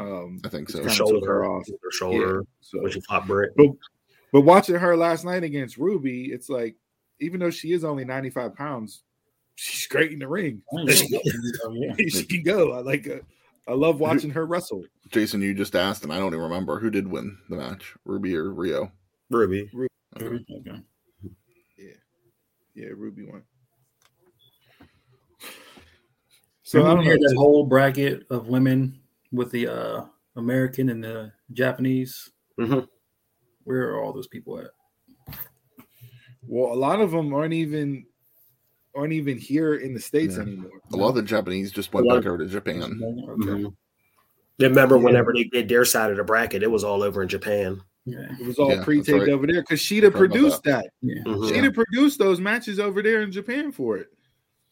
Um, 0.00 0.40
I 0.44 0.48
think 0.48 0.68
so. 0.70 0.86
shoulder, 0.88 1.26
her 1.26 1.44
off. 1.44 1.66
her 1.68 1.90
shoulder, 1.92 2.44
So, 2.60 2.80
when 2.82 2.90
she 2.90 3.00
fought 3.02 3.26
Britt. 3.26 3.52
but 3.56 4.40
watching 4.40 4.74
her 4.76 4.96
last 4.96 5.24
night 5.24 5.44
against 5.44 5.76
Ruby, 5.76 6.26
it's 6.32 6.48
like 6.48 6.76
even 7.20 7.38
though 7.40 7.50
she 7.50 7.72
is 7.72 7.84
only 7.84 8.04
ninety 8.04 8.30
five 8.30 8.54
pounds, 8.56 9.02
she's 9.54 9.86
great 9.86 10.12
in 10.12 10.18
the 10.18 10.28
ring. 10.28 10.62
Oh, 10.72 10.84
yeah. 10.88 11.18
Oh, 11.64 11.72
yeah. 11.74 11.94
she 12.08 12.24
can 12.24 12.42
go. 12.42 12.72
I 12.72 12.80
like. 12.80 13.06
Uh, 13.08 13.18
I 13.66 13.72
love 13.72 13.98
watching 14.00 14.30
her 14.30 14.44
wrestle. 14.44 14.84
Jason, 15.10 15.40
you 15.40 15.54
just 15.54 15.74
asked, 15.74 16.02
and 16.04 16.12
I 16.12 16.18
don't 16.18 16.28
even 16.34 16.40
remember 16.40 16.78
who 16.78 16.90
did 16.90 17.08
win 17.08 17.38
the 17.48 17.56
match, 17.56 17.94
Ruby 18.04 18.36
or 18.36 18.50
Riho. 18.50 18.90
Ruby. 19.30 19.70
Okay. 20.20 20.38
Yeah, 21.78 21.88
Yeah, 22.74 22.88
Ruby 22.94 23.24
won. 23.24 23.42
So 26.62 26.80
So 26.80 26.86
I 26.86 26.94
don't 26.94 27.04
know. 27.04 27.12
that 27.14 27.34
whole 27.38 27.64
bracket 27.64 28.26
of 28.30 28.48
women 28.48 29.00
with 29.34 29.50
the 29.50 29.66
uh, 29.66 30.04
American 30.36 30.88
and 30.90 31.02
the 31.02 31.32
Japanese. 31.52 32.30
Mhm. 32.58 32.86
Where 33.64 33.90
are 33.90 34.02
all 34.02 34.12
those 34.12 34.28
people 34.28 34.58
at? 34.58 34.70
Well, 36.46 36.72
a 36.72 36.74
lot 36.76 37.00
of 37.00 37.10
them 37.10 37.32
aren't 37.32 37.54
even 37.54 38.06
aren't 38.96 39.12
even 39.12 39.36
here 39.36 39.74
in 39.74 39.92
the 39.92 40.00
states 40.00 40.36
Yeah. 40.36 40.42
anymore. 40.42 40.70
A 40.92 40.96
lot 40.96 41.08
of 41.08 41.14
the 41.16 41.22
Japanese 41.22 41.72
just 41.72 41.92
went 41.92 42.06
A 42.06 42.10
lot 42.10 42.20
back 42.22 42.26
over 42.28 42.38
to 42.38 42.46
Japan. 42.46 42.82
Okay. 42.82 42.92
Mhm. 43.50 43.74
Remember, 44.60 44.96
Yeah. 44.96 45.02
whenever 45.02 45.32
they 45.32 45.44
did 45.44 45.68
their 45.68 45.84
side 45.84 46.12
of 46.12 46.16
the 46.16 46.22
bracket, 46.22 46.62
it 46.62 46.70
was 46.70 46.84
all 46.84 47.02
over 47.02 47.20
in 47.22 47.28
Japan. 47.28 47.80
Yeah. 48.04 48.36
It 48.40 48.46
was 48.46 48.56
all 48.58 48.70
Yeah, 48.70 48.84
pre-taped 48.84 49.18
right. 49.18 49.28
over 49.30 49.48
there 49.48 49.62
because 49.62 49.80
Shida 49.80 50.12
Forgot 50.12 50.16
about 50.16 50.18
produced 50.18 50.62
that. 50.64 50.90
Yeah. 51.00 51.22
Mhm. 51.24 51.50
Shida 51.50 51.74
produced 51.74 52.18
those 52.20 52.40
matches 52.40 52.78
over 52.78 53.02
there 53.02 53.22
in 53.22 53.32
Japan 53.32 53.72
for 53.72 53.96
it. 53.96 54.13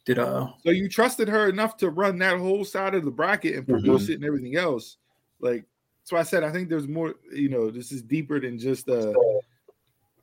Did 0.05 0.19
uh 0.19 0.49
So 0.65 0.71
you 0.71 0.89
trusted 0.89 1.29
her 1.29 1.49
enough 1.49 1.77
to 1.79 1.91
run 1.91 2.19
that 2.19 2.39
whole 2.39 2.65
side 2.65 2.95
of 2.95 3.05
the 3.05 3.11
bracket 3.11 3.55
and 3.55 3.67
produce 3.67 4.09
it 4.09 4.15
and 4.15 4.25
everything 4.25 4.57
else. 4.57 4.97
Like 5.41 5.65
that's 6.01 6.13
why 6.13 6.21
I 6.21 6.25
said 6.25 6.43
I 6.43 6.51
think 6.51 6.69
there's 6.69 6.89
more. 6.89 7.15
You 7.33 7.49
know, 7.49 7.71
this 7.71 7.93
is 7.93 8.03
deeper 8.03 8.41
than 8.41 8.59
just 8.59 8.89
uh 8.89 9.13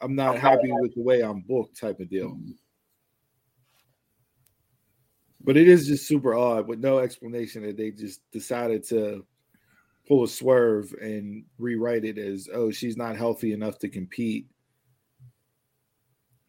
I'm 0.01 0.15
not 0.15 0.37
happy 0.37 0.71
with 0.71 0.95
the 0.95 1.01
way 1.01 1.21
I'm 1.21 1.41
booked 1.41 1.79
type 1.79 1.99
of 1.99 2.09
deal. 2.09 2.37
But 5.41 5.55
it 5.55 5.67
is 5.69 5.87
just 5.87 6.07
super 6.07 6.35
odd 6.35 6.67
with 6.67 6.79
no 6.79 6.99
explanation 6.99 7.63
that 7.63 7.77
they 7.77 7.91
just 7.91 8.21
decided 8.31 8.83
to 8.89 9.25
pull 10.07 10.23
a 10.23 10.27
swerve 10.27 10.93
and 11.01 11.45
rewrite 11.57 12.03
it 12.03 12.17
as 12.17 12.49
oh 12.53 12.71
she's 12.71 12.97
not 12.97 13.15
healthy 13.15 13.53
enough 13.53 13.77
to 13.79 13.87
compete 13.87 14.47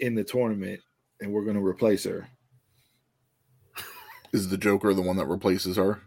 in 0.00 0.14
the 0.14 0.24
tournament 0.24 0.80
and 1.20 1.30
we're 1.30 1.44
going 1.44 1.56
to 1.56 1.64
replace 1.64 2.04
her. 2.04 2.26
Is 4.32 4.48
the 4.48 4.58
Joker 4.58 4.94
the 4.94 5.02
one 5.02 5.16
that 5.16 5.26
replaces 5.26 5.76
her? 5.76 6.02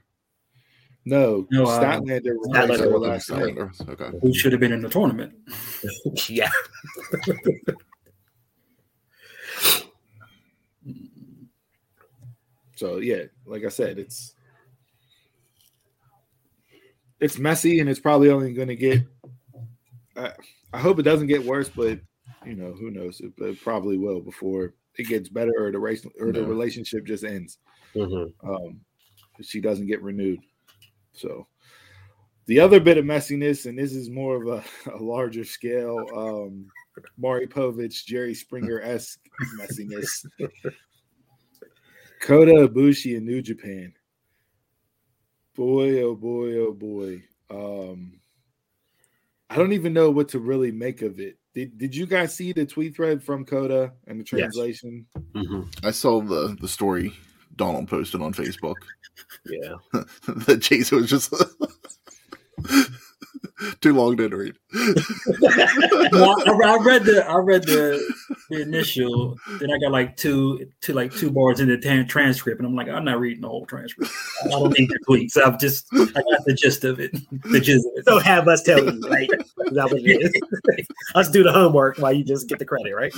No, 1.06 1.46
No, 1.52 1.66
uh, 1.66 1.80
Statlander 1.82 2.36
replaced 2.40 2.80
her 2.82 2.88
Statlander 2.88 3.00
last 3.02 3.30
night. 3.30 3.58
Okay. 3.90 4.18
who 4.22 4.34
should 4.34 4.54
have 4.54 4.62
been 4.62 4.72
in 4.72 4.82
the 4.82 4.90
tournament? 4.90 5.34
yeah. 6.30 6.50
So 12.84 12.98
yeah, 12.98 13.24
like 13.46 13.64
I 13.64 13.70
said, 13.70 13.98
it's 13.98 14.34
it's 17.22 17.38
messy 17.38 17.80
and 17.80 17.90
it's 17.90 18.02
probably 18.02 18.30
only 18.30 18.52
going 18.54 18.68
to 18.68 18.76
get. 18.76 19.04
I 20.18 20.32
I 20.74 20.80
hope 20.80 21.00
it 21.00 21.04
doesn't 21.04 21.28
get 21.28 21.46
worse, 21.46 21.70
but 21.70 22.00
you 22.46 22.56
know 22.56 22.74
who 22.74 22.92
knows? 22.92 23.22
It, 23.22 23.32
it 23.38 23.62
probably 23.62 23.98
will 23.98 24.20
before 24.20 24.74
it 24.98 25.08
gets 25.08 25.30
better 25.30 25.54
or 25.58 25.72
the 25.72 25.80
race 25.80 26.06
or 26.20 26.34
the 26.34 26.44
relationship 26.44 27.06
just 27.06 27.24
ends. 27.24 27.58
Mhm. 27.96 28.34
Um, 28.44 28.80
she 29.42 29.60
doesn't 29.62 29.88
get 29.88 30.02
renewed. 30.02 30.40
So 31.14 31.48
the 32.46 32.60
other 32.60 32.80
bit 32.80 32.98
of 32.98 33.06
messiness, 33.06 33.66
and 33.68 33.78
this 33.78 33.94
is 33.94 34.10
more 34.10 34.42
of 34.42 34.48
a, 34.88 34.92
a 34.96 34.98
larger 34.98 35.44
scale, 35.44 36.06
um, 36.16 36.68
Maury 37.18 37.48
Povich, 37.48 38.06
Jerry 38.06 38.34
Springer 38.34 38.82
esque 38.82 39.20
messiness. 39.60 40.26
Kota 42.20 42.68
Ibushi 42.68 43.18
in 43.18 43.26
New 43.26 43.42
Japan. 43.42 43.94
Boy, 45.56 46.02
oh 46.02 46.16
boy, 46.16 46.56
oh 46.58 46.74
boy. 46.74 47.24
Um, 47.50 48.20
I 49.50 49.56
don't 49.58 49.74
even 49.74 49.94
know 49.94 50.10
what 50.10 50.30
to 50.30 50.40
really 50.40 50.72
make 50.72 51.02
of 51.02 51.20
it. 51.20 51.38
Did, 51.54 51.78
did 51.78 51.96
you 51.96 52.08
guys 52.08 52.34
see 52.34 52.52
the 52.54 52.66
tweet 52.66 52.96
thread 52.96 53.22
from 53.24 53.46
Kota 53.46 53.92
and 54.08 54.20
the 54.20 54.24
Yes. 54.24 54.30
translation? 54.56 55.06
Mhm. 55.36 55.68
I 55.86 55.92
saw 55.92 56.22
the 56.22 56.58
the 56.60 56.68
story 56.68 57.14
Donald 57.56 57.88
posted 57.88 58.22
on 58.22 58.34
Facebook 58.34 58.76
Yeah. 59.46 59.76
that 60.46 60.60
Jason 60.60 61.00
was 61.00 61.10
just 61.10 61.34
too 63.82 63.94
long 63.94 64.18
to 64.18 64.28
read. 64.30 64.56
well, 66.12 66.36
I, 66.48 66.74
I 66.74 66.78
read 66.84 67.04
the 67.04 67.26
I 67.28 67.38
read 67.38 67.64
the, 67.64 68.14
the 68.50 68.62
initial, 68.62 69.38
then 69.60 69.72
I 69.72 69.78
got 69.78 69.92
like 69.92 70.18
two 70.18 70.70
two 70.82 70.94
like 70.94 71.14
two 71.14 71.32
bars 71.32 71.60
in 71.60 71.70
the 71.70 71.78
tan- 71.78 72.08
transcript, 72.08 72.60
and 72.60 72.68
I'm 72.68 72.76
like, 72.76 72.90
I'm 72.90 73.06
not 73.06 73.20
reading 73.20 73.42
the 73.42 73.50
whole 73.50 73.66
transcript. 73.66 74.12
I 74.46 74.50
don't 74.50 74.78
need 74.78 74.90
the 74.90 75.00
tweets. 75.08 75.38
I've 75.38 75.60
just 75.60 75.88
I 75.94 76.06
got 76.06 76.46
the 76.46 76.54
gist 76.54 76.84
of 76.84 77.00
it. 77.00 77.12
The 77.44 77.60
gist 77.60 77.86
of 77.86 77.94
it. 77.98 78.06
Don't 78.06 78.24
have 78.24 78.48
us 78.48 78.64
tell 78.64 78.84
you, 78.84 79.00
right? 79.10 79.30
Is 79.32 79.74
that 79.74 79.90
what 79.90 80.02
it 80.02 80.22
is? 80.22 80.88
us 81.16 81.30
do 81.30 81.44
the 81.44 81.52
homework 81.52 81.98
while 81.98 82.14
you 82.14 82.24
just 82.24 82.48
get 82.50 82.60
the 82.60 82.66
credit, 82.66 82.94
right? 82.96 83.14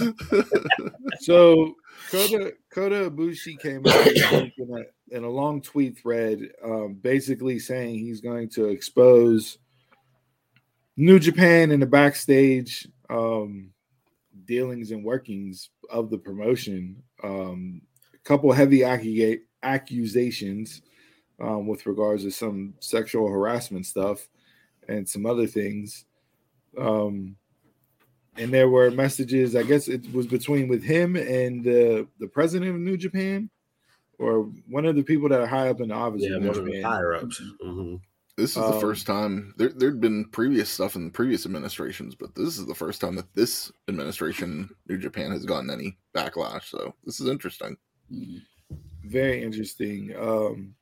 So 1.21 1.75
Kota 2.09 2.53
Kota 2.69 3.09
Ibushi 3.09 3.59
came 3.59 3.85
out 3.85 4.07
in 4.07 4.51
a, 4.59 4.83
in 5.15 5.23
a 5.23 5.29
long 5.29 5.61
tweet 5.61 5.97
thread, 5.97 6.39
um, 6.63 6.95
basically 6.95 7.59
saying 7.59 7.99
he's 7.99 8.21
going 8.21 8.49
to 8.49 8.65
expose 8.65 9.57
New 10.97 11.19
Japan 11.19 11.71
in 11.71 11.79
the 11.79 11.85
backstage, 11.85 12.87
um, 13.09 13.71
dealings 14.45 14.91
and 14.91 15.03
workings 15.03 15.69
of 15.89 16.09
the 16.09 16.17
promotion. 16.17 17.01
Um, 17.23 17.81
a 18.13 18.17
couple 18.19 18.51
heavy 18.51 18.79
accu- 18.79 19.41
accusations 19.63 20.81
um, 21.39 21.67
with 21.67 21.85
regards 21.85 22.23
to 22.23 22.31
some 22.31 22.73
sexual 22.79 23.27
harassment 23.29 23.85
stuff 23.85 24.27
and 24.87 25.07
some 25.07 25.25
other 25.25 25.47
things. 25.47 26.05
Um, 26.77 27.35
and 28.37 28.53
there 28.53 28.69
were 28.69 28.91
messages. 28.91 29.55
I 29.55 29.63
guess 29.63 29.87
it 29.87 30.11
was 30.13 30.27
between 30.27 30.67
with 30.67 30.83
him 30.83 31.15
and 31.15 31.63
the 31.63 32.07
the 32.19 32.27
president 32.27 32.71
of 32.71 32.77
New 32.81 32.97
Japan, 32.97 33.49
or 34.19 34.43
one 34.67 34.85
of 34.85 34.95
the 34.95 35.03
people 35.03 35.29
that 35.29 35.41
are 35.41 35.47
high 35.47 35.69
up 35.69 35.81
in 35.81 35.89
the 35.89 35.95
office. 35.95 36.21
Yeah, 36.23 36.35
of 36.35 36.41
New 36.41 36.47
one 36.49 36.57
of 36.57 36.65
the 36.65 36.71
Japan. 36.71 36.83
higher 36.91 37.15
ups. 37.15 37.41
hmm 37.61 37.95
This 38.37 38.51
is 38.51 38.55
the 38.57 38.73
Um, 38.73 38.79
first 38.81 39.05
time 39.07 39.53
there 39.57 39.69
there'd 39.69 40.01
been 40.01 40.25
previous 40.31 40.69
stuff 40.69 40.95
in 40.95 41.11
previous 41.11 41.45
administrations, 41.45 42.15
but 42.15 42.35
this 42.35 42.57
is 42.57 42.65
the 42.65 42.75
first 42.75 42.99
time 43.01 43.15
that 43.15 43.33
this 43.33 43.71
administration, 43.87 44.69
New 44.89 44.97
Japan, 44.97 45.31
has 45.31 45.45
gotten 45.45 45.69
any 45.69 45.97
backlash. 46.15 46.63
So 46.65 46.93
this 47.05 47.19
is 47.19 47.27
interesting. 47.27 47.77
very 49.03 49.41
interesting. 49.43 50.15
Um, 50.19 50.75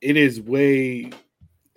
it 0.00 0.16
is 0.16 0.40
way 0.40 1.10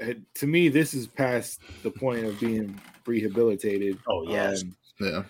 uh, 0.02 0.14
to 0.35 0.48
me. 0.48 0.69
This 0.69 0.93
is 0.93 1.07
past 1.07 1.60
the 1.84 1.91
point 1.91 2.26
of 2.26 2.39
being 2.39 2.80
rehabilitated. 3.06 3.98
Oh 4.07 4.23
yes, 4.30 4.64
Um, 4.64 4.76
Yeah. 4.99 5.23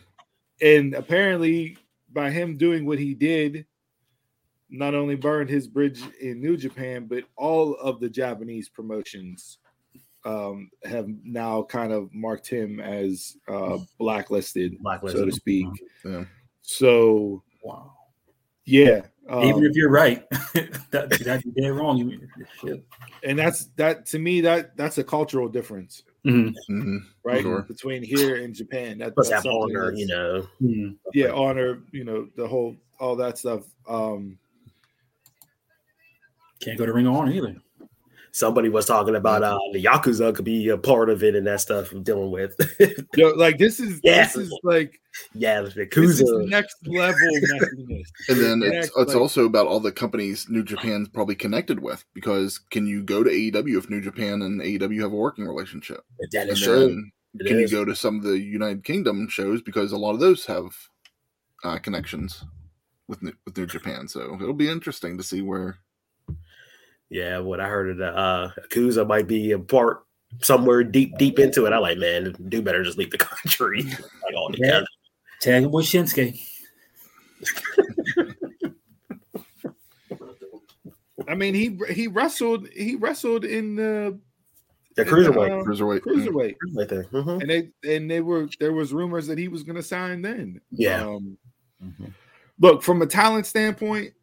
and 0.62 0.94
apparently, 0.94 1.78
by 2.14 2.30
him 2.32 2.58
doing 2.58 2.86
what 2.86 3.00
he 3.00 3.14
did, 3.14 3.66
not 4.70 4.96
only 4.96 5.16
burned 5.16 5.50
his 5.50 5.68
bridge 5.68 6.02
in 6.22 6.40
New 6.42 6.56
Japan, 6.58 7.06
but 7.06 7.24
all 7.36 7.76
of 7.76 8.00
the 8.00 8.10
Japanese 8.10 8.70
promotions 8.70 9.58
um, 10.24 10.70
have 10.84 11.08
now 11.24 11.64
kind 11.64 11.92
of 11.92 12.14
marked 12.14 12.48
him 12.48 12.80
as 12.80 13.36
uh, 13.48 13.78
blacklisted, 13.98 14.78
blacklisted. 14.80 15.20
so 15.20 15.26
to 15.26 15.32
speak. 15.32 15.68
Yeah. 16.06 16.26
So, 16.62 17.44
Wow. 17.64 17.94
yeah. 18.66 19.02
Um, 19.30 19.44
Even 19.46 19.66
if 19.66 19.76
you're 19.76 19.90
right, 19.90 20.24
that 20.92 21.10
that 21.26 21.42
you're 21.46 21.54
dead 21.56 21.76
wrong. 21.80 21.98
You 21.98 22.20
shit. 22.60 22.86
and 23.24 23.38
that's 23.40 23.66
that 23.78 24.06
to 24.08 24.20
me 24.20 24.42
that 24.42 24.76
that's 24.78 24.98
a 24.98 25.04
cultural 25.04 25.48
difference 25.48 26.04
Mhm. 26.26 26.54
hmm 26.68 26.98
right 27.24 27.42
Sure. 27.42 27.64
between 27.64 28.04
here 28.04 28.36
and 28.44 28.54
japan 28.54 29.00
that, 29.00 29.14
that's 29.16 29.30
that 29.30 29.42
something 29.44 29.52
honor, 29.76 29.86
that's- 29.92 30.00
you 30.00 30.06
know. 30.08 30.48
Mhm. 30.62 30.98
yeah 31.16 31.32
honor 31.32 31.82
you 31.92 32.04
know 32.04 32.28
the 32.36 32.48
whole 32.48 32.76
all 33.00 33.16
that 33.16 33.38
stuff 33.40 33.64
um 33.88 34.38
Can't 36.60 36.78
go 36.78 36.86
to 36.86 36.94
Ring 36.94 37.08
of 37.08 37.16
Honor 37.16 37.32
either. 37.32 37.56
Somebody 38.34 38.70
was 38.70 38.86
talking 38.86 39.16
about 39.16 39.44
uh 39.44 39.58
the 39.74 39.84
Yakuza 39.84 40.34
could 40.34 40.46
be 40.46 40.70
a 40.70 40.78
part 40.78 41.10
of 41.10 41.22
it 41.24 41.36
and 41.36 41.46
that 41.48 41.60
stuff 41.62 41.92
I'm 41.92 42.02
dealing 42.04 42.32
with. 42.32 42.56
yo, 43.16 43.30
like 43.32 43.58
this 43.58 43.80
is 43.80 44.00
Yeah. 44.04 44.24
this 44.24 44.36
is 44.38 44.60
like 44.64 45.02
yeah, 45.34 45.60
the 45.62 45.70
this 45.70 46.20
is 46.22 46.22
Yakuza. 46.32 46.48
next 46.50 46.76
level 46.88 47.18
And 48.30 48.40
then 48.40 48.62
Yeah, 48.62 48.70
it's 48.80 48.88
it's 48.88 48.96
like- 48.96 49.18
also 49.18 49.46
about 49.46 49.68
all 49.68 49.82
the 49.82 49.92
companies 49.92 50.46
New 50.50 50.64
Japan's 50.64 51.10
probably 51.10 51.36
connected 51.36 51.80
with 51.82 52.06
because 52.14 52.58
can 52.58 52.88
you 52.88 53.04
go 53.04 53.22
to 53.24 53.30
AEW 53.30 53.78
if 53.78 53.90
New 53.90 54.00
Japan 54.02 54.42
and 54.44 54.62
AEW 54.62 55.02
have 55.02 55.12
a 55.12 55.16
working 55.16 55.46
relationship? 55.46 56.02
That 56.32 56.48
And 56.48 56.58
true. 56.58 56.80
then 56.88 57.12
It 57.40 57.48
can 57.48 57.60
is. 57.60 57.72
you 57.72 57.78
go 57.80 57.84
to 57.86 57.96
some 57.96 58.16
of 58.18 58.24
the 58.24 58.40
United 58.40 58.86
Kingdom 58.86 59.28
shows 59.28 59.62
because 59.62 59.92
a 59.92 59.98
lot 59.98 60.14
of 60.14 60.20
those 60.22 60.46
have 60.46 60.74
uh, 61.66 61.78
connections 61.80 62.46
with 63.10 63.22
New, 63.22 63.34
with 63.46 63.58
New 63.58 63.66
Japan. 63.66 64.08
So 64.08 64.36
it'll 64.36 64.54
be 64.54 64.70
interesting 64.70 65.18
to 65.18 65.24
see 65.24 65.42
where. 65.42 65.80
Yeah, 67.12 67.40
what 67.40 67.60
I 67.60 67.68
heard 67.68 67.90
of 67.92 67.98
the 67.98 68.08
uh 68.08 68.52
Yakuza 68.70 69.06
might 69.06 69.28
be 69.28 69.52
a 69.52 69.60
part 69.60 70.04
somewhere 70.42 70.82
deep, 70.84 71.18
deep 71.18 71.40
into 71.40 71.66
it. 71.66 71.74
I 71.74 71.78
like, 71.78 71.98
man, 71.98 72.34
do 72.48 72.62
better 72.62 72.84
just 72.84 72.98
leave 72.98 73.12
the 73.12 73.18
country. 73.20 73.84
like 73.84 74.34
all 74.36 74.50
together. 74.50 74.86
Tag 75.42 75.64
him 75.64 75.72
with 75.72 75.86
Shinsuke. 75.86 76.40
i 81.28 81.36
mean 81.36 81.54
he 81.54 81.78
he 81.94 82.08
wrestled 82.08 82.68
he 82.70 82.96
wrestled 82.96 83.46
in 83.46 83.76
the 83.76 84.18
The 84.96 85.04
in 85.04 85.08
cruiserweight. 85.08 85.62
uh, 85.62 85.64
Cruiserweight. 85.64 86.02
cruiserweight 86.02 86.56
Right 86.76 86.90
there. 86.90 87.04
Mhm. 87.06 87.42
and 87.42 87.50
they 87.50 87.70
and 87.96 88.10
they 88.10 88.22
were 88.22 88.48
there 88.60 88.74
was 88.74 88.94
rumors 88.94 89.28
that 89.28 89.38
he 89.38 89.48
was 89.48 89.64
going 89.64 89.76
to 89.76 89.84
sign 89.84 90.22
then 90.22 90.60
Yeah. 90.72 91.06
um, 91.06 91.38
look 92.60 92.82
from 92.84 93.02
a 93.02 93.06
talent 93.08 93.46
standpoint 93.46 94.14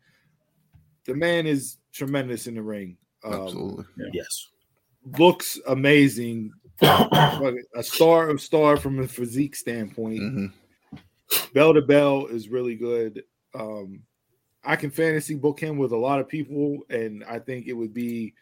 the 1.07 1.15
man 1.15 1.47
is 1.47 1.77
tremendous 1.99 2.47
in 2.47 2.55
the 2.55 2.63
ring. 2.63 2.97
Um, 3.25 3.35
Absolutely. 3.35 3.85
Yes. 4.13 4.49
looks 5.19 5.59
amazing. 5.67 6.53
A 6.81 7.83
star 7.83 8.31
of 8.31 8.41
star 8.41 8.77
from 8.77 9.01
a 9.01 9.09
physique 9.09 9.57
standpoint. 9.57 10.21
Hmm 10.21 10.47
bell 11.53 11.75
to 11.75 11.83
bell 11.83 12.27
is 12.27 12.49
really 12.49 12.75
good. 12.75 13.23
Um 13.55 14.03
i 14.65 14.75
can 14.75 14.91
fantasy 14.91 15.37
book 15.37 15.61
him 15.61 15.79
with 15.79 15.93
a 15.93 15.97
lot 15.97 16.19
of 16.19 16.29
people 16.29 16.81
and 16.91 17.23
i 17.29 17.39
think 17.39 17.69
it 17.69 17.73
would 17.73 17.95
be 17.95 18.35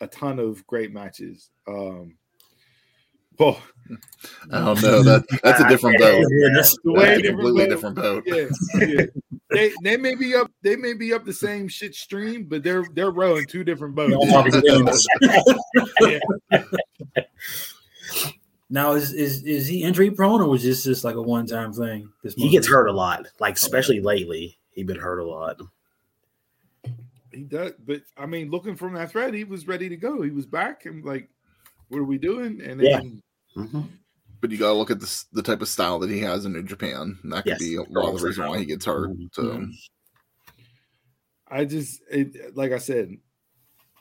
a 0.00 0.06
ton 0.06 0.38
of 0.38 0.66
great 0.66 0.92
matches. 0.92 1.50
Um 1.66 2.17
oh 3.40 3.62
I 4.52 4.58
don't 4.64 4.82
know 4.82 5.02
that 5.02 5.24
that's 5.42 5.60
a 5.60 5.68
different 5.68 5.98
boat. 5.98 6.24
Yeah, 6.30 6.48
that's- 6.48 6.76
the 6.84 6.92
way 6.92 7.06
That's 7.06 7.18
a 7.18 7.22
different 7.22 7.40
completely 7.40 7.64
boat. 7.64 7.70
different 7.70 7.96
boat. 7.96 8.22
yeah, 8.26 8.86
yeah. 8.86 9.06
they 9.50 9.72
they 9.82 9.96
may 9.96 10.14
be 10.14 10.34
up 10.34 10.50
they 10.62 10.76
may 10.76 10.92
be 10.92 11.12
up 11.14 11.24
the 11.24 11.32
same 11.32 11.68
shit 11.68 11.94
stream 11.94 12.44
but 12.44 12.62
they're 12.62 12.84
they're 12.94 13.10
rowing 13.12 13.46
two 13.46 13.64
different 13.64 13.94
boats 13.94 15.06
Yeah. 16.00 16.18
Now 18.70 18.92
is 18.92 19.12
is 19.14 19.42
is 19.44 19.66
he 19.66 19.82
injury 19.82 20.10
prone 20.10 20.42
or 20.42 20.48
was 20.48 20.62
this 20.62 20.84
just 20.84 21.02
like 21.04 21.14
a 21.14 21.22
one 21.22 21.46
time 21.46 21.72
thing? 21.72 22.10
This 22.22 22.34
He 22.34 22.42
month? 22.44 22.52
gets 22.52 22.68
hurt 22.68 22.88
a 22.88 22.92
lot, 22.92 23.26
like 23.40 23.56
especially 23.56 24.00
lately. 24.00 24.58
He 24.72 24.82
been 24.82 24.98
hurt 24.98 25.20
a 25.20 25.24
lot. 25.24 25.58
He 27.32 27.44
does, 27.44 27.72
but 27.86 28.02
I 28.16 28.26
mean, 28.26 28.50
looking 28.50 28.76
from 28.76 28.92
that 28.94 29.10
thread, 29.10 29.32
he 29.32 29.44
was 29.44 29.66
ready 29.66 29.88
to 29.88 29.96
go. 29.96 30.20
He 30.20 30.30
was 30.30 30.44
back 30.44 30.84
and 30.84 31.02
like, 31.04 31.30
what 31.88 31.98
are 31.98 32.04
we 32.04 32.18
doing? 32.18 32.60
And 32.60 32.80
Yeah. 32.82 33.00
Then 33.56 33.98
But 34.40 34.50
you 34.50 34.58
got 34.58 34.68
to 34.68 34.74
look 34.74 34.90
at 34.90 35.00
this, 35.00 35.24
the 35.32 35.42
type 35.42 35.62
of 35.62 35.68
style 35.68 35.98
that 36.00 36.10
he 36.10 36.20
has 36.20 36.44
in 36.44 36.52
New 36.52 36.62
Japan. 36.62 37.18
And 37.22 37.32
that 37.32 37.44
could 37.44 37.50
Yes. 37.50 37.58
be 37.58 37.74
a 37.76 37.82
lot 37.82 38.14
of 38.14 38.20
the 38.20 38.26
reason 38.26 38.46
why 38.48 38.58
he 38.58 38.64
gets 38.64 38.84
hurt. 38.84 39.10
So 39.32 39.42
Mhm. 39.42 39.72
I 41.48 41.64
just, 41.64 42.02
it, 42.10 42.56
like 42.56 42.72
I 42.72 42.78
said, 42.78 43.16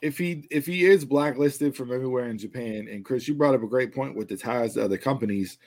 if 0.01 0.17
he 0.17 0.47
if 0.51 0.65
he 0.65 0.85
is 0.85 1.05
blacklisted 1.05 1.75
from 1.75 1.91
everywhere 1.91 2.29
in 2.29 2.37
Japan, 2.37 2.87
and 2.87 3.03
Chris, 3.03 3.27
you 3.27 3.33
brought 3.33 3.55
up 3.55 3.63
a 3.63 3.67
great 3.67 3.95
point 3.95 4.15
with 4.15 4.27
the 4.27 4.37
ties 4.37 4.75
to 4.75 4.83
other 4.83 4.97
companies. 4.97 5.57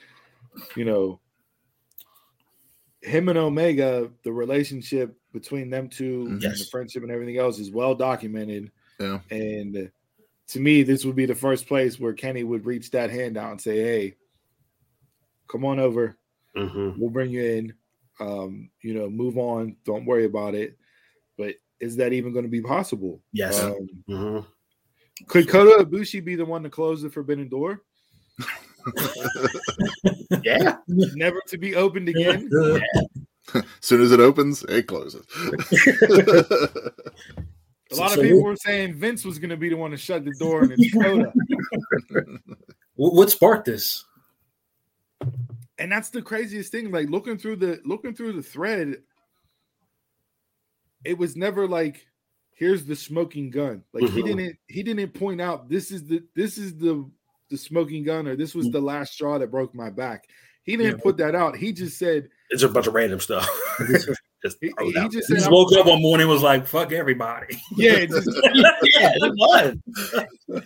You 0.75 0.85
know, 0.85 1.19
him 3.01 3.27
and 3.29 3.37
Omega, 3.37 4.09
the 4.23 4.31
relationship 4.31 5.17
between 5.33 5.69
them 5.69 5.89
2 5.89 6.27
and 6.27 6.41
the 6.41 6.67
friendship 6.71 7.03
and 7.03 7.11
everything 7.11 7.37
else 7.37 7.59
is 7.59 7.71
well 7.71 7.95
documented. 7.95 8.71
Yeah. 8.99 9.19
And 9.31 9.91
to 10.51 10.59
me, 10.59 10.83
this 10.83 11.05
would 11.05 11.15
be 11.15 11.25
the 11.25 11.35
first 11.35 11.65
place 11.65 11.99
where 11.99 12.13
Kenny 12.13 12.43
would 12.43 12.65
reach 12.65 12.91
that 12.91 13.09
hand 13.09 13.37
out 13.37 13.51
and 13.51 13.61
say, 13.61 13.79
"Hey, 13.79 14.15
come 15.49 15.63
on 15.63 15.79
over. 15.79 16.17
Mhm. 16.57 16.97
We'll 16.97 17.09
bring 17.09 17.31
you 17.31 17.41
in. 17.43 17.73
Um, 18.19 18.69
you 18.81 18.93
know, 18.93 19.09
move 19.09 19.37
on. 19.37 19.77
Don't 19.85 20.05
worry 20.05 20.25
about 20.25 20.53
it." 20.53 20.77
But 21.37 21.55
is 21.79 21.95
that 21.95 22.11
even 22.11 22.33
going 22.33 22.43
to 22.43 22.51
be 22.51 22.61
possible? 22.61 23.21
Yes. 23.31 23.61
Um, 23.61 23.87
Mhm. 24.09 24.45
could 25.27 25.47
Kota 25.47 25.85
Ibushi 25.85 26.23
be 26.23 26.35
the 26.35 26.45
one 26.45 26.63
to 26.63 26.69
close 26.69 27.01
the 27.01 27.09
forbidden 27.09 27.47
door, 27.47 27.83
Yeah. 30.43 30.77
never 30.87 31.39
to 31.47 31.57
be 31.57 31.75
opened 31.75 32.09
again? 32.09 32.49
as 33.53 33.63
soon 33.79 34.01
as 34.01 34.11
it 34.11 34.19
opens, 34.19 34.63
it 34.63 34.85
closes. 34.87 35.25
A 37.91 37.95
lot 37.95 38.07
of 38.11 38.15
So- 38.15 38.21
people 38.21 38.43
were 38.43 38.55
saying 38.55 38.93
Vince 38.95 39.25
was 39.25 39.37
going 39.39 39.49
to 39.49 39.57
be 39.57 39.69
the 39.69 39.75
one 39.75 39.91
to 39.91 39.97
shut 39.97 40.23
the 40.25 40.33
door, 40.39 40.63
and 40.63 40.71
it's 40.77 40.93
Kota. 40.93 41.31
What, 42.95 43.13
what 43.13 43.29
sparked 43.29 43.65
this? 43.65 44.05
and 45.77 45.91
that's 45.91 46.09
the 46.09 46.21
craziest 46.21 46.71
thing. 46.71 46.91
Like 46.91 47.09
looking 47.09 47.37
through 47.37 47.57
the 47.57 47.79
looking 47.85 48.13
through 48.13 48.33
the 48.33 48.43
thread, 48.43 48.97
it 51.03 51.17
was 51.17 51.35
never 51.35 51.67
like, 51.67 52.07
"Here's 52.53 52.85
the 52.85 52.95
smoking 52.95 53.49
gun." 53.49 53.83
Like 53.93 54.09
he 54.11 54.21
Mhm. 54.21 54.25
didn't 54.25 54.57
he 54.67 54.83
didn't 54.83 55.13
point 55.13 55.41
out 55.41 55.69
this 55.69 55.91
is 55.91 56.05
the 56.05 56.23
this 56.35 56.57
is 56.57 56.75
the 56.77 57.09
the 57.49 57.57
smoking 57.57 58.03
gun 58.03 58.27
or 58.27 58.35
this 58.35 58.55
was 58.55 58.69
the 58.71 58.79
last 58.79 59.13
straw 59.13 59.37
that 59.37 59.51
broke 59.51 59.73
my 59.75 59.89
back. 59.89 60.25
He 60.63 60.77
didn't 60.77 60.97
Yeah. 60.97 61.03
put 61.03 61.17
that 61.17 61.35
out. 61.35 61.57
He 61.57 61.73
just 61.73 61.97
said 61.97 62.29
It's 62.49 62.63
a 62.63 62.69
bunch 62.69 62.87
of 62.87 62.93
random 62.93 63.19
stuff. 63.19 63.49
Just 64.43 64.57
he, 64.61 64.71
he 64.81 64.97
out 64.97 65.11
just 65.11 65.27
He 65.29 65.35
just 65.35 65.51
woke 65.51 65.71
up 65.73 65.85
one 65.85 66.01
morning 66.01 66.23
and 66.25 66.31
was 66.31 66.41
like, 66.43 66.65
fuck 66.67 66.91
everybody. 66.91 67.61
yeah. 67.77 67.93
it 67.97 68.09
just- 68.09 68.29
yeah, 68.95 69.11
it 69.15 69.33
was. 69.35 70.63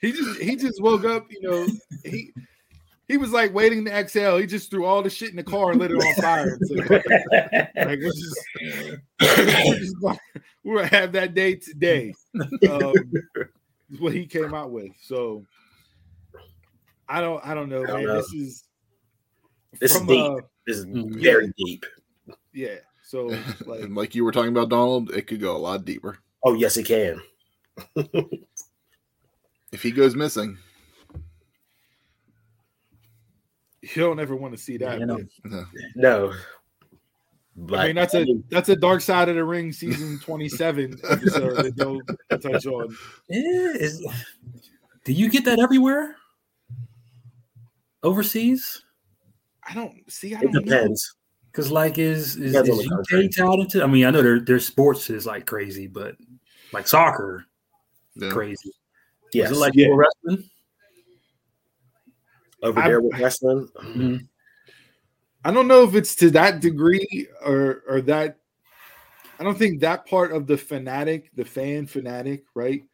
he 0.00 0.12
just 0.12 0.40
he 0.40 0.56
just 0.56 0.80
woke 0.82 1.04
up. 1.04 1.26
You 1.30 1.40
know 1.42 1.66
he. 2.04 2.32
He 3.08 3.16
was 3.18 3.30
like 3.30 3.54
waiting 3.54 3.84
to 3.84 3.92
exhale. 3.96 4.36
He 4.36 4.46
just 4.46 4.68
threw 4.68 4.84
all 4.84 5.00
the 5.00 5.08
shit 5.08 5.30
in 5.30 5.36
the 5.36 5.44
car 5.44 5.70
and 5.70 5.78
lit 5.78 5.92
it 5.92 5.94
on 5.94 6.14
fire. 6.16 6.58
and 6.60 6.66
said, 6.66 7.70
like 7.76 8.00
we're 8.00 8.10
just, 8.10 8.36
we're 9.20 9.78
just 9.78 10.00
gonna, 10.00 10.18
we're 10.64 10.74
gonna 10.78 10.88
have 10.88 11.12
that 11.12 11.32
day 11.32 11.54
today. 11.54 12.12
Um, 12.68 12.92
is 13.92 14.00
what 14.00 14.12
he 14.12 14.26
came 14.26 14.52
out 14.54 14.72
with. 14.72 14.90
So 15.00 15.46
I 17.08 17.20
don't 17.20 17.46
I 17.46 17.54
don't 17.54 17.68
know, 17.68 17.84
I 17.84 17.86
don't 17.86 17.96
man. 17.98 18.06
know. 18.06 18.16
This 18.16 18.32
is 18.32 18.64
This 19.78 19.94
is 19.94 20.00
deep. 20.02 20.24
uh, 20.24 20.36
This 20.66 20.78
is 20.78 20.86
Mhm. 20.86 21.22
very 21.22 21.52
deep. 21.56 21.86
yeah. 22.52 22.78
So 23.06 23.26
like 23.66 23.88
like 23.88 24.14
you 24.16 24.24
were 24.24 24.32
talking 24.32 24.50
about 24.50 24.68
Donald, 24.68 25.10
it 25.10 25.28
could 25.28 25.40
go 25.40 25.56
a 25.56 25.58
lot 25.58 25.84
deeper. 25.84 26.18
Oh 26.44 26.54
yes, 26.54 26.76
it 26.76 26.84
can. 26.86 27.20
If 29.72 29.82
he 29.82 29.90
goes 29.90 30.14
missing, 30.14 30.56
you 33.82 33.88
don't 33.96 34.18
ever 34.20 34.34
want 34.34 34.54
to 34.56 34.58
see 34.62 34.78
that. 34.78 35.00
You 35.00 35.06
know. 35.06 35.18
but- 35.44 35.52
uh, 35.52 35.64
No. 35.94 36.32
But 37.58 37.78
I 37.80 37.86
mean, 37.88 37.96
that's 37.96 38.14
a 38.14 38.24
that's 38.50 38.68
a 38.68 38.76
Dark 38.76 39.00
Side 39.00 39.28
of 39.28 39.34
the 39.34 39.44
Ring 39.44 39.72
season 39.72 40.18
twenty 40.24 40.48
seven 40.48 40.96
episode 41.08 41.56
that 41.56 41.76
they'll 41.76 42.00
touch 42.38 42.66
on. 42.66 42.94
Yeah, 43.28 43.72
is, 43.74 44.06
do 45.04 45.12
you 45.12 45.28
get 45.28 45.44
that 45.46 45.58
everywhere? 45.58 46.16
Overseas? 48.02 48.82
I 49.66 49.74
don't 49.74 49.94
see. 50.10 50.34
I 50.34 50.38
it 50.40 50.42
don't 50.44 50.54
know. 50.54 50.60
depends. 50.60 51.15
Because 51.56 51.72
like 51.72 51.96
is 51.96 52.36
is, 52.36 52.52
Depends 52.52 52.68
on 52.68 52.80
is 52.80 52.86
UK 52.86 52.90
country. 53.08 53.28
tied 53.30 53.58
into? 53.60 53.82
I 53.82 53.86
mean, 53.86 54.04
I 54.04 54.10
know 54.10 54.20
their 54.20 54.40
their 54.40 54.60
sports 54.60 55.08
is 55.08 55.24
like 55.24 55.46
crazy, 55.46 55.86
but 55.86 56.14
like 56.72 56.86
soccer, 56.86 57.46
yeah. 58.14 58.28
crazy. 58.28 58.72
Yes. 59.32 59.50
Is 59.50 59.56
it 59.56 59.60
like 59.60 59.72
Yeah. 59.74 59.86
pro 59.86 59.96
wrestling? 59.96 60.50
over 62.62 62.80
I'm- 62.80 62.88
there 62.88 63.00
with 63.00 63.18
wrestling. 63.18 63.68
Mhm. 63.82 64.28
I 65.46 65.50
don't 65.50 65.66
know 65.66 65.82
if 65.84 65.94
it's 65.94 66.14
to 66.16 66.30
that 66.32 66.60
degree 66.60 67.26
or 67.42 67.82
or 67.88 68.02
that. 68.02 68.38
I 69.38 69.44
don't 69.44 69.56
think 69.56 69.80
that 69.80 70.04
part 70.06 70.32
of 70.32 70.46
the 70.46 70.58
fanatic, 70.58 71.30
the 71.36 71.44
fan 71.44 71.86
fanatic, 71.86 72.44
right? 72.54 72.84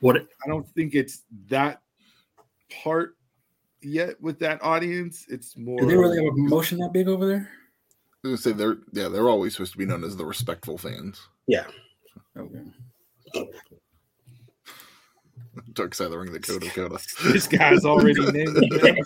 What? 0.00 0.16
I 0.16 0.48
don't 0.48 0.66
think 0.70 0.94
it's 0.94 1.24
that 1.48 1.82
part 2.82 3.16
yet 3.82 4.18
with 4.20 4.38
that 4.38 4.62
audience. 4.62 5.26
It's 5.28 5.58
more. 5.58 5.78
Do 5.78 5.86
they 5.86 5.96
really 5.96 6.16
have 6.16 6.32
a 6.32 6.36
promotion 6.36 6.78
that 6.78 6.94
big 6.94 7.06
over 7.08 7.26
there? 7.26 7.50
I 8.24 8.28
was 8.28 8.42
gonna 8.44 8.54
say 8.54 8.58
they're 8.58 8.76
yeah 8.92 9.08
they're 9.08 9.28
always 9.28 9.54
supposed 9.54 9.72
to 9.72 9.78
be 9.78 9.86
known 9.86 10.04
as 10.04 10.16
the 10.16 10.24
respectful 10.24 10.78
fans. 10.78 11.20
Yeah. 11.48 11.64
Okay. 12.36 12.60
Dark 15.74 15.94
Side 15.94 16.06
of 16.06 16.10
the 16.12 16.18
Ring, 16.18 16.32
the 16.32 16.40
Kota 16.40 16.70
Kota. 16.70 16.98
this 17.24 17.46
guy's 17.46 17.84
already 17.84 18.14
named 18.32 18.56
the 18.56 18.96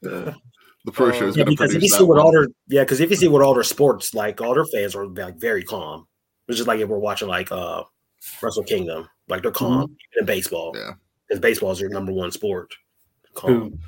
episode. 0.00 0.36
The 0.84 0.90
pro 0.90 1.10
Uh, 1.10 1.12
show 1.12 1.26
is 1.28 1.36
Yeah, 1.36 1.44
going 1.44 1.56
to 1.56 1.62
because 1.62 1.74
if 1.76 1.82
you 1.82 1.88
see 1.88 2.02
what 2.02 2.18
all 2.18 2.24
one. 2.32 2.34
their 2.34 2.48
yeah, 2.66 2.82
because 2.82 2.98
if 2.98 3.08
you 3.08 3.14
see 3.14 3.28
what 3.28 3.40
all 3.40 3.54
their 3.54 3.62
sports 3.62 4.14
like, 4.14 4.40
all 4.40 4.52
their 4.52 4.64
fans 4.64 4.96
are 4.96 5.06
like 5.06 5.36
very 5.36 5.62
calm. 5.62 6.08
It's 6.48 6.56
just 6.56 6.66
like 6.66 6.80
if 6.80 6.88
we're 6.88 6.98
watching 6.98 7.28
like 7.28 7.52
uh 7.52 7.84
Wrestle 8.42 8.64
Kingdom, 8.64 9.08
like 9.28 9.42
they're 9.42 9.52
calm 9.52 9.82
even 9.82 10.20
in 10.22 10.24
baseball. 10.26 10.72
Yeah. 10.74 10.94
because 11.28 11.38
baseball 11.40 11.70
is 11.70 11.80
your 11.80 11.90
number 11.90 12.10
one 12.10 12.32
sport. 12.32 12.74
Calm. 13.34 13.52
Who? 13.70 13.78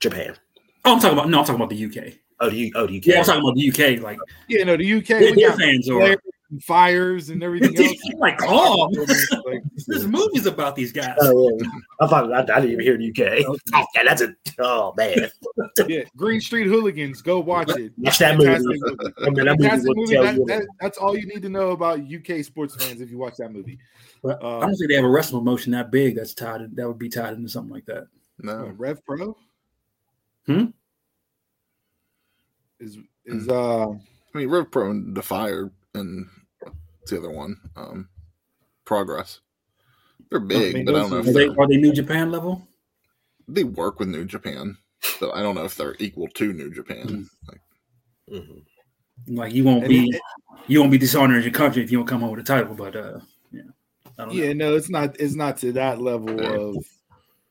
Japan. 0.00 0.36
Oh, 0.84 0.94
I'm 0.94 1.00
talking 1.00 1.18
about 1.18 1.28
no. 1.30 1.38
I'm 1.40 1.44
talking 1.44 1.56
about 1.62 1.70
the 1.70 1.84
UK. 1.84 2.14
Oh, 2.40 2.50
do 2.50 2.56
you? 2.56 2.70
Oh, 2.74 2.86
do 2.86 2.94
you? 2.94 3.00
Yeah. 3.04 3.18
I'm 3.20 3.24
talking 3.24 3.42
about 3.42 3.54
the 3.56 3.68
UK. 3.70 4.02
Like 4.02 4.18
Yeah, 4.48 4.64
no, 4.64 4.76
the 4.76 4.92
UK 4.94 5.06
their, 5.06 5.20
we 5.20 5.34
their 5.34 5.50
got 5.50 5.58
fans 5.60 5.88
are 5.88 5.94
flares 5.98 6.18
and 6.50 6.62
fires 6.64 7.30
and 7.30 7.42
everything 7.42 7.76
else. 7.86 7.96
like 8.18 8.38
calm. 8.38 8.92
Like, 9.46 9.62
There's 9.86 10.06
movies 10.18 10.46
about 10.46 10.74
these 10.76 10.92
guys. 10.92 11.16
Oh, 11.20 11.56
yeah. 11.60 11.68
I 12.00 12.06
thought 12.06 12.32
I, 12.32 12.40
I 12.40 12.60
didn't 12.60 12.72
even 12.72 12.80
hear 12.84 12.96
the 12.98 13.08
UK. 13.10 13.44
Oh, 13.48 13.84
yeah, 13.94 14.02
that's 14.04 14.22
a 14.22 14.34
oh 14.58 14.92
man. 14.96 15.30
yeah, 15.86 16.02
Green 16.16 16.40
Street 16.40 16.66
Hooligans, 16.66 17.22
go 17.22 17.40
watch 17.40 17.70
it. 17.70 17.92
Watch 17.96 18.18
that 18.18 18.36
movie. 18.36 18.46
Fantastic 18.50 18.66
movie. 18.82 19.14
I 19.18 19.30
mean, 19.30 19.44
that 19.46 19.58
movie 19.58 19.94
movie. 19.94 20.12
tell 20.14 20.22
That- 20.24 20.46
that- 20.46 20.66
that's 20.80 20.98
all 20.98 21.16
you 21.16 21.26
need 21.26 21.42
to 21.42 21.48
know 21.48 21.70
about 21.70 22.00
UK 22.00 22.44
sports 22.44 22.74
fans 22.76 23.00
if 23.00 23.10
you 23.10 23.18
watch 23.18 23.36
that 23.38 23.52
movie. 23.52 23.78
But 24.22 24.42
Uh, 24.42 24.58
I 24.58 24.60
don't 24.66 24.74
think 24.76 24.90
they 24.90 24.96
have 24.96 25.04
a 25.04 25.08
wrestling 25.08 25.42
promotion 25.42 25.72
that 25.72 25.90
big 25.90 26.16
that's 26.16 26.34
tied. 26.34 26.74
That 26.76 26.88
would 26.88 26.98
be 26.98 27.08
tied 27.08 27.34
into 27.34 27.48
something 27.48 27.72
like 27.72 27.86
that. 27.86 28.02
Uh, 28.02 28.06
No, 28.42 28.72
Rev 28.76 29.04
Pro. 29.06 29.36
Hmm? 30.46 30.64
Is 32.80 32.98
is 33.24 33.48
uh 33.48 33.86
I 33.88 34.38
mean 34.38 34.48
Rev 34.50 34.70
Pro 34.70 34.90
and 34.90 35.14
Defier 35.14 35.70
and 35.94 36.26
what's 36.60 37.10
the 37.10 37.18
other 37.18 37.30
one? 37.30 37.56
Um, 37.76 38.08
Progress. 38.84 39.40
They're 40.30 40.40
big, 40.40 40.74
mean, 40.74 40.84
but 40.86 40.94
I 40.94 40.98
don't 40.98 41.10
know 41.10 41.16
are- 41.16 41.20
if 41.20 41.26
Are 41.28 41.32
they, 41.32 41.48
they're, 41.48 41.60
are 41.60 41.68
they 41.68 41.76
New 41.76 41.92
Japan 41.92 42.30
level? 42.30 42.66
they 43.46 43.62
work 43.64 43.98
with 44.00 44.08
New 44.08 44.24
Japan, 44.24 44.76
but 45.20 45.34
I 45.34 45.42
don't 45.42 45.54
know 45.54 45.64
if 45.64 45.76
they're 45.76 45.96
equal 45.98 46.28
to 46.28 46.52
New 46.52 46.70
Japan. 46.70 47.28
Like, 47.48 47.60
Mhm. 48.30 48.64
Like 49.28 49.52
you 49.54 49.64
won't 49.64 49.84
And 49.84 49.88
be 49.88 50.08
it- 50.10 50.20
you 50.66 50.80
won't 50.80 50.90
be 50.92 50.98
dishonoring 50.98 51.42
your 51.42 51.52
country 51.52 51.82
if 51.82 51.90
you 51.92 51.98
don't 51.98 52.06
come 52.06 52.20
home 52.22 52.30
with 52.32 52.40
a 52.40 52.42
title. 52.42 52.74
But 52.74 52.96
uh, 52.96 53.20
yeah, 53.52 53.62
yeah, 54.30 54.52
know. 54.52 54.70
no, 54.70 54.76
it's 54.76 54.88
not 54.90 55.18
it's 55.20 55.34
not 55.34 55.58
to 55.58 55.72
that 55.72 56.00
level 56.00 56.40
of 56.76 56.84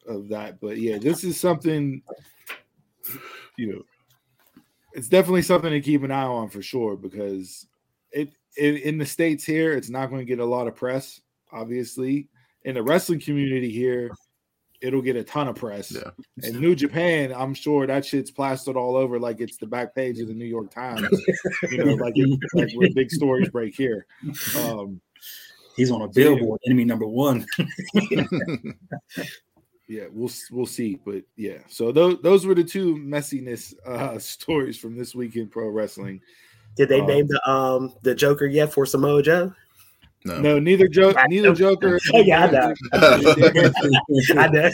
of 0.08 0.28
that, 0.30 0.60
but 0.60 0.78
yeah, 0.78 0.98
this 0.98 1.24
is 1.24 1.40
something 1.40 2.02
you 3.58 3.74
know 3.74 3.82
it's 4.94 5.08
definitely 5.08 5.42
something 5.42 5.72
to 5.72 5.82
keep 5.82 6.04
an 6.04 6.12
eye 6.12 6.24
on 6.24 6.50
for 6.50 6.62
sure 6.62 6.96
because 6.96 7.68
it, 8.12 8.30
it 8.56 8.82
in 8.84 8.98
the 8.98 9.06
states 9.06 9.44
here 9.44 9.74
it's 9.74 9.90
not 9.90 10.08
going 10.08 10.20
to 10.20 10.26
get 10.26 10.40
a 10.40 10.46
lot 10.46 10.68
of 10.68 10.76
press 10.76 11.22
obviously. 11.52 12.28
In 12.66 12.76
the 12.76 12.84
wrestling 12.84 13.20
community 13.20 13.70
here 13.70 14.10
it'll 14.82 15.02
get 15.02 15.16
a 15.16 15.24
ton 15.24 15.48
of 15.48 15.56
press. 15.56 15.92
Yeah. 15.92 16.12
and 16.44 16.60
new 16.60 16.76
japan 16.76 17.34
i'm 17.34 17.54
sure 17.54 17.88
that 17.88 18.06
shit's 18.06 18.32
plastered 18.32 18.76
all 18.76 18.96
over 18.96 19.20
like 19.20 19.42
it's 19.42 19.58
the 19.58 19.68
back 19.68 19.96
page 19.96 20.20
of 20.20 20.28
the 20.28 20.34
new 20.34 20.46
york 20.46 20.72
times. 20.72 21.08
You 21.70 21.84
know 21.84 21.94
like, 21.96 22.14
it, 22.16 22.40
like 22.54 22.72
where 22.74 22.90
big 22.94 23.12
stories 23.12 23.50
break 23.50 23.76
here. 23.76 24.06
Um 24.58 25.02
He's 25.76 25.92
on 25.92 26.02
a 26.02 26.08
billboard, 26.08 26.60
enemy 26.68 26.86
number 26.86 27.08
one. 27.08 27.46
yeah 29.94 30.06
we'll 30.12 30.32
we'll 30.52 30.66
see 30.66 31.00
but 31.06 31.24
yeah 31.36 31.60
so 31.68 31.92
those 31.92 32.18
those 32.22 32.46
were 32.46 32.56
the 32.56 32.64
two 32.64 32.96
messiness 32.96 33.74
uh 33.86 34.18
stories 34.36 34.78
from 34.78 34.98
this 34.98 35.14
week 35.14 35.36
in 35.36 35.48
pro 35.48 35.68
wrestling 35.70 36.20
Did 36.78 36.90
they 36.90 37.02
Uh, 37.02 37.06
name 37.06 37.28
the 37.28 37.40
um 37.50 37.94
the 38.02 38.16
Joker 38.16 38.46
yet 38.48 38.74
for 38.74 38.86
Samoa 38.86 39.22
Joe? 39.22 39.54
no. 40.26 40.40
no 40.40 40.58
neither 40.60 40.88
joke 40.88 41.18
neither 41.28 41.54
joker 41.54 42.00
Oh 42.14 42.22
yeah, 42.32 42.46
I 42.46 42.52
know. 42.52 42.74
I 42.94 44.48
know. 44.48 44.70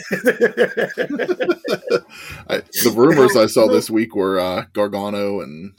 I, 2.48 2.58
the 2.84 2.92
rumors 2.94 3.36
I 3.36 3.46
saw 3.46 3.66
this 3.68 3.90
week 3.90 4.14
were 4.14 4.38
uh, 4.40 4.64
Gargano 4.72 5.40
and, 5.40 5.72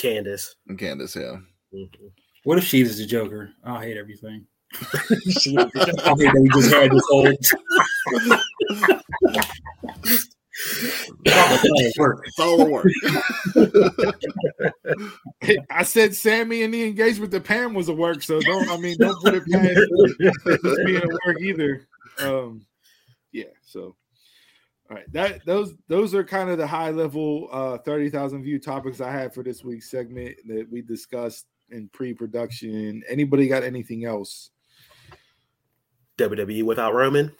Candice. 0.00 0.54
and 0.66 0.78
Candice. 0.78 1.16
Yeah, 1.16 1.38
Mhm. 1.74 2.10
what 2.44 2.56
if 2.58 2.64
she's 2.64 2.96
the 2.98 3.04
Joker? 3.06 3.50
I 3.64 3.82
hate 3.84 3.96
everything. 3.98 4.46
I 4.74 4.78
hate 5.14 5.54
that 5.54 6.38
we 6.40 6.48
just 6.48 6.72
had 6.72 6.90
this 6.90 7.04
whole. 7.10 7.32
It's 11.24 12.38
all 12.38 12.58
the 12.58 12.64
work. 12.64 12.86
I 15.70 15.82
said 15.82 16.14
Sammy 16.14 16.62
and 16.62 16.72
the 16.74 16.84
engagement 16.84 17.32
to 17.32 17.40
Pam 17.40 17.74
was 17.74 17.88
a 17.88 17.94
work, 17.94 18.22
so 18.22 18.40
don't 18.40 18.68
I 18.68 18.76
mean 18.76 18.96
don't 18.98 19.20
put 19.22 19.34
it 19.34 19.44
past 19.50 19.78
it's 20.18 20.84
being 20.84 21.02
a 21.02 21.08
work 21.26 21.40
either. 21.40 21.88
Um, 22.20 22.66
yeah, 23.32 23.44
so 23.62 23.96
all 24.90 24.96
right, 24.96 25.10
that 25.12 25.44
those 25.44 25.74
those 25.86 26.14
are 26.14 26.24
kind 26.24 26.50
of 26.50 26.58
the 26.58 26.66
high 26.66 26.90
level 26.90 27.48
uh 27.52 27.78
thirty 27.78 28.10
thousand 28.10 28.42
view 28.42 28.58
topics 28.58 29.00
I 29.00 29.12
had 29.12 29.32
for 29.34 29.42
this 29.42 29.62
week's 29.62 29.90
segment 29.90 30.36
that 30.46 30.66
we 30.70 30.82
discussed 30.82 31.46
in 31.70 31.88
pre-production. 31.90 33.02
Anybody 33.08 33.48
got 33.48 33.62
anything 33.62 34.04
else? 34.04 34.50
WWE 36.18 36.64
without 36.64 36.94
Roman. 36.94 37.32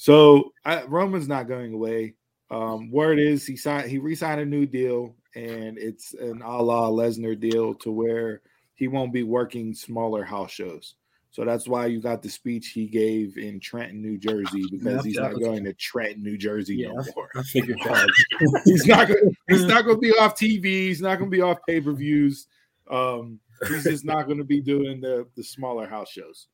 So 0.00 0.54
I, 0.64 0.82
Roman's 0.84 1.28
not 1.28 1.46
going 1.46 1.74
away. 1.74 2.14
Um, 2.50 2.90
word 2.90 3.18
is 3.18 3.46
he 3.46 3.54
signed 3.54 3.90
he 3.90 3.98
re-signed 3.98 4.40
a 4.40 4.46
new 4.46 4.64
deal, 4.64 5.14
and 5.34 5.76
it's 5.76 6.14
an 6.14 6.40
a 6.40 6.62
la 6.62 6.88
Lesnar 6.88 7.38
deal 7.38 7.74
to 7.74 7.92
where 7.92 8.40
he 8.76 8.88
won't 8.88 9.12
be 9.12 9.24
working 9.24 9.74
smaller 9.74 10.24
house 10.24 10.52
shows. 10.52 10.94
So 11.32 11.44
that's 11.44 11.68
why 11.68 11.84
you 11.84 12.00
got 12.00 12.22
the 12.22 12.30
speech 12.30 12.68
he 12.68 12.86
gave 12.86 13.36
in 13.36 13.60
Trenton, 13.60 14.00
New 14.00 14.16
Jersey, 14.16 14.64
because 14.70 14.96
Yep, 14.96 15.04
he's 15.04 15.16
not 15.18 15.34
was- 15.34 15.40
going 15.44 15.64
to 15.64 15.74
Trenton, 15.74 16.22
New 16.22 16.38
Jersey 16.38 16.76
Yeah, 16.76 16.88
no 16.94 17.04
more. 17.14 17.28
I 17.36 17.42
figured 17.42 17.78
that. 17.84 18.10
he's 18.64 18.86
not 18.86 19.06
going. 19.06 19.36
He's 19.50 19.64
not 19.66 19.84
going 19.84 19.96
to 20.00 20.00
be 20.00 20.12
off 20.12 20.34
TV. 20.34 20.64
He's 20.64 21.02
not 21.02 21.18
going 21.18 21.30
to 21.30 21.36
be 21.36 21.42
off 21.42 21.58
pay 21.68 21.78
per 21.82 21.92
views. 21.92 22.46
Um, 22.90 23.38
he's 23.68 23.84
just 23.84 24.06
not 24.06 24.24
going 24.24 24.38
to 24.38 24.44
be 24.44 24.62
doing 24.62 25.02
the 25.02 25.26
the 25.36 25.44
smaller 25.44 25.86
house 25.86 26.08
shows. 26.08 26.46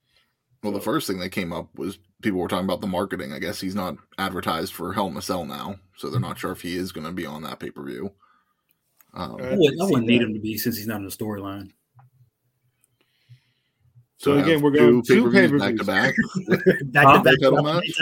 Well, 0.65 0.73
the 0.73 0.81
first 0.81 1.07
thing 1.07 1.21
that 1.21 1.31
came 1.31 1.53
up 1.53 1.69
was 1.79 2.01
people 2.23 2.41
were 2.41 2.49
talking 2.49 2.65
about 2.65 2.81
the 2.81 2.87
marketing. 2.87 3.33
I 3.33 3.39
guess 3.39 3.61
he's 3.61 3.75
not 3.75 3.97
advertised 4.19 4.73
for 4.73 4.93
Hell 4.93 5.09
in 5.09 5.17
a 5.17 5.23
Cell 5.23 5.45
now, 5.45 5.77
so 5.97 6.11
they're 6.11 6.21
not 6.21 6.39
sure 6.39 6.53
if 6.53 6.63
he 6.63 6.77
is 6.77 6.93
going 6.93 7.07
to 7.07 7.13
be 7.13 7.27
on 7.27 7.43
that 7.43 7.59
pay 7.59 7.71
per 7.71 7.83
view. 7.83 8.13
Um, 9.15 9.33
I 9.41 9.55
wouldn't, 9.57 9.81
I 9.81 9.85
wouldn't 9.85 10.07
need 10.07 10.23
him 10.23 10.35
to 10.35 10.41
be 10.41 10.59
since 10.59 10.77
he's 10.77 10.87
not 10.87 10.99
in 10.99 11.05
the 11.05 11.11
storyline. 11.11 11.73
So 14.19 14.37
have 14.37 14.47
again, 14.47 14.63
we're 14.63 14.71
going 14.71 15.03
two 15.03 15.31
pay 15.31 15.49
per 15.49 15.59
back 15.61 15.77
to 15.77 15.85
back. 15.85 16.15
Back 16.87 17.17
to 17.17 17.23
back 17.23 17.41
Title 17.41 17.63
match? 17.63 17.93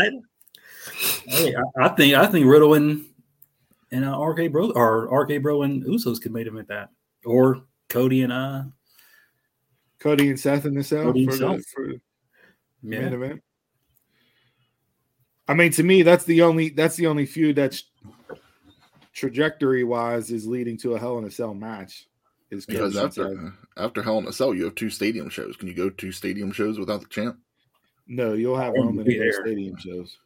Hey, 1.27 1.55
I, 1.55 1.85
I 1.85 1.89
think 1.91 2.15
I 2.15 2.27
think 2.27 2.47
Riddle 2.47 2.75
and 2.75 3.05
and 3.91 4.05
uh, 4.05 4.19
RK 4.19 4.53
Bro 4.53 4.73
or 4.73 5.05
RK 5.05 5.43
Bro 5.43 5.63
and 5.63 5.85
Usos 5.85 6.21
could 6.21 6.33
make 6.33 6.47
him 6.47 6.59
at 6.59 6.69
that, 6.69 6.91
or 7.25 7.63
Cody 7.89 8.23
and 8.23 8.33
uh 8.33 8.63
Cody 9.99 10.29
and 10.29 10.39
Seth 10.39 10.67
in 10.67 10.75
the 10.75 10.85
cell 10.85 11.05
Cody 11.05 11.25
and 11.25 11.33
for, 11.33 11.39
the, 11.39 11.57
Seth. 11.57 11.67
for 11.69 11.89
yeah. 11.89 11.99
main 12.83 13.13
event. 13.13 13.43
I 15.47 15.55
mean, 15.55 15.73
to 15.73 15.83
me, 15.83 16.03
that's 16.03 16.25
the 16.25 16.43
only 16.43 16.71
that's 16.71 16.97
the 16.97 17.07
only 17.07 17.27
feud 17.27 17.57
that's 17.57 17.85
trajectory 19.13 19.85
wise 19.85 20.31
is 20.31 20.47
leading 20.47 20.77
to 20.79 20.95
a 20.95 20.99
Hell 20.99 21.19
in 21.19 21.25
a 21.25 21.31
Cell 21.31 21.55
match. 21.55 22.09
Is 22.51 22.67
Because 22.67 22.97
after 22.97 23.27
Shinsuke. 23.27 23.55
after 23.77 24.03
Hell 24.03 24.19
in 24.19 24.27
a 24.27 24.33
Cell, 24.33 24.55
you 24.55 24.65
have 24.65 24.75
two 24.75 24.91
stadium 24.91 25.29
shows. 25.29 25.57
Can 25.57 25.69
you 25.69 25.75
go 25.75 25.91
two 25.91 26.13
stadium 26.13 26.53
shows 26.53 26.79
without 26.79 27.01
the 27.01 27.09
champ? 27.09 27.39
no, 28.07 28.35
you'll 28.35 28.57
have 28.57 28.75
I 28.75 28.79
won't 28.79 28.97
Roman 28.99 29.11
in 29.11 29.19
both 29.19 29.35
stadium 29.35 29.77
shows. 29.77 30.19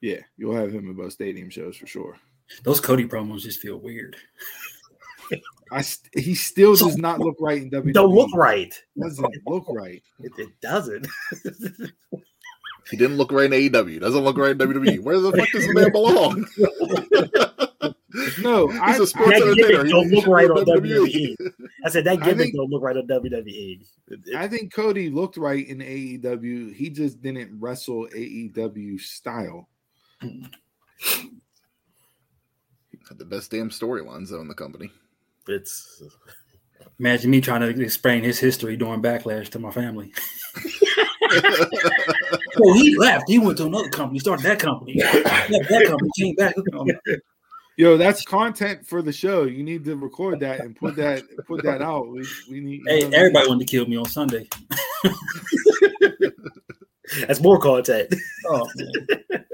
Yeah, 0.00 0.20
you'll 0.36 0.54
have 0.54 0.72
him 0.72 0.88
in 0.88 0.94
both 0.94 1.12
stadium 1.12 1.50
shows 1.50 1.76
for 1.76 1.86
sure. 1.86 2.16
Those 2.62 2.80
Cody 2.80 3.06
promos 3.06 3.40
just 3.40 3.60
feel 3.60 3.78
weird. 3.78 4.16
I 5.70 5.82
st- 5.82 6.24
he 6.24 6.34
still 6.34 6.74
does 6.74 6.96
not 6.96 7.20
look 7.20 7.36
right 7.38 7.60
in 7.60 7.70
WWE. 7.70 7.92
Don't 7.92 8.14
look 8.14 8.34
right. 8.34 8.72
Doesn't 8.98 9.46
look 9.46 9.66
right. 9.68 10.02
It, 10.20 10.32
it 10.38 10.48
doesn't. 10.62 11.06
He 12.90 12.96
didn't 12.96 13.16
look 13.18 13.30
right 13.32 13.52
in 13.52 13.70
AEW. 13.70 14.00
Doesn't 14.00 14.22
look 14.24 14.36
right 14.38 14.52
in 14.52 14.58
WWE. 14.58 15.00
Where 15.00 15.18
the 15.20 15.32
fuck 15.32 15.50
does 15.50 15.66
the 15.66 15.74
man 15.74 15.92
belong? 15.92 16.46
No, 18.42 18.68
He's 18.68 18.80
I, 18.80 18.96
a 18.96 19.06
sports 19.06 19.28
That 19.30 19.42
entertainer. 19.42 19.84
He- 19.84 19.90
don't 19.92 20.08
look 20.10 20.26
right 20.26 20.50
on 20.50 20.58
in 20.58 20.64
WWE. 20.64 21.36
I 21.84 21.88
said 21.90 22.04
that 22.04 22.20
gimmick 22.22 22.38
think- 22.38 22.54
don't 22.56 22.70
look 22.70 22.82
right 22.82 22.96
on 22.96 23.06
WWE. 23.06 23.80
It- 24.08 24.20
it- 24.26 24.34
I 24.36 24.48
think 24.48 24.72
Cody 24.72 25.10
looked 25.10 25.36
right 25.36 25.66
in 25.68 25.78
AEW. 25.78 26.72
He 26.74 26.90
just 26.90 27.20
didn't 27.22 27.58
wrestle 27.60 28.08
AEW 28.14 28.98
style. 29.00 29.68
Had 33.08 33.18
the 33.18 33.24
best 33.24 33.50
damn 33.50 33.70
storylines 33.70 34.30
though 34.30 34.40
in 34.40 34.48
the 34.48 34.54
company. 34.54 34.90
it's 35.46 36.02
Imagine 36.98 37.30
me 37.30 37.40
trying 37.40 37.60
to 37.60 37.68
explain 37.82 38.24
his 38.24 38.38
history 38.40 38.76
during 38.76 39.00
backlash 39.02 39.48
to 39.50 39.58
my 39.58 39.70
family. 39.70 40.12
Well, 42.58 42.74
he 42.74 42.96
left. 42.96 43.28
He 43.28 43.38
went 43.38 43.58
to 43.58 43.66
another 43.66 43.88
company, 43.88 44.18
started 44.18 44.44
that 44.44 44.58
company. 44.58 45.00
Left 45.00 45.68
that 45.68 45.84
company, 45.86 46.10
came 46.18 46.34
back. 46.34 46.54
Yo, 47.76 47.96
that's 47.96 48.24
content 48.24 48.84
for 48.84 49.02
the 49.02 49.12
show. 49.12 49.44
You 49.44 49.62
need 49.62 49.84
to 49.84 49.94
record 49.94 50.40
that 50.40 50.58
and 50.60 50.74
put 50.74 50.96
that 50.96 51.22
put 51.46 51.62
that 51.62 51.80
out. 51.80 52.08
We, 52.08 52.26
we 52.50 52.60
need. 52.60 52.82
Hey, 52.88 53.00
know 53.00 53.06
what 53.06 53.14
everybody 53.14 53.48
wanted 53.48 53.68
to 53.68 53.70
kill 53.70 53.86
me 53.86 53.96
on 53.96 54.06
Sunday. 54.06 54.48
that's 57.26 57.40
more 57.40 57.60
content. 57.60 58.12
Oh, 58.46 58.68
man. 58.74 59.44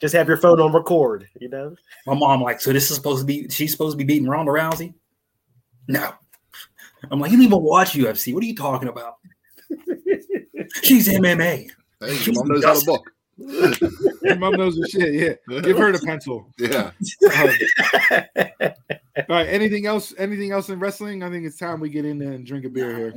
Just 0.00 0.14
have 0.14 0.28
your 0.28 0.36
phone 0.36 0.60
on 0.60 0.72
record. 0.72 1.28
You 1.40 1.48
know. 1.48 1.74
My 2.06 2.14
mom 2.14 2.42
like, 2.42 2.60
so 2.60 2.72
this 2.72 2.90
is 2.90 2.96
supposed 2.96 3.20
to 3.20 3.26
be 3.26 3.48
she's 3.48 3.72
supposed 3.72 3.94
to 3.94 3.98
be 3.98 4.04
beating 4.04 4.28
Ronda 4.28 4.52
Rousey? 4.52 4.94
No. 5.88 6.12
I'm 7.10 7.18
like, 7.18 7.32
you 7.32 7.38
don't 7.38 7.46
even 7.46 7.62
watch 7.62 7.92
UFC. 7.94 8.32
What 8.32 8.42
are 8.42 8.46
you 8.46 8.54
talking 8.54 8.88
about? 8.88 9.16
She's 10.82 11.08
MMA. 11.08 11.70
Hey, 12.00 12.16
your 12.24 12.34
mom 12.34 12.48
knows 12.48 12.64
how 12.64 12.74
to 12.78 12.84
book. 12.86 13.10
Your 14.22 14.36
mom 14.36 14.54
knows 14.54 14.76
the 14.76 14.88
shit. 14.88 15.14
Yeah, 15.48 15.60
give 15.60 15.78
her 15.78 15.92
the 15.92 15.98
pencil. 16.06 16.52
Yeah. 16.58 16.90
Um, 17.34 19.24
all 19.28 19.36
right. 19.36 19.48
Anything 19.48 19.86
else? 19.86 20.14
Anything 20.18 20.52
else 20.52 20.68
in 20.68 20.78
wrestling? 20.78 21.22
I 21.22 21.30
think 21.30 21.46
it's 21.46 21.56
time 21.56 21.80
we 21.80 21.88
get 21.88 22.04
in 22.04 22.18
there 22.18 22.32
and 22.32 22.46
drink 22.46 22.64
a 22.64 22.68
beer 22.68 22.96
here. 22.96 23.14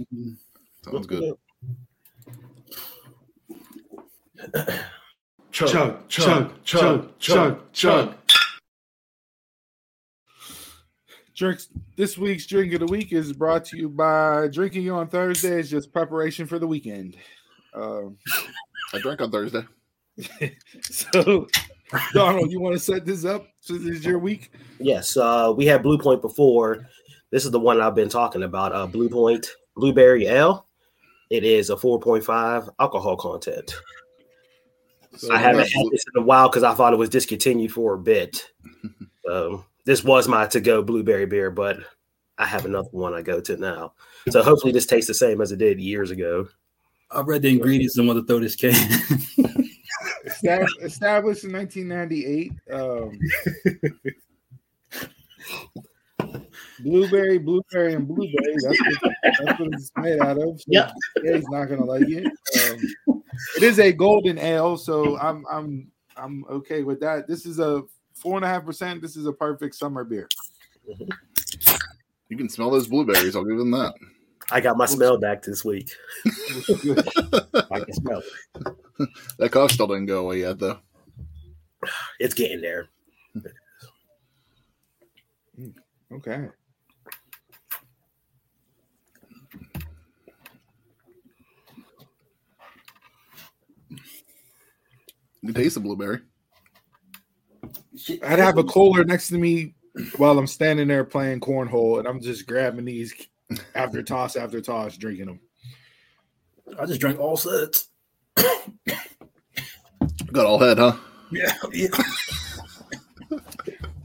Sounds 0.84 1.08
good. 1.08 1.36
chug, 5.52 6.08
chug, 6.10 6.64
chug, 6.64 7.20
chug, 7.20 7.74
chug. 7.74 8.16
Drinks. 11.36 11.70
This 11.96 12.18
week's 12.18 12.46
drink 12.46 12.74
of 12.74 12.80
the 12.80 12.86
week 12.86 13.12
is 13.12 13.34
brought 13.34 13.66
to 13.66 13.78
you 13.78 13.90
by 13.90 14.48
drinking 14.50 14.92
on 14.92 15.08
Thursday 15.08 15.60
is 15.60 15.70
just 15.70 15.92
preparation 15.92 16.46
for 16.46 16.60
the 16.60 16.68
weekend. 16.68 17.18
Um, 17.74 18.18
I 18.94 19.00
drank 19.00 19.22
on 19.22 19.32
Thursday. 19.32 19.64
so, 20.84 21.48
Donald, 22.14 22.52
you 22.52 22.60
want 22.60 22.76
to 22.76 22.80
set 22.80 23.06
this 23.06 23.26
up? 23.26 23.48
So 23.62 23.74
this 23.74 23.98
is 23.98 24.06
your 24.06 24.20
week. 24.20 24.52
Yes, 24.80 25.18
uh, 25.18 25.52
we 25.56 25.66
had 25.66 25.82
Blue 25.82 25.98
Point 25.98 26.22
before. 26.22 26.88
This 27.32 27.46
is 27.46 27.52
the 27.52 27.60
one 27.60 27.82
I've 27.82 27.96
been 27.96 28.10
talking 28.10 28.44
about. 28.44 28.74
Uh, 28.74 28.86
Blue 28.86 29.10
Point 29.10 29.50
Blueberry 29.76 30.28
Ale. 30.28 30.68
It 31.32 31.44
is 31.44 31.72
a 31.72 31.76
4.5 31.76 32.70
alcohol 32.80 33.18
content. 33.18 33.74
So 35.18 35.34
I 35.34 35.40
haven't 35.40 35.72
had 35.72 35.86
this 35.92 36.06
in 36.14 36.22
a 36.22 36.26
while 36.26 36.48
because 36.48 36.64
I 36.64 36.76
thought 36.76 36.94
it 36.94 36.98
was 36.98 37.10
discontinued 37.10 37.72
for 37.72 37.96
a 37.96 38.00
bit. 38.00 38.52
Um, 39.32 39.64
this 39.86 40.04
was 40.04 40.28
my 40.28 40.46
to-go 40.48 40.82
blueberry 40.82 41.26
beer, 41.26 41.52
but 41.52 41.78
I 42.38 42.46
have 42.46 42.66
another 42.66 42.90
one 42.92 43.14
I 43.14 43.22
go 43.22 43.40
to 43.42 43.58
now. 43.58 43.94
So 44.30 44.42
hopefully 44.42 44.72
this 44.74 44.86
tastes 44.86 45.08
the 45.08 45.14
same 45.14 45.42
as 45.42 45.52
it 45.52 45.58
did 45.58 45.80
years 45.80 46.12
ago. 46.12 46.48
I 47.12 47.22
read 47.22 47.42
the 47.44 47.50
ingredients 47.50 47.98
and 47.98 48.08
want 48.08 48.20
to 48.20 48.26
throw 48.26 48.40
this 48.40 48.56
can. 48.56 48.74
Established 50.82 51.44
in 51.44 51.52
1998. 51.54 52.52
Um, 52.72 53.20
blueberry, 56.80 57.38
blueberry, 57.38 57.94
and 57.94 58.08
blueberry. 58.08 58.56
That's 58.64 58.80
what, 58.82 59.14
that's 59.24 59.60
what 59.60 59.70
it's 59.74 59.92
made 59.98 60.20
out 60.20 60.38
of. 60.38 60.60
So 60.60 60.66
Yeah. 60.68 60.92
yeah, 61.24 61.36
he's 61.36 61.48
not 61.50 61.66
gonna 61.66 61.86
like 61.86 62.08
it. 62.08 62.26
Um, 62.26 63.24
it 63.58 63.64
is 63.64 63.80
a 63.80 63.92
golden 63.92 64.38
ale, 64.38 64.78
so 64.78 65.18
I'm 65.20 65.46
I'm 65.52 65.92
I'm 66.18 66.46
okay 66.50 66.84
with 66.84 67.00
that. 67.02 67.28
This 67.28 67.46
is 67.46 67.60
a 67.60 67.84
four 68.14 68.36
and 68.36 68.46
a 68.46 68.48
half 68.48 68.66
percent. 68.66 69.02
This 69.02 69.16
is 69.16 69.26
a 69.26 69.34
perfect 69.34 69.76
summer 69.76 70.04
beer. 70.04 70.28
You 72.30 72.38
can 72.38 72.50
smell 72.50 72.72
those 72.72 72.88
blueberries. 72.88 73.36
I'll 73.36 73.44
give 73.44 73.58
them 73.58 73.72
that. 73.72 73.94
I 74.52 74.60
got 74.60 74.78
my 74.78 74.86
smell 74.86 75.18
back 75.18 75.42
this 75.42 75.64
week. 75.64 75.90
I 76.26 77.80
can 77.80 77.94
smell 77.94 78.22
it. 78.22 79.10
That 79.38 79.52
cough 79.52 79.72
still 79.72 79.88
didn't 79.88 80.08
go 80.08 80.26
away 80.26 80.42
yet, 80.42 80.60
though. 80.60 80.80
It's 82.20 82.34
getting 82.34 82.62
there. 82.62 82.90
Hmm. 85.56 85.70
Okay. 86.12 86.48
You 95.42 95.54
can 95.54 95.62
taste 95.62 95.76
the 95.76 95.82
blueberry. 95.82 96.22
I'd 98.24 98.40
have 98.40 98.58
a 98.58 98.64
cooler 98.64 99.04
next 99.04 99.28
to 99.30 99.38
me 99.38 99.76
while 100.18 100.38
I'm 100.38 100.48
standing 100.48 100.88
there 100.88 101.04
playing 101.04 101.40
cornhole, 101.40 102.00
and 102.00 102.08
I'm 102.08 102.22
just 102.22 102.48
grabbing 102.48 102.86
these 102.86 103.14
after 103.76 104.02
toss 104.02 104.36
after 104.36 104.62
toss, 104.62 104.98
drinking 104.98 105.28
them. 105.28 105.40
I 106.80 106.86
just 106.86 107.00
drank 107.00 107.20
all 107.20 107.38
sets. 107.38 107.90
Got 110.32 110.46
all 110.46 110.60
head, 110.60 110.80
huh? 110.80 110.98
Yeah, 111.32 111.54
yeah. 111.72 111.90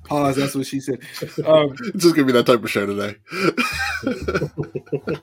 Pause. 0.04 0.36
That's 0.36 0.54
what 0.54 0.66
she 0.66 0.80
said. 0.80 1.00
Um, 1.44 1.74
It's 1.80 2.02
just 2.02 2.14
gonna 2.14 2.26
be 2.26 2.32
that 2.32 2.46
type 2.46 2.64
of 2.64 2.70
show 2.70 2.86
today. 2.86 3.16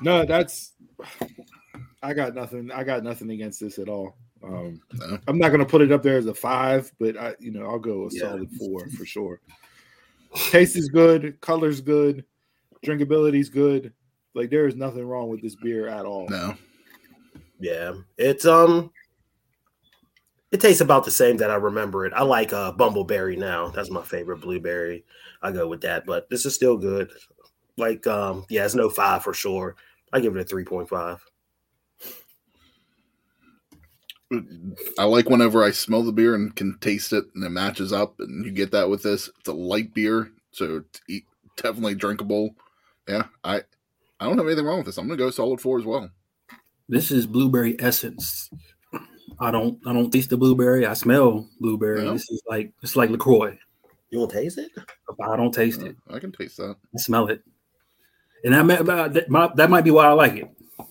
no, 0.00 0.24
that's. 0.24 0.72
I 2.02 2.14
got 2.14 2.34
nothing. 2.34 2.70
I 2.70 2.84
got 2.84 3.02
nothing 3.02 3.30
against 3.30 3.60
this 3.60 3.78
at 3.78 3.88
all. 3.88 4.16
Um, 4.42 4.80
No. 4.98 5.18
I'm 5.28 5.38
not 5.38 5.50
gonna 5.50 5.66
put 5.66 5.82
it 5.82 5.92
up 5.92 6.02
there 6.02 6.16
as 6.16 6.26
a 6.26 6.34
five, 6.34 6.90
but 6.98 7.16
I, 7.16 7.34
you 7.40 7.50
know, 7.50 7.66
I'll 7.66 7.78
go 7.78 8.06
a 8.06 8.08
Yeah. 8.12 8.20
solid 8.20 8.50
four 8.52 8.88
for 8.90 9.04
sure. 9.04 9.40
Taste 10.50 10.76
is 10.76 10.88
good, 10.88 11.40
color's 11.40 11.80
good, 11.80 12.24
drinkability's 12.84 13.48
good. 13.50 13.92
Like 14.34 14.48
there 14.50 14.66
is 14.66 14.76
nothing 14.76 15.04
wrong 15.06 15.28
with 15.28 15.42
this 15.42 15.56
beer 15.56 15.88
at 15.88 16.06
all. 16.06 16.28
no. 16.28 16.54
Yeah, 17.58 17.92
it's 18.16 18.46
um, 18.46 18.90
it 20.50 20.60
tastes 20.60 20.80
about 20.80 21.04
the 21.04 21.10
same 21.10 21.36
that 21.36 21.50
I 21.50 21.56
remember 21.56 22.06
it. 22.06 22.12
I 22.14 22.22
like 22.22 22.52
uh 22.54 22.72
bumbleberry 22.72 23.36
now. 23.36 23.68
That's 23.68 23.90
my 23.90 24.02
favorite 24.02 24.40
blueberry. 24.40 25.04
I 25.42 25.52
go 25.52 25.68
with 25.68 25.82
that, 25.82 26.06
but 26.06 26.28
this 26.30 26.46
is 26.46 26.54
still 26.54 26.76
good. 26.78 27.10
Like 27.76 28.06
um, 28.06 28.46
yeah, 28.48 28.64
it's 28.64 28.74
no 28.74 28.88
five 28.88 29.22
for 29.22 29.34
sure. 29.34 29.76
I 30.12 30.20
give 30.20 30.34
it 30.36 30.40
a 30.40 30.44
three 30.44 30.64
point 30.64 30.88
five. 30.88 31.22
I 34.98 35.04
like 35.04 35.28
whenever 35.28 35.64
I 35.64 35.72
smell 35.72 36.02
the 36.02 36.12
beer 36.12 36.34
and 36.34 36.54
can 36.54 36.78
taste 36.78 37.12
it 37.12 37.24
and 37.34 37.42
it 37.44 37.50
matches 37.50 37.92
up, 37.92 38.20
and 38.20 38.44
you 38.44 38.52
get 38.52 38.70
that 38.72 38.88
with 38.88 39.02
this. 39.02 39.28
It's 39.40 39.48
a 39.48 39.52
light 39.52 39.92
beer, 39.92 40.30
so 40.52 40.84
it's 41.08 41.26
definitely 41.56 41.96
drinkable. 41.96 42.54
Yeah, 43.08 43.24
I 43.42 43.62
I 44.20 44.26
don't 44.26 44.38
have 44.38 44.46
anything 44.46 44.64
wrong 44.64 44.78
with 44.78 44.86
this. 44.86 44.98
I'm 44.98 45.08
gonna 45.08 45.16
go 45.16 45.30
solid 45.30 45.60
four 45.60 45.78
as 45.78 45.84
well. 45.84 46.10
This 46.88 47.10
is 47.10 47.26
blueberry 47.26 47.76
essence. 47.80 48.50
I 49.40 49.50
don't 49.50 49.78
I 49.86 49.92
don't 49.92 50.10
taste 50.10 50.30
the 50.30 50.36
blueberry. 50.36 50.86
I 50.86 50.94
smell 50.94 51.48
blueberry. 51.60 52.04
Yeah. 52.04 52.12
This 52.12 52.30
is 52.30 52.42
like 52.48 52.72
it's 52.82 52.96
like 52.96 53.10
LaCroix. 53.10 53.58
You 54.10 54.18
don't 54.18 54.30
taste 54.30 54.58
it? 54.58 54.70
I 55.24 55.36
don't 55.36 55.52
taste 55.52 55.82
it. 55.82 55.96
I 56.08 56.18
can 56.18 56.32
taste 56.32 56.56
that. 56.56 56.76
I 56.94 56.98
smell 56.98 57.28
it. 57.28 57.42
And 58.42 58.54
that 58.54 58.64
might, 58.64 59.12
that 59.12 59.28
might, 59.28 59.54
that 59.56 59.70
might 59.70 59.84
be 59.84 59.90
why 59.90 60.06
I 60.06 60.12
like 60.12 60.34
it. 60.34 60.50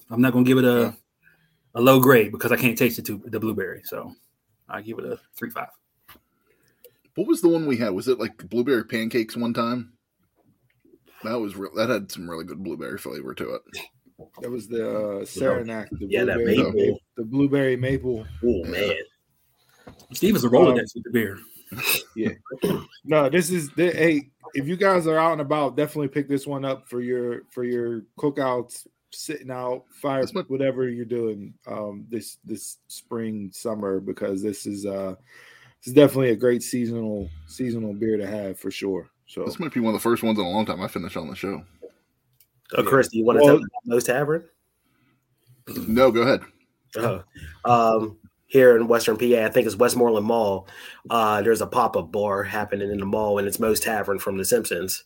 I'm 0.10 0.22
not 0.22 0.34
gonna 0.34 0.46
give 0.46 0.58
it 0.58 0.64
a 0.64 0.80
Yeah. 0.80 0.92
A 1.80 1.82
low 1.82 2.00
grade 2.00 2.32
because 2.32 2.52
I 2.52 2.58
can't 2.58 2.78
taste 2.78 3.00
it 3.00 3.06
to 3.06 3.22
the 3.26 3.40
blueberry. 3.40 3.82
So 3.86 4.14
I 4.68 4.82
give 4.82 5.00
it 5.00 5.06
a 5.06 5.18
three 5.36 5.50
five. 5.50 5.70
What 7.16 7.28
was 7.28 7.42
the 7.42 7.50
one 7.50 7.66
we 7.66 7.78
had? 7.78 7.90
Was 7.90 8.08
it 8.08 8.20
like 8.20 8.38
blueberry 8.50 8.84
pancakes 8.86 9.36
one 9.36 9.54
time? 9.54 9.94
That 11.24 11.40
was 11.40 11.56
real. 11.56 11.74
That 11.76 11.90
had 11.90 12.12
some 12.12 12.30
really 12.30 12.46
good 12.46 12.64
blueberry 12.64 12.98
flavor 12.98 13.34
to 13.34 13.56
it. 13.56 13.62
That 14.42 14.52
was 14.52 14.68
the 14.68 15.20
uh, 15.22 15.26
Saranac, 15.26 15.90
the 15.92 16.08
Yeah, 16.10 16.26
that 16.26 16.36
blueberry, 16.38 16.58
maple. 16.72 17.00
the 17.18 17.24
blueberry 17.24 17.78
maple. 17.78 18.26
Oh 18.44 18.64
man. 18.66 18.96
Steve 20.14 20.36
is 20.36 20.44
a 20.44 20.50
Rolodex 20.50 20.96
with 20.96 21.04
the 21.06 21.12
beer. 21.12 21.38
Yeah. 22.16 22.32
no, 23.06 23.30
this 23.30 23.50
is 23.50 23.70
the, 23.72 23.92
hey. 23.92 24.30
If 24.56 24.68
you 24.68 24.76
guys 24.76 25.06
are 25.06 25.18
out 25.20 25.34
and 25.34 25.42
about, 25.42 25.78
definitely 25.78 26.08
pick 26.08 26.28
this 26.28 26.48
one 26.48 26.66
up 26.66 26.88
for 26.90 27.02
your 27.02 27.44
for 27.52 27.64
your 27.64 28.02
cookouts, 28.18 28.88
sitting 29.12 29.52
out, 29.52 29.86
fire, 29.92 30.26
what- 30.34 30.50
whatever 30.50 30.88
you're 30.90 31.06
doing 31.06 31.54
um, 31.68 32.06
this 32.10 32.38
this 32.46 32.78
spring 32.88 33.50
summer 33.54 34.00
because 34.00 34.42
this 34.42 34.66
is 34.66 34.86
uh 34.86 35.16
this 35.80 35.88
is 35.88 35.94
definitely 35.94 36.30
a 36.32 36.36
great 36.36 36.62
seasonal 36.64 37.30
seasonal 37.48 37.94
beer 37.94 38.18
to 38.18 38.28
have 38.28 38.60
for 38.60 38.70
sure. 38.72 39.10
So 39.28 39.44
This 39.46 39.60
might 39.60 39.74
be 39.74 39.80
one 39.80 39.94
of 39.94 40.00
the 40.02 40.04
first 40.04 40.24
ones 40.24 40.40
in 40.40 40.46
a 40.46 40.50
long 40.50 40.66
time 40.66 40.82
I 40.82 40.88
finished 40.88 41.16
on 41.18 41.28
the 41.30 41.36
show. 41.36 41.64
Oh, 42.76 42.84
Chris, 42.84 43.08
do 43.10 43.18
you 43.18 43.26
want 43.26 43.38
to 43.40 43.44
Well- 43.44 43.54
tell 43.56 43.58
me 43.60 43.64
about 43.64 43.86
Moe's 43.96 44.04
Tavern? 44.04 44.46
No, 45.88 46.12
go 46.12 46.22
ahead. 46.22 46.42
Oh, 46.98 47.24
um, 47.66 48.18
here 48.48 48.76
in 48.76 48.88
Western 48.88 49.18
PA, 49.18 49.46
I 49.46 49.50
think 49.50 49.68
it's 49.68 49.76
Westmoreland 49.76 50.26
Mall. 50.26 50.68
Uh, 51.10 51.42
there's 51.44 51.62
a 51.62 51.68
pop 51.68 51.96
up 51.96 52.12
bar 52.12 52.42
happening 52.44 52.90
in 52.92 52.98
the 52.98 53.06
mall, 53.06 53.38
and 53.38 53.48
it's 53.48 53.60
Moe's 53.60 53.80
Tavern 53.80 54.18
from 54.18 54.38
The 54.38 54.46
Simpsons. 54.46 55.04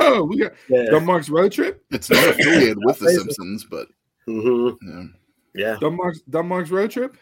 Oh, 0.00 0.24
we 0.24 0.38
got 0.38 0.52
Yeah. 0.68 0.84
Dunmark's 0.90 1.30
road 1.30 1.52
trip. 1.52 1.84
It's 1.90 2.10
not 2.10 2.28
affiliated 2.28 2.78
with 2.80 2.98
The 2.98 3.10
Simpsons, 3.10 3.64
but 3.64 3.88
hmm 4.26 4.70
yeah. 4.82 5.02
Yeah. 5.54 5.76
Dunmark's 5.80 6.22
Dunmark's 6.30 6.70
road 6.70 6.90
trip. 6.90 7.16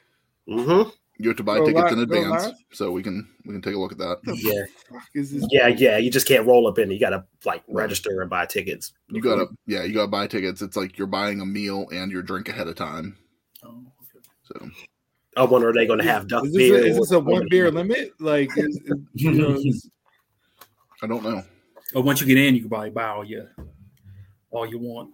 hmm 0.49 0.83
you 1.21 1.29
have 1.29 1.37
to 1.37 1.45
buy 1.45 1.59
Go 1.59 1.67
tickets 1.67 1.93
in 1.93 1.99
live- 2.01 2.09
go 2.09 2.23
advance, 2.35 2.53
so 2.73 2.91
we 2.91 3.01
can 3.01 3.29
we 3.47 3.53
can 3.53 3.63
take 3.63 3.77
a 3.77 3.79
look 3.79 3.93
at 3.93 3.99
that. 3.99 4.19
Yeah. 4.25 4.65
Fuck 4.91 5.07
is 5.15 5.31
this? 5.31 5.47
Yeah. 5.49 5.69
Yeah. 5.69 5.97
You 5.97 6.11
just 6.11 6.27
can't 6.27 6.45
roll 6.45 6.67
up 6.67 6.77
in. 6.81 6.91
You 6.91 6.99
got 6.99 7.11
to 7.11 7.25
like 7.45 7.63
register 7.69 8.21
and 8.21 8.29
buy 8.29 8.47
tickets. 8.47 8.93
You 9.11 9.21
gotta 9.23 9.47
yeah, 9.67 9.85
you 9.85 9.95
gotta 9.95 10.09
buy 10.09 10.27
tickets. 10.27 10.61
It's 10.61 10.77
like 10.77 10.99
you're 10.99 11.07
buying 11.07 11.41
a 11.41 11.47
meal 11.47 11.87
and 11.93 12.11
your 12.11 12.23
drink 12.23 12.49
ahead 12.49 12.67
of 12.67 12.75
time. 12.75 13.17
Oh, 13.63 13.69
okay. 14.03 14.27
So 14.43 14.71
I 15.37 15.45
wonder 15.45 15.69
are 15.69 15.73
they 15.73 15.87
going 15.87 16.01
to 16.01 16.05
have 16.05 16.27
duck 16.27 16.45
Is 16.47 16.53
this, 16.53 16.59
beer? 16.71 16.83
a, 16.83 16.87
is 16.87 16.97
this 16.97 17.11
a 17.13 17.21
one 17.21 17.47
beer 17.49 17.71
limit? 17.71 18.11
Like, 18.21 18.51
is, 18.57 18.77
is- 18.85 18.99
you 19.15 19.33
know, 19.33 19.51
is- 19.65 19.89
I 21.03 21.07
don't 21.07 21.23
know. 21.23 21.45
Oh, 21.95 22.01
once 22.01 22.21
you 22.21 22.27
get 22.27 22.39
in, 22.39 22.55
you 22.55 22.61
can 22.61 22.69
buy 22.69 22.91
buy 22.91 23.09
all 23.09 23.25
you 23.25 23.47
all 24.51 24.67
you 24.67 24.79
want. 24.79 25.11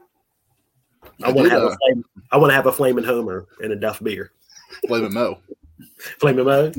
I 1.22 1.30
want 1.30 1.48
to 1.48 1.54
have 1.54 1.62
uh, 1.62 1.70
a 1.70 1.76
flame. 1.76 2.04
I 2.30 2.36
want 2.36 2.50
to 2.50 2.54
have 2.54 2.66
a 2.66 2.72
flaming 2.72 3.04
Homer 3.04 3.46
and 3.62 3.72
a 3.72 3.76
Duff 3.76 4.02
beer. 4.02 4.32
Flaming 4.86 5.14
Moe. 5.14 5.38
Flaming 6.18 6.44
Moe. 6.44 6.72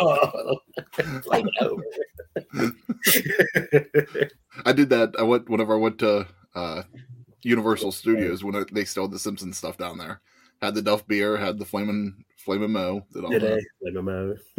oh, 0.00 0.58
flaming 1.22 1.52
Homer. 1.58 1.84
I 4.64 4.72
did 4.72 4.90
that. 4.90 5.14
I 5.18 5.22
went 5.22 5.48
whenever 5.48 5.74
I 5.74 5.78
went 5.78 5.98
to 6.00 6.26
uh, 6.54 6.82
Universal 7.42 7.92
Studios 7.92 8.44
when 8.44 8.56
I, 8.56 8.64
they 8.72 8.84
still 8.84 9.04
had 9.04 9.12
the 9.12 9.18
Simpsons 9.18 9.58
stuff 9.58 9.78
down 9.78 9.98
there. 9.98 10.20
Had 10.62 10.74
the 10.74 10.82
Duff 10.82 11.06
beer, 11.06 11.36
had 11.36 11.58
the 11.58 11.64
flaming 11.64 12.24
Flamin' 12.36 12.72
Moe. 12.72 13.04
Did 13.12 13.24
all 13.24 13.30
Did 13.30 13.42
that. 13.42 13.64
Flaming 13.80 14.04
Moe. 14.04 14.36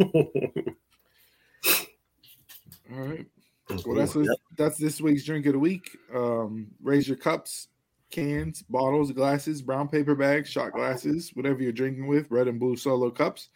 all 2.92 3.06
right. 3.06 3.26
Well, 3.68 3.96
that's 3.96 4.14
what, 4.14 4.26
that's 4.56 4.78
this 4.78 5.00
week's 5.00 5.24
drink 5.24 5.46
of 5.46 5.54
the 5.54 5.58
week. 5.58 5.96
Um, 6.14 6.68
raise 6.82 7.08
your 7.08 7.16
cups, 7.16 7.68
cans, 8.10 8.62
bottles, 8.62 9.12
glasses, 9.12 9.62
brown 9.62 9.88
paper 9.88 10.14
bags, 10.14 10.48
shot 10.48 10.72
glasses, 10.72 11.30
whatever 11.34 11.62
you're 11.62 11.72
drinking 11.72 12.06
with, 12.06 12.30
red 12.30 12.48
and 12.48 12.60
blue 12.60 12.76
solo 12.76 13.10
cups, 13.10 13.48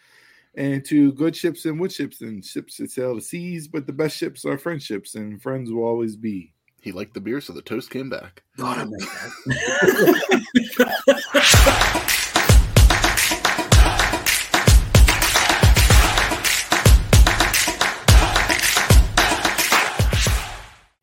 and 0.56 0.84
to 0.86 1.12
good 1.12 1.36
ships 1.36 1.64
and 1.64 1.78
wood 1.78 1.92
ships 1.92 2.22
and 2.22 2.44
ships 2.44 2.78
that 2.78 2.90
sail 2.90 3.14
the 3.14 3.20
seas. 3.20 3.68
But 3.68 3.86
the 3.86 3.92
best 3.92 4.16
ships 4.16 4.44
are 4.44 4.58
friendships, 4.58 5.14
and 5.14 5.40
friends 5.40 5.70
will 5.70 5.84
always 5.84 6.16
be. 6.16 6.52
He 6.80 6.92
liked 6.92 7.14
the 7.14 7.20
beer, 7.20 7.40
so 7.40 7.52
the 7.52 7.62
toast 7.62 7.90
came 7.90 8.08
back. 8.08 8.42
God, 8.56 8.90
I 9.46 12.10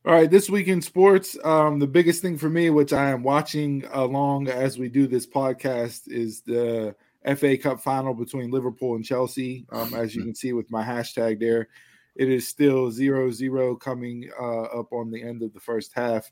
All 0.08 0.14
right, 0.14 0.32
this 0.32 0.50
week 0.50 0.70
in 0.70 0.82
sports, 0.82 1.38
um, 1.44 1.80
the 1.80 1.86
biggest 1.86 2.22
thing 2.22 2.38
for 2.38 2.50
me, 2.50 2.70
which 2.70 2.94
I 2.94 3.10
am 3.10 3.24
watching 3.24 3.84
along 3.92 4.48
as 4.48 4.78
we 4.78 4.88
do 4.88 5.06
this 5.06 5.28
podcast, 5.28 6.08
is 6.08 6.40
the 6.40 6.96
FA 7.36 7.58
Cup 7.58 7.82
final 7.82 8.14
between 8.14 8.50
Liverpool 8.50 8.96
and 8.96 9.04
Chelsea. 9.04 9.66
Um, 9.70 9.94
as 9.94 10.16
you 10.16 10.24
can 10.24 10.34
see 10.34 10.54
with 10.54 10.72
my 10.72 10.82
hashtag 10.82 11.42
there, 11.42 11.68
it 12.16 12.30
is 12.30 12.48
still 12.48 12.90
zero 12.90 13.32
zero 13.32 13.76
coming 13.76 14.32
uh, 14.40 14.62
up 14.80 14.94
on 14.94 15.12
the 15.12 15.22
end 15.22 15.44
of 15.44 15.54
the 15.54 15.60
first 15.60 15.92
half. 15.94 16.32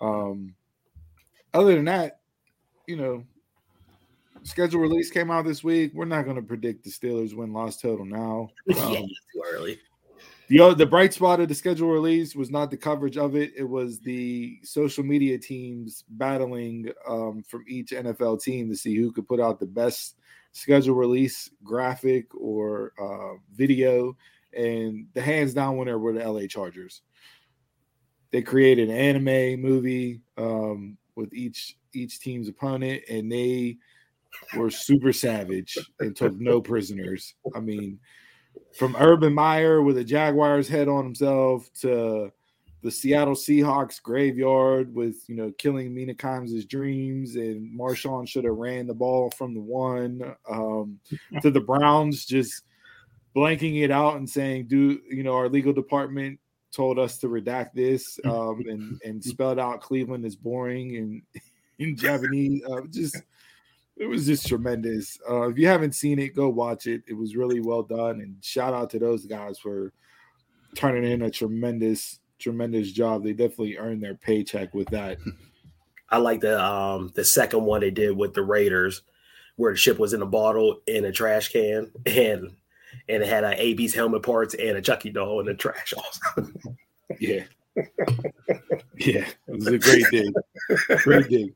Um, 0.00 0.56
other 1.52 1.76
than 1.76 1.84
that, 1.84 2.18
you 2.88 2.96
know, 2.96 3.24
schedule 4.42 4.80
release 4.80 5.12
came 5.12 5.30
out 5.30 5.44
this 5.44 5.62
week. 5.62 5.92
We're 5.94 6.04
not 6.04 6.24
going 6.24 6.34
to 6.34 6.42
predict 6.42 6.82
the 6.82 6.90
Steelers 6.90 7.32
win 7.32 7.52
loss 7.52 7.80
total 7.80 8.06
now. 8.06 8.48
yeah, 8.66 8.84
Um, 8.84 9.06
too 9.06 9.44
early. 9.52 9.78
The 10.48 10.74
the 10.74 10.86
bright 10.86 11.12
spot 11.12 11.40
of 11.40 11.48
the 11.48 11.54
schedule 11.54 11.88
release 11.88 12.34
was 12.34 12.50
not 12.50 12.70
the 12.70 12.76
coverage 12.76 13.16
of 13.16 13.36
it. 13.36 13.52
It 13.56 13.68
was 13.68 14.00
the 14.00 14.58
social 14.62 15.04
media 15.04 15.38
teams 15.38 16.04
battling 16.08 16.90
um, 17.08 17.42
from 17.48 17.64
each 17.68 17.90
NFL 17.90 18.42
team 18.42 18.68
to 18.68 18.76
see 18.76 18.94
who 18.94 19.12
could 19.12 19.28
put 19.28 19.40
out 19.40 19.58
the 19.58 19.66
best 19.66 20.16
schedule 20.52 20.94
release 20.94 21.50
graphic 21.62 22.34
or 22.34 22.92
uh, 23.00 23.38
video. 23.54 24.16
And 24.56 25.06
the 25.14 25.22
hands 25.22 25.54
down 25.54 25.76
winner 25.76 25.98
were 25.98 26.12
the 26.12 26.28
LA 26.28 26.46
Chargers. 26.46 27.02
They 28.30 28.42
created 28.42 28.88
an 28.88 28.96
anime 28.96 29.60
movie 29.60 30.20
um, 30.36 30.96
with 31.16 31.32
each 31.32 31.76
each 31.92 32.18
team's 32.20 32.48
opponent, 32.48 33.02
and 33.08 33.30
they 33.30 33.78
were 34.56 34.70
super 34.70 35.12
savage 35.12 35.78
and 36.00 36.14
took 36.14 36.38
no 36.40 36.60
prisoners. 36.60 37.34
I 37.54 37.60
mean, 37.60 37.98
from 38.76 38.96
Urban 38.98 39.32
Meyer 39.32 39.82
with 39.82 39.98
a 39.98 40.04
Jaguars 40.04 40.68
head 40.68 40.88
on 40.88 41.04
himself 41.04 41.68
to 41.80 42.32
the 42.82 42.90
Seattle 42.90 43.34
Seahawks 43.34 44.00
graveyard 44.00 44.94
with 44.94 45.16
you 45.26 45.34
know 45.34 45.50
killing 45.56 45.94
Mina 45.94 46.14
Kimes' 46.14 46.68
dreams 46.68 47.36
and 47.36 47.78
Marshawn 47.78 48.28
should 48.28 48.44
have 48.44 48.56
ran 48.56 48.86
the 48.86 48.94
ball 48.94 49.30
from 49.30 49.54
the 49.54 49.60
one 49.60 50.34
um, 50.48 51.00
to 51.40 51.50
the 51.50 51.60
Browns 51.60 52.26
just 52.26 52.62
blanking 53.34 53.82
it 53.82 53.90
out 53.90 54.16
and 54.16 54.28
saying 54.28 54.66
do 54.68 55.00
you 55.08 55.22
know 55.22 55.34
our 55.34 55.48
legal 55.48 55.72
department 55.72 56.38
told 56.72 56.98
us 56.98 57.18
to 57.18 57.28
redact 57.28 57.70
this 57.74 58.18
um, 58.26 58.62
and 58.68 59.00
and 59.02 59.24
spelled 59.24 59.58
out 59.58 59.80
Cleveland 59.80 60.26
is 60.26 60.36
boring 60.36 60.96
and 60.96 61.22
in 61.78 61.96
Japanese 61.96 62.62
uh, 62.70 62.82
just 62.90 63.16
it 63.96 64.06
was 64.06 64.26
just 64.26 64.46
tremendous. 64.46 65.18
Uh, 65.28 65.48
if 65.48 65.58
you 65.58 65.66
haven't 65.66 65.94
seen 65.94 66.18
it, 66.18 66.34
go 66.34 66.48
watch 66.48 66.86
it. 66.86 67.02
It 67.06 67.14
was 67.14 67.36
really 67.36 67.60
well 67.60 67.82
done, 67.82 68.20
and 68.20 68.36
shout 68.42 68.74
out 68.74 68.90
to 68.90 68.98
those 68.98 69.26
guys 69.26 69.58
for 69.58 69.92
turning 70.74 71.10
in 71.10 71.22
a 71.22 71.30
tremendous, 71.30 72.18
tremendous 72.38 72.90
job. 72.90 73.22
They 73.22 73.32
definitely 73.32 73.78
earned 73.78 74.02
their 74.02 74.14
paycheck 74.14 74.74
with 74.74 74.88
that. 74.88 75.18
I 76.10 76.18
like 76.18 76.40
the 76.40 76.62
um 76.62 77.12
the 77.14 77.24
second 77.24 77.64
one 77.64 77.80
they 77.80 77.90
did 77.90 78.16
with 78.16 78.34
the 78.34 78.42
Raiders, 78.42 79.02
where 79.56 79.72
the 79.72 79.78
ship 79.78 79.98
was 79.98 80.12
in 80.12 80.22
a 80.22 80.26
bottle 80.26 80.80
in 80.86 81.04
a 81.04 81.12
trash 81.12 81.50
can, 81.50 81.90
and 82.06 82.50
and 83.08 83.22
it 83.22 83.28
had 83.28 83.44
a 83.44 83.60
AB's 83.60 83.94
helmet 83.94 84.22
parts 84.22 84.54
and 84.54 84.76
a 84.76 84.82
Chucky 84.82 85.10
doll 85.10 85.40
in 85.40 85.46
the 85.46 85.54
trash. 85.54 85.94
Also. 85.96 86.52
Yeah, 87.20 87.44
yeah, 88.98 89.26
it 89.26 89.48
was 89.48 89.66
a 89.66 89.78
great 89.78 90.04
day. 90.10 90.32
great 90.98 91.28
day. 91.28 91.52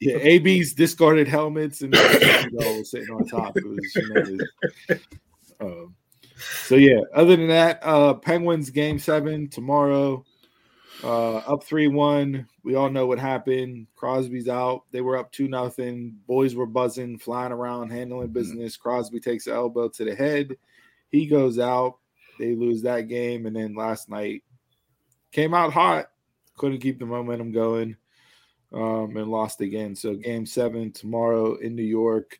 Yeah, 0.00 0.16
AB's 0.16 0.74
discarded 0.74 1.28
helmets 1.28 1.82
and 1.82 1.94
you 1.94 2.50
know, 2.52 2.82
sitting 2.82 3.10
on 3.14 3.26
top. 3.26 3.56
It 3.56 3.66
was 3.66 3.92
tremendous. 3.92 4.48
Um, 5.60 5.94
so 6.66 6.76
yeah, 6.76 7.00
other 7.14 7.36
than 7.36 7.48
that, 7.48 7.80
uh 7.82 8.14
Penguins 8.14 8.70
game 8.70 8.98
seven 8.98 9.48
tomorrow. 9.48 10.24
Uh 11.02 11.36
up 11.36 11.64
three 11.64 11.88
one. 11.88 12.46
We 12.62 12.74
all 12.74 12.90
know 12.90 13.06
what 13.06 13.18
happened. 13.18 13.86
Crosby's 13.96 14.48
out. 14.48 14.84
They 14.90 15.00
were 15.00 15.16
up 15.16 15.32
two 15.32 15.48
nothing. 15.48 16.16
Boys 16.26 16.54
were 16.54 16.66
buzzing, 16.66 17.18
flying 17.18 17.52
around, 17.52 17.90
handling 17.90 18.28
business. 18.28 18.76
Crosby 18.76 19.20
takes 19.20 19.44
the 19.44 19.52
elbow 19.52 19.88
to 19.88 20.04
the 20.04 20.14
head. 20.14 20.56
He 21.10 21.26
goes 21.26 21.58
out. 21.58 21.98
They 22.38 22.54
lose 22.54 22.82
that 22.82 23.08
game, 23.08 23.44
and 23.44 23.54
then 23.54 23.74
last 23.74 24.08
night 24.08 24.42
came 25.32 25.54
out 25.54 25.72
hot. 25.72 26.10
Couldn't 26.56 26.80
keep 26.80 26.98
the 26.98 27.06
momentum 27.06 27.52
going, 27.52 27.96
um, 28.72 29.16
and 29.16 29.28
lost 29.28 29.60
again. 29.60 29.94
So 29.96 30.14
game 30.14 30.44
seven 30.44 30.92
tomorrow 30.92 31.56
in 31.56 31.74
New 31.74 31.82
York. 31.82 32.38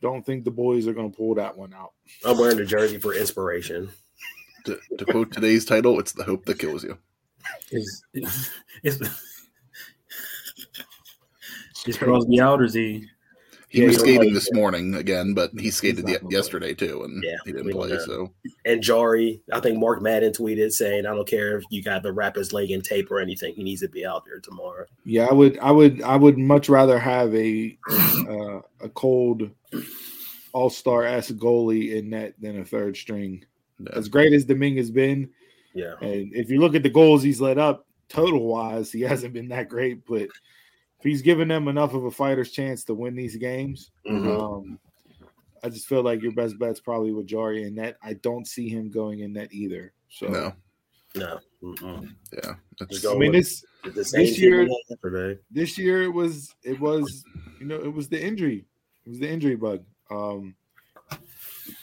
Don't 0.00 0.24
think 0.24 0.44
the 0.44 0.50
boys 0.50 0.86
are 0.86 0.92
going 0.92 1.10
to 1.10 1.16
pull 1.16 1.34
that 1.36 1.56
one 1.56 1.74
out. 1.74 1.92
I'm 2.24 2.38
wearing 2.38 2.58
the 2.58 2.64
jersey 2.64 2.98
for 2.98 3.14
inspiration. 3.14 3.90
To, 4.66 4.78
to 4.98 5.04
quote 5.04 5.32
today's 5.32 5.64
title, 5.64 5.98
it's 5.98 6.12
the 6.12 6.24
hope 6.24 6.44
that 6.44 6.58
kills 6.58 6.84
you. 6.84 6.98
Is 7.70 8.02
is 8.12 8.52
is 11.86 11.96
Crosby 11.96 12.40
out 12.40 12.60
or 12.60 12.64
is 12.64 12.74
he? 12.74 13.06
He 13.70 13.80
Yeah, 13.80 13.86
was 13.88 13.98
skating 13.98 14.20
played 14.20 14.34
this 14.34 14.48
it. 14.48 14.54
morning 14.54 14.94
again, 14.94 15.34
but 15.34 15.50
he 15.58 15.70
skated 15.70 16.04
not 16.04 16.10
ye- 16.10 16.16
gonna 16.18 16.28
play. 16.30 16.36
yesterday 16.38 16.74
too, 16.74 17.02
and 17.04 17.22
Yeah, 17.22 17.36
he 17.44 17.52
didn't 17.52 17.70
play. 17.70 17.90
know. 17.90 17.98
So 17.98 18.32
And 18.64 18.82
Jarry, 18.82 19.42
I 19.52 19.60
think 19.60 19.78
Mark 19.78 20.00
Madden 20.00 20.32
tweeted 20.32 20.72
saying, 20.72 21.04
"I 21.04 21.14
don't 21.14 21.28
care 21.28 21.58
if 21.58 21.64
you 21.70 21.82
got 21.82 22.02
the 22.02 22.12
rapper's 22.12 22.52
leg 22.54 22.70
in 22.70 22.80
tape 22.80 23.10
or 23.10 23.20
anything. 23.20 23.54
He 23.54 23.62
needs 23.62 23.82
to 23.82 23.88
be 23.88 24.06
out 24.06 24.24
there 24.24 24.40
tomorrow." 24.40 24.86
Yeah, 25.04 25.26
I 25.26 25.32
would, 25.34 25.58
I 25.58 25.70
would, 25.70 26.00
I 26.02 26.16
would 26.16 26.38
much 26.38 26.70
rather 26.70 26.98
have 26.98 27.34
a 27.34 27.76
uh, 27.90 28.60
a 28.80 28.88
cold 28.94 29.50
all 30.54 30.70
star 30.70 31.04
ass 31.04 31.30
goalie 31.30 31.94
in 31.96 32.08
net 32.10 32.34
than 32.40 32.60
a 32.60 32.64
third 32.64 32.96
string. 32.96 33.44
yeah. 33.80 33.90
As 33.92 34.08
great 34.08 34.32
as 34.32 34.46
Domingue 34.46 34.78
has 34.78 34.90
been, 34.90 35.28
Yeah, 35.74 35.94
and 36.00 36.32
if 36.34 36.48
you 36.50 36.58
look 36.60 36.74
at 36.74 36.82
the 36.82 36.88
goals 36.90 37.22
he's 37.22 37.40
let 37.40 37.58
up 37.58 37.86
total 38.08 38.46
wise, 38.46 38.90
he 38.90 39.02
hasn't 39.02 39.34
been 39.34 39.48
that 39.48 39.68
great. 39.68 40.06
But 40.06 40.28
if 40.98 41.04
he's 41.04 41.22
given 41.22 41.48
them 41.48 41.68
enough 41.68 41.94
of 41.94 42.04
a 42.04 42.10
fighter's 42.10 42.50
chance 42.50 42.84
to 42.84 42.94
win 42.94 43.14
these 43.14 43.36
games, 43.36 43.90
Mhm. 44.06 44.40
um, 44.40 44.78
I 45.62 45.68
just 45.68 45.86
feel 45.88 46.02
like 46.02 46.22
your 46.22 46.32
best 46.32 46.58
bet's 46.58 46.80
probably 46.80 47.12
with 47.12 47.26
Jarry 47.26 47.64
in 47.64 47.74
net. 47.74 47.96
I 48.02 48.14
don't 48.14 48.46
see 48.46 48.68
him 48.68 48.90
going 48.90 49.20
in 49.20 49.32
net 49.32 49.52
either. 49.52 49.92
So 50.08 50.28
no, 50.28 50.52
no, 51.16 51.40
Mm-mm. 51.62 52.14
yeah, 52.32 52.54
Just 52.78 52.90
It's, 52.92 53.02
go 53.02 53.14
I 53.14 53.18
mean, 53.18 53.32
this 53.32 53.64
this 53.94 54.38
year- 54.38 54.64
we 54.64 54.70
had 54.70 54.70
yesterday. 54.90 55.40
this 55.50 55.76
year 55.78 56.02
it 56.02 56.12
was 56.12 56.54
it 56.62 56.78
was 56.78 57.24
you 57.60 57.66
know 57.66 57.76
it 57.76 57.92
was 57.92 58.08
the 58.08 58.20
injury 58.22 58.66
it 59.06 59.08
was 59.08 59.18
the 59.18 59.28
injury 59.28 59.56
bug 59.56 59.84
um 60.10 60.54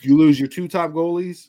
you 0.02 0.16
lose 0.16 0.38
your 0.38 0.48
two 0.48 0.68
top 0.68 0.90
goalies 0.92 1.48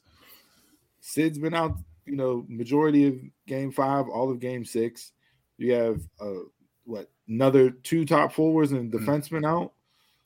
sid's 1.02 1.38
been 1.38 1.54
out 1.54 1.78
you 2.06 2.16
know 2.16 2.46
majority 2.48 3.06
of 3.08 3.20
game 3.46 3.72
five 3.72 4.08
all 4.08 4.30
of 4.32 4.40
game 4.40 4.64
six 4.66 5.12
you 5.58 5.74
have 5.74 6.02
uh 6.20 6.40
what 6.88 7.10
another 7.28 7.70
two 7.70 8.06
top 8.06 8.32
forwards 8.34 8.72
and 8.72 8.92
Mm-hmm. 8.92 9.08
defenseman 9.10 9.46
out 9.46 9.74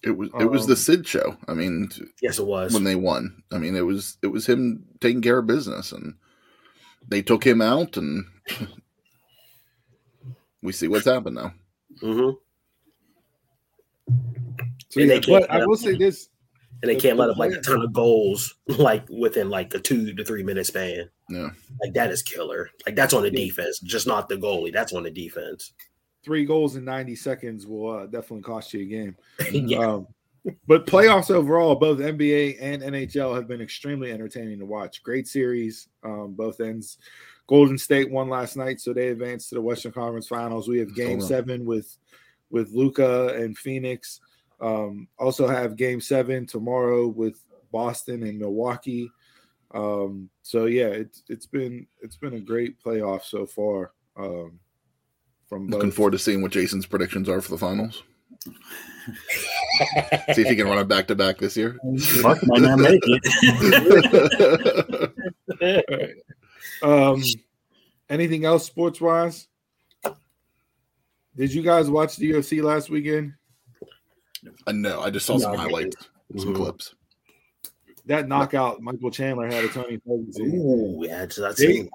it 0.04 0.12
was 0.18 0.30
it 0.40 0.46
was 0.50 0.66
the 0.66 0.74
Um, 0.74 0.78
Sid 0.78 1.08
show. 1.08 1.38
I 1.48 1.54
mean, 1.54 1.90
Yes, 2.24 2.40
it 2.40 2.46
was. 2.48 2.74
when 2.74 2.84
they 2.86 2.96
won, 2.96 3.44
I 3.52 3.58
mean, 3.60 3.76
it 3.76 3.82
was 3.86 4.18
it 4.24 4.28
was 4.28 4.48
him 4.48 4.84
taking 5.00 5.22
care 5.22 5.38
of 5.38 5.46
business, 5.48 5.92
and 5.92 6.16
they 7.08 7.22
took 7.22 7.44
him 7.46 7.62
out, 7.62 7.98
and 7.98 8.26
we 10.64 10.72
see 10.72 10.88
what's 10.88 11.06
happened 11.06 11.36
now. 11.36 11.54
Mhm. 12.02 12.36
so 14.90 15.02
And 15.02 15.10
they 15.10 15.20
can't 15.20 15.46
i 15.50 15.64
will 15.66 15.74
up- 15.74 15.80
say 15.80 15.96
this 15.96 16.30
and 16.82 16.90
they 16.90 16.96
the- 16.96 17.02
can't 17.02 17.18
the 17.18 17.22
let 17.22 17.30
up 17.32 17.38
like 17.38 17.52
a 17.52 17.62
ton 17.62 17.82
of 17.84 17.94
goals 17.94 18.56
like 18.68 19.08
within 19.10 19.50
like 19.52 19.74
a 19.76 19.80
two 19.80 20.14
to 20.16 20.24
three 20.26 20.44
minute 20.44 20.66
span. 20.66 21.10
Yeah, 21.30 21.52
Like 21.82 21.94
that 21.94 22.10
is 22.12 22.24
killer. 22.24 22.70
Like 22.86 22.96
that's 22.96 23.14
on 23.14 23.22
the 23.24 23.30
Yeah. 23.32 23.46
defense, 23.46 23.80
just 23.80 24.08
not 24.08 24.28
the 24.30 24.36
goalie. 24.36 24.74
That's 24.74 24.94
on 24.94 25.04
the 25.04 25.12
defense. 25.12 25.74
Three 26.24 26.46
goals 26.46 26.76
in 26.76 26.86
90 26.86 27.16
seconds 27.16 27.66
will 27.66 27.90
uh, 27.90 28.06
definitely 28.06 28.44
cost 28.44 28.74
you 28.74 28.82
a 28.82 28.86
game 28.86 29.16
yeah. 29.52 29.80
Um, 29.80 30.08
but 30.68 30.88
playoffs 30.88 31.30
overall, 31.30 31.76
both 31.76 32.00
NBA 32.00 32.58
and 32.60 32.82
NHL 32.82 33.36
have 33.36 33.48
been 33.48 33.62
extremely 33.62 34.12
entertaining 34.12 34.60
to 34.60 34.66
watch. 34.66 35.04
Great 35.04 35.28
series, 35.28 35.88
um, 36.04 36.34
both 36.34 36.60
ends. 36.60 36.98
Golden 37.48 37.78
State 37.78 38.10
won 38.10 38.30
last 38.30 38.56
night, 38.56 38.80
so 38.80 38.94
they 38.94 39.10
advanced 39.10 39.50
to 39.50 39.56
the 39.56 39.62
Western 39.62 39.92
Conference 39.92 40.28
Finals. 40.28 40.68
We 40.68 40.80
have 40.80 40.96
Game 40.96 41.22
Seven 41.22 41.66
with 41.66 41.98
with 42.50 42.72
Luka 42.72 43.36
and 43.36 43.58
Phoenix. 43.58 44.20
Um, 44.60 45.08
also 45.20 45.48
have 45.48 45.76
Game 45.76 46.02
Seven 46.02 46.46
tomorrow 46.46 47.08
with 47.08 47.44
Boston 47.72 48.24
and 48.24 48.40
Milwaukee. 48.40 49.12
Um, 49.74 50.30
so 50.42 50.66
yeah, 50.66 50.88
it's 50.88 51.24
it's 51.30 51.46
been 51.46 51.88
it's 52.02 52.18
been 52.18 52.36
a 52.36 52.40
great 52.40 52.82
playoff 52.82 53.24
so 53.24 53.46
far. 53.46 53.92
Um, 54.18 54.60
from 55.52 55.68
looking 55.68 55.90
both. 55.90 55.96
forward 55.98 56.12
to 56.12 56.18
seeing 56.18 56.42
what 56.42 56.54
Jason's 56.54 56.86
predictions 56.86 57.28
are 57.28 57.42
for 57.42 57.52
the 57.52 57.58
finals. 57.58 58.04
see 60.34 60.42
if 60.44 60.48
he 60.48 60.56
can 60.56 60.66
run 60.66 60.78
it 60.78 60.88
back 60.88 61.08
to 61.08 61.16
back 61.16 61.40
this 61.40 61.58
year. 61.58 61.78
Mark 62.22 62.40
might 62.48 62.62
not 62.62 62.80
make 62.80 63.02
it. 63.04 64.34
Um, 66.84 67.22
anything 68.10 68.44
else 68.46 68.66
sports 68.66 69.00
wise? 69.02 69.48
Did 71.36 71.54
you 71.54 71.62
guys 71.62 71.90
watch 71.92 72.16
the 72.16 72.32
UFC 72.32 72.64
last 72.64 72.90
weekend? 72.90 73.34
I 74.66 74.72
know. 74.72 75.00
I 75.02 75.12
just 75.12 75.26
saw 75.28 75.38
some 75.38 75.52
No, 75.52 75.58
I 75.60 75.62
highlights, 75.64 75.98
some 76.38 76.54
Mhm. 76.54 76.56
clips. 76.56 76.96
That 78.08 78.28
knockout, 78.28 78.82
Michael 78.82 79.12
Chandler 79.12 79.46
had 79.48 79.64
a 79.64 79.68
Tony 79.70 80.00
Ferguson. 80.06 80.54
Ooh, 80.56 81.06
yeah, 81.06 81.26
just 81.26 81.40
I 81.40 81.52
They- 81.54 81.82
that. 81.84 81.92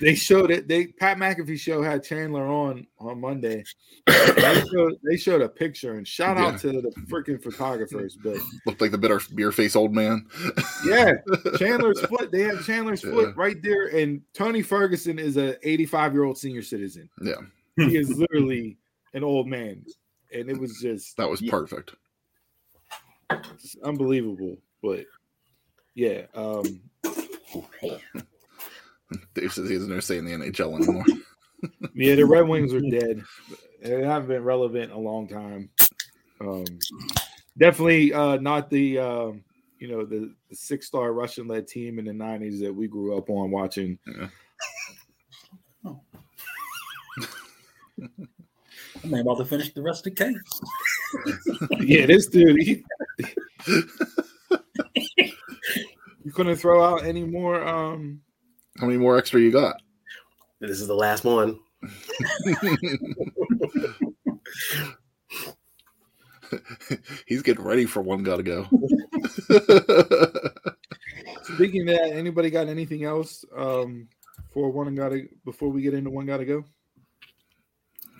They 0.00 0.14
showed 0.14 0.50
it. 0.50 0.68
They 0.68 0.88
Pat 0.88 1.16
McAfee 1.16 1.58
show 1.58 1.82
had 1.82 2.02
Chandler 2.04 2.46
on 2.46 2.86
on 2.98 3.20
Monday. 3.20 3.64
they, 4.06 4.64
showed, 4.74 4.94
they 5.02 5.16
showed 5.16 5.40
a 5.40 5.48
picture 5.48 5.94
and 5.94 6.06
shout 6.06 6.36
Yeah. 6.36 6.46
out 6.46 6.60
to 6.60 6.68
the 6.82 6.90
freaking 7.08 7.42
photographers. 7.42 8.16
But 8.22 8.36
Looked 8.66 8.80
like 8.82 8.90
the 8.90 8.98
bitter 8.98 9.20
beer 9.34 9.52
face 9.52 9.74
old 9.74 9.94
man. 9.94 10.26
yeah, 10.86 11.12
Chandler's 11.58 12.00
foot. 12.02 12.30
They 12.32 12.42
have 12.42 12.64
Chandler's 12.66 13.02
Yeah. 13.02 13.10
foot 13.12 13.36
right 13.36 13.60
there, 13.62 13.86
and 13.88 14.20
Tony 14.34 14.60
Ferguson 14.62 15.18
is 15.18 15.36
a 15.38 15.56
85 15.66 16.12
year 16.12 16.24
old 16.24 16.36
senior 16.36 16.62
citizen. 16.62 17.08
Yeah, 17.22 17.34
He 17.76 17.96
is 17.96 18.10
literally 18.10 18.76
an 19.14 19.24
old 19.24 19.46
man, 19.48 19.84
and 20.34 20.50
it 20.50 20.58
was 20.58 20.78
just 20.80 21.16
that 21.16 21.28
was 21.30 21.40
Yeah. 21.40 21.50
perfect. 21.50 21.94
It's 23.30 23.76
unbelievable. 23.82 24.58
But 24.82 25.06
yeah, 25.96 26.26
um, 26.34 26.80
Dave 29.34 29.52
says 29.52 29.68
he 29.68 29.76
doesn't 29.76 30.02
say 30.02 30.18
in 30.18 30.26
the 30.26 30.32
NHL 30.32 30.76
anymore. 30.76 31.04
yeah, 31.94 32.14
the 32.14 32.26
Red 32.26 32.46
Wings 32.46 32.74
are 32.74 32.80
dead. 32.90 33.22
They 33.82 34.04
haven't 34.04 34.28
been 34.28 34.44
relevant 34.44 34.90
in 34.90 34.96
a 34.96 34.98
long 34.98 35.26
time. 35.26 35.70
Um, 36.40 36.64
definitely 37.56 38.12
uh, 38.12 38.36
not 38.36 38.68
the 38.68 38.98
um, 38.98 39.42
you 39.78 39.88
know 39.88 40.04
the, 40.04 40.34
the 40.50 40.56
six 40.56 40.86
star 40.86 41.14
Russian 41.14 41.48
led 41.48 41.66
team 41.66 41.98
in 41.98 42.04
the 42.04 42.12
'90s 42.12 42.60
that 42.60 42.74
we 42.74 42.88
grew 42.88 43.16
up 43.16 43.30
on 43.30 43.50
watching. 43.50 43.98
I'm 49.02 49.14
about 49.14 49.38
to 49.38 49.46
finish 49.46 49.72
the 49.72 49.80
rest 49.80 50.06
of 50.06 50.14
the 50.14 50.24
case. 50.24 50.60
yeah, 51.80 52.04
this 52.04 52.26
dude. 52.26 52.60
He, 52.62 52.84
you 56.26 56.32
couldn't 56.32 56.56
throw 56.56 56.84
out 56.84 57.04
any 57.04 57.22
more. 57.22 57.64
Um, 57.64 58.20
How 58.80 58.86
many 58.86 58.98
more 58.98 59.16
extra 59.16 59.40
you 59.40 59.52
got? 59.52 59.80
This 60.58 60.80
is 60.80 60.88
the 60.88 60.94
last 60.94 61.22
one. 61.22 61.60
He's 67.26 67.42
getting 67.42 67.64
ready 67.64 67.86
for 67.86 68.02
one 68.02 68.24
gotta 68.24 68.42
go. 68.42 68.64
speaking 71.54 71.82
of 71.82 71.88
that, 71.94 72.10
anybody 72.12 72.50
got 72.50 72.66
anything 72.66 73.04
else 73.04 73.44
um, 73.56 74.08
for 74.52 74.72
one 74.72 74.88
and 74.88 74.96
gotta 74.96 75.28
before 75.44 75.68
we 75.68 75.82
get 75.82 75.94
into 75.94 76.10
one 76.10 76.26
gotta 76.26 76.44
go? 76.44 76.64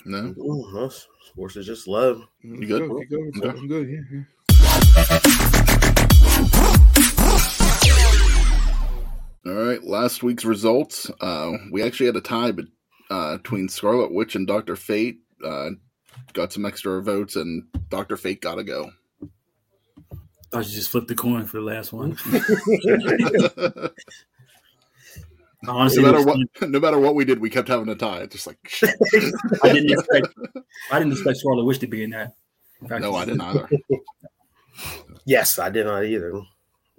no? 0.04 0.32
Ooh, 0.38 0.64
huh, 0.72 0.90
sports 1.28 1.56
is 1.56 1.66
just 1.66 1.88
love. 1.88 2.22
You 2.40 2.68
good? 2.68 2.88
Go, 2.88 3.00
keep 3.00 3.10
going. 3.10 3.32
Okay. 3.36 3.48
I'm 3.48 3.66
good. 3.66 3.90
Yeah, 3.90 4.02
yeah. 4.12 4.22
All 9.46 9.52
right, 9.52 9.82
last 9.84 10.24
week's 10.24 10.44
results. 10.44 11.08
Uh, 11.20 11.52
we 11.70 11.80
actually 11.82 12.06
had 12.06 12.16
a 12.16 12.20
tie 12.20 12.50
bet- 12.50 12.64
uh, 13.10 13.36
between 13.36 13.68
Scarlet 13.68 14.12
Witch 14.12 14.34
and 14.34 14.44
Doctor 14.44 14.74
Fate. 14.74 15.18
Uh, 15.44 15.70
got 16.32 16.52
some 16.52 16.66
extra 16.66 17.00
votes, 17.00 17.36
and 17.36 17.62
Doctor 17.88 18.16
Fate 18.16 18.40
got 18.40 18.56
to 18.56 18.64
go. 18.64 18.90
Thought 20.50 20.66
you 20.66 20.74
just 20.74 20.90
flipped 20.90 21.06
the 21.06 21.14
coin 21.14 21.44
for 21.46 21.58
the 21.58 21.62
last 21.62 21.92
one. 21.92 22.16
Honestly, 25.68 26.02
no 26.02 26.12
matter 26.12 26.24
what, 26.24 26.38
no 26.68 26.80
matter 26.80 26.98
what 26.98 27.14
we 27.14 27.24
did, 27.24 27.40
we 27.40 27.48
kept 27.48 27.68
having 27.68 27.88
a 27.88 27.94
tie. 27.94 28.22
It's 28.22 28.34
just 28.34 28.48
like 28.48 28.58
I 29.62 29.72
didn't 29.72 29.92
expect. 29.92 30.26
I 30.90 30.98
didn't 30.98 31.12
expect 31.12 31.38
Scarlet 31.38 31.64
Witch 31.64 31.78
to 31.80 31.86
be 31.86 32.02
in 32.02 32.10
that. 32.10 32.34
In 32.82 32.88
fact, 32.88 33.02
no, 33.02 33.14
I 33.14 33.24
didn't 33.24 33.40
either. 33.42 33.68
Yes, 35.24 35.58
I 35.60 35.70
did 35.70 35.86
not 35.86 36.04
either. 36.04 36.32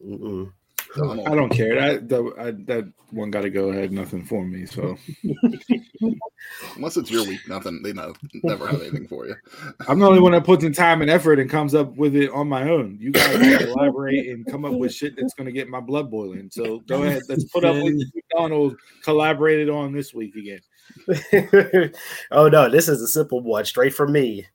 Mm-mm. 0.04 0.52
I 0.96 1.36
don't 1.36 1.50
care. 1.50 1.76
That 1.76 2.10
that, 2.10 2.34
I, 2.38 2.52
that 2.66 2.92
one 3.12 3.32
got 3.32 3.42
to 3.42 3.50
go 3.50 3.70
ahead. 3.70 3.92
Nothing 3.92 4.24
for 4.24 4.46
me. 4.46 4.66
So 4.66 4.98
Unless 6.76 6.98
it's 6.98 7.12
your 7.12 7.26
week, 7.26 7.48
nothing. 7.48 7.82
They 7.82 7.94
no, 7.94 8.14
never 8.44 8.68
have 8.68 8.82
anything 8.82 9.08
for 9.08 9.28
you. 9.28 9.36
I'm 9.88 10.00
the 10.00 10.08
only 10.08 10.20
one 10.20 10.32
that 10.34 10.44
puts 10.44 10.64
in 10.64 10.74
time 10.74 11.02
and 11.02 11.10
effort 11.10 11.40
and 11.40 11.50
comes 11.50 11.74
up 11.74 11.96
with 11.96 12.16
it 12.16 12.30
on 12.32 12.48
my 12.48 12.70
own. 12.70 12.98
You 13.00 13.12
guys 13.12 13.66
collaborate 13.66 14.28
and 14.30 14.46
come 14.46 14.66
up 14.66 14.74
with 14.74 14.94
shit 14.94 15.16
that's 15.16 15.34
going 15.34 15.46
to 15.46 15.52
get 15.52 15.70
my 15.70 15.80
blood 15.80 16.10
boiling. 16.12 16.50
So 16.52 16.80
go 16.88 17.04
ahead. 17.04 17.24
Let's 17.28 17.46
put 17.46 17.66
up 17.66 17.76
what 17.76 17.94
McDonald 18.16 18.76
collaborated 19.04 19.70
on 19.70 19.94
this 19.94 20.14
week 20.14 20.36
again. 20.36 20.60
oh 22.32 22.48
no, 22.48 22.70
this 22.70 22.88
is 22.88 23.02
a 23.02 23.08
simple 23.08 23.42
one, 23.42 23.66
straight 23.66 23.94
from 23.94 24.12
me. 24.12 24.46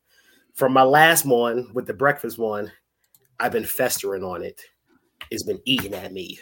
From 0.54 0.72
my 0.72 0.82
last 0.82 1.24
one 1.24 1.70
with 1.72 1.86
the 1.86 1.94
breakfast 1.94 2.38
one, 2.38 2.70
I've 3.40 3.52
been 3.52 3.64
festering 3.64 4.22
on 4.22 4.42
it. 4.42 4.60
It's 5.30 5.42
been 5.42 5.60
eating 5.64 5.94
at 5.94 6.12
me, 6.12 6.38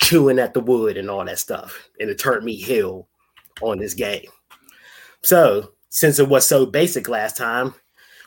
chewing 0.00 0.38
at 0.38 0.54
the 0.54 0.60
wood 0.60 0.96
and 0.96 1.10
all 1.10 1.24
that 1.24 1.38
stuff, 1.38 1.88
and 2.00 2.10
it 2.10 2.18
turned 2.18 2.44
me 2.44 2.56
heel 2.56 3.08
on 3.60 3.78
this 3.78 3.94
game. 3.94 4.26
So, 5.22 5.72
since 5.88 6.18
it 6.18 6.28
was 6.28 6.46
so 6.46 6.66
basic 6.66 7.08
last 7.08 7.36
time, 7.36 7.74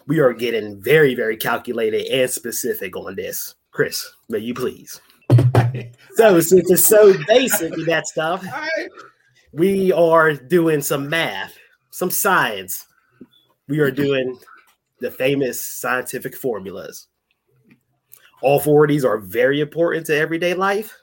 we 0.07 0.19
are 0.19 0.33
getting 0.33 0.81
very, 0.81 1.15
very 1.15 1.35
calculated 1.35 2.05
and 2.07 2.29
specific 2.29 2.95
on 2.95 3.15
this. 3.15 3.55
Chris, 3.71 4.07
may 4.29 4.39
you 4.39 4.53
please? 4.53 5.01
so 6.15 6.39
since 6.39 6.71
it's 6.71 6.85
so 6.85 7.13
basic 7.27 7.73
that 7.85 8.07
stuff, 8.07 8.45
we 9.51 9.91
are 9.91 10.33
doing 10.33 10.81
some 10.81 11.09
math, 11.09 11.57
some 11.89 12.11
science. 12.11 12.85
We 13.67 13.79
are 13.79 13.91
doing 13.91 14.37
the 14.99 15.09
famous 15.11 15.65
scientific 15.65 16.35
formulas. 16.35 17.07
All 18.45 18.59
four 18.59 18.83
of 18.83 18.89
these 18.89 19.03
are 19.03 19.17
very 19.17 19.59
important 19.59 20.05
to 20.05 20.15
everyday 20.15 20.53
life. 20.53 20.95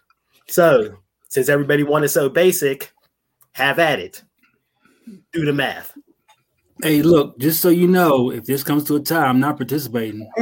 So, 0.47 0.99
since 1.29 1.49
everybody 1.49 1.83
wanted 1.83 2.07
so 2.11 2.29
basic, 2.29 2.93
have 3.55 3.81
at 3.81 3.99
it. 3.99 4.23
Do 5.33 5.45
the 5.45 5.53
math. 5.53 5.93
Hey, 6.85 7.03
look, 7.03 7.37
just 7.41 7.61
so 7.61 7.69
you 7.69 7.89
know, 7.89 8.31
if 8.31 8.45
this 8.45 8.63
comes 8.63 8.85
to 8.85 8.95
a 8.95 9.01
tie, 9.01 9.27
I'm 9.27 9.41
not 9.41 9.57
participating. 9.57 10.31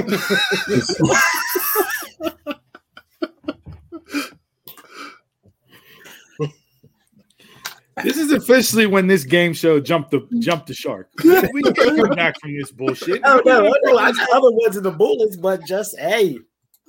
This 8.02 8.16
is 8.16 8.32
officially 8.32 8.86
when 8.86 9.08
this 9.08 9.24
game 9.24 9.52
show 9.52 9.78
jumped 9.78 10.10
the 10.10 10.26
jumped 10.38 10.68
the 10.68 10.74
shark. 10.74 11.10
We 11.22 11.32
we 11.52 11.62
can't 11.62 11.98
come 11.98 12.16
back 12.16 12.40
from 12.40 12.56
this 12.56 12.70
bullshit. 12.70 13.20
Oh 13.24 13.42
no, 13.44 13.70
no, 13.84 13.98
I 13.98 14.10
got 14.12 14.30
other 14.30 14.50
ones 14.52 14.78
in 14.78 14.82
the 14.82 14.90
bullets, 14.90 15.36
but 15.36 15.66
just 15.66 15.98
hey, 15.98 16.38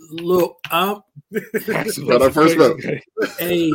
look, 0.10 0.58
um, 0.72 1.04
Got 1.32 2.22
our 2.22 2.32
first 2.32 2.58
vote. 2.58 2.82
hey, 3.40 3.72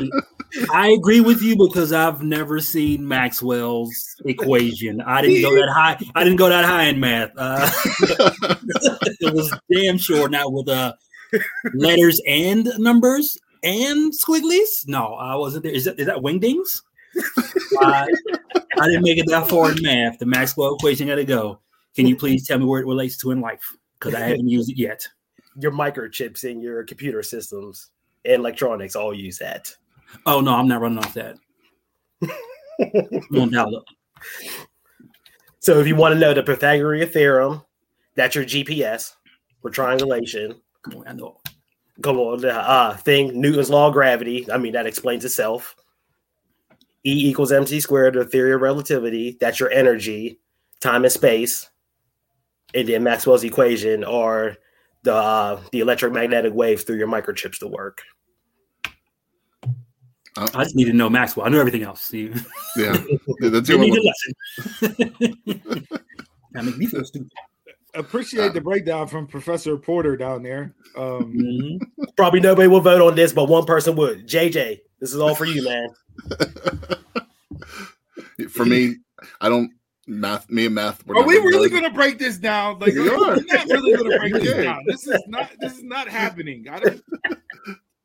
I 0.72 0.88
agree 0.88 1.20
with 1.20 1.42
you 1.42 1.56
because 1.56 1.92
I've 1.92 2.22
never 2.22 2.60
seen 2.60 3.06
Maxwell's 3.06 4.16
equation. 4.24 5.00
I 5.00 5.22
didn't 5.22 5.42
go 5.42 5.54
that 5.54 5.72
high. 5.72 5.98
I 6.14 6.24
didn't 6.24 6.38
go 6.38 6.48
that 6.48 6.64
high 6.64 6.84
in 6.84 7.00
math. 7.00 7.30
Uh, 7.36 7.68
it 9.20 9.34
was 9.34 9.52
damn 9.72 9.98
sure 9.98 10.28
not 10.28 10.52
with 10.52 10.68
uh, 10.68 10.92
letters 11.74 12.20
and 12.26 12.70
numbers 12.78 13.38
and 13.62 14.12
squigglies. 14.12 14.86
No, 14.86 15.14
I 15.14 15.34
wasn't 15.36 15.64
there. 15.64 15.72
Is 15.72 15.84
that 15.84 15.98
is 15.98 16.06
that 16.06 16.18
wingdings? 16.18 16.82
Uh, 17.80 18.06
I 18.78 18.86
didn't 18.86 19.02
make 19.02 19.18
it 19.18 19.26
that 19.28 19.48
far 19.48 19.72
in 19.72 19.82
math. 19.82 20.18
The 20.18 20.26
Maxwell 20.26 20.74
equation 20.74 21.08
got 21.08 21.16
to 21.16 21.24
go. 21.24 21.60
Can 21.94 22.06
you 22.06 22.16
please 22.16 22.46
tell 22.46 22.58
me 22.58 22.66
where 22.66 22.80
it 22.80 22.86
relates 22.86 23.16
to 23.18 23.30
in 23.30 23.40
life? 23.40 23.74
Because 23.98 24.14
I 24.14 24.20
haven't 24.20 24.48
used 24.48 24.70
it 24.70 24.78
yet. 24.78 25.06
Your 25.58 25.72
microchips 25.72 26.44
in 26.44 26.60
your 26.60 26.84
computer 26.84 27.22
systems 27.22 27.90
and 28.24 28.34
electronics 28.34 28.96
all 28.96 29.14
use 29.14 29.38
that. 29.38 29.74
Oh 30.24 30.40
no, 30.40 30.54
I'm 30.54 30.68
not 30.68 30.80
running 30.80 30.98
off 30.98 31.14
that. 31.14 31.36
Won't 33.30 33.52
doubt. 33.52 33.72
So 35.60 35.80
if 35.80 35.86
you 35.86 35.96
want 35.96 36.14
to 36.14 36.18
know 36.18 36.32
the 36.32 36.42
Pythagorean 36.42 37.08
theorem, 37.08 37.62
that's 38.14 38.34
your 38.34 38.44
GPS 38.44 39.14
for 39.60 39.70
triangulation. 39.70 40.60
Come 40.82 41.00
on, 41.00 41.08
I 41.08 41.12
know. 41.12 41.40
Come 42.02 42.18
on, 42.18 42.40
the 42.40 42.54
uh, 42.54 42.96
thing, 42.98 43.40
Newton's 43.40 43.70
law 43.70 43.88
of 43.88 43.94
gravity. 43.94 44.50
I 44.52 44.58
mean, 44.58 44.74
that 44.74 44.86
explains 44.86 45.24
itself. 45.24 45.74
E 47.04 47.28
equals 47.28 47.52
mc 47.52 47.80
squared, 47.80 48.14
the 48.14 48.24
theory 48.24 48.52
of 48.52 48.60
relativity. 48.60 49.38
That's 49.40 49.58
your 49.58 49.70
energy, 49.70 50.38
time 50.80 51.04
and 51.04 51.12
space. 51.12 51.70
And 52.74 52.88
then 52.88 53.02
Maxwell's 53.04 53.44
equation 53.44 54.04
are 54.04 54.56
the 55.06 55.14
uh, 55.14 55.58
the 55.72 55.80
electromagnetic 55.80 56.52
waves 56.52 56.82
through 56.82 56.96
your 56.96 57.08
microchips 57.08 57.58
to 57.60 57.68
work. 57.68 58.02
I 60.36 60.64
just 60.64 60.76
need 60.76 60.84
to 60.84 60.92
know 60.92 61.08
Maxwell. 61.08 61.46
I 61.46 61.48
know 61.48 61.60
everything 61.60 61.82
else. 61.82 62.02
See, 62.02 62.30
Yeah, 62.76 62.92
that's 63.40 63.40
give 63.40 63.66
the 63.66 63.78
me 63.78 63.90
only 63.90 63.90
the 63.90 64.12
lesson. 64.12 64.36
that 66.52 66.64
make 66.64 66.76
me 66.76 66.86
feel 66.86 67.04
stupid. 67.06 67.32
Appreciate 67.94 68.52
the 68.52 68.60
breakdown 68.60 69.08
from 69.08 69.26
Professor 69.26 69.78
Porter 69.78 70.18
down 70.18 70.42
there. 70.42 70.74
Um, 70.96 71.32
Mhm. 71.32 71.78
Probably 72.16 72.40
nobody 72.40 72.68
will 72.68 72.82
vote 72.82 73.00
on 73.00 73.14
this, 73.14 73.32
but 73.32 73.48
one 73.48 73.64
person 73.64 73.96
would. 73.96 74.28
JJ, 74.28 74.80
this 75.00 75.14
is 75.14 75.20
all 75.20 75.34
for 75.34 75.46
you, 75.46 75.64
man. 75.64 75.88
For 78.50 78.66
me, 78.66 78.96
I 79.40 79.48
don't 79.48 79.70
math. 80.06 80.48
Me 80.50 80.66
and 80.66 80.74
math. 80.74 81.06
we're 81.06 81.24
we 81.24 81.38
really 81.38 81.68
good. 81.68 81.80
going 81.80 81.90
to 81.90 81.96
break 81.96 82.18
this 82.18 82.38
down? 82.38 82.78
Like, 82.78 82.94
We 82.94 83.00
we're 83.08 83.36
not 83.36 83.66
really 83.66 83.94
going 83.96 84.10
to 84.10 84.18
break 84.18 84.34
this 84.34 84.64
down. 84.64 84.84
This 84.86 85.06
is 85.06 85.22
not. 85.26 85.50
This 85.60 85.72
is 85.74 85.84
not 85.84 86.08
happening. 86.08 86.66
I 86.70 86.80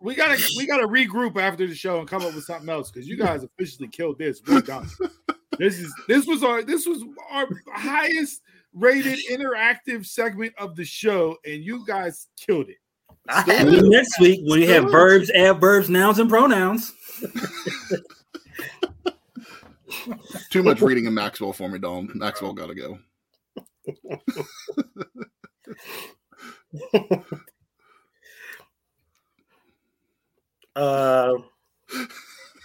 we 0.02 0.15
gotta 0.15 0.41
we 0.57 0.65
gotta 0.65 0.88
regroup 0.88 1.40
after 1.40 1.68
the 1.68 1.76
show 1.76 1.99
and 1.99 2.07
come 2.07 2.23
up 2.23 2.34
with 2.34 2.44
something 2.44 2.69
else 2.69 2.90
because 2.90 3.07
you 3.07 3.15
guys 3.18 3.44
officially 3.44 3.88
killed 3.88 4.18
this. 4.18 4.41
We're 4.45 4.61
done. 4.61 4.90
This 5.60 5.80
is 5.80 5.94
this 6.07 6.26
was 6.26 6.44
our 6.44 6.64
this 6.64 6.88
was 6.88 7.03
our 7.30 7.48
highest 7.73 8.41
rated 8.73 9.19
interactive 9.30 10.06
segment 10.06 10.53
of 10.57 10.76
the 10.76 10.86
show, 10.86 11.38
and 11.45 11.64
you 11.64 11.86
guys 11.86 12.28
killed 12.40 12.69
it. 12.69 12.78
I 13.30 13.44
Still. 13.44 13.90
Next 13.90 14.19
week, 14.19 14.41
we 14.49 14.65
have 14.65 14.86
verbs, 14.86 15.30
adverbs, 15.30 15.90
nouns, 15.90 16.18
and 16.18 16.30
pronouns. 16.30 16.94
Too 20.49 20.63
much 20.63 20.81
reading 20.81 21.05
in 21.05 21.13
Maxwell 21.13 21.53
for 21.53 21.69
me, 21.69 21.80
Dom. 21.80 22.11
Maxwell 22.15 22.53
got 22.53 22.68
to 22.68 22.76
go. 22.76 22.99
uh, 30.76 31.34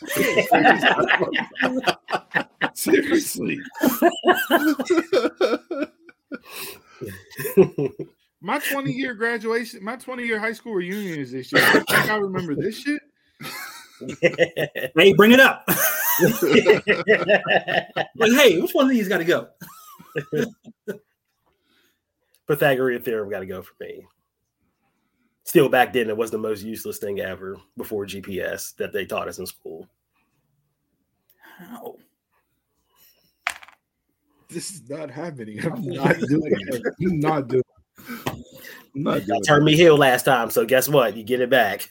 Seriously, 2.75 3.59
my 8.41 8.59
twenty 8.71 8.93
year 8.93 9.15
graduation, 9.15 9.83
my 9.83 9.97
twenty 9.97 10.25
year 10.25 10.39
high 10.39 10.53
school 10.53 10.75
reunion 10.75 11.19
is 11.19 11.33
this 11.33 11.51
year. 11.51 11.63
I 11.65 11.73
think 11.73 12.11
I 12.11 12.17
remember 12.17 12.55
this 12.55 12.79
shit. 12.79 13.01
Hey, 14.97 15.15
bring 15.15 15.33
it 15.33 15.41
up. 15.41 15.67
like, 18.17 18.33
hey, 18.33 18.61
which 18.61 18.73
one 18.73 18.87
of 18.87 18.91
these 18.91 19.09
got 19.09 19.19
to 19.19 19.25
go? 19.25 19.49
Pythagorean 22.47 23.03
theorem 23.03 23.31
got 23.31 23.41
to 23.41 23.47
go 23.47 23.63
for 23.63 23.75
me. 23.81 24.07
Still, 25.45 25.69
back 25.69 25.93
then, 25.93 26.09
it 26.09 26.17
was 26.17 26.31
the 26.31 26.39
most 26.39 26.63
useless 26.63 26.99
thing 26.99 27.21
ever 27.21 27.57
before 27.77 28.05
GPS 28.07 28.75
that 28.77 28.93
they 28.93 29.05
taught 29.05 29.29
us 29.29 29.39
in 29.39 29.47
school. 29.47 29.87
How? 31.59 31.97
This 34.49 34.71
is 34.73 34.89
not 34.89 35.11
happening. 35.11 35.65
I'm 35.65 35.83
not 35.87 36.19
doing 36.19 36.53
it. 36.53 36.83
I'm 37.01 37.21
not 37.21 37.49
doing. 37.49 37.63
It. 37.99 38.29
I'm 38.35 39.03
not 39.03 39.19
doing. 39.19 39.27
Y'all 39.27 39.39
It. 39.39 39.47
turned 39.47 39.65
me 39.65 39.77
heel 39.77 39.97
last 39.97 40.25
time, 40.25 40.51
so 40.51 40.65
guess 40.65 40.89
what? 40.89 41.17
You 41.17 41.23
get 41.23 41.41
it 41.41 41.51
back. 41.51 41.91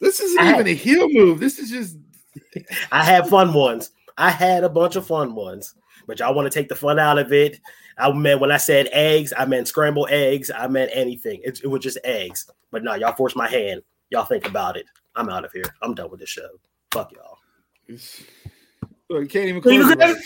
This 0.00 0.20
isn't 0.20 0.40
I- 0.40 0.54
even 0.54 0.66
a 0.66 0.74
heel 0.74 1.08
move. 1.10 1.38
This 1.40 1.58
is 1.58 1.70
just 1.70 1.96
I 2.92 3.04
had 3.04 3.28
fun 3.28 3.52
ones. 3.52 3.90
I 4.18 4.30
had 4.30 4.64
a 4.64 4.68
bunch 4.68 4.96
of 4.96 5.06
fun 5.06 5.34
ones, 5.34 5.74
but 6.06 6.18
y'all 6.18 6.34
want 6.34 6.50
to 6.50 6.58
take 6.58 6.68
the 6.68 6.74
fun 6.74 6.98
out 6.98 7.18
of 7.18 7.32
it. 7.32 7.60
I 7.98 8.10
meant 8.12 8.40
when 8.40 8.50
I 8.50 8.56
said 8.56 8.88
eggs, 8.92 9.32
I 9.36 9.44
meant 9.44 9.68
scrambled 9.68 10.10
eggs. 10.10 10.50
I 10.54 10.66
meant 10.66 10.90
anything. 10.94 11.40
It, 11.44 11.60
it 11.62 11.66
was 11.66 11.82
just 11.82 11.98
eggs. 12.04 12.50
But 12.70 12.84
no, 12.84 12.94
y'all 12.94 13.14
forced 13.14 13.36
my 13.36 13.48
hand. 13.48 13.82
Y'all 14.10 14.24
think 14.24 14.46
about 14.46 14.76
it. 14.76 14.86
I'm 15.14 15.28
out 15.28 15.44
of 15.44 15.52
here. 15.52 15.64
I'm 15.82 15.94
done 15.94 16.10
with 16.10 16.20
this 16.20 16.28
show. 16.28 16.48
Fuck 16.90 17.12
y'all. 17.12 17.38
Look, 19.12 19.28
can't 19.30 19.48
even 19.48 19.60
close 19.60 19.90
it 19.90 19.98
right. 19.98 20.16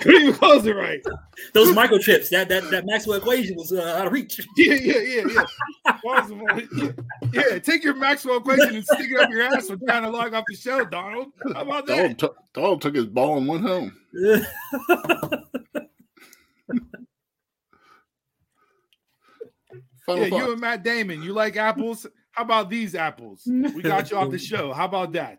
Couldn't 0.00 0.22
even 0.22 0.34
close 0.34 0.66
it 0.66 0.74
right. 0.74 1.00
Those 1.52 1.68
microchips, 1.74 2.30
that 2.30 2.48
that 2.48 2.70
that 2.70 2.86
Maxwell 2.86 3.18
equation 3.18 3.54
was 3.56 3.72
uh, 3.72 3.96
out 3.98 4.06
of 4.06 4.12
reach. 4.12 4.40
Yeah, 4.56 4.74
yeah, 4.74 4.98
yeah, 4.98 5.22
yeah. 5.28 5.44
Yeah. 6.04 6.90
Yeah, 7.32 7.58
take 7.58 7.84
your 7.84 7.94
Maxwell 7.94 8.38
equation 8.38 8.76
and 8.76 8.84
stick 8.84 9.10
it 9.10 9.20
up 9.20 9.30
your 9.30 9.42
ass 9.42 9.68
for 9.68 9.76
trying 9.76 10.02
to 10.02 10.10
log 10.10 10.34
off 10.34 10.44
the 10.48 10.56
show, 10.56 10.84
Donald. 10.84 11.28
How 11.54 11.62
about 11.62 11.86
that? 11.86 11.96
Donald, 11.96 12.18
t- 12.18 12.28
Donald 12.54 12.82
took 12.82 12.94
his 12.94 13.06
ball 13.06 13.38
and 13.38 13.46
went 13.46 13.62
home. 13.62 13.96
Final 20.06 20.28
Yeah, 20.28 20.38
you 20.38 20.52
and 20.52 20.60
Matt 20.60 20.82
Damon, 20.82 21.22
you 21.22 21.32
like 21.32 21.56
apples? 21.56 22.06
How 22.32 22.42
about 22.42 22.70
these 22.70 22.94
apples? 22.94 23.42
We 23.46 23.82
got 23.82 24.10
you 24.10 24.16
off 24.16 24.30
the 24.30 24.38
show. 24.38 24.72
How 24.72 24.86
about 24.86 25.12
that? 25.12 25.38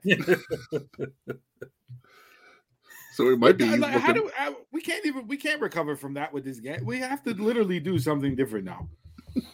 So 3.21 3.29
it 3.29 3.37
might 3.37 3.55
be. 3.55 3.77
Like, 3.77 3.93
how 3.93 4.13
do 4.13 4.31
I, 4.35 4.55
we 4.71 4.81
can't 4.81 5.05
even 5.05 5.27
we 5.27 5.37
can't 5.37 5.61
recover 5.61 5.95
from 5.95 6.15
that 6.15 6.33
with 6.33 6.43
this 6.43 6.59
game? 6.59 6.83
We 6.83 6.97
have 6.97 7.21
to 7.25 7.35
literally 7.35 7.79
do 7.79 7.99
something 7.99 8.35
different 8.35 8.65
now. 8.65 8.89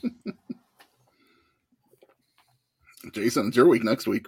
Jason, 3.12 3.48
it's 3.48 3.58
your 3.58 3.68
week 3.68 3.84
next 3.84 4.08
week. 4.08 4.28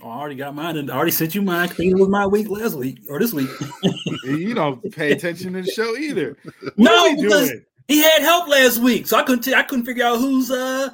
Oh, 0.00 0.08
I 0.10 0.18
already 0.20 0.36
got 0.36 0.54
mine, 0.54 0.76
and 0.76 0.92
I 0.92 0.96
already 0.96 1.10
sent 1.10 1.34
you 1.34 1.42
mine. 1.42 1.70
I 1.70 1.82
it 1.82 1.98
was 1.98 2.08
my 2.08 2.24
week 2.24 2.48
last 2.48 2.76
week 2.76 3.00
or 3.10 3.18
this 3.18 3.32
week. 3.32 3.50
You 4.24 4.54
don't 4.54 4.80
pay 4.92 5.10
attention 5.10 5.54
to 5.54 5.62
the 5.62 5.70
show 5.70 5.96
either. 5.96 6.36
What 6.62 6.78
No, 6.78 7.16
because 7.16 7.48
doing? 7.48 7.64
he 7.88 8.00
had 8.00 8.22
help 8.22 8.46
last 8.46 8.78
week, 8.78 9.08
so 9.08 9.16
I 9.16 9.24
couldn't. 9.24 9.42
T- 9.42 9.54
I 9.54 9.64
couldn't 9.64 9.86
figure 9.86 10.04
out 10.04 10.20
who's. 10.20 10.52
uh 10.52 10.90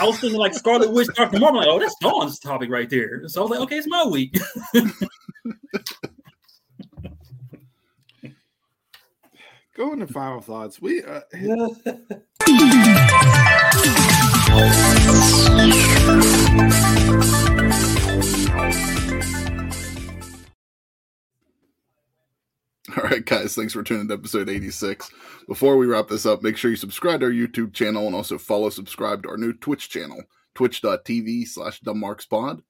I 0.00 0.06
was 0.06 0.18
thinking 0.18 0.38
like 0.38 0.54
Scarlet 0.54 0.90
Witch, 0.92 1.08
Doctor 1.14 1.38
Marvel. 1.38 1.60
Like, 1.60 1.68
oh, 1.68 1.78
that's 1.78 1.94
Dawn's 2.00 2.38
topic 2.38 2.70
right 2.70 2.88
there. 2.88 3.28
So 3.28 3.40
I 3.40 3.42
was 3.42 3.50
like, 3.50 3.60
okay, 3.60 3.76
it's 3.76 3.86
my 3.86 4.06
week. 4.06 4.34
Go 9.78 9.92
into 9.92 10.08
final 10.08 10.40
thoughts. 10.40 10.82
We 10.82 11.02
uh, 11.04 11.20
All 22.96 23.04
right, 23.04 23.24
guys, 23.24 23.54
thanks 23.54 23.72
for 23.72 23.84
tuning 23.84 24.08
to 24.08 24.14
episode 24.14 24.48
86. 24.48 25.10
Before 25.46 25.76
we 25.76 25.86
wrap 25.86 26.08
this 26.08 26.26
up, 26.26 26.42
make 26.42 26.56
sure 26.56 26.70
you 26.70 26.76
subscribe 26.76 27.20
to 27.20 27.26
our 27.26 27.32
YouTube 27.32 27.72
channel 27.72 28.06
and 28.06 28.16
also 28.16 28.36
follow, 28.36 28.70
subscribe 28.70 29.22
to 29.22 29.28
our 29.28 29.36
new 29.36 29.52
Twitch 29.52 29.88
channel, 29.88 30.20
twitch.tv 30.54 31.46
slash 31.46 31.80
dumbmarkspod. 31.82 32.62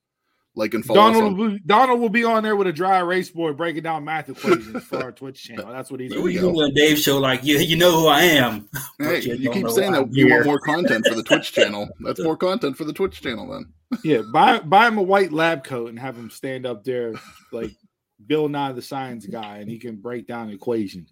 Like 0.59 0.75
and 0.75 0.85
follow 0.85 1.13
Donald 1.13 1.39
will, 1.39 1.51
be, 1.51 1.59
Donald 1.65 2.01
will 2.01 2.09
be 2.09 2.25
on 2.25 2.43
there 2.43 2.57
with 2.57 2.67
a 2.67 2.73
dry 2.73 2.99
erase 2.99 3.31
board 3.31 3.57
breaking 3.57 3.85
down 3.85 4.05
math 4.05 4.29
equations 4.29 4.83
for 4.83 5.01
our 5.01 5.13
Twitch 5.13 5.41
channel. 5.45 5.67
That's 5.73 5.89
what 5.89 6.01
he's 6.01 6.11
There 6.11 6.21
we 6.21 6.35
You 6.35 6.41
doing. 6.41 6.55
go. 6.57 6.61
know, 6.63 6.71
Dave 6.75 6.99
show 6.99 7.19
like 7.19 7.45
you, 7.45 7.59
you 7.59 7.77
know 7.77 7.93
who 7.93 8.09
I 8.09 8.23
am. 8.23 8.69
Hey, 8.99 9.21
you 9.21 9.35
you 9.35 9.51
keep 9.53 9.69
saying 9.71 9.93
that 9.93 10.13
you 10.13 10.29
want 10.29 10.47
more 10.47 10.59
content 10.59 11.07
for 11.07 11.15
the 11.15 11.23
Twitch 11.23 11.53
channel. 11.59 11.89
That's 12.01 12.21
more 12.21 12.37
content 12.37 12.77
for 12.77 12.83
the 12.83 12.93
Twitch 12.93 13.23
channel 13.23 13.49
then. 13.49 13.73
Yeah, 14.03 14.23
buy 14.33 14.59
buy 14.59 14.89
him 14.89 14.99
a 14.99 15.03
white 15.03 15.31
lab 15.33 15.63
coat 15.63 15.91
and 15.91 15.99
have 16.01 16.17
him 16.17 16.29
stand 16.29 16.67
up 16.67 16.83
there 16.83 17.15
like 17.53 17.71
Bill 18.27 18.49
Nye 18.49 18.73
the 18.73 18.83
Science 18.83 19.25
Guy, 19.27 19.59
and 19.59 19.71
he 19.71 19.79
can 19.79 19.95
break 19.95 20.27
down 20.27 20.51
equations. 20.51 21.11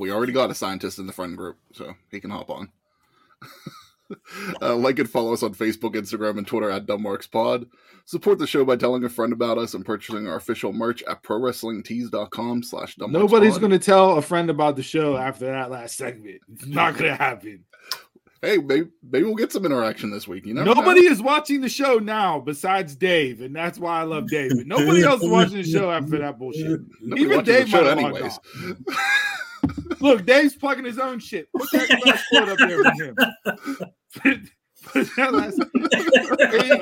We 0.00 0.10
already 0.10 0.32
got 0.32 0.50
a 0.50 0.54
scientist 0.54 0.98
in 0.98 1.06
the 1.06 1.12
friend 1.12 1.36
group, 1.36 1.58
so 1.74 1.92
he 2.10 2.18
can 2.20 2.30
hop 2.30 2.48
on. 2.48 2.70
Uh, 4.62 4.76
like 4.76 4.98
and 4.98 5.08
follow 5.08 5.32
us 5.32 5.42
on 5.42 5.54
Facebook, 5.54 5.94
Instagram, 5.94 6.38
and 6.38 6.46
Twitter 6.46 6.70
at 6.70 6.86
DumbMarksPod. 6.86 7.66
Support 8.04 8.38
the 8.38 8.46
show 8.46 8.64
by 8.64 8.76
telling 8.76 9.02
a 9.04 9.08
friend 9.08 9.32
about 9.32 9.58
us 9.58 9.74
and 9.74 9.84
purchasing 9.84 10.28
our 10.28 10.36
official 10.36 10.72
merch 10.72 11.02
at 11.04 11.22
ProWrestlingTees.com 11.24 12.62
slash 12.62 12.96
Nobody's 12.98 13.58
going 13.58 13.72
to 13.72 13.80
tell 13.80 14.16
a 14.16 14.22
friend 14.22 14.48
about 14.48 14.76
the 14.76 14.82
show 14.82 15.16
after 15.16 15.46
that 15.46 15.70
last 15.70 15.96
segment. 15.96 16.40
It's 16.52 16.66
not 16.66 16.96
going 16.96 17.10
to 17.10 17.16
happen. 17.16 17.64
Hey, 18.42 18.58
maybe, 18.58 18.88
maybe 19.02 19.24
we'll 19.24 19.34
get 19.34 19.50
some 19.50 19.64
interaction 19.64 20.12
this 20.12 20.28
week. 20.28 20.46
You 20.46 20.54
never 20.54 20.66
Nobody 20.72 21.06
know. 21.06 21.10
is 21.10 21.22
watching 21.22 21.62
the 21.62 21.68
show 21.68 21.98
now 21.98 22.38
besides 22.38 22.94
Dave, 22.94 23.40
and 23.40 23.56
that's 23.56 23.78
why 23.78 23.98
I 24.00 24.02
love 24.04 24.28
Dave. 24.28 24.52
But 24.56 24.66
nobody 24.68 25.02
else 25.02 25.22
is 25.22 25.30
watching 25.30 25.56
the 25.56 25.64
show 25.64 25.90
after 25.90 26.18
that 26.18 26.38
bullshit. 26.38 26.80
Nobody 27.00 27.22
Even 27.22 27.44
Dave 27.44 27.72
might 27.72 27.86
have 27.86 27.98
anyways. 27.98 28.38
Look, 30.00 30.26
Dave's 30.26 30.54
plugging 30.54 30.84
his 30.84 30.98
own 30.98 31.18
shit. 31.18 31.48
Put 31.52 31.70
that 31.72 32.00
last 32.06 32.24
quote 32.28 32.48
up 32.48 32.58
there 32.58 32.78
with 32.78 33.00
him. 33.00 33.16
Put- 34.14 34.50
put 34.84 35.16
that 35.16 35.32
last- 35.32 35.60
There 36.38 36.64
you 36.66 36.78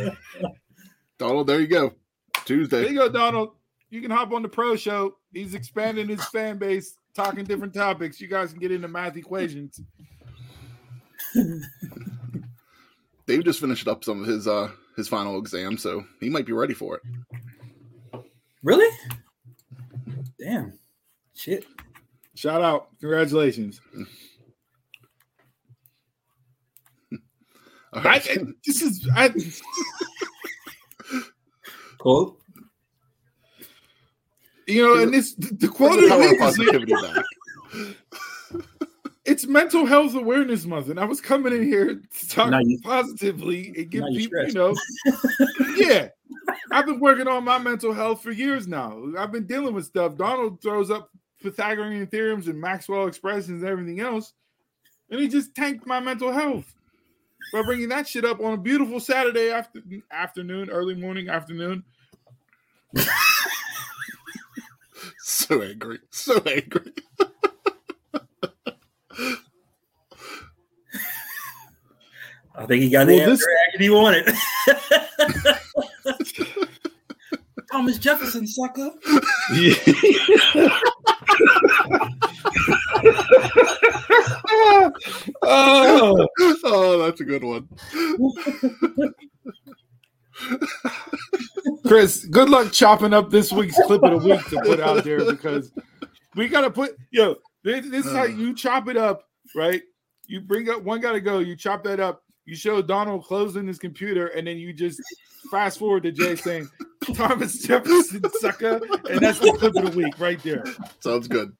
go. 0.00 0.46
Donald, 1.18 1.46
there 1.46 1.60
you 1.60 1.66
go. 1.66 1.92
Tuesday. 2.44 2.82
There 2.82 2.92
you 2.92 2.98
go, 2.98 3.08
Donald. 3.08 3.50
You 3.90 4.00
can 4.00 4.10
hop 4.10 4.32
on 4.32 4.42
the 4.42 4.48
pro 4.48 4.76
show. 4.76 5.16
He's 5.32 5.54
expanding 5.54 6.08
his 6.08 6.24
fan 6.26 6.58
base, 6.58 6.96
talking 7.14 7.44
different 7.44 7.72
topics. 7.74 8.20
You 8.20 8.28
guys 8.28 8.50
can 8.52 8.60
get 8.60 8.70
into 8.72 8.88
math 8.88 9.16
equations. 9.16 9.80
Dave 13.26 13.44
just 13.44 13.60
finished 13.60 13.88
up 13.88 14.04
some 14.04 14.20
of 14.22 14.26
his 14.26 14.46
uh 14.48 14.70
his 14.96 15.08
final 15.08 15.38
exam, 15.38 15.76
so 15.76 16.04
he 16.20 16.28
might 16.28 16.46
be 16.46 16.52
ready 16.52 16.74
for 16.74 16.96
it. 16.96 18.22
Really? 18.62 18.94
Damn. 20.38 20.78
Shit. 21.34 21.64
Shout 22.38 22.62
out. 22.62 22.88
Congratulations. 23.00 23.80
All 27.92 28.00
I, 28.00 28.02
right. 28.04 28.28
I- 28.30 28.36
this 28.64 28.80
is 28.80 29.08
I 29.16 29.34
Quote. 31.98 32.38
you 34.68 34.86
know, 34.86 35.02
and 35.02 35.12
this 35.12 35.34
the 35.34 35.66
quote 35.66 36.00
of 36.00 36.08
the 36.08 36.16
week 36.16 36.34
is 36.34 36.38
positivity 36.38 36.94
it's 39.24 39.48
mental 39.48 39.84
health 39.84 40.14
awareness 40.14 40.64
month, 40.64 40.90
and 40.90 41.00
I 41.00 41.06
was 41.06 41.20
coming 41.20 41.52
in 41.52 41.64
here 41.64 41.96
to 41.96 42.28
talk 42.28 42.54
you- 42.62 42.78
positively 42.84 43.74
and 43.76 43.90
give 43.90 44.02
now 44.02 44.08
you 44.10 44.28
people, 44.28 44.46
you 44.46 44.52
know, 44.54 44.76
yeah. 45.76 46.06
I've 46.70 46.86
been 46.86 47.00
working 47.00 47.26
on 47.26 47.42
my 47.42 47.58
mental 47.58 47.92
health 47.92 48.22
for 48.22 48.30
years 48.30 48.68
now. 48.68 49.02
I've 49.18 49.32
been 49.32 49.48
dealing 49.48 49.74
with 49.74 49.86
stuff. 49.86 50.16
Donald 50.16 50.62
throws 50.62 50.88
up 50.88 51.10
Pythagorean 51.42 52.06
theorems 52.06 52.48
and 52.48 52.58
Maxwell 52.60 53.06
expressions 53.06 53.62
and 53.62 53.70
everything 53.70 54.00
else, 54.00 54.32
and 55.10 55.20
he 55.20 55.28
just 55.28 55.54
tanked 55.54 55.86
my 55.86 56.00
mental 56.00 56.32
health 56.32 56.74
by 57.52 57.62
bringing 57.62 57.88
that 57.90 58.08
shit 58.08 58.24
up 58.24 58.40
on 58.40 58.54
a 58.54 58.58
beautiful 58.58 59.00
Saturday 59.00 59.50
after, 59.50 59.80
afternoon, 60.10 60.70
early 60.70 60.94
morning, 60.94 61.28
afternoon. 61.28 61.84
So 65.20 65.62
angry. 65.62 65.98
So 66.10 66.42
angry. 66.46 66.92
I 72.54 72.66
think 72.66 72.82
he 72.82 72.90
got 72.90 73.06
the 73.06 73.16
Well, 73.18 73.30
this- 73.30 73.46
answer 73.46 73.78
he 73.78 73.90
wanted. 73.90 74.26
Thomas 77.78 77.96
Jefferson, 77.96 78.44
sucker. 78.44 78.90
oh, 85.42 86.26
Oh, 86.64 86.98
that's 86.98 87.20
a 87.20 87.24
good 87.24 87.44
one. 87.44 87.68
Chris, 91.86 92.24
good 92.24 92.48
luck 92.48 92.72
chopping 92.72 93.12
up 93.14 93.30
this 93.30 93.52
week's 93.52 93.80
clip 93.86 94.02
of 94.02 94.22
the 94.22 94.28
week 94.28 94.44
to 94.46 94.60
put 94.62 94.80
out 94.80 95.04
there 95.04 95.24
because 95.24 95.70
we 96.34 96.48
gotta 96.48 96.72
put 96.72 96.96
yo. 97.12 97.36
This, 97.62 97.88
this 97.88 98.06
is 98.06 98.12
how 98.12 98.22
uh. 98.22 98.26
you 98.26 98.56
chop 98.56 98.88
it 98.88 98.96
up, 98.96 99.22
right? 99.54 99.82
You 100.26 100.40
bring 100.40 100.68
up 100.68 100.82
one 100.82 101.00
gotta 101.00 101.20
go. 101.20 101.38
You 101.38 101.54
chop 101.54 101.84
that 101.84 102.00
up. 102.00 102.24
You 102.48 102.56
show 102.56 102.80
Donald 102.80 103.24
closing 103.24 103.66
his 103.66 103.78
computer, 103.78 104.28
and 104.28 104.46
then 104.46 104.56
you 104.56 104.72
just 104.72 105.02
fast 105.50 105.78
forward 105.78 106.04
to 106.04 106.12
Jay 106.12 106.34
saying 106.34 106.66
Thomas 107.14 107.58
Jefferson 107.58 108.22
sucker, 108.40 108.80
and 109.10 109.20
that's 109.20 109.38
the 109.38 109.52
clip 109.52 109.76
of 109.76 109.84
the 109.84 109.94
week 109.94 110.18
right 110.18 110.42
there. 110.42 110.64
Sounds 111.00 111.28
good. 111.28 111.54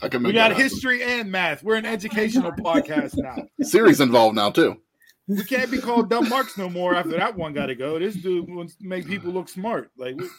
I 0.00 0.08
can 0.08 0.22
We 0.22 0.32
got 0.32 0.56
history 0.56 1.02
and 1.02 1.30
math. 1.30 1.62
We're 1.62 1.74
an 1.76 1.84
educational 1.84 2.50
podcast 2.52 3.18
now. 3.18 3.36
Series 3.60 4.00
involved 4.00 4.36
now 4.36 4.48
too. 4.48 4.80
We 5.28 5.44
can't 5.44 5.70
be 5.70 5.82
called 5.82 6.08
dumb 6.08 6.30
marks 6.30 6.56
no 6.56 6.70
more 6.70 6.94
after 6.94 7.10
that 7.18 7.36
one 7.36 7.52
got 7.52 7.66
to 7.66 7.74
go. 7.74 7.98
This 7.98 8.16
dude 8.16 8.48
wants 8.48 8.74
to 8.76 8.86
make 8.86 9.06
people 9.06 9.32
look 9.32 9.50
smart. 9.50 9.90
Like, 9.98 10.16
we- 10.16 10.30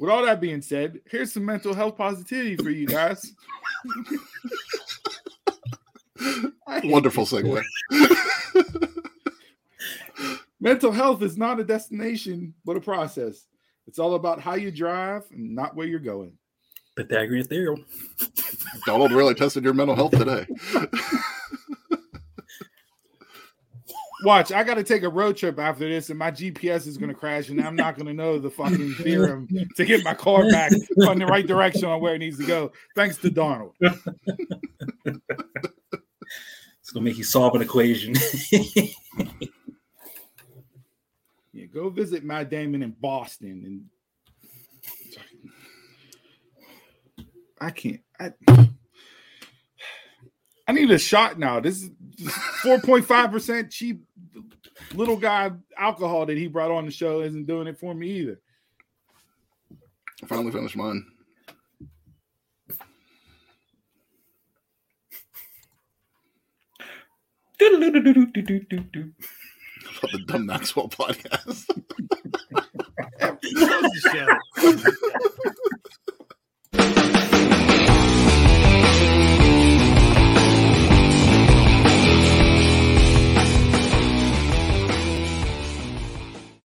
with 0.00 0.10
all 0.10 0.24
that 0.24 0.40
being 0.40 0.62
said, 0.62 0.98
here's 1.08 1.32
some 1.32 1.44
mental 1.44 1.74
health 1.74 1.96
positivity 1.96 2.56
for 2.56 2.70
you 2.70 2.88
guys. 2.88 3.32
Wonderful 6.84 7.26
segue. 7.26 7.62
mental 10.60 10.92
health 10.92 11.22
is 11.22 11.36
not 11.36 11.60
a 11.60 11.64
destination, 11.64 12.54
but 12.64 12.76
a 12.76 12.80
process. 12.80 13.46
It's 13.86 13.98
all 13.98 14.14
about 14.14 14.40
how 14.40 14.54
you 14.54 14.70
drive 14.70 15.24
and 15.32 15.54
not 15.54 15.74
where 15.74 15.86
you're 15.86 15.98
going. 15.98 16.32
Pythagorean 16.96 17.44
theorem. 17.44 17.84
Donald 18.86 19.12
really 19.12 19.34
tested 19.34 19.64
your 19.64 19.74
mental 19.74 19.96
health 19.96 20.12
today. 20.12 20.46
Watch, 24.24 24.52
I 24.52 24.62
got 24.62 24.74
to 24.74 24.84
take 24.84 25.02
a 25.02 25.08
road 25.08 25.36
trip 25.36 25.58
after 25.58 25.88
this, 25.88 26.10
and 26.10 26.18
my 26.18 26.30
GPS 26.30 26.86
is 26.86 26.96
going 26.96 27.08
to 27.08 27.14
crash, 27.14 27.48
and 27.48 27.60
I'm 27.60 27.74
not 27.74 27.96
going 27.96 28.06
to 28.06 28.14
know 28.14 28.38
the 28.38 28.50
fucking 28.50 28.94
theorem 28.94 29.48
to 29.76 29.84
get 29.84 30.04
my 30.04 30.14
car 30.14 30.48
back 30.48 30.70
on 31.08 31.18
the 31.18 31.26
right 31.26 31.46
direction 31.46 31.86
on 31.86 32.00
where 32.00 32.14
it 32.14 32.18
needs 32.18 32.38
to 32.38 32.46
go. 32.46 32.70
Thanks 32.94 33.16
to 33.18 33.30
Donald. 33.30 33.74
It's 36.92 36.96
gonna 36.98 37.04
make 37.04 37.16
you 37.16 37.24
solve 37.24 37.54
an 37.54 37.62
equation. 37.62 38.14
Yeah, 41.54 41.66
go 41.66 41.90
visit 41.90 42.24
Matt 42.24 42.48
Damon 42.48 42.82
in 42.82 42.92
Boston, 42.98 43.90
and 47.20 47.26
I 47.60 47.70
can't. 47.70 48.00
I, 48.18 48.32
I 50.66 50.72
need 50.72 50.90
a 50.90 50.98
shot 50.98 51.38
now. 51.38 51.60
This 51.60 51.82
is 51.82 51.90
four 52.62 52.80
point 52.80 53.04
five 53.04 53.30
percent 53.30 53.70
cheap 53.70 54.02
little 54.94 55.18
guy 55.18 55.50
alcohol 55.76 56.24
that 56.24 56.38
he 56.38 56.46
brought 56.46 56.70
on 56.70 56.86
the 56.86 56.90
show 56.90 57.20
isn't 57.20 57.46
doing 57.46 57.66
it 57.66 57.78
for 57.78 57.94
me 57.94 58.08
either. 58.12 58.40
I 60.22 60.26
finally 60.26 60.52
finished 60.52 60.76
mine. 60.76 61.04
About 69.98 70.12
the 70.12 70.18
Dumb 70.26 70.46
Maxwell 70.46 70.88
podcast. 70.88 71.68